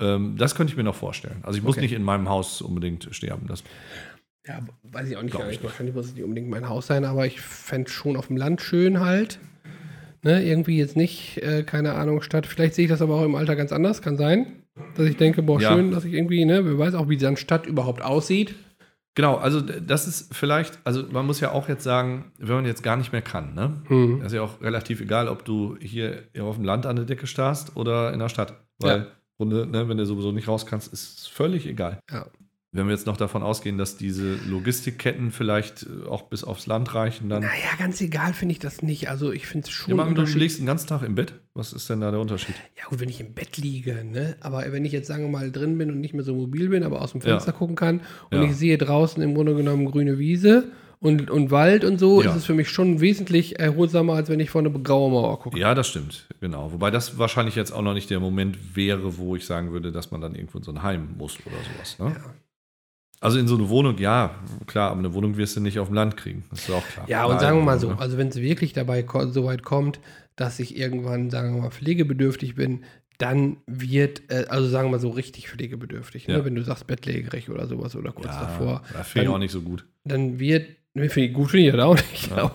Ähm, 0.01 0.37
das 0.37 0.55
könnte 0.55 0.73
ich 0.73 0.77
mir 0.77 0.85
noch 0.85 0.95
vorstellen. 0.95 1.39
Also 1.43 1.59
ich 1.59 1.65
muss 1.65 1.77
Okay. 1.77 1.83
nicht 1.83 1.93
in 1.93 2.03
meinem 2.03 2.29
Haus 2.29 2.61
unbedingt 2.63 3.09
sterben. 3.13 3.47
Das, 3.49 3.63
Ja, 4.47 4.61
weiß 4.85 5.09
ich 5.11 5.17
auch 5.17 5.23
nicht. 5.23 5.35
Ich 5.35 5.41
eigentlich. 5.41 5.63
Wahrscheinlich 5.63 5.95
muss 5.95 6.07
es 6.07 6.15
nicht 6.15 6.23
unbedingt 6.25 6.49
mein 6.49 6.69
Haus 6.69 6.87
sein, 6.87 7.05
aber 7.05 7.27
ich 7.27 7.41
fände 7.41 7.91
schon 7.91 8.17
auf 8.17 8.29
dem 8.29 8.37
Land 8.37 8.61
schön 8.63 9.01
halt. 9.01 9.39
Ne, 10.23 10.43
irgendwie 10.45 10.79
jetzt 10.79 10.97
nicht, 10.97 11.39
äh, 11.43 11.63
keine 11.63 11.93
Ahnung, 11.95 12.23
Stadt. 12.23 12.47
Vielleicht 12.47 12.75
sehe 12.75 12.87
ich 12.87 12.91
das 12.91 13.01
aber 13.03 13.15
auch 13.17 13.25
im 13.25 13.35
Alter 13.37 13.55
ganz 13.55 13.71
anders, 13.73 14.03
kann 14.03 14.17
sein. 14.17 14.47
Dass 14.97 15.07
ich 15.07 15.17
denke, 15.17 15.43
boah, 15.43 15.61
Ja. 15.61 15.73
schön, 15.75 15.91
dass 15.93 16.05
ich 16.05 16.13
irgendwie, 16.15 16.45
ne, 16.45 16.65
wer 16.65 16.77
weiß 16.79 16.95
auch, 16.95 17.09
wie 17.09 17.17
dann 17.17 17.37
Stadt 17.37 17.67
überhaupt 17.67 18.03
aussieht. 18.03 18.55
Genau, 19.19 19.35
also 19.35 19.61
das 19.61 20.07
ist 20.07 20.33
vielleicht, 20.33 20.79
also 20.85 21.03
man 21.11 21.27
muss 21.27 21.41
ja 21.41 21.51
auch 21.51 21.69
jetzt 21.69 21.83
sagen, 21.83 22.31
wenn 22.39 22.55
man 22.55 22.67
jetzt 22.67 22.85
gar 22.85 22.97
nicht 22.97 23.11
mehr 23.11 23.21
kann, 23.21 23.53
ne? 23.53 23.83
Hm. 23.89 24.19
Das 24.21 24.29
ist 24.29 24.35
ja 24.37 24.43
auch 24.43 24.61
relativ 24.63 25.01
egal, 25.01 25.27
ob 25.27 25.45
du 25.45 25.77
hier 25.81 26.29
auf 26.41 26.55
dem 26.55 26.65
Land 26.65 26.87
an 26.87 26.95
der 26.95 27.05
Decke 27.05 27.27
starrst 27.27 27.77
oder 27.77 28.13
in 28.13 28.21
der 28.21 28.29
Stadt. 28.29 28.55
Weil, 28.79 28.99
Ja. 28.99 29.03
im 29.03 29.09
Grunde, 29.51 29.67
ne, 29.67 29.89
wenn 29.89 29.97
du 29.99 30.07
sowieso 30.07 30.31
nicht 30.31 30.47
raus 30.47 30.67
kannst, 30.67 30.93
ist 30.93 31.19
es 31.19 31.27
völlig 31.27 31.67
egal. 31.67 31.99
Ja. 32.13 32.27
Wenn 32.71 32.87
wir 32.87 32.93
jetzt 32.93 33.07
noch 33.07 33.17
davon 33.17 33.43
ausgehen, 33.43 33.79
dass 33.79 33.97
diese 33.97 34.35
Logistikketten 34.47 35.31
vielleicht 35.31 35.85
äh, 35.85 36.07
auch 36.07 36.23
bis 36.25 36.45
aufs 36.45 36.67
Land 36.67 36.95
reichen, 36.95 37.31
dann. 37.31 37.41
Naja, 37.43 37.71
ganz 37.79 37.99
egal 38.03 38.35
finde 38.35 38.53
ich 38.53 38.59
das 38.59 38.83
nicht. 38.83 39.09
Also 39.09 39.33
ich 39.33 39.47
finde 39.47 39.67
es 39.67 39.71
schon. 39.73 39.97
Ja, 39.97 40.05
du 40.05 40.27
schlägst 40.27 40.59
den 40.59 40.67
ganzen 40.67 40.87
Tag 40.87 41.03
im 41.03 41.15
Bett. 41.15 41.33
Was 41.55 41.73
ist 41.73 41.89
denn 41.89 42.03
da 42.03 42.11
der 42.11 42.21
Unterschied? 42.21 42.55
Ja, 42.77 42.85
gut, 42.91 43.01
wenn 43.01 43.09
ich 43.09 43.21
im 43.21 43.33
Bett 43.33 43.57
liege, 43.57 44.05
ne? 44.05 44.37
Aber 44.41 44.71
wenn 44.71 44.85
ich 44.85 44.93
jetzt, 44.93 45.07
sagen 45.09 45.23
wir 45.25 45.31
mal, 45.31 45.51
drin 45.51 45.79
bin 45.79 45.91
und 45.91 46.01
nicht 46.01 46.13
mehr 46.13 46.23
so 46.25 46.35
mobil 46.35 46.69
bin, 46.69 46.83
aber 46.83 47.01
aus 47.01 47.13
dem 47.13 47.23
Fenster 47.23 47.53
Ja. 47.53 47.57
gucken 47.59 47.75
kann 47.75 48.01
und 48.31 48.37
Ja. 48.37 48.45
ich 48.45 48.55
sehe 48.55 48.77
draußen 48.77 49.23
im 49.23 49.35
Grunde 49.35 49.55
genommen 49.55 49.87
grüne 49.91 50.19
Wiese 50.19 50.71
und, 51.01 51.31
und 51.31 51.51
Wald 51.51 51.85
und 51.85 51.99
so, 51.99 52.23
Ja. 52.23 52.31
ist 52.33 52.37
es 52.37 52.45
für 52.45 52.55
mich 52.55 52.69
schon 52.69 53.01
wesentlich 53.01 53.59
erholsamer, 53.59 54.13
als 54.13 54.29
wenn 54.29 54.41
ich 54.41 54.51
vor 54.51 54.61
eine 54.61 54.71
graue 54.71 55.11
Mauer 55.11 55.41
gucke. 55.41 55.59
Ja, 55.59 55.75
das 55.75 55.89
stimmt, 55.89 56.27
genau. 56.41 56.71
Wobei 56.71 56.91
das 56.91 57.17
wahrscheinlich 57.19 57.55
jetzt 57.57 57.73
auch 57.73 57.83
noch 57.83 57.95
nicht 57.95 58.11
der 58.11 58.21
Moment 58.21 58.77
wäre, 58.77 59.17
wo 59.17 59.35
ich 59.37 59.47
sagen 59.47 59.73
würde, 59.73 59.91
dass 59.91 60.11
man 60.11 60.21
dann 60.21 60.35
irgendwo 60.35 60.59
in 60.59 60.65
so 60.65 60.71
ein 60.73 60.83
Heim 60.83 61.15
muss 61.17 61.39
oder 61.47 61.57
sowas. 61.57 61.99
Ne? 61.99 62.15
Ja. 62.21 62.35
Also 63.21 63.39
in 63.39 63.49
so 63.49 63.57
eine 63.57 63.69
Wohnung, 63.69 63.99
ja, 63.99 64.35
klar, 64.67 64.91
aber 64.91 65.01
eine 65.01 65.13
Wohnung 65.15 65.37
wirst 65.37 65.57
du 65.57 65.61
nicht 65.61 65.79
auf 65.79 65.89
dem 65.89 65.95
Land 65.95 66.17
kriegen. 66.17 66.45
Das 66.51 66.61
ist 66.61 66.71
auch 66.71 66.87
klar. 66.87 67.09
Ja, 67.09 67.25
und 67.25 67.41
sagen 67.41 67.59
wir 67.59 67.65
mal 67.65 67.79
so, 67.81 67.91
ne? 67.91 67.99
also 67.99 68.17
wenn 68.17 68.29
es 68.29 68.37
wirklich 68.37 68.73
dabei 68.73 69.05
so 69.31 69.45
weit 69.45 69.63
kommt, 69.65 69.99
dass 70.37 70.61
ich 70.61 70.77
irgendwann, 70.77 71.31
sagen 71.31 71.55
wir 71.55 71.63
mal, 71.63 71.71
pflegebedürftig 71.71 72.55
bin, 72.55 72.85
dann 73.19 73.57
wird, 73.67 74.23
äh, 74.31 74.45
also 74.49 74.69
sagen 74.69 74.87
wir 74.89 74.93
mal 74.93 75.01
so 75.01 75.11
richtig 75.11 75.49
pflegebedürftig, 75.51 76.29
ne? 76.29 76.35
Ja. 76.35 76.45
wenn 76.45 76.55
du 76.55 76.63
sagst 76.63 76.87
bettlägerig 76.87 77.51
oder 77.51 77.67
sowas 77.67 77.97
oder 77.97 78.13
kurz 78.13 78.29
ja, 78.29 78.43
davor, 78.43 78.83
Das 78.93 79.09
finde 79.09 79.23
ich 79.23 79.27
dann- 79.27 79.35
auch 79.35 79.39
nicht 79.41 79.51
so 79.51 79.63
gut. 79.63 79.85
dann 80.05 80.39
wird, 80.39 80.69
ne, 80.95 81.09
find 81.09 81.27
ich, 81.31 81.35
gut 81.35 81.51
finde 81.51 81.67
ich 81.67 81.73
das 81.73 81.85
auch 81.85 81.97
nicht, 81.97 82.31
Ja. 82.31 82.53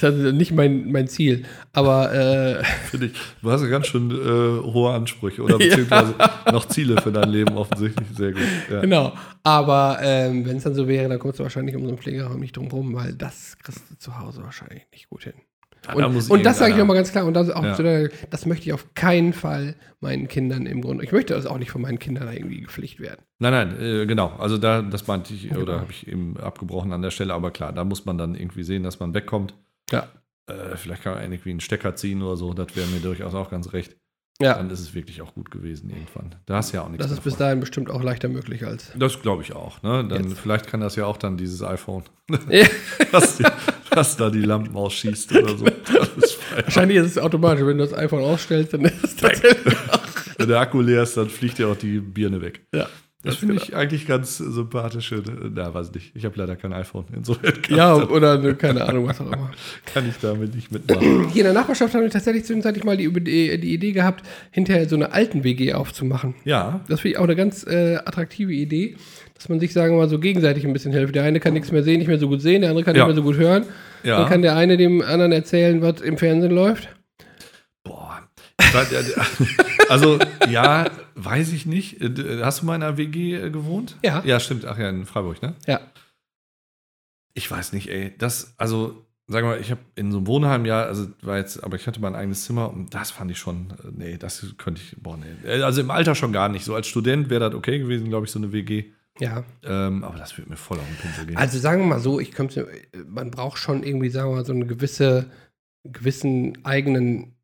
Das 0.00 0.14
ist 0.14 0.20
also 0.24 0.36
nicht 0.36 0.52
mein, 0.52 0.90
mein 0.90 1.08
Ziel, 1.08 1.44
aber 1.72 2.12
äh, 2.12 2.64
Finde 2.90 3.06
ich. 3.06 3.12
Du 3.42 3.50
hast 3.50 3.62
ja 3.62 3.68
ganz 3.68 3.86
schön 3.86 4.10
äh, 4.10 4.62
hohe 4.72 4.92
Ansprüche 4.92 5.42
oder 5.42 5.58
beziehungsweise 5.58 6.14
noch 6.52 6.66
Ziele 6.66 7.00
für 7.00 7.12
dein 7.12 7.28
Leben 7.30 7.56
offensichtlich. 7.56 8.08
Sehr 8.16 8.32
gut. 8.32 8.42
Ja. 8.70 8.80
Genau. 8.80 9.12
Aber 9.42 9.98
ähm, 10.02 10.44
wenn 10.46 10.56
es 10.56 10.64
dann 10.64 10.74
so 10.74 10.86
wäre, 10.88 11.08
dann 11.08 11.18
kommst 11.18 11.38
du 11.38 11.42
wahrscheinlich 11.42 11.76
um 11.76 11.82
so 11.82 11.88
einen 11.88 11.98
Pflegeraum 11.98 12.40
nicht 12.40 12.56
drum 12.56 12.68
rum, 12.68 12.94
weil 12.94 13.12
das 13.14 13.56
kriegst 13.62 13.82
du 13.90 13.96
zu 13.98 14.18
Hause 14.18 14.42
wahrscheinlich 14.42 14.86
nicht 14.92 15.08
gut 15.08 15.24
hin. 15.24 15.34
Ja, 15.86 15.94
da 15.94 16.06
Und, 16.06 16.30
und 16.30 16.44
das 16.44 16.58
sage 16.58 16.72
ich 16.72 16.78
nochmal 16.78 16.96
ganz 16.96 17.10
klar. 17.10 17.24
Und 17.24 17.32
das, 17.32 17.48
auch 17.50 17.64
Ja. 17.64 17.74
zu 17.74 18.10
das 18.28 18.44
möchte 18.44 18.66
ich 18.66 18.72
auf 18.74 18.92
keinen 18.94 19.32
Fall 19.32 19.76
meinen 20.00 20.28
Kindern 20.28 20.66
im 20.66 20.82
Grunde. 20.82 21.04
Ich 21.04 21.12
möchte 21.12 21.32
das 21.32 21.46
auch 21.46 21.56
nicht 21.58 21.70
von 21.70 21.80
meinen 21.80 21.98
Kindern 21.98 22.30
irgendwie 22.30 22.60
gepflicht 22.60 23.00
werden. 23.00 23.22
Nein, 23.38 23.52
nein, 23.52 23.80
äh, 23.80 24.06
genau. 24.06 24.28
Also 24.38 24.58
da, 24.58 24.82
das 24.82 25.06
meinte 25.06 25.32
ich, 25.32 25.48
Genau. 25.48 25.60
oder 25.62 25.80
habe 25.80 25.90
ich 25.90 26.06
eben 26.06 26.36
abgebrochen 26.36 26.92
an 26.92 27.00
der 27.00 27.10
Stelle, 27.10 27.32
aber 27.32 27.50
klar, 27.50 27.72
da 27.72 27.84
muss 27.84 28.04
man 28.04 28.18
dann 28.18 28.34
irgendwie 28.34 28.62
sehen, 28.62 28.82
dass 28.82 29.00
man 29.00 29.14
wegkommt. 29.14 29.54
Ja. 29.92 30.08
Äh, 30.46 30.76
vielleicht 30.76 31.02
kann 31.02 31.14
man 31.14 31.22
irgendwie 31.22 31.50
einen 31.50 31.60
Stecker 31.60 31.94
ziehen 31.94 32.22
oder 32.22 32.36
so, 32.36 32.52
das 32.54 32.74
wäre 32.76 32.86
mir 32.88 33.00
durchaus 33.00 33.34
auch 33.34 33.50
ganz 33.50 33.72
recht. 33.72 33.96
Ja, 34.42 34.54
Dann 34.54 34.70
ist 34.70 34.80
es 34.80 34.94
wirklich 34.94 35.20
auch 35.20 35.34
gut 35.34 35.50
gewesen 35.50 35.90
irgendwann. 35.90 36.34
Da 36.46 36.54
hast 36.56 36.72
ja 36.72 36.80
auch 36.80 36.88
nichts 36.88 37.04
das 37.04 37.12
ist 37.12 37.22
bis 37.22 37.34
davon. 37.34 37.44
dahin 37.44 37.60
bestimmt 37.60 37.90
auch 37.90 38.02
leichter 38.02 38.30
möglich 38.30 38.64
als. 38.64 38.90
Das 38.96 39.20
glaube 39.20 39.42
ich 39.42 39.52
auch. 39.52 39.82
Ne? 39.82 40.02
Dann 40.08 40.28
Jetzt. 40.30 40.38
vielleicht 40.40 40.66
kann 40.66 40.80
das 40.80 40.96
ja 40.96 41.04
auch 41.04 41.18
dann 41.18 41.36
dieses 41.36 41.62
iPhone, 41.62 42.04
Ja. 42.48 42.64
was, 43.10 43.36
die, 43.36 43.44
was 43.90 44.16
da 44.16 44.30
die 44.30 44.40
Lampen 44.40 44.74
ausschießt 44.74 45.36
oder 45.36 45.58
so. 45.58 45.66
Ist. 45.66 46.38
Wahrscheinlich 46.54 46.96
ist 46.96 47.06
es 47.06 47.18
automatisch, 47.18 47.66
wenn 47.66 47.76
du 47.76 47.84
das 47.84 47.92
iPhone 47.92 48.22
ausstellst, 48.24 48.72
dann 48.72 48.86
ist 48.86 49.04
es 49.04 49.16
tatsächlich. 49.16 49.76
Wenn 50.38 50.48
der 50.48 50.60
Akku 50.60 50.80
leer 50.80 51.02
ist, 51.02 51.18
dann 51.18 51.28
fliegt 51.28 51.58
ja 51.58 51.66
auch 51.66 51.76
die 51.76 52.00
Birne 52.00 52.40
weg. 52.40 52.66
Ja. 52.74 52.88
Das 53.22 53.36
finde 53.36 53.56
ich 53.56 53.76
eigentlich 53.76 54.06
ganz 54.06 54.38
sympathische. 54.38 55.22
Na, 55.54 55.74
weiß 55.74 55.92
nicht. 55.92 56.12
Ich 56.16 56.24
habe 56.24 56.38
leider 56.38 56.56
kein 56.56 56.72
iPhone. 56.72 57.04
Insofern 57.14 57.52
Ja, 57.68 57.94
oder 57.94 58.38
ne, 58.38 58.54
keine 58.54 58.86
Ahnung, 58.88 59.06
was 59.06 59.20
auch 59.20 59.26
immer. 59.26 59.50
kann 59.84 60.08
ich 60.08 60.14
damit 60.22 60.54
nicht 60.54 60.72
mitmachen. 60.72 61.28
Hier 61.28 61.42
in 61.42 61.44
der 61.44 61.52
Nachbarschaft 61.52 61.92
haben 61.94 62.00
wir 62.02 62.08
tatsächlich 62.10 62.44
zwischenzeitlich 62.44 62.82
mal 62.82 62.96
die, 62.96 63.12
die, 63.12 63.60
die 63.60 63.74
Idee 63.74 63.92
gehabt, 63.92 64.24
hinterher 64.50 64.88
so 64.88 64.96
eine 64.96 65.12
alten 65.12 65.44
WG 65.44 65.74
aufzumachen. 65.74 66.34
Ja, 66.44 66.80
Das 66.88 67.00
finde 67.00 67.12
ich 67.14 67.18
auch 67.18 67.24
eine 67.24 67.36
ganz 67.36 67.66
äh, 67.66 67.96
attraktive 67.96 68.52
Idee, 68.54 68.96
dass 69.34 69.50
man 69.50 69.60
sich, 69.60 69.74
sagen 69.74 69.94
wir 69.94 69.98
mal, 69.98 70.08
so 70.08 70.18
gegenseitig 70.18 70.64
ein 70.64 70.72
bisschen 70.72 70.92
hilft. 70.92 71.14
Der 71.14 71.24
eine 71.24 71.40
kann 71.40 71.52
nichts 71.52 71.70
mehr 71.72 71.82
sehen, 71.82 71.98
nicht 71.98 72.08
mehr 72.08 72.18
so 72.18 72.28
gut 72.28 72.40
sehen, 72.40 72.62
der 72.62 72.70
andere 72.70 72.84
kann 72.86 72.96
Ja. 72.96 73.04
nicht 73.06 73.14
mehr 73.16 73.22
so 73.22 73.28
gut 73.28 73.36
hören. 73.36 73.64
ja. 74.02 74.18
Dann 74.20 74.28
kann 74.30 74.40
der 74.40 74.56
eine 74.56 74.78
dem 74.78 75.02
anderen 75.02 75.32
erzählen, 75.32 75.82
was 75.82 76.00
im 76.00 76.16
Fernsehen 76.16 76.52
läuft. 76.52 76.88
Boah. 77.84 78.20
Also, 79.90 80.18
ja, 80.48 80.90
weiß 81.16 81.52
ich 81.52 81.66
nicht. 81.66 82.00
Äh, 82.00 82.42
Hast 82.42 82.62
du 82.62 82.66
mal 82.66 82.76
in 82.76 82.82
einer 82.82 82.96
WG 82.96 83.34
äh, 83.36 83.50
gewohnt? 83.50 83.96
Ja. 84.02 84.22
Ja, 84.24 84.40
stimmt. 84.40 84.64
Ach 84.64 84.78
ja, 84.78 84.88
in 84.88 85.04
Freiburg, 85.06 85.42
ne? 85.42 85.54
Ja. 85.66 85.80
Ich 87.34 87.50
weiß 87.50 87.72
nicht, 87.72 87.88
ey. 87.88 88.14
Das, 88.18 88.54
also, 88.58 89.06
sagen 89.26 89.46
wir 89.48 89.54
mal, 89.56 89.60
ich 89.60 89.70
habe 89.70 89.80
in 89.94 90.10
so 90.10 90.18
einem 90.18 90.26
Wohnheim, 90.26 90.64
ja, 90.64 90.82
also 90.82 91.08
war 91.22 91.38
jetzt, 91.38 91.62
aber 91.62 91.76
ich 91.76 91.86
hatte 91.86 92.00
mein 92.00 92.14
eigenes 92.14 92.44
Zimmer 92.44 92.70
und 92.72 92.94
das 92.94 93.10
fand 93.10 93.30
ich 93.30 93.38
schon, 93.38 93.70
äh, 93.84 93.90
nee, 93.92 94.16
das 94.18 94.44
könnte 94.58 94.80
ich, 94.80 94.96
boah, 95.00 95.16
nee. 95.16 95.48
Äh, 95.48 95.62
Also 95.62 95.80
im 95.80 95.90
Alter 95.90 96.14
schon 96.14 96.32
gar 96.32 96.48
nicht. 96.48 96.64
So 96.64 96.74
als 96.74 96.86
Student 96.86 97.30
wäre 97.30 97.40
das 97.48 97.54
okay 97.54 97.78
gewesen, 97.78 98.08
glaube 98.08 98.26
ich, 98.26 98.32
so 98.32 98.38
eine 98.38 98.52
WG. 98.52 98.86
Ja. 99.18 99.44
Ähm, 99.64 100.02
aber 100.04 100.18
das 100.18 100.36
würde 100.38 100.50
mir 100.50 100.56
voll 100.56 100.78
auf 100.78 100.86
den 100.86 100.96
Pinsel 100.96 101.26
gehen. 101.26 101.36
Also 101.36 101.58
sagen 101.58 101.82
wir 101.82 101.86
mal 101.86 102.00
so, 102.00 102.20
ich 102.20 102.32
könnte, 102.32 102.68
man 103.06 103.30
braucht 103.30 103.58
schon 103.58 103.82
irgendwie, 103.82 104.08
sagen 104.08 104.30
wir 104.30 104.36
mal, 104.36 104.44
so 104.44 104.52
einen 104.52 104.66
gewisse, 104.66 105.30
gewissen 105.84 106.58
eigenen 106.64 107.34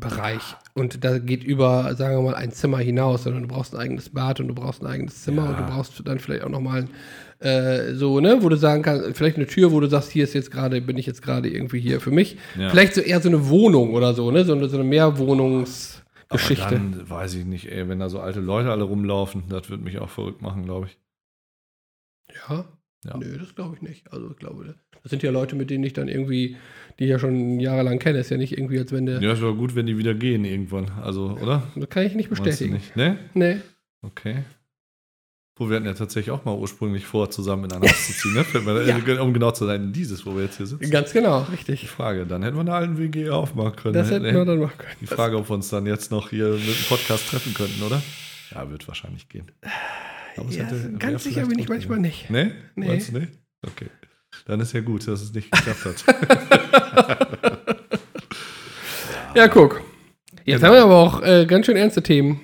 Bereich. 0.00 0.42
Und 0.74 1.04
da 1.04 1.18
geht 1.18 1.42
über, 1.44 1.94
sagen 1.96 2.16
wir 2.16 2.22
mal, 2.22 2.34
ein 2.34 2.52
Zimmer 2.52 2.78
hinaus, 2.78 3.24
sondern 3.24 3.42
du 3.42 3.48
brauchst 3.48 3.74
ein 3.74 3.80
eigenes 3.80 4.10
Bad 4.10 4.40
und 4.40 4.48
du 4.48 4.54
brauchst 4.54 4.82
ein 4.82 4.86
eigenes 4.86 5.22
Zimmer 5.22 5.44
Ja. 5.44 5.50
und 5.50 5.58
du 5.60 5.64
brauchst 5.72 6.06
dann 6.06 6.18
vielleicht 6.18 6.42
auch 6.44 6.48
nochmal 6.48 6.86
äh, 7.38 7.92
so, 7.94 8.20
ne, 8.20 8.38
wo 8.42 8.48
du 8.48 8.56
sagen 8.56 8.82
kannst, 8.82 9.16
vielleicht 9.16 9.36
eine 9.36 9.46
Tür, 9.46 9.70
wo 9.72 9.80
du 9.80 9.88
sagst, 9.88 10.10
hier 10.10 10.24
ist 10.24 10.32
jetzt 10.34 10.50
gerade, 10.50 10.80
bin 10.80 10.96
ich 10.96 11.06
jetzt 11.06 11.20
gerade 11.22 11.48
irgendwie 11.50 11.80
hier 11.80 12.00
für 12.00 12.10
mich. 12.10 12.36
Ja. 12.58 12.70
Vielleicht 12.70 12.94
so 12.94 13.00
eher 13.02 13.20
so 13.20 13.28
eine 13.28 13.48
Wohnung 13.48 13.92
oder 13.92 14.14
so, 14.14 14.30
ne? 14.30 14.44
So 14.44 14.54
eine, 14.54 14.68
so 14.68 14.76
eine 14.76 14.84
Mehrwohnungsgeschichte. 14.84 16.70
Dann 16.74 17.08
weiß 17.08 17.34
ich 17.34 17.44
nicht, 17.44 17.70
ey, 17.70 17.88
wenn 17.88 17.98
da 17.98 18.08
so 18.08 18.20
alte 18.20 18.40
Leute 18.40 18.70
alle 18.70 18.84
rumlaufen, 18.84 19.44
das 19.48 19.68
würde 19.68 19.84
mich 19.84 19.98
auch 19.98 20.08
verrückt 20.10 20.42
machen, 20.42 20.64
glaube 20.64 20.86
ich. 20.86 20.98
Ja? 22.48 22.64
Ja. 23.04 23.16
Nö, 23.18 23.38
das 23.38 23.54
glaube 23.54 23.76
ich 23.76 23.82
nicht. 23.82 24.12
Also 24.12 24.30
ich 24.30 24.36
glaube, 24.36 24.74
das 25.02 25.10
sind 25.10 25.22
ja 25.22 25.30
Leute, 25.30 25.54
mit 25.56 25.70
denen 25.70 25.84
ich 25.84 25.92
dann 25.92 26.08
irgendwie, 26.08 26.56
die 26.98 27.04
ich 27.04 27.10
ja 27.10 27.18
schon 27.18 27.60
jahrelang 27.60 27.98
kenne. 27.98 28.18
Ist 28.20 28.30
ja 28.30 28.36
nicht 28.36 28.52
irgendwie, 28.56 28.78
als 28.78 28.92
wenn 28.92 29.06
der. 29.06 29.20
Ja, 29.20 29.32
es 29.32 29.40
wäre 29.40 29.54
gut, 29.54 29.74
wenn 29.74 29.86
die 29.86 29.98
wieder 29.98 30.14
gehen 30.14 30.44
irgendwann. 30.44 30.90
Also, 31.02 31.38
oder? 31.40 31.62
Das 31.76 31.88
kann 31.88 32.04
ich 32.04 32.14
nicht 32.14 32.30
bestätigen. 32.30 32.74
Nicht? 32.74 32.96
Ne? 32.96 33.18
Nee. 33.34 33.56
Okay. 34.02 34.36
Wo 35.58 35.70
wir 35.70 35.76
hatten 35.76 35.86
ja 35.86 35.94
tatsächlich 35.94 36.30
auch 36.32 36.44
mal 36.44 36.54
ursprünglich 36.54 37.06
vor, 37.06 37.30
zusammen 37.30 37.64
in 37.64 37.72
ein 37.72 37.80
Haus 37.80 38.06
zu 38.06 38.12
ziehen, 38.12 38.34
ne? 38.34 38.44
Ja. 39.06 39.22
Um 39.22 39.32
genau 39.32 39.52
zu 39.52 39.64
sein, 39.64 39.90
dieses, 39.90 40.26
wo 40.26 40.36
wir 40.36 40.42
jetzt 40.44 40.58
hier 40.58 40.66
sitzen. 40.66 40.90
Ganz 40.90 41.14
genau, 41.14 41.44
Die 41.44 41.52
richtig. 41.52 41.88
Frage, 41.88 42.26
dann 42.26 42.42
hätten 42.42 42.56
wir 42.56 42.60
eine 42.60 42.74
alten 42.74 42.98
WG 42.98 43.30
aufmachen 43.30 43.74
können. 43.74 43.94
Das 43.94 44.10
hätten 44.10 44.24
wir 44.24 44.44
dann 44.44 44.58
machen 44.60 44.76
können. 44.76 44.96
Die 45.00 45.06
Frage, 45.06 45.38
ob 45.38 45.48
wir 45.48 45.54
uns 45.54 45.70
dann 45.70 45.86
jetzt 45.86 46.10
noch 46.10 46.28
hier 46.28 46.48
mit 46.50 46.66
dem 46.66 46.84
Podcast 46.90 47.30
treffen 47.30 47.54
könnten, 47.54 47.82
oder? 47.82 48.02
Ja, 48.54 48.70
wird 48.70 48.86
wahrscheinlich 48.86 49.30
gehen. 49.30 49.50
Aber 50.36 50.50
Ja, 50.50 50.64
hätte- 50.64 50.92
ganz 50.98 51.24
sicher 51.24 51.46
bin 51.46 51.58
ich 51.58 51.70
manchmal 51.70 52.00
nicht. 52.00 52.28
Nee? 52.28 52.50
Nee. 52.74 52.88
Meinst 52.88 53.12
du 53.14 53.18
nicht? 53.18 53.32
Okay. 53.66 53.86
Dann 54.46 54.60
ist 54.60 54.72
ja 54.72 54.80
gut, 54.80 55.06
dass 55.06 55.20
es 55.22 55.32
nicht 55.34 55.50
geklappt 55.50 55.84
hat. 55.84 56.04
Ja, 59.34 59.48
guck. 59.48 59.82
Jetzt 60.46 60.60
Genau. 60.62 60.68
haben 60.68 60.74
wir 60.76 60.82
aber 60.84 60.96
auch 60.96 61.22
äh, 61.22 61.44
ganz 61.46 61.66
schön 61.66 61.76
ernste 61.76 62.02
Themen. 62.02 62.40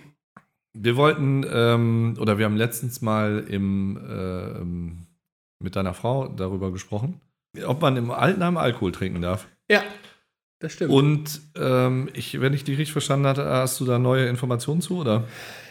Wir 0.74 0.96
wollten, 0.96 1.42
ähm, 1.50 2.16
oder 2.20 2.36
wir 2.36 2.44
haben 2.44 2.56
letztens 2.56 3.00
mal 3.00 3.44
im, 3.48 3.98
ähm, 4.10 5.06
mit 5.58 5.74
deiner 5.76 5.94
Frau 5.94 6.28
darüber 6.28 6.70
gesprochen, 6.70 7.20
ob 7.64 7.80
man 7.80 7.96
im 7.96 8.10
Altenheim 8.10 8.58
Alkohol 8.58 8.92
trinken 8.92 9.22
darf. 9.22 9.46
Ja, 9.70 9.82
das 10.58 10.74
stimmt. 10.74 10.90
Und 10.92 11.40
ähm, 11.56 12.10
ich, 12.12 12.38
wenn 12.42 12.52
ich 12.52 12.64
dich 12.64 12.76
richtig 12.78 12.92
verstanden 12.92 13.26
hatte, 13.26 13.44
hast 13.46 13.80
du 13.80 13.86
da 13.86 13.98
neue 13.98 14.26
Informationen 14.26 14.82
zu, 14.82 14.98
oder? 14.98 15.24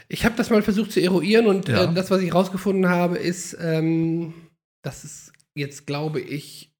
Ich 0.07 0.25
habe 0.25 0.35
das 0.37 0.49
mal 0.49 0.61
versucht 0.63 0.91
zu 0.91 1.01
eruieren 1.01 1.45
und 1.45 1.67
Ja. 1.67 1.83
äh, 1.83 1.93
das, 1.93 2.09
was 2.09 2.21
ich 2.21 2.33
rausgefunden 2.33 2.89
habe, 2.89 3.17
ist, 3.17 3.55
ähm, 3.61 4.33
dass 4.81 5.03
es 5.03 5.30
jetzt, 5.55 5.85
glaube 5.87 6.19
ich, 6.19 6.73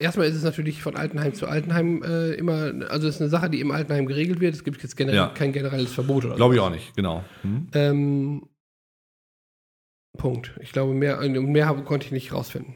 erstmal 0.00 0.26
ist 0.28 0.36
es 0.36 0.44
natürlich 0.44 0.82
von 0.82 0.96
Altenheim 0.96 1.34
zu 1.34 1.46
Altenheim 1.46 2.02
äh, 2.02 2.32
immer, 2.34 2.72
also 2.90 3.08
es 3.08 3.16
ist 3.16 3.20
eine 3.20 3.30
Sache, 3.30 3.50
die 3.50 3.60
im 3.60 3.70
Altenheim 3.70 4.06
geregelt 4.06 4.40
wird. 4.40 4.54
Es 4.54 4.64
gibt 4.64 4.82
jetzt 4.82 4.96
generell 4.96 5.18
Ja. 5.18 5.28
kein 5.28 5.52
generelles 5.52 5.92
Verbot 5.92 6.24
oder 6.24 6.36
Glaube 6.36 6.54
ich 6.54 6.60
auch 6.60 6.70
nicht, 6.70 6.94
genau. 6.94 7.24
Hm? 7.42 7.68
Ähm, 7.74 8.48
Punkt. 10.16 10.58
Ich 10.60 10.72
glaube, 10.72 10.94
mehr, 10.94 11.20
äh, 11.20 11.28
mehr 11.28 11.72
konnte 11.84 12.06
ich 12.06 12.12
nicht 12.12 12.32
rausfinden. 12.32 12.74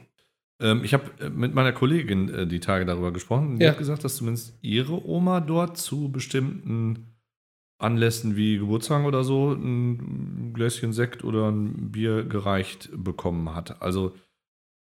Ähm, 0.61 0.85
ich 0.85 0.95
habe 0.95 1.11
äh, 1.21 1.29
mit 1.31 1.55
meiner 1.55 1.73
Kollegin 1.73 2.29
äh, 2.29 2.47
die 2.47 2.61
Tage 2.61 2.85
darüber 2.85 3.13
gesprochen. 3.13 3.59
Die 3.59 3.65
Ja. 3.65 3.71
hat 3.73 3.79
gesagt, 3.79 4.05
dass 4.05 4.17
zumindest 4.17 4.57
ihre 4.63 5.05
Oma 5.07 5.41
dort 5.41 5.77
zu 5.77 6.11
bestimmten 6.11 7.09
Anlässen 7.79 8.37
wie 8.37 8.59
Geburtstag 8.59 9.05
oder 9.05 9.25
so 9.25 9.53
ein 9.53 10.53
Gläschen 10.55 10.93
Sekt 10.93 11.25
oder 11.25 11.49
ein 11.51 11.91
Bier 11.91 12.23
gereicht 12.25 12.91
bekommen 12.95 13.55
hat. 13.57 13.83
Also 13.83 14.15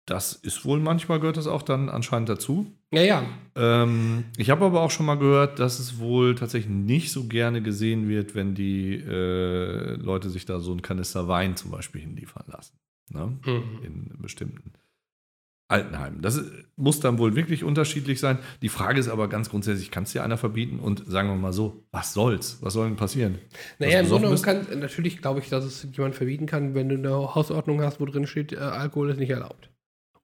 das 0.07 0.33
ist 0.35 0.65
wohl 0.65 0.79
manchmal 0.81 1.19
gehört 1.21 1.37
das 1.37 1.47
auch 1.49 1.63
dann 1.63 1.89
anscheinend 1.89 2.29
dazu. 2.29 2.67
Ja, 2.93 3.03
ja. 3.03 3.25
Ähm, 3.57 4.25
ich 4.37 4.51
habe 4.51 4.65
aber 4.65 4.81
auch 4.81 4.91
schon 4.93 5.05
mal 5.07 5.19
gehört, 5.19 5.59
dass 5.59 5.79
es 5.81 5.99
wohl 5.99 6.35
tatsächlich 6.37 6.73
nicht 6.73 7.11
so 7.13 7.25
gerne 7.25 7.61
gesehen 7.61 8.09
wird, 8.09 8.35
wenn 8.35 8.55
die 8.55 8.95
äh, 8.95 9.95
Leute 9.97 10.31
sich 10.31 10.45
da 10.45 10.61
so 10.61 10.71
einen 10.71 10.83
Kanister 10.83 11.27
Wein 11.29 11.57
zum 11.57 11.73
Beispiel 11.73 12.01
hinliefern 12.01 12.45
lassen. 12.47 12.79
Ne? 13.09 13.39
Mhm. 13.47 13.63
in 13.85 14.19
bestimmten 14.21 14.73
Altenheimen. 15.69 16.23
Das 16.23 16.37
ist- 16.37 16.51
muss 16.77 17.01
dann 17.01 17.19
wohl 17.19 17.35
wirklich 17.35 17.65
unterschiedlich 17.65 18.21
sein. 18.21 18.39
Die 18.63 18.69
Frage 18.69 19.01
ist 19.01 19.09
aber 19.09 19.29
ganz 19.29 19.49
grundsätzlich, 19.51 19.91
kann 19.91 20.05
es 20.05 20.13
dir 20.13 20.23
einer 20.23 20.37
verbieten? 20.37 20.79
Und 20.79 21.05
sagen 21.07 21.29
wir 21.29 21.35
mal 21.37 21.53
so, 21.53 21.85
was 21.91 22.13
soll's? 22.15 22.59
Was 22.63 22.73
soll 22.75 22.87
denn 22.87 22.97
passieren? 22.97 23.39
Naja, 23.81 24.01
im 24.01 24.07
Grunde 24.09 24.41
kann, 24.41 24.67
natürlich 24.79 25.19
glaube 25.21 25.41
ich, 25.41 25.49
dass 25.49 25.65
es 25.65 25.87
jemand 25.93 26.15
verbieten 26.15 26.47
kann, 26.47 26.75
wenn 26.75 26.89
du 26.89 26.95
eine 26.97 27.35
Hausordnung 27.35 27.81
hast, 27.83 28.01
wo 28.01 28.07
drin 28.07 28.27
steht, 28.29 28.53
äh, 28.53 28.57
Alkohol 28.59 29.11
ist 29.11 29.19
nicht 29.19 29.31
erlaubt. 29.31 29.71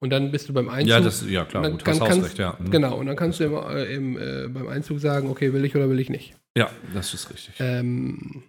Und 0.02 0.10
dann 0.10 0.32
bist 0.32 0.48
du 0.48 0.52
beim 0.52 0.68
Einzug. 0.68 0.88
Ja, 0.90 1.00
das, 1.00 1.24
ja 1.30 1.44
klar, 1.44 1.62
dann 1.62 1.72
gut, 1.72 1.84
kann- 1.84 1.92
hast 1.94 2.00
kannst- 2.00 2.18
Hausrecht, 2.22 2.38
ja. 2.38 2.56
Mhm. 2.58 2.72
Genau, 2.72 2.98
und 2.98 3.06
dann 3.06 3.14
kannst 3.14 3.38
du 3.38 3.44
im, 3.44 3.54
äh, 3.54 3.84
im, 3.94 4.18
äh, 4.18 4.48
beim 4.48 4.66
Einzug 4.66 4.98
sagen, 4.98 5.30
okay, 5.30 5.52
will 5.52 5.64
ich 5.64 5.76
oder 5.76 5.88
will 5.88 6.00
ich 6.00 6.10
nicht. 6.10 6.34
Ja, 6.56 6.70
das 6.92 7.14
ist 7.14 7.30
richtig. 7.32 7.54
Ähm, 7.60 8.42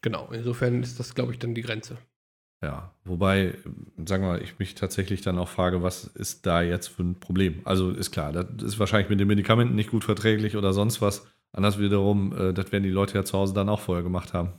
genau, 0.00 0.28
insofern 0.32 0.80
ist 0.82 1.00
das, 1.00 1.16
glaube 1.16 1.32
ich, 1.32 1.40
dann 1.40 1.56
die 1.56 1.62
Grenze. 1.62 1.98
Ja, 2.62 2.94
wobei, 3.04 3.54
sagen 4.06 4.22
wir 4.22 4.28
mal, 4.28 4.42
ich 4.42 4.60
mich 4.60 4.76
tatsächlich 4.76 5.22
dann 5.22 5.38
auch 5.38 5.48
frage, 5.48 5.82
was 5.82 6.04
ist 6.04 6.46
da 6.46 6.62
jetzt 6.62 6.86
für 6.86 7.02
ein 7.02 7.18
Problem? 7.18 7.60
Also 7.64 7.90
ist 7.90 8.12
klar, 8.12 8.32
das 8.32 8.46
ist 8.62 8.78
wahrscheinlich 8.78 9.10
mit 9.10 9.18
den 9.18 9.26
Medikamenten 9.26 9.74
nicht 9.74 9.90
gut 9.90 10.04
verträglich 10.04 10.56
oder 10.56 10.72
sonst 10.72 11.02
was. 11.02 11.26
Anders 11.52 11.80
wiederum, 11.80 12.32
äh, 12.32 12.52
das 12.54 12.70
werden 12.70 12.84
die 12.84 12.90
Leute 12.90 13.14
ja 13.18 13.24
zu 13.24 13.36
Hause 13.36 13.54
dann 13.54 13.68
auch 13.68 13.80
vorher 13.80 14.04
gemacht 14.04 14.32
haben, 14.32 14.52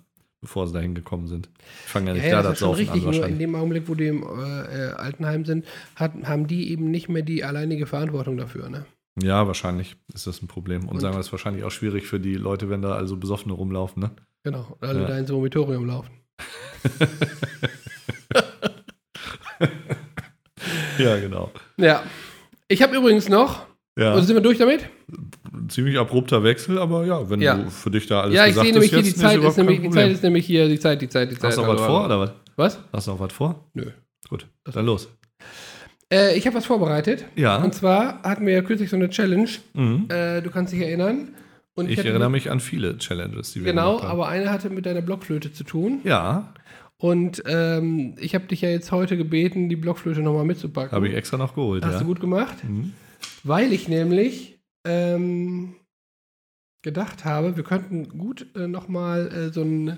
bevor 0.45 0.67
sie 0.67 0.73
dahin 0.73 0.95
gekommen 0.95 1.27
sind. 1.27 1.47
Die 1.85 1.89
fangen 1.89 2.07
ja 2.07 2.13
nicht 2.13 2.31
da 2.31 2.41
das 2.41 2.59
Saufen 2.59 2.77
richtig, 2.79 2.93
an 2.93 2.99
nur 3.01 3.13
in 3.13 3.19
wahrscheinlich. 3.19 3.39
dem 3.39 3.55
Augenblick, 3.55 3.87
wo 3.87 3.95
die 3.95 4.07
im 4.07 4.23
äh, 4.23 4.93
Altenheim 4.95 5.45
sind, 5.45 5.65
hat, 5.95 6.13
haben 6.23 6.47
die 6.47 6.71
eben 6.71 6.89
nicht 6.89 7.09
mehr 7.09 7.21
die 7.23 7.43
alleinige 7.43 7.85
Verantwortung 7.85 8.37
dafür. 8.37 8.69
Ne? 8.69 8.85
Ja, 9.21 9.47
wahrscheinlich 9.47 9.95
ist 10.13 10.27
das 10.27 10.41
ein 10.41 10.47
Problem. 10.47 10.83
Und, 10.83 10.95
Und- 10.95 10.99
sagen 11.01 11.13
wir, 11.13 11.17
das 11.19 11.27
ist 11.27 11.31
wahrscheinlich 11.33 11.63
auch 11.63 11.71
schwierig 11.71 12.07
für 12.07 12.19
die 12.19 12.35
Leute, 12.35 12.69
wenn 12.69 12.81
da 12.81 12.93
also 12.95 13.17
Besoffene 13.17 13.53
rumlaufen, 13.53 14.01
ne? 14.01 14.11
Genau, 14.43 14.77
alle 14.81 15.01
Ja. 15.01 15.07
da 15.07 15.17
ins 15.17 15.31
Vomitorium 15.31 15.85
laufen. 15.85 16.11
Ja, 20.97 21.17
genau. 21.19 21.51
Ja. 21.77 22.03
Ich 22.67 22.81
habe 22.81 22.95
übrigens 22.95 23.27
noch, 23.29 23.65
Ja, 23.97 24.11
also 24.13 24.25
sind 24.25 24.35
wir 24.35 24.41
durch 24.41 24.57
damit? 24.57 24.81
ein 25.53 25.69
ziemlich 25.69 25.97
abrupter 25.97 26.43
Wechsel, 26.43 26.77
aber 26.79 27.05
ja, 27.05 27.29
wenn 27.29 27.39
Ja. 27.41 27.55
du 27.55 27.69
für 27.69 27.89
dich 27.91 28.07
da 28.07 28.21
alles 28.21 28.35
ja, 28.35 28.43
ich 28.43 28.49
gesagt 28.49 28.65
sehe 28.65 28.73
nämlich 28.73 28.91
hast, 28.93 29.01
hier, 29.03 29.13
die 29.13 29.15
Zeit 29.19 29.37
überhaupt 29.37 29.51
ist, 29.53 29.57
nämlich, 29.57 29.81
die 29.81 29.89
Zeit 29.89 30.11
ist 30.11 30.23
nämlich 30.23 30.45
hier, 30.45 30.67
die 30.67 30.79
Zeit, 30.79 31.01
die 31.01 31.07
Zeit, 31.09 31.31
die 31.31 31.35
Zeit. 31.35 31.43
Hast 31.49 31.57
du 31.57 31.61
noch 31.61 31.69
was 31.69 31.81
vor, 31.81 32.05
oder 32.05 32.19
was? 32.19 32.31
Was? 32.57 32.79
Hast 32.91 33.07
du 33.07 33.11
noch 33.11 33.19
was 33.21 33.31
vor? 33.33 33.65
Nö. 33.73 33.85
Gut, 34.29 34.47
dann 34.65 34.85
los. 34.85 35.07
Äh, 36.11 36.37
ich 36.37 36.45
habe 36.45 36.57
was 36.57 36.65
vorbereitet. 36.65 37.25
Ja, 37.35 37.57
Und 37.63 37.73
zwar 37.73 38.21
hatten 38.23 38.45
wir 38.45 38.53
ja 38.53 38.61
kürzlich 38.61 38.89
so 38.89 38.95
eine 38.95 39.09
Challenge. 39.09 39.47
mhm. 39.73 40.05
Äh, 40.09 40.41
du 40.41 40.49
kannst 40.49 40.73
dich 40.73 40.81
erinnern. 40.81 41.29
Und 41.75 41.89
ich 41.89 41.97
hatte- 41.97 42.09
erinnere 42.09 42.29
mich 42.29 42.51
an 42.51 42.59
viele 42.59 42.97
Challenges, 42.97 43.53
die 43.53 43.59
wir 43.63 43.71
Genau, 43.71 43.99
aber 44.01 44.27
eine 44.27 44.49
hatte 44.51 44.69
mit 44.69 44.85
deiner 44.85 45.01
Blockflöte 45.01 45.51
zu 45.53 45.63
tun. 45.63 45.99
Ja, 46.03 46.53
Und 46.97 47.43
ähm, 47.47 48.15
ich 48.19 48.33
habe 48.35 48.45
dich 48.45 48.61
ja 48.61 48.69
jetzt 48.69 48.91
heute 48.93 49.17
gebeten, 49.17 49.67
die 49.67 49.75
Blockflöte 49.75 50.21
nochmal 50.21 50.45
mitzupacken. 50.45 50.91
habe 50.93 51.07
ich 51.09 51.13
extra 51.15 51.37
noch 51.37 51.53
geholt, 51.55 51.83
Hast 51.85 51.93
ja. 51.93 51.99
du 51.99 52.05
gut 52.05 52.19
gemacht? 52.21 52.55
Mhm. 52.63 52.93
Weil 53.45 53.71
ich 53.73 53.87
nämlich 53.87 54.59
ähm, 54.85 55.75
gedacht 56.83 57.25
habe, 57.25 57.55
wir 57.55 57.63
könnten 57.63 58.09
gut 58.09 58.47
äh, 58.55 58.67
nochmal 58.67 59.27
äh, 59.31 59.53
so 59.53 59.61
ein, 59.61 59.97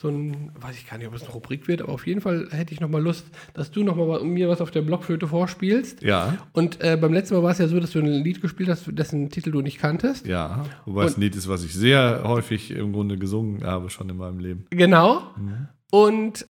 so 0.00 0.08
ein, 0.08 0.50
weiß 0.60 0.76
ich 0.76 0.86
gar 0.88 0.98
nicht, 0.98 1.06
ob 1.06 1.14
es 1.14 1.22
eine 1.22 1.32
Rubrik 1.32 1.68
wird, 1.68 1.80
aber 1.80 1.92
auf 1.92 2.06
jeden 2.06 2.20
Fall 2.20 2.48
hätte 2.50 2.74
ich 2.74 2.80
nochmal 2.80 3.02
Lust, 3.02 3.26
dass 3.54 3.70
du 3.70 3.82
nochmal 3.82 4.22
mir 4.24 4.48
was 4.48 4.60
auf 4.60 4.70
der 4.70 4.82
Blockflöte 4.82 5.26
vorspielst. 5.28 6.02
Ja, 6.02 6.36
Und 6.52 6.82
äh, 6.82 6.98
beim 7.00 7.14
letzten 7.14 7.34
Mal 7.34 7.42
war 7.42 7.52
es 7.52 7.58
ja 7.58 7.68
so, 7.68 7.80
dass 7.80 7.92
du 7.92 8.00
ein 8.00 8.06
Lied 8.06 8.42
gespielt 8.42 8.68
hast, 8.68 8.84
dessen 8.88 9.30
Titel 9.30 9.50
du 9.50 9.62
nicht 9.62 9.78
kanntest. 9.78 10.26
ja. 10.26 10.64
Wobei 10.84 11.04
es 11.04 11.12
Und- 11.12 11.18
ein 11.18 11.20
Lied 11.22 11.36
ist, 11.36 11.48
was 11.48 11.64
ich 11.64 11.72
sehr 11.74 12.22
häufig 12.24 12.70
im 12.72 12.92
Grunde 12.92 13.16
gesungen 13.18 13.64
habe, 13.64 13.88
schon 13.88 14.08
in 14.10 14.16
meinem 14.18 14.38
Leben. 14.38 14.66
Genau. 14.70 15.22
Mhm. 15.36 15.68
Und 15.90 16.46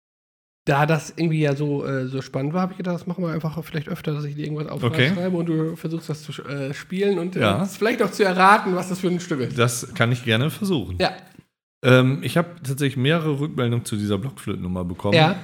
da 0.70 0.86
das 0.86 1.12
irgendwie 1.16 1.40
ja 1.40 1.54
so, 1.56 1.84
äh, 1.84 2.06
so 2.06 2.22
spannend 2.22 2.52
war, 2.54 2.62
habe 2.62 2.72
ich 2.72 2.76
gedacht, 2.78 2.94
das 2.94 3.06
machen 3.06 3.24
wir 3.24 3.30
einfach 3.32 3.62
vielleicht 3.64 3.88
öfter, 3.88 4.12
dass 4.14 4.24
ich 4.24 4.36
dir 4.36 4.44
irgendwas 4.44 4.68
Okay. 4.82 5.08
aufschreibe 5.10 5.36
und 5.36 5.46
du 5.46 5.76
versuchst 5.76 6.08
das 6.08 6.22
zu 6.22 6.32
äh, 6.44 6.72
spielen 6.72 7.18
und 7.18 7.36
äh, 7.36 7.40
Ja. 7.40 7.64
vielleicht 7.64 8.02
auch 8.02 8.10
zu 8.10 8.24
erraten, 8.24 8.74
was 8.76 8.88
das 8.88 9.00
für 9.00 9.08
ein 9.08 9.20
Stück 9.20 9.40
ist. 9.40 9.58
Das 9.58 9.92
kann 9.94 10.12
ich 10.12 10.24
gerne 10.24 10.50
versuchen. 10.50 10.96
Ja. 11.00 11.12
Ähm, 11.84 12.20
ich 12.22 12.36
habe 12.36 12.48
tatsächlich 12.62 12.96
mehrere 12.96 13.40
Rückmeldungen 13.40 13.84
zu 13.84 13.96
dieser 13.96 14.18
Blockflötennummer 14.18 14.84
bekommen. 14.84 15.14
Ja. 15.16 15.36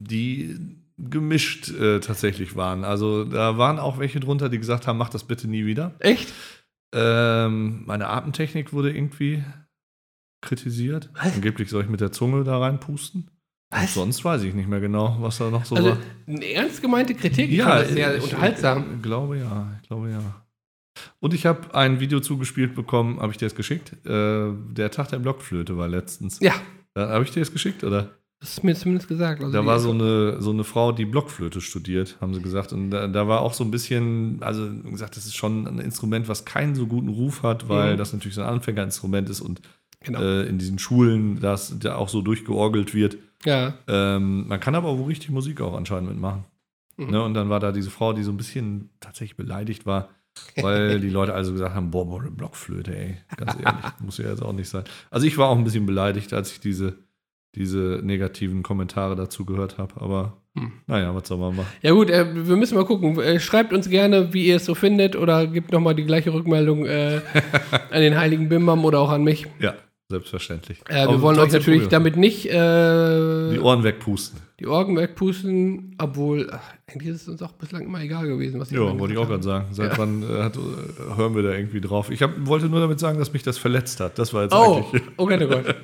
die 0.00 0.58
gemischt 0.98 1.70
äh, 1.70 1.98
tatsächlich 2.00 2.54
waren. 2.54 2.84
Also 2.84 3.24
da 3.24 3.56
waren 3.58 3.78
auch 3.78 3.98
welche 3.98 4.20
drunter, 4.20 4.48
die 4.48 4.58
gesagt 4.58 4.86
haben, 4.86 4.98
mach 4.98 5.08
das 5.08 5.24
bitte 5.24 5.48
nie 5.48 5.64
wieder. 5.66 5.94
Echt? 5.98 6.32
Ähm, 6.94 7.82
meine 7.86 8.08
Atemtechnik 8.08 8.72
wurde 8.72 8.92
irgendwie 8.94 9.42
kritisiert. 10.42 11.10
Was? 11.14 11.34
Angeblich 11.34 11.70
soll 11.70 11.82
ich 11.84 11.88
mit 11.88 12.00
der 12.00 12.12
Zunge 12.12 12.44
da 12.44 12.58
reinpusten. 12.58 13.30
Was? 13.72 13.94
sonst 13.94 14.24
weiß 14.24 14.42
ich 14.42 14.54
nicht 14.54 14.68
mehr 14.68 14.80
genau, 14.80 15.16
was 15.20 15.38
da 15.38 15.50
noch 15.50 15.64
so 15.64 15.74
Also 15.76 15.90
war. 15.90 15.98
eine 16.28 16.52
ernst 16.52 16.82
gemeinte 16.82 17.14
Kritik. 17.14 17.50
Ich 17.50 17.62
fand 17.62 17.82
das 17.84 17.92
sehr 17.92 18.16
ich- 18.16 18.22
unterhaltsam. 18.24 18.84
Ich 18.96 19.02
glaube 19.02 19.38
ja, 19.38 19.72
ich 19.82 19.88
glaube 19.88 20.10
ja. 20.10 20.20
Und 21.20 21.32
ich 21.34 21.46
habe 21.46 21.74
ein 21.74 22.00
Video 22.00 22.20
zugespielt 22.20 22.74
bekommen, 22.74 23.18
habe 23.20 23.32
ich 23.32 23.38
dir 23.38 23.46
das 23.46 23.54
geschickt? 23.54 23.92
Äh, 24.06 24.50
der 24.72 24.90
Tag 24.90 25.08
der 25.08 25.18
Blockflöte 25.18 25.76
war 25.78 25.88
letztens. 25.88 26.38
Ja, 26.40 26.52
Da, 26.94 27.08
habe 27.08 27.24
ich 27.24 27.30
dir 27.30 27.40
das 27.40 27.50
geschickt, 27.52 27.82
oder? 27.82 28.10
das 28.40 28.54
ist 28.54 28.64
mir 28.64 28.74
zumindest 28.74 29.06
gesagt. 29.08 29.40
Also 29.40 29.52
Da 29.52 29.64
war 29.64 29.78
so 29.78 29.92
eine, 29.92 30.42
so 30.42 30.50
eine 30.50 30.64
Frau, 30.64 30.90
die 30.92 31.04
Blockflöte 31.06 31.60
studiert, 31.60 32.16
haben 32.20 32.34
sie 32.34 32.42
gesagt. 32.42 32.72
Und 32.72 32.90
da, 32.90 33.06
da 33.06 33.26
war 33.28 33.40
auch 33.40 33.54
so 33.54 33.62
ein 33.64 33.70
bisschen, 33.70 34.42
also 34.42 34.68
gesagt, 34.90 35.16
das 35.16 35.24
ist 35.26 35.36
schon 35.36 35.66
ein 35.66 35.78
Instrument, 35.78 36.26
was 36.28 36.44
keinen 36.44 36.74
so 36.74 36.86
guten 36.88 37.08
Ruf 37.08 37.42
hat, 37.44 37.68
weil 37.68 37.94
Mhm. 37.94 37.98
das 37.98 38.12
natürlich 38.12 38.34
so 38.34 38.42
ein 38.42 38.48
Anfängerinstrument 38.48 39.30
ist 39.30 39.40
und 39.40 39.62
Genau. 40.04 40.20
äh, 40.20 40.42
in 40.48 40.58
diesen 40.58 40.80
Schulen 40.80 41.38
das 41.40 41.78
da 41.78 41.94
auch 41.94 42.08
so 42.08 42.20
durchgeorgelt 42.20 42.92
wird. 42.92 43.16
Ja. 43.44 43.74
Ähm, 43.88 44.48
man 44.48 44.60
kann 44.60 44.74
aber 44.74 44.88
auch 44.88 45.06
richtig 45.06 45.30
Musik 45.30 45.60
auch 45.60 45.74
anscheinend 45.76 46.10
mitmachen. 46.10 46.44
Mhm. 46.96 47.10
Ne? 47.10 47.22
Und 47.22 47.34
dann 47.34 47.48
war 47.48 47.60
da 47.60 47.72
diese 47.72 47.90
Frau, 47.90 48.12
die 48.12 48.22
so 48.22 48.30
ein 48.30 48.36
bisschen 48.36 48.90
tatsächlich 49.00 49.36
beleidigt 49.36 49.86
war, 49.86 50.08
weil 50.56 51.00
die 51.00 51.10
Leute 51.10 51.34
also 51.34 51.52
gesagt 51.52 51.74
haben, 51.74 51.90
boah, 51.90 52.06
boah, 52.06 52.20
eine 52.20 52.30
Blockflöte, 52.30 52.96
ey. 52.96 53.16
Ganz 53.36 53.54
ehrlich, 53.54 53.84
muss 54.00 54.18
ja 54.18 54.28
jetzt 54.28 54.42
auch 54.42 54.52
nicht 54.52 54.68
sein. 54.68 54.84
Also 55.10 55.26
ich 55.26 55.38
war 55.38 55.48
auch 55.48 55.56
ein 55.56 55.64
bisschen 55.64 55.86
beleidigt, 55.86 56.32
als 56.32 56.52
ich 56.52 56.60
diese, 56.60 56.98
diese 57.54 58.00
negativen 58.02 58.62
Kommentare 58.62 59.16
dazu 59.16 59.44
gehört 59.44 59.78
habe. 59.78 60.00
Aber 60.00 60.38
Hm. 60.54 60.70
naja, 60.86 61.14
was 61.14 61.28
soll 61.28 61.38
man 61.38 61.56
machen? 61.56 61.68
Ja 61.80 61.92
gut, 61.92 62.10
äh, 62.10 62.26
wir 62.46 62.56
müssen 62.56 62.74
mal 62.74 62.84
gucken. 62.84 63.18
Äh, 63.18 63.40
schreibt 63.40 63.72
uns 63.72 63.88
gerne, 63.88 64.34
wie 64.34 64.46
ihr 64.46 64.56
es 64.56 64.66
so 64.66 64.74
findet 64.74 65.16
oder 65.16 65.46
gebt 65.46 65.72
nochmal 65.72 65.94
die 65.94 66.04
gleiche 66.04 66.32
Rückmeldung 66.34 66.84
äh, 66.84 67.20
an 67.90 68.00
den 68.02 68.18
heiligen 68.18 68.50
Bimbam 68.50 68.84
oder 68.84 69.00
auch 69.00 69.08
an 69.08 69.24
mich. 69.24 69.46
Ja, 69.60 69.74
selbstverständlich. 70.12 70.78
Äh, 70.88 71.08
wir 71.08 71.20
wollen 71.20 71.38
euch 71.38 71.52
natürlich 71.52 71.88
damit 71.88 72.16
nicht 72.16 72.46
äh, 72.46 73.50
die 73.50 73.58
Ohren 73.58 73.82
wegpusten. 73.82 74.40
die 74.60 74.66
Orgen 74.66 74.96
wegpusten, 74.96 75.96
obwohl 75.98 76.48
ach, 76.52 76.60
eigentlich 76.86 77.08
ist 77.08 77.22
es 77.22 77.28
uns 77.28 77.42
auch 77.42 77.52
bislang 77.52 77.82
immer 77.82 78.00
egal 78.00 78.26
gewesen, 78.28 78.60
was 78.60 78.68
die 78.68 78.76
Ja, 78.76 78.98
wollte 78.98 79.14
ich 79.14 79.18
auch 79.18 79.28
gerade 79.28 79.42
sagen. 79.42 79.66
Seit 79.72 79.98
wann 79.98 80.22
äh, 80.22 80.42
hat, 80.42 80.56
äh, 80.56 81.16
hören 81.16 81.34
wir 81.34 81.42
da 81.42 81.52
irgendwie 81.52 81.80
drauf? 81.80 82.10
Ich 82.10 82.22
hab, 82.22 82.30
wollte 82.46 82.66
nur 82.66 82.80
damit 82.80 83.00
sagen, 83.00 83.18
dass 83.18 83.32
mich 83.32 83.42
das 83.42 83.58
verletzt 83.58 84.00
hat. 84.00 84.18
Das 84.18 84.32
war 84.32 84.44
jetzt. 84.44 84.54
Oh, 84.54 84.84
eigentlich. 84.92 85.02
oh 85.16 85.26
Gott, 85.26 85.42
oh 85.42 85.48
Gott. 85.48 85.74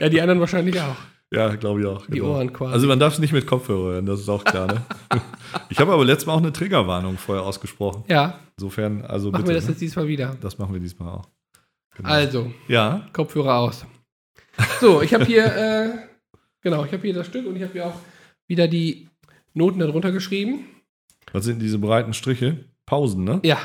Ja, 0.00 0.08
die 0.08 0.20
anderen 0.20 0.40
wahrscheinlich 0.40 0.80
auch. 0.80 0.96
Ja, 1.30 1.54
glaube 1.54 1.80
ich 1.80 1.86
auch. 1.86 2.06
Die 2.06 2.20
Ohren 2.22 2.52
quasi. 2.52 2.72
Also 2.74 2.86
man 2.86 2.98
darf 2.98 3.14
es 3.14 3.18
nicht 3.18 3.32
mit 3.32 3.46
Kopfhörer 3.46 3.94
hören, 3.94 4.06
das 4.06 4.20
ist 4.20 4.28
auch 4.28 4.44
klar. 4.44 4.66
Ne? 4.66 4.82
ich 5.70 5.78
habe 5.78 5.92
aber 5.92 6.04
letztes 6.04 6.26
Mal 6.26 6.34
auch 6.34 6.42
eine 6.42 6.52
Triggerwarnung 6.52 7.16
vorher 7.16 7.44
ausgesprochen. 7.44 8.04
Ja, 8.08 8.38
Insofern, 8.62 9.02
also 9.02 9.30
machen 9.30 9.42
bitte. 9.42 9.48
wir 9.48 9.54
das 9.56 9.64
ne? 9.64 9.70
jetzt 9.70 9.80
diesmal 9.80 10.06
wieder. 10.06 10.36
das 10.40 10.58
machen 10.58 10.72
wir 10.72 10.80
diesmal 10.80 11.08
auch. 11.08 11.28
Genau. 11.96 12.08
Also, 12.08 12.52
Ja, 12.68 13.08
Kopfhörer 13.12 13.58
aus. 13.58 13.86
So, 14.80 15.02
ich 15.02 15.12
habe 15.14 15.24
hier, 15.24 15.44
äh, 15.44 15.90
genau, 16.62 16.84
ich 16.84 16.92
habe 16.92 17.02
hier 17.02 17.14
das 17.14 17.26
Stück 17.26 17.46
und 17.46 17.56
ich 17.56 17.62
habe 17.62 17.72
hier 17.72 17.86
auch 17.86 17.98
wieder 18.46 18.68
die 18.68 19.08
Noten 19.54 19.78
darunter 19.78 20.12
geschrieben. 20.12 20.64
was 21.32 21.44
sind 21.44 21.60
diese 21.60 21.78
breiten 21.78 22.12
Striche? 22.14 22.64
Pausen, 22.86 23.24
ne? 23.24 23.40
Ja, 23.44 23.58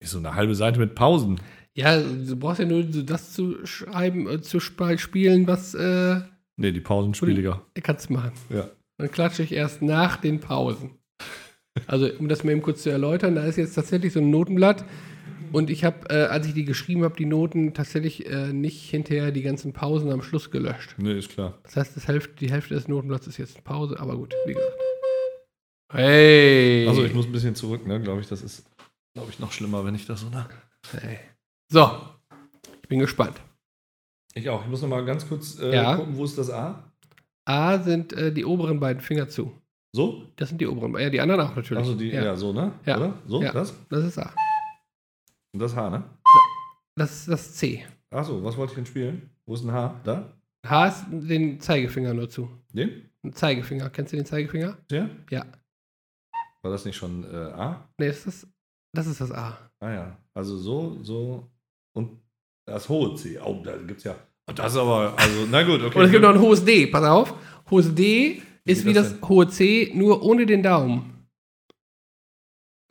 Ist 0.00 0.12
so 0.12 0.18
eine 0.18 0.34
halbe 0.34 0.54
Seite 0.54 0.78
mit 0.78 0.94
Pausen. 0.94 1.40
ja, 1.74 2.00
du 2.00 2.36
brauchst 2.36 2.60
ja 2.60 2.66
nur 2.66 2.82
das 2.84 3.32
zu 3.32 3.64
schreiben, 3.66 4.28
äh, 4.28 4.40
zu 4.40 4.58
sp 4.60 4.96
spielen, 4.98 5.46
was 5.46 5.74
äh, 5.74 6.20
Ne, 6.56 6.72
die 6.72 6.80
Pausen 6.80 7.14
spieliger. 7.14 7.64
kannst 7.82 8.08
du 8.10 8.14
machen. 8.14 8.32
Ja. 8.50 8.68
Dann 8.98 9.10
klatsche 9.10 9.42
ich 9.42 9.52
erst 9.52 9.80
nach 9.82 10.16
den 10.18 10.38
Pausen. 10.40 10.98
Also, 11.86 12.08
um 12.18 12.28
das 12.28 12.44
mal 12.44 12.52
eben 12.52 12.60
kurz 12.62 12.82
zu 12.82 12.90
erläutern, 12.90 13.34
da 13.34 13.44
ist 13.44 13.56
jetzt 13.56 13.74
tatsächlich 13.74 14.12
so 14.12 14.20
ein 14.20 14.30
Notenblatt. 14.30 14.84
Und 15.52 15.70
ich 15.70 15.84
habe, 15.84 16.08
äh, 16.10 16.24
als 16.24 16.46
ich 16.46 16.54
die 16.54 16.64
geschrieben 16.64 17.04
habe, 17.04 17.16
die 17.16 17.26
Noten 17.26 17.74
tatsächlich 17.74 18.26
äh, 18.26 18.52
nicht 18.52 18.88
hinterher 18.90 19.30
die 19.32 19.42
ganzen 19.42 19.72
Pausen 19.72 20.10
am 20.10 20.22
Schluss 20.22 20.50
gelöscht. 20.50 20.94
Ne, 20.98 21.12
ist 21.12 21.30
klar. 21.30 21.58
Das 21.64 21.76
heißt, 21.76 21.96
das 21.96 22.08
Hälfte, 22.08 22.34
die 22.40 22.50
Hälfte 22.50 22.74
des 22.74 22.88
Notenblatts 22.88 23.26
ist 23.26 23.36
jetzt 23.38 23.62
Pause, 23.64 23.98
aber 24.00 24.16
gut, 24.16 24.34
wie 24.46 24.54
gesagt. 24.54 24.72
Hey! 25.92 26.86
Also 26.88 27.04
ich 27.04 27.12
muss 27.14 27.26
ein 27.26 27.32
bisschen 27.32 27.54
zurück, 27.54 27.86
ne? 27.86 28.00
Glaube 28.00 28.20
ich, 28.22 28.26
das 28.28 28.42
ist, 28.42 28.64
glaube 29.14 29.30
ich, 29.30 29.38
noch 29.38 29.52
schlimmer, 29.52 29.84
wenn 29.84 29.94
ich 29.94 30.06
das 30.06 30.20
so, 30.22 30.30
ne? 30.30 30.46
Hey. 30.90 31.18
So, 31.70 31.90
ich 32.82 32.88
bin 32.88 32.98
gespannt. 32.98 33.40
Ich 34.34 34.48
auch. 34.48 34.62
Ich 34.62 34.68
muss 34.70 34.80
noch 34.80 34.88
mal 34.88 35.04
ganz 35.04 35.28
kurz 35.28 35.58
äh, 35.60 35.74
Ja. 35.74 35.96
gucken, 35.96 36.16
wo 36.16 36.24
ist 36.24 36.38
das 36.38 36.50
A? 36.50 36.90
A 37.44 37.78
sind 37.78 38.12
äh, 38.14 38.32
die 38.32 38.44
oberen 38.46 38.80
beiden 38.80 39.02
Finger 39.02 39.28
zu. 39.28 39.52
So? 39.94 40.22
Das 40.36 40.48
sind 40.48 40.60
die 40.62 40.66
oberen. 40.66 40.98
Ja, 40.98 41.10
die 41.10 41.20
anderen 41.20 41.42
auch 41.42 41.54
natürlich. 41.54 41.82
Also 41.82 41.94
die, 41.94 42.08
ja. 42.08 42.24
ja, 42.24 42.36
so, 42.36 42.54
ne? 42.54 42.72
Ja. 42.86 42.96
Oder? 42.96 43.14
So, 43.26 43.42
Ja. 43.42 43.52
das? 43.52 43.74
Das 43.90 44.04
ist 44.04 44.18
A. 44.18 44.32
Und 45.52 45.60
das 45.60 45.76
H, 45.76 45.90
ne? 45.90 46.02
Das 46.96 47.12
ist 47.12 47.28
das 47.28 47.54
C. 47.54 47.84
Achso, 48.10 48.42
was 48.42 48.56
wollte 48.56 48.72
ich 48.72 48.76
denn 48.76 48.86
spielen? 48.86 49.30
Wo 49.46 49.54
ist 49.54 49.64
ein 49.64 49.72
H? 49.72 50.00
Da? 50.04 50.32
H 50.66 50.86
ist 50.88 51.04
den 51.10 51.60
Zeigefinger 51.60 52.14
nur 52.14 52.28
zu. 52.28 52.48
Den? 52.72 53.10
Ein 53.22 53.32
Zeigefinger. 53.32 53.90
Kennst 53.90 54.12
du 54.12 54.16
den 54.16 54.26
Zeigefinger? 54.26 54.76
Der? 54.90 55.10
Ja. 55.30 55.44
War 56.62 56.70
das 56.70 56.84
nicht 56.84 56.96
schon 56.96 57.24
äh, 57.24 57.36
A? 57.36 57.88
Nee, 57.98 58.08
ist 58.08 58.26
das, 58.26 58.46
das 58.94 59.06
ist 59.06 59.20
das 59.20 59.32
A. 59.32 59.58
Ah 59.80 59.90
ja. 59.90 60.16
Also 60.34 60.56
so, 60.56 60.98
so 61.02 61.50
und 61.94 62.20
das 62.66 62.88
hohe 62.88 63.14
C. 63.16 63.38
Oh, 63.38 63.60
da 63.64 63.76
gibt's 63.76 64.04
ja. 64.04 64.14
Oh, 64.48 64.52
Das 64.52 64.72
ist 64.72 64.78
aber, 64.78 65.14
also, 65.18 65.46
na 65.50 65.62
gut, 65.64 65.82
okay. 65.82 65.98
Und 65.98 66.04
es 66.04 66.10
gibt 66.10 66.22
noch 66.22 66.30
ein 66.34 66.40
hohes 66.40 66.64
D. 66.64 66.86
Pass 66.86 67.04
auf. 67.04 67.34
Hohes 67.70 67.94
D 67.94 68.42
ist 68.64 68.78
geht 68.78 68.86
wie 68.86 68.92
das 68.92 69.18
das 69.18 69.28
hohe 69.28 69.48
C, 69.48 69.92
nur 69.94 70.22
ohne 70.22 70.46
den 70.46 70.62
Daumen. 70.62 71.11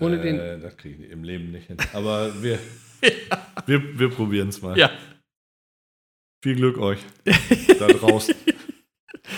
Ohne 0.02 0.20
den. 0.20 0.40
äh, 0.40 0.60
Das 0.60 0.76
kriege 0.78 1.04
ich 1.06 1.12
im 1.12 1.24
Leben 1.24 1.52
nicht 1.52 1.68
hin. 1.68 1.78
Aber 1.94 2.42
wir, 2.42 2.60
wir, 3.66 4.00
wir 4.00 4.10
probieren 4.10 4.50
es 4.50 4.62
mal. 4.62 4.78
Ja. 4.78 4.90
Viel 6.44 6.56
Glück 6.56 6.78
euch 6.80 7.00
da 7.80 7.88
draußen. 8.00 8.34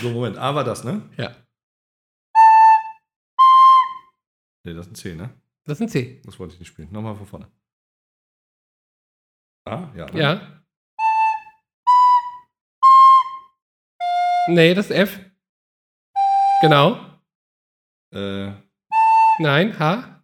so, 0.01 0.09
Moment. 0.11 0.37
A 0.37 0.55
war 0.55 0.63
das, 0.63 0.83
ne? 0.83 1.07
Ja. 1.17 1.35
Ne, 4.65 4.73
das 4.73 4.85
ist 4.87 4.91
ein 4.93 4.95
C, 4.95 5.15
ne? 5.15 5.29
Das 5.65 5.77
ist 5.77 5.81
ein 5.81 5.89
C. 5.89 6.21
Das 6.23 6.39
wollte 6.39 6.53
ich 6.53 6.59
nicht 6.59 6.69
spielen. 6.69 6.91
Nochmal 6.91 7.15
von 7.17 7.27
vorne. 7.27 7.51
A? 9.65 9.91
Ja. 9.95 10.05
ne? 10.11 10.19
Ja. 10.19 10.63
Nee, 14.47 14.73
das 14.73 14.89
ist 14.89 14.95
F. 14.95 15.19
Genau. 16.61 16.99
Äh, 18.13 18.51
Nein, 19.39 19.77
H. 19.79 20.21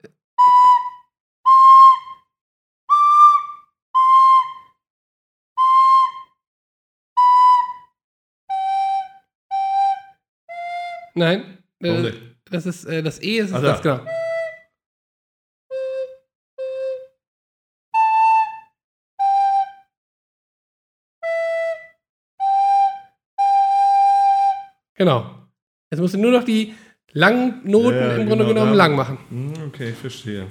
Nein. 11.20 11.58
warum 11.82 12.06
Äh, 12.06 12.14
das 12.50 12.66
ist 12.66 12.86
äh, 12.86 13.04
das 13.04 13.22
E, 13.22 13.40
ist 13.40 13.54
Ah, 13.54 13.60
das, 13.62 13.82
da. 13.82 13.98
genau. 13.98 14.10
Genau. 24.96 25.36
Jetzt 25.92 26.00
musst 26.02 26.14
du 26.14 26.18
nur 26.20 26.32
noch 26.32 26.44
die 26.44 26.74
langen 27.14 27.62
Noten 27.70 27.96
Ja, 27.96 28.16
im 28.16 28.28
Grunde 28.28 28.46
genau, 28.46 28.48
genommen 28.50 28.72
da- 28.72 28.78
lang 28.78 28.96
machen. 28.96 29.18
Hm, 29.30 29.54
Okay, 29.68 29.94
verstehe. 29.94 30.48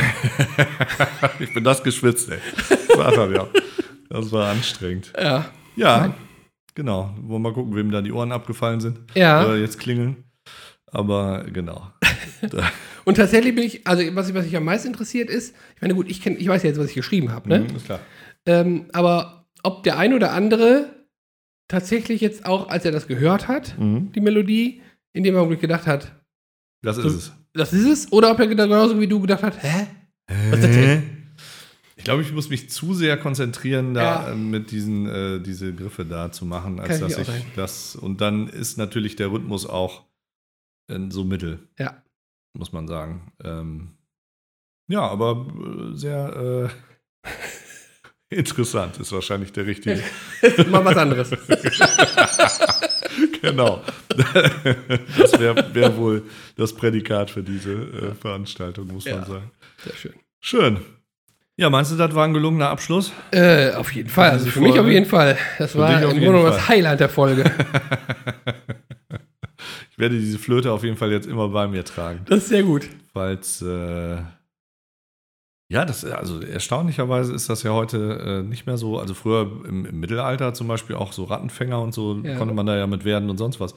ich 1.40 1.52
bin 1.52 1.64
das 1.64 1.82
geschwitzt, 1.82 2.30
ey. 2.30 2.38
Das 2.88 3.16
war, 3.16 3.30
ja. 3.30 3.46
Das 4.10 4.30
war 4.32 4.50
anstrengend. 4.50 5.12
ja. 5.20 5.46
Ja, 5.76 6.14
genau. 6.76 7.12
Wollen 7.20 7.42
wir 7.42 7.48
mal 7.50 7.52
gucken, 7.52 7.74
wem 7.74 7.90
da 7.90 8.00
die 8.00 8.12
Ohren 8.12 8.30
abgefallen 8.30 8.78
sind. 8.80 9.00
Ja. 9.16 9.44
Oder 9.44 9.56
jetzt 9.56 9.80
klingeln. 9.80 10.22
Aber 10.86 11.44
genau. 11.52 11.90
Und 13.04 13.16
tatsächlich 13.16 13.54
bin 13.56 13.64
ich, 13.64 13.84
also 13.86 14.02
was, 14.14 14.32
was 14.32 14.44
mich 14.44 14.56
am 14.56 14.64
meisten 14.64 14.86
interessiert 14.88 15.28
ist, 15.28 15.54
ich 15.74 15.82
meine, 15.82 15.94
gut, 15.94 16.08
ich, 16.08 16.22
kenn, 16.22 16.36
ich 16.38 16.46
weiß 16.46 16.62
ja 16.62 16.68
jetzt, 16.68 16.78
was 16.78 16.88
ich 16.90 16.94
geschrieben 16.94 17.32
habe, 17.32 17.48
ne? 17.48 17.58
Mhm, 17.60 17.74
ist 17.76 17.86
klar. 17.86 17.98
Ähm, 18.46 18.86
aber 18.92 19.46
ob 19.64 19.82
der 19.82 19.98
ein 19.98 20.14
oder 20.14 20.30
andere 20.32 20.90
tatsächlich 21.68 22.20
jetzt 22.20 22.46
auch, 22.46 22.68
als 22.68 22.84
er 22.84 22.92
das 22.92 23.08
gehört 23.08 23.48
hat, 23.48 23.76
Mhm. 23.78 24.12
die 24.12 24.20
Melodie, 24.20 24.80
in 25.12 25.24
dem 25.24 25.36
Augenblick 25.36 25.60
gedacht 25.60 25.86
hat, 25.88 26.12
Das 26.82 26.98
ist 26.98 27.04
es. 27.06 27.32
das 27.52 27.72
ist 27.72 27.86
es, 27.86 28.12
oder 28.12 28.30
ob 28.30 28.38
er 28.38 28.46
genauso 28.46 29.00
wie 29.00 29.06
du 29.08 29.20
gedacht 29.20 29.42
hat, 29.42 29.60
hä? 29.62 29.86
Was 30.50 30.60
ist 30.60 30.68
das 30.68 30.76
denn? 30.76 31.23
Ich 32.04 32.06
glaube, 32.06 32.20
ich 32.20 32.34
muss 32.34 32.50
mich 32.50 32.68
zu 32.68 32.92
sehr 32.92 33.16
konzentrieren, 33.16 33.94
da 33.94 34.26
Ja. 34.26 34.32
äh, 34.32 34.36
mit 34.36 34.70
diesen 34.70 35.06
äh, 35.08 35.40
diese 35.40 35.74
Griffe 35.74 36.04
da 36.04 36.30
zu 36.30 36.44
machen, 36.44 36.78
als 36.78 36.90
Kann 36.90 37.00
dass 37.00 37.16
ich 37.16 37.26
ich 37.28 37.44
das. 37.56 37.96
Und 37.96 38.20
dann 38.20 38.46
ist 38.46 38.76
natürlich 38.76 39.16
der 39.16 39.32
Rhythmus 39.32 39.64
auch 39.64 40.04
äh, 40.90 40.98
so 41.08 41.24
mittel, 41.24 41.66
Ja. 41.78 42.02
muss 42.52 42.72
man 42.72 42.88
sagen. 42.88 43.32
Ähm, 43.42 43.94
ja, 44.86 45.00
aber 45.00 45.46
äh, 45.48 45.96
sehr 45.96 46.70
äh, 47.24 47.30
interessant 48.36 48.98
ist 48.98 49.10
wahrscheinlich 49.12 49.52
der 49.52 49.64
richtige. 49.64 50.02
Mal 50.70 50.84
was 50.84 50.98
anderes. 50.98 51.30
genau. 53.40 53.82
das 55.16 55.40
wäre 55.40 55.74
wär 55.74 55.96
wohl 55.96 56.24
das 56.56 56.74
Prädikat 56.74 57.30
für 57.30 57.42
diese 57.42 57.72
äh, 57.72 58.14
Veranstaltung, 58.14 58.88
muss 58.88 59.06
Ja. 59.06 59.16
man 59.16 59.24
sagen. 59.24 59.50
Sehr 59.82 59.94
schön. 59.94 60.12
Schön. 60.42 60.80
Ja, 61.56 61.70
meinst 61.70 61.92
du, 61.92 61.96
das 61.96 62.12
war 62.14 62.24
ein 62.24 62.34
gelungener 62.34 62.68
Abschluss? 62.70 63.12
Äh, 63.30 63.72
auf 63.74 63.92
jeden 63.94 64.08
Fall. 64.08 64.30
Also 64.30 64.50
für 64.50 64.60
mich 64.60 64.78
auf 64.78 64.88
jeden 64.88 65.06
Fall. 65.06 65.38
Das 65.58 65.72
Für 65.72 65.78
war 65.78 66.02
im 66.02 66.20
Grunde 66.20 66.42
das. 66.42 66.68
Highlight 66.68 67.00
der 67.00 67.08
Folge. 67.08 67.44
Ich 69.92 69.98
werde 70.00 70.18
diese 70.18 70.40
Flöte 70.40 70.72
auf 70.72 70.82
jeden 70.82 70.96
Fall 70.96 71.12
jetzt 71.12 71.28
immer 71.28 71.48
bei 71.50 71.68
mir 71.68 71.84
tragen. 71.84 72.22
Das 72.26 72.38
ist 72.38 72.48
sehr 72.48 72.64
gut. 72.64 72.88
Falls, 73.12 73.62
äh, 73.62 74.16
ja, 75.70 75.84
das, 75.84 76.04
also 76.04 76.40
erstaunlicherweise 76.40 77.32
ist 77.32 77.48
das 77.48 77.62
ja 77.62 77.70
heute 77.70 78.42
äh, 78.42 78.42
nicht 78.42 78.66
mehr 78.66 78.76
so. 78.76 78.98
Also 78.98 79.14
früher 79.14 79.42
im, 79.68 79.86
im 79.86 80.00
Mittelalter 80.00 80.52
zum 80.52 80.66
Beispiel 80.66 80.96
auch 80.96 81.12
so 81.12 81.22
Rattenfänger 81.22 81.80
und 81.80 81.94
so 81.94 82.20
Ja. 82.24 82.36
konnte 82.36 82.54
man 82.54 82.66
da 82.66 82.76
ja 82.76 82.88
mit 82.88 83.04
werden 83.04 83.30
und 83.30 83.38
sonst 83.38 83.60
was. 83.60 83.76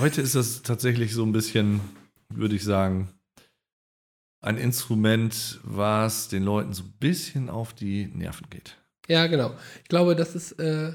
Heute 0.00 0.22
ist 0.22 0.34
das 0.34 0.62
tatsächlich 0.62 1.12
so 1.12 1.24
ein 1.24 1.32
bisschen, 1.32 1.80
würde 2.34 2.56
ich 2.56 2.64
sagen, 2.64 3.10
ein 4.40 4.56
Instrument, 4.56 5.60
was 5.62 6.28
den 6.28 6.44
Leuten 6.44 6.72
so 6.72 6.82
ein 6.84 6.94
bisschen 6.98 7.50
auf 7.50 7.72
die 7.72 8.06
Nerven 8.14 8.46
geht. 8.50 8.76
Ja, 9.08 9.26
genau. 9.26 9.52
Ich 9.82 9.88
glaube, 9.88 10.14
das 10.16 10.34
ist, 10.34 10.52
äh, 10.52 10.92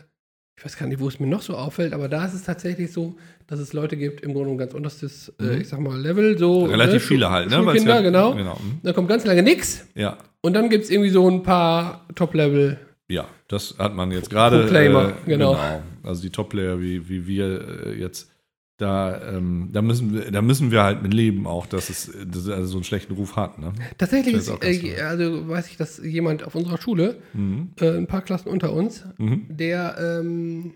ich 0.58 0.64
weiß 0.66 0.78
gar 0.78 0.88
nicht, 0.88 1.00
wo 1.00 1.08
es 1.08 1.20
mir 1.20 1.28
noch 1.28 1.42
so 1.42 1.56
auffällt, 1.58 1.94
aber 1.94 2.08
da 2.08 2.26
ist 2.26 2.34
es 2.34 2.44
tatsächlich 2.44 2.92
so, 2.92 3.18
dass 3.48 3.60
es 3.60 3.74
Leute 3.74 3.98
gibt, 3.98 4.22
im 4.22 4.32
Grunde 4.34 4.46
genommen 4.46 4.58
ganz 4.58 4.74
unterstes, 4.74 5.30
äh, 5.40 5.44
Mhm. 5.44 5.62
ich 5.62 5.68
sag 5.68 5.80
mal, 5.80 6.00
Level, 6.00 6.38
so. 6.38 6.66
Relativ 6.66 6.94
ne, 6.94 7.00
viele 7.02 7.30
halt, 7.30 7.50
ne? 7.50 7.58
Schulkinder, 7.58 7.96
ja, 7.96 8.02
genau. 8.02 8.34
genau. 8.34 8.58
hm. 8.58 8.80
Da 8.82 8.94
kommt 8.94 9.10
ganz 9.10 9.26
lange 9.26 9.44
nix 9.44 9.86
Ja, 9.96 10.18
und 10.42 10.54
dann 10.54 10.70
gibt 10.70 10.86
es 10.86 10.90
irgendwie 10.90 11.10
so 11.12 11.30
ein 11.30 11.44
paar 11.44 12.08
Top-Level. 12.16 12.80
Ja, 13.08 13.28
das 13.48 13.76
hat 13.78 13.94
man 13.94 14.12
jetzt 14.12 14.30
gerade. 14.32 14.62
Pro-Claimer, 14.62 15.10
äh, 15.10 15.14
genau. 15.28 15.60
Also 16.02 16.22
die 16.24 16.32
Top-Player, 16.32 16.80
wie, 16.82 17.08
wie 17.08 17.28
wir 17.28 17.86
äh, 17.88 18.00
jetzt, 18.00 18.32
da, 18.77 19.35
ähm, 19.35 19.69
da, 19.72 19.81
müssen 19.81 20.14
wir, 20.14 20.31
da 20.31 20.41
müssen 20.41 20.69
wir 20.72 20.84
halt 20.84 21.02
mit 21.02 21.14
leben, 21.14 21.47
auch, 21.47 21.65
dass 21.65 21.89
es 21.89 22.11
dass 22.27 22.41
es 22.43 22.49
also 22.49 22.65
so 22.68 22.77
einen 22.77 22.84
schlechten 22.84 23.14
Ruf 23.14 23.35
hat. 23.35 23.57
Ne? 23.60 23.72
Tatsächlich 23.97 24.35
ist, 24.35 24.49
äh, 24.49 25.02
also 25.02 25.47
weiß 25.47 25.69
ich, 25.69 25.77
dass 25.77 25.97
jemand 26.03 26.43
auf 26.43 26.56
unserer 26.56 26.77
Schule, 26.77 27.22
Mhm. 27.34 27.72
äh, 27.80 27.91
ein 27.97 28.07
paar 28.07 28.22
Klassen 28.22 28.49
unter 28.49 28.73
uns, 28.73 29.06
Mhm. 29.18 29.45
der, 29.49 29.95
ähm, 30.19 30.73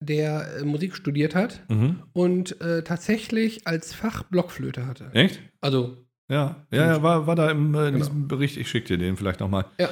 der 0.00 0.58
äh, 0.60 0.64
Musik 0.64 0.94
studiert 0.94 1.34
hat 1.34 1.64
Mhm. 1.68 2.02
und 2.12 2.60
äh, 2.60 2.82
tatsächlich 2.82 3.66
als 3.66 3.94
Fach 3.94 4.22
Blockflöte 4.24 4.86
hatte. 4.86 5.10
Echt? 5.12 5.40
Also, 5.60 5.96
Ja, 6.30 6.66
ja, 6.70 6.86
ja 6.94 7.02
war, 7.02 7.26
war 7.26 7.36
da 7.36 7.50
im, 7.50 7.74
äh, 7.74 7.78
in 7.88 7.94
Genau. 7.94 7.98
diesem 8.04 8.28
Bericht, 8.28 8.58
ich 8.58 8.68
schicke 8.68 8.88
dir 8.88 8.98
den 8.98 9.16
vielleicht 9.16 9.40
nochmal. 9.40 9.64
Ja. 9.80 9.88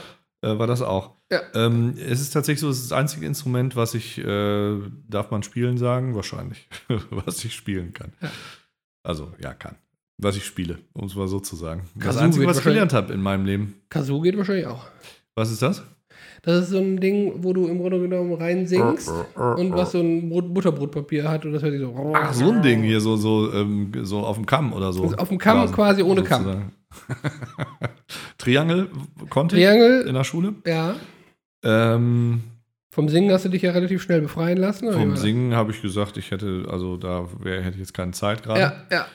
Äh, 0.46 0.58
war 0.58 0.66
das 0.66 0.82
auch. 0.82 1.12
Ja. 1.30 1.40
Ähm, 1.54 1.94
es 1.98 2.20
ist 2.20 2.30
tatsächlich 2.30 2.60
so, 2.60 2.70
es 2.70 2.78
ist 2.78 2.90
das 2.90 2.98
einzige 2.98 3.26
Instrument, 3.26 3.74
was 3.74 3.94
ich, 3.94 4.18
äh, 4.18 4.78
darf 5.08 5.30
man 5.30 5.42
spielen 5.42 5.76
sagen? 5.76 6.14
Wahrscheinlich. 6.14 6.68
was 7.10 7.44
ich 7.44 7.54
spielen 7.54 7.92
kann. 7.92 8.12
Ja. 8.22 8.30
Also, 9.02 9.32
ja, 9.42 9.52
kann. 9.52 9.76
Was 10.18 10.36
ich 10.36 10.44
spiele, 10.44 10.78
um 10.94 11.06
es 11.06 11.16
mal 11.16 11.28
so 11.28 11.40
zu 11.40 11.56
sagen. 11.56 11.82
Das 11.94 12.06
Kazoo 12.06 12.20
Einzige, 12.20 12.42
wird 12.42 12.50
was 12.50 12.58
ich 12.58 12.64
gelernt 12.64 12.92
habe 12.92 13.12
in 13.12 13.20
meinem 13.20 13.44
Leben. 13.44 13.74
Kazoo 13.90 14.20
geht 14.20 14.36
wahrscheinlich 14.36 14.66
auch. 14.66 14.86
Was 15.34 15.50
ist 15.50 15.62
das? 15.62 15.82
Das 16.42 16.62
ist 16.62 16.70
so 16.70 16.78
ein 16.78 17.00
Ding, 17.00 17.42
wo 17.42 17.52
du 17.52 17.66
im 17.66 17.78
Grunde 17.78 18.00
genommen 18.00 18.34
rein 18.34 18.66
singst 18.66 19.10
und 19.34 19.72
was 19.72 19.92
so 19.92 20.00
ein 20.00 20.28
Brot, 20.28 20.54
Butterbrotpapier 20.54 21.28
hat 21.28 21.44
und 21.44 21.52
das 21.52 21.62
hört 21.62 21.72
sich 21.72 21.80
so. 21.80 22.12
Ach, 22.14 22.32
so 22.32 22.52
ein 22.52 22.62
Ding 22.62 22.82
hier, 22.82 23.00
so, 23.00 23.16
so, 23.16 23.52
ähm, 23.52 23.90
so 24.02 24.20
auf 24.20 24.36
dem 24.36 24.46
Kamm 24.46 24.72
oder 24.72 24.92
so. 24.92 25.02
Also 25.02 25.16
auf 25.16 25.28
dem 25.28 25.38
Kamm 25.38 25.70
quasi 25.72 26.02
ohne 26.02 26.22
Kamm. 26.22 26.70
Triangel 28.38 28.88
konnte 29.30 29.56
ich 29.58 29.64
in 30.06 30.14
der 30.14 30.24
Schule. 30.24 30.54
ja. 30.66 30.94
Ähm, 31.64 32.42
Vom 32.92 33.08
Singen 33.08 33.32
hast 33.32 33.44
du 33.44 33.48
dich 33.48 33.62
ja 33.62 33.72
relativ 33.72 34.02
schnell 34.02 34.20
befreien 34.20 34.58
lassen. 34.58 34.86
oder 34.88 34.98
vom 34.98 35.10
das? 35.10 35.20
Singen 35.22 35.54
habe 35.54 35.72
ich 35.72 35.82
gesagt, 35.82 36.16
ich 36.16 36.30
hätte, 36.30 36.66
also 36.70 36.96
da 36.96 37.26
wär, 37.40 37.60
hätte 37.62 37.74
ich 37.74 37.80
jetzt 37.80 37.94
keine 37.94 38.12
Zeit 38.12 38.42
gerade. 38.44 38.60
Ja, 38.60 38.72
ja. 38.90 39.06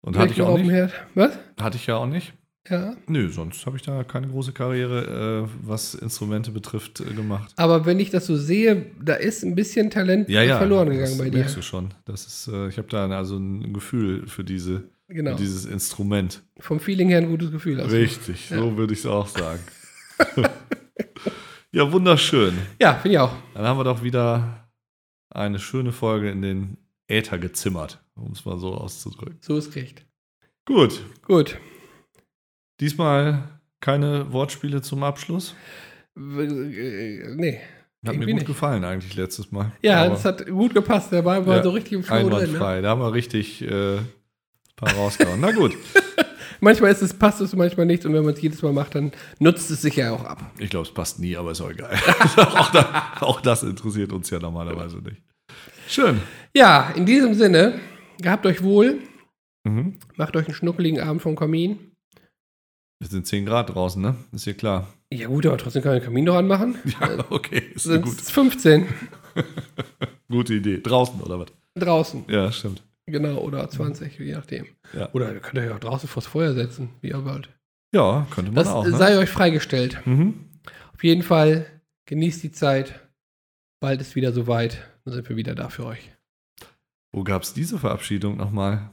Und 0.00 0.16
hatte 0.16 0.32
ich 0.32 0.42
auch 0.42 0.58
nicht. 0.58 0.92
Was? 1.14 1.38
Hatte 1.60 1.76
ich 1.76 1.86
ja 1.86 1.96
auch 1.96 2.06
nicht. 2.06 2.32
Ja. 2.68 2.94
Nö, 3.06 3.28
sonst 3.30 3.64
habe 3.64 3.76
ich 3.76 3.82
da 3.82 4.02
keine 4.04 4.28
große 4.28 4.52
Karriere, 4.52 5.46
äh, 5.46 5.50
was 5.62 5.94
Instrumente 5.94 6.50
betrifft, 6.50 7.00
äh, 7.00 7.04
gemacht. 7.14 7.52
Aber 7.56 7.86
wenn 7.86 7.98
ich 8.00 8.10
das 8.10 8.26
so 8.26 8.36
sehe, 8.36 8.86
da 9.02 9.14
ist 9.14 9.42
ein 9.44 9.54
bisschen 9.54 9.90
Talent 9.90 10.28
Ja, 10.28 10.42
ja. 10.42 10.58
verloren 10.58 10.88
das 10.88 10.96
gegangen 10.96 11.18
bei 11.18 11.30
dir. 11.30 11.38
merkst 11.38 11.56
du 11.56 11.62
schon. 11.62 11.94
Das 12.04 12.26
ist, 12.26 12.48
äh, 12.48 12.68
ich 12.68 12.76
habe 12.78 12.88
da 12.88 13.08
also 13.08 13.36
ein 13.38 13.72
Gefühl 13.72 14.26
für 14.26 14.44
diese, 14.44 14.84
Genau. 15.10 15.34
dieses 15.36 15.64
Instrument. 15.66 16.42
Vom 16.60 16.80
Feeling 16.80 17.08
her 17.08 17.18
ein 17.18 17.28
gutes 17.28 17.50
Gefühl. 17.50 17.82
hast 17.82 17.90
du. 17.90 17.96
Richtig, 17.96 18.50
Ja. 18.50 18.58
so 18.58 18.76
würde 18.76 18.92
ich 18.92 19.00
es 19.00 19.06
auch 19.06 19.26
sagen. 19.26 19.60
ja, 21.72 21.90
wunderschön. 21.92 22.56
Ja, 22.80 22.94
finde 22.94 23.14
ich 23.14 23.18
auch. 23.18 23.32
Dann 23.54 23.64
haben 23.64 23.78
wir 23.78 23.84
doch 23.84 24.02
wieder 24.02 24.68
eine 25.30 25.58
schöne 25.58 25.92
Folge 25.92 26.30
in 26.30 26.42
den 26.42 26.76
Äther 27.08 27.38
gezimmert, 27.38 28.02
um 28.14 28.32
es 28.32 28.44
mal 28.44 28.58
so 28.58 28.74
auszudrücken. 28.74 29.38
So 29.40 29.56
ist 29.56 29.74
recht. 29.76 30.04
Gut, 30.64 31.00
Gut. 31.22 31.58
diesmal 32.80 33.48
keine 33.80 34.32
Wortspiele 34.32 34.82
zum 34.82 35.02
Abschluss. 35.02 35.54
Äh, 36.16 37.34
Nee. 37.36 37.60
Hat 38.06 38.16
mir 38.16 38.24
gut 38.26 38.34
nicht. 38.36 38.46
gefallen 38.46 38.82
eigentlich 38.84 39.14
letztes 39.14 39.52
Mal. 39.52 39.72
Ja, 39.82 40.00
Aber 40.02 40.10
das 40.10 40.24
hat 40.24 40.46
gut 40.46 40.72
gepasst. 40.72 41.12
Der 41.12 41.22
war, 41.24 41.44
war 41.46 41.56
Ja, 41.58 41.62
so 41.62 41.70
richtig 41.70 41.92
im 41.94 42.02
Flow 42.02 42.30
drin. 42.30 42.52
Ne? 42.52 42.58
Da 42.82 42.88
haben 42.88 43.00
wir 43.02 43.12
richtig 43.12 43.60
äh, 43.62 43.98
paar 44.80 44.94
rausgehauen. 44.94 45.40
Na 45.40 45.52
gut, 45.52 45.76
Manchmal 46.60 46.92
ist 46.92 47.00
es, 47.00 47.14
passt 47.14 47.40
es, 47.40 47.56
manchmal 47.56 47.86
nicht. 47.86 48.04
Und 48.04 48.12
wenn 48.12 48.24
man 48.24 48.34
es 48.34 48.42
jedes 48.42 48.60
Mal 48.62 48.72
macht, 48.72 48.94
dann 48.94 49.12
nutzt 49.38 49.70
es 49.70 49.80
sich 49.82 49.96
ja 49.96 50.12
auch 50.12 50.24
ab. 50.24 50.52
ich 50.58 50.68
glaube, 50.68 50.86
es 50.86 50.92
passt 50.92 51.18
nie, 51.18 51.36
aber 51.36 51.52
ist 51.52 51.60
auch 51.60 51.70
egal. 51.70 51.90
auch, 52.36 52.70
da, 52.70 53.12
auch 53.20 53.40
das 53.40 53.62
interessiert 53.62 54.12
uns 54.12 54.28
ja 54.30 54.38
normalerweise 54.38 54.98
nicht. 54.98 55.22
Schön. 55.88 56.20
Ja, 56.54 56.90
in 56.94 57.06
diesem 57.06 57.34
Sinne, 57.34 57.80
gehabt 58.20 58.44
euch 58.46 58.62
wohl. 58.62 58.98
Mhm. 59.64 59.98
Macht 60.16 60.36
euch 60.36 60.46
einen 60.46 60.54
schnuckeligen 60.54 61.00
Abend 61.00 61.22
vom 61.22 61.34
Kamin. 61.34 61.78
Es 63.02 63.10
sind 63.10 63.26
10 63.26 63.46
Grad 63.46 63.74
draußen, 63.74 64.00
ne? 64.00 64.16
Ist 64.32 64.44
dir 64.44 64.54
klar. 64.54 64.86
Ja 65.12 65.28
gut, 65.28 65.46
aber 65.46 65.56
trotzdem 65.56 65.82
kann 65.82 65.92
man 65.92 66.00
den 66.00 66.04
Kamin 66.04 66.24
noch 66.24 66.36
anmachen. 66.36 66.76
Ja, 67.00 67.24
okay. 67.30 67.62
Ist 67.74 67.86
es 67.86 68.30
15 68.30 68.86
gute 70.28 70.54
Idee. 70.54 70.80
Draußen 70.80 71.20
oder 71.20 71.40
was? 71.40 71.46
draußen. 71.76 72.24
Ja, 72.28 72.52
stimmt. 72.52 72.82
Genau, 73.10 73.38
oder 73.38 73.68
20, 73.68 74.18
je 74.18 74.32
nachdem. 74.34 74.66
Ja. 74.92 75.10
Oder 75.12 75.32
ihr 75.32 75.40
könnt 75.40 75.58
euch 75.58 75.70
auch 75.72 75.78
draußen 75.80 76.08
vors 76.08 76.26
Feuer 76.26 76.54
setzen, 76.54 76.90
wie 77.00 77.08
ihr 77.08 77.24
wollt. 77.24 77.48
Ja, 77.94 78.26
könnte 78.30 78.50
man 78.52 78.56
Das 78.56 78.68
auch. 78.68 78.84
Ne? 78.84 78.96
sei 78.96 79.18
euch 79.18 79.30
freigestellt. 79.30 80.00
Mhm. 80.06 80.48
Auf 80.94 81.02
jeden 81.04 81.22
Fall 81.22 81.66
genießt 82.06 82.42
die 82.42 82.52
Zeit. 82.52 83.00
Bald 83.80 84.00
ist 84.00 84.14
wieder 84.14 84.32
soweit. 84.32 84.86
Dann 85.04 85.14
sind 85.14 85.28
wir 85.28 85.36
wieder 85.36 85.54
da 85.54 85.68
für 85.70 85.86
euch. 85.86 86.12
Wo 87.12 87.24
gab 87.24 87.42
es 87.42 87.54
diese 87.54 87.78
Verabschiedung 87.78 88.36
nochmal? 88.36 88.90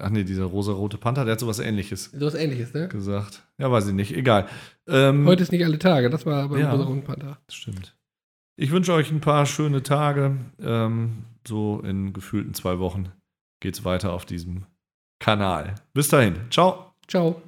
Ach 0.00 0.08
nee, 0.08 0.24
dieser 0.24 0.44
rosa-rote 0.44 0.96
Panther, 0.96 1.24
der 1.26 1.32
hat 1.32 1.40
sowas 1.40 1.58
ähnliches 1.58 2.06
So 2.12 2.24
was 2.24 2.34
ähnliches, 2.34 2.72
ne? 2.72 2.88
gesagt. 2.88 3.42
Ja, 3.58 3.70
weiß 3.70 3.88
ich 3.88 3.92
nicht. 3.92 4.12
Egal. 4.16 4.48
Ähm, 4.88 5.26
Heute 5.26 5.42
ist 5.42 5.52
nicht 5.52 5.64
alle 5.66 5.78
Tage, 5.78 6.08
das 6.08 6.24
war 6.24 6.48
beim 6.48 6.60
Ja. 6.60 6.70
rosa-roten 6.72 7.04
Panther. 7.04 7.38
Stimmt. 7.50 7.94
Ich 8.56 8.70
wünsche 8.70 8.92
euch 8.92 9.10
ein 9.10 9.20
paar 9.20 9.46
schöne 9.46 9.82
Tage. 9.82 10.36
Ähm, 10.60 11.24
so 11.46 11.80
in 11.80 12.12
gefühlten 12.12 12.54
zwei 12.54 12.78
Wochen 12.78 13.10
geht's 13.60 13.84
weiter 13.84 14.12
auf 14.12 14.24
diesem 14.24 14.66
Kanal. 15.20 15.76
Bis 15.94 16.08
dahin. 16.08 16.36
Ciao. 16.50 16.92
Ciao. 17.08 17.40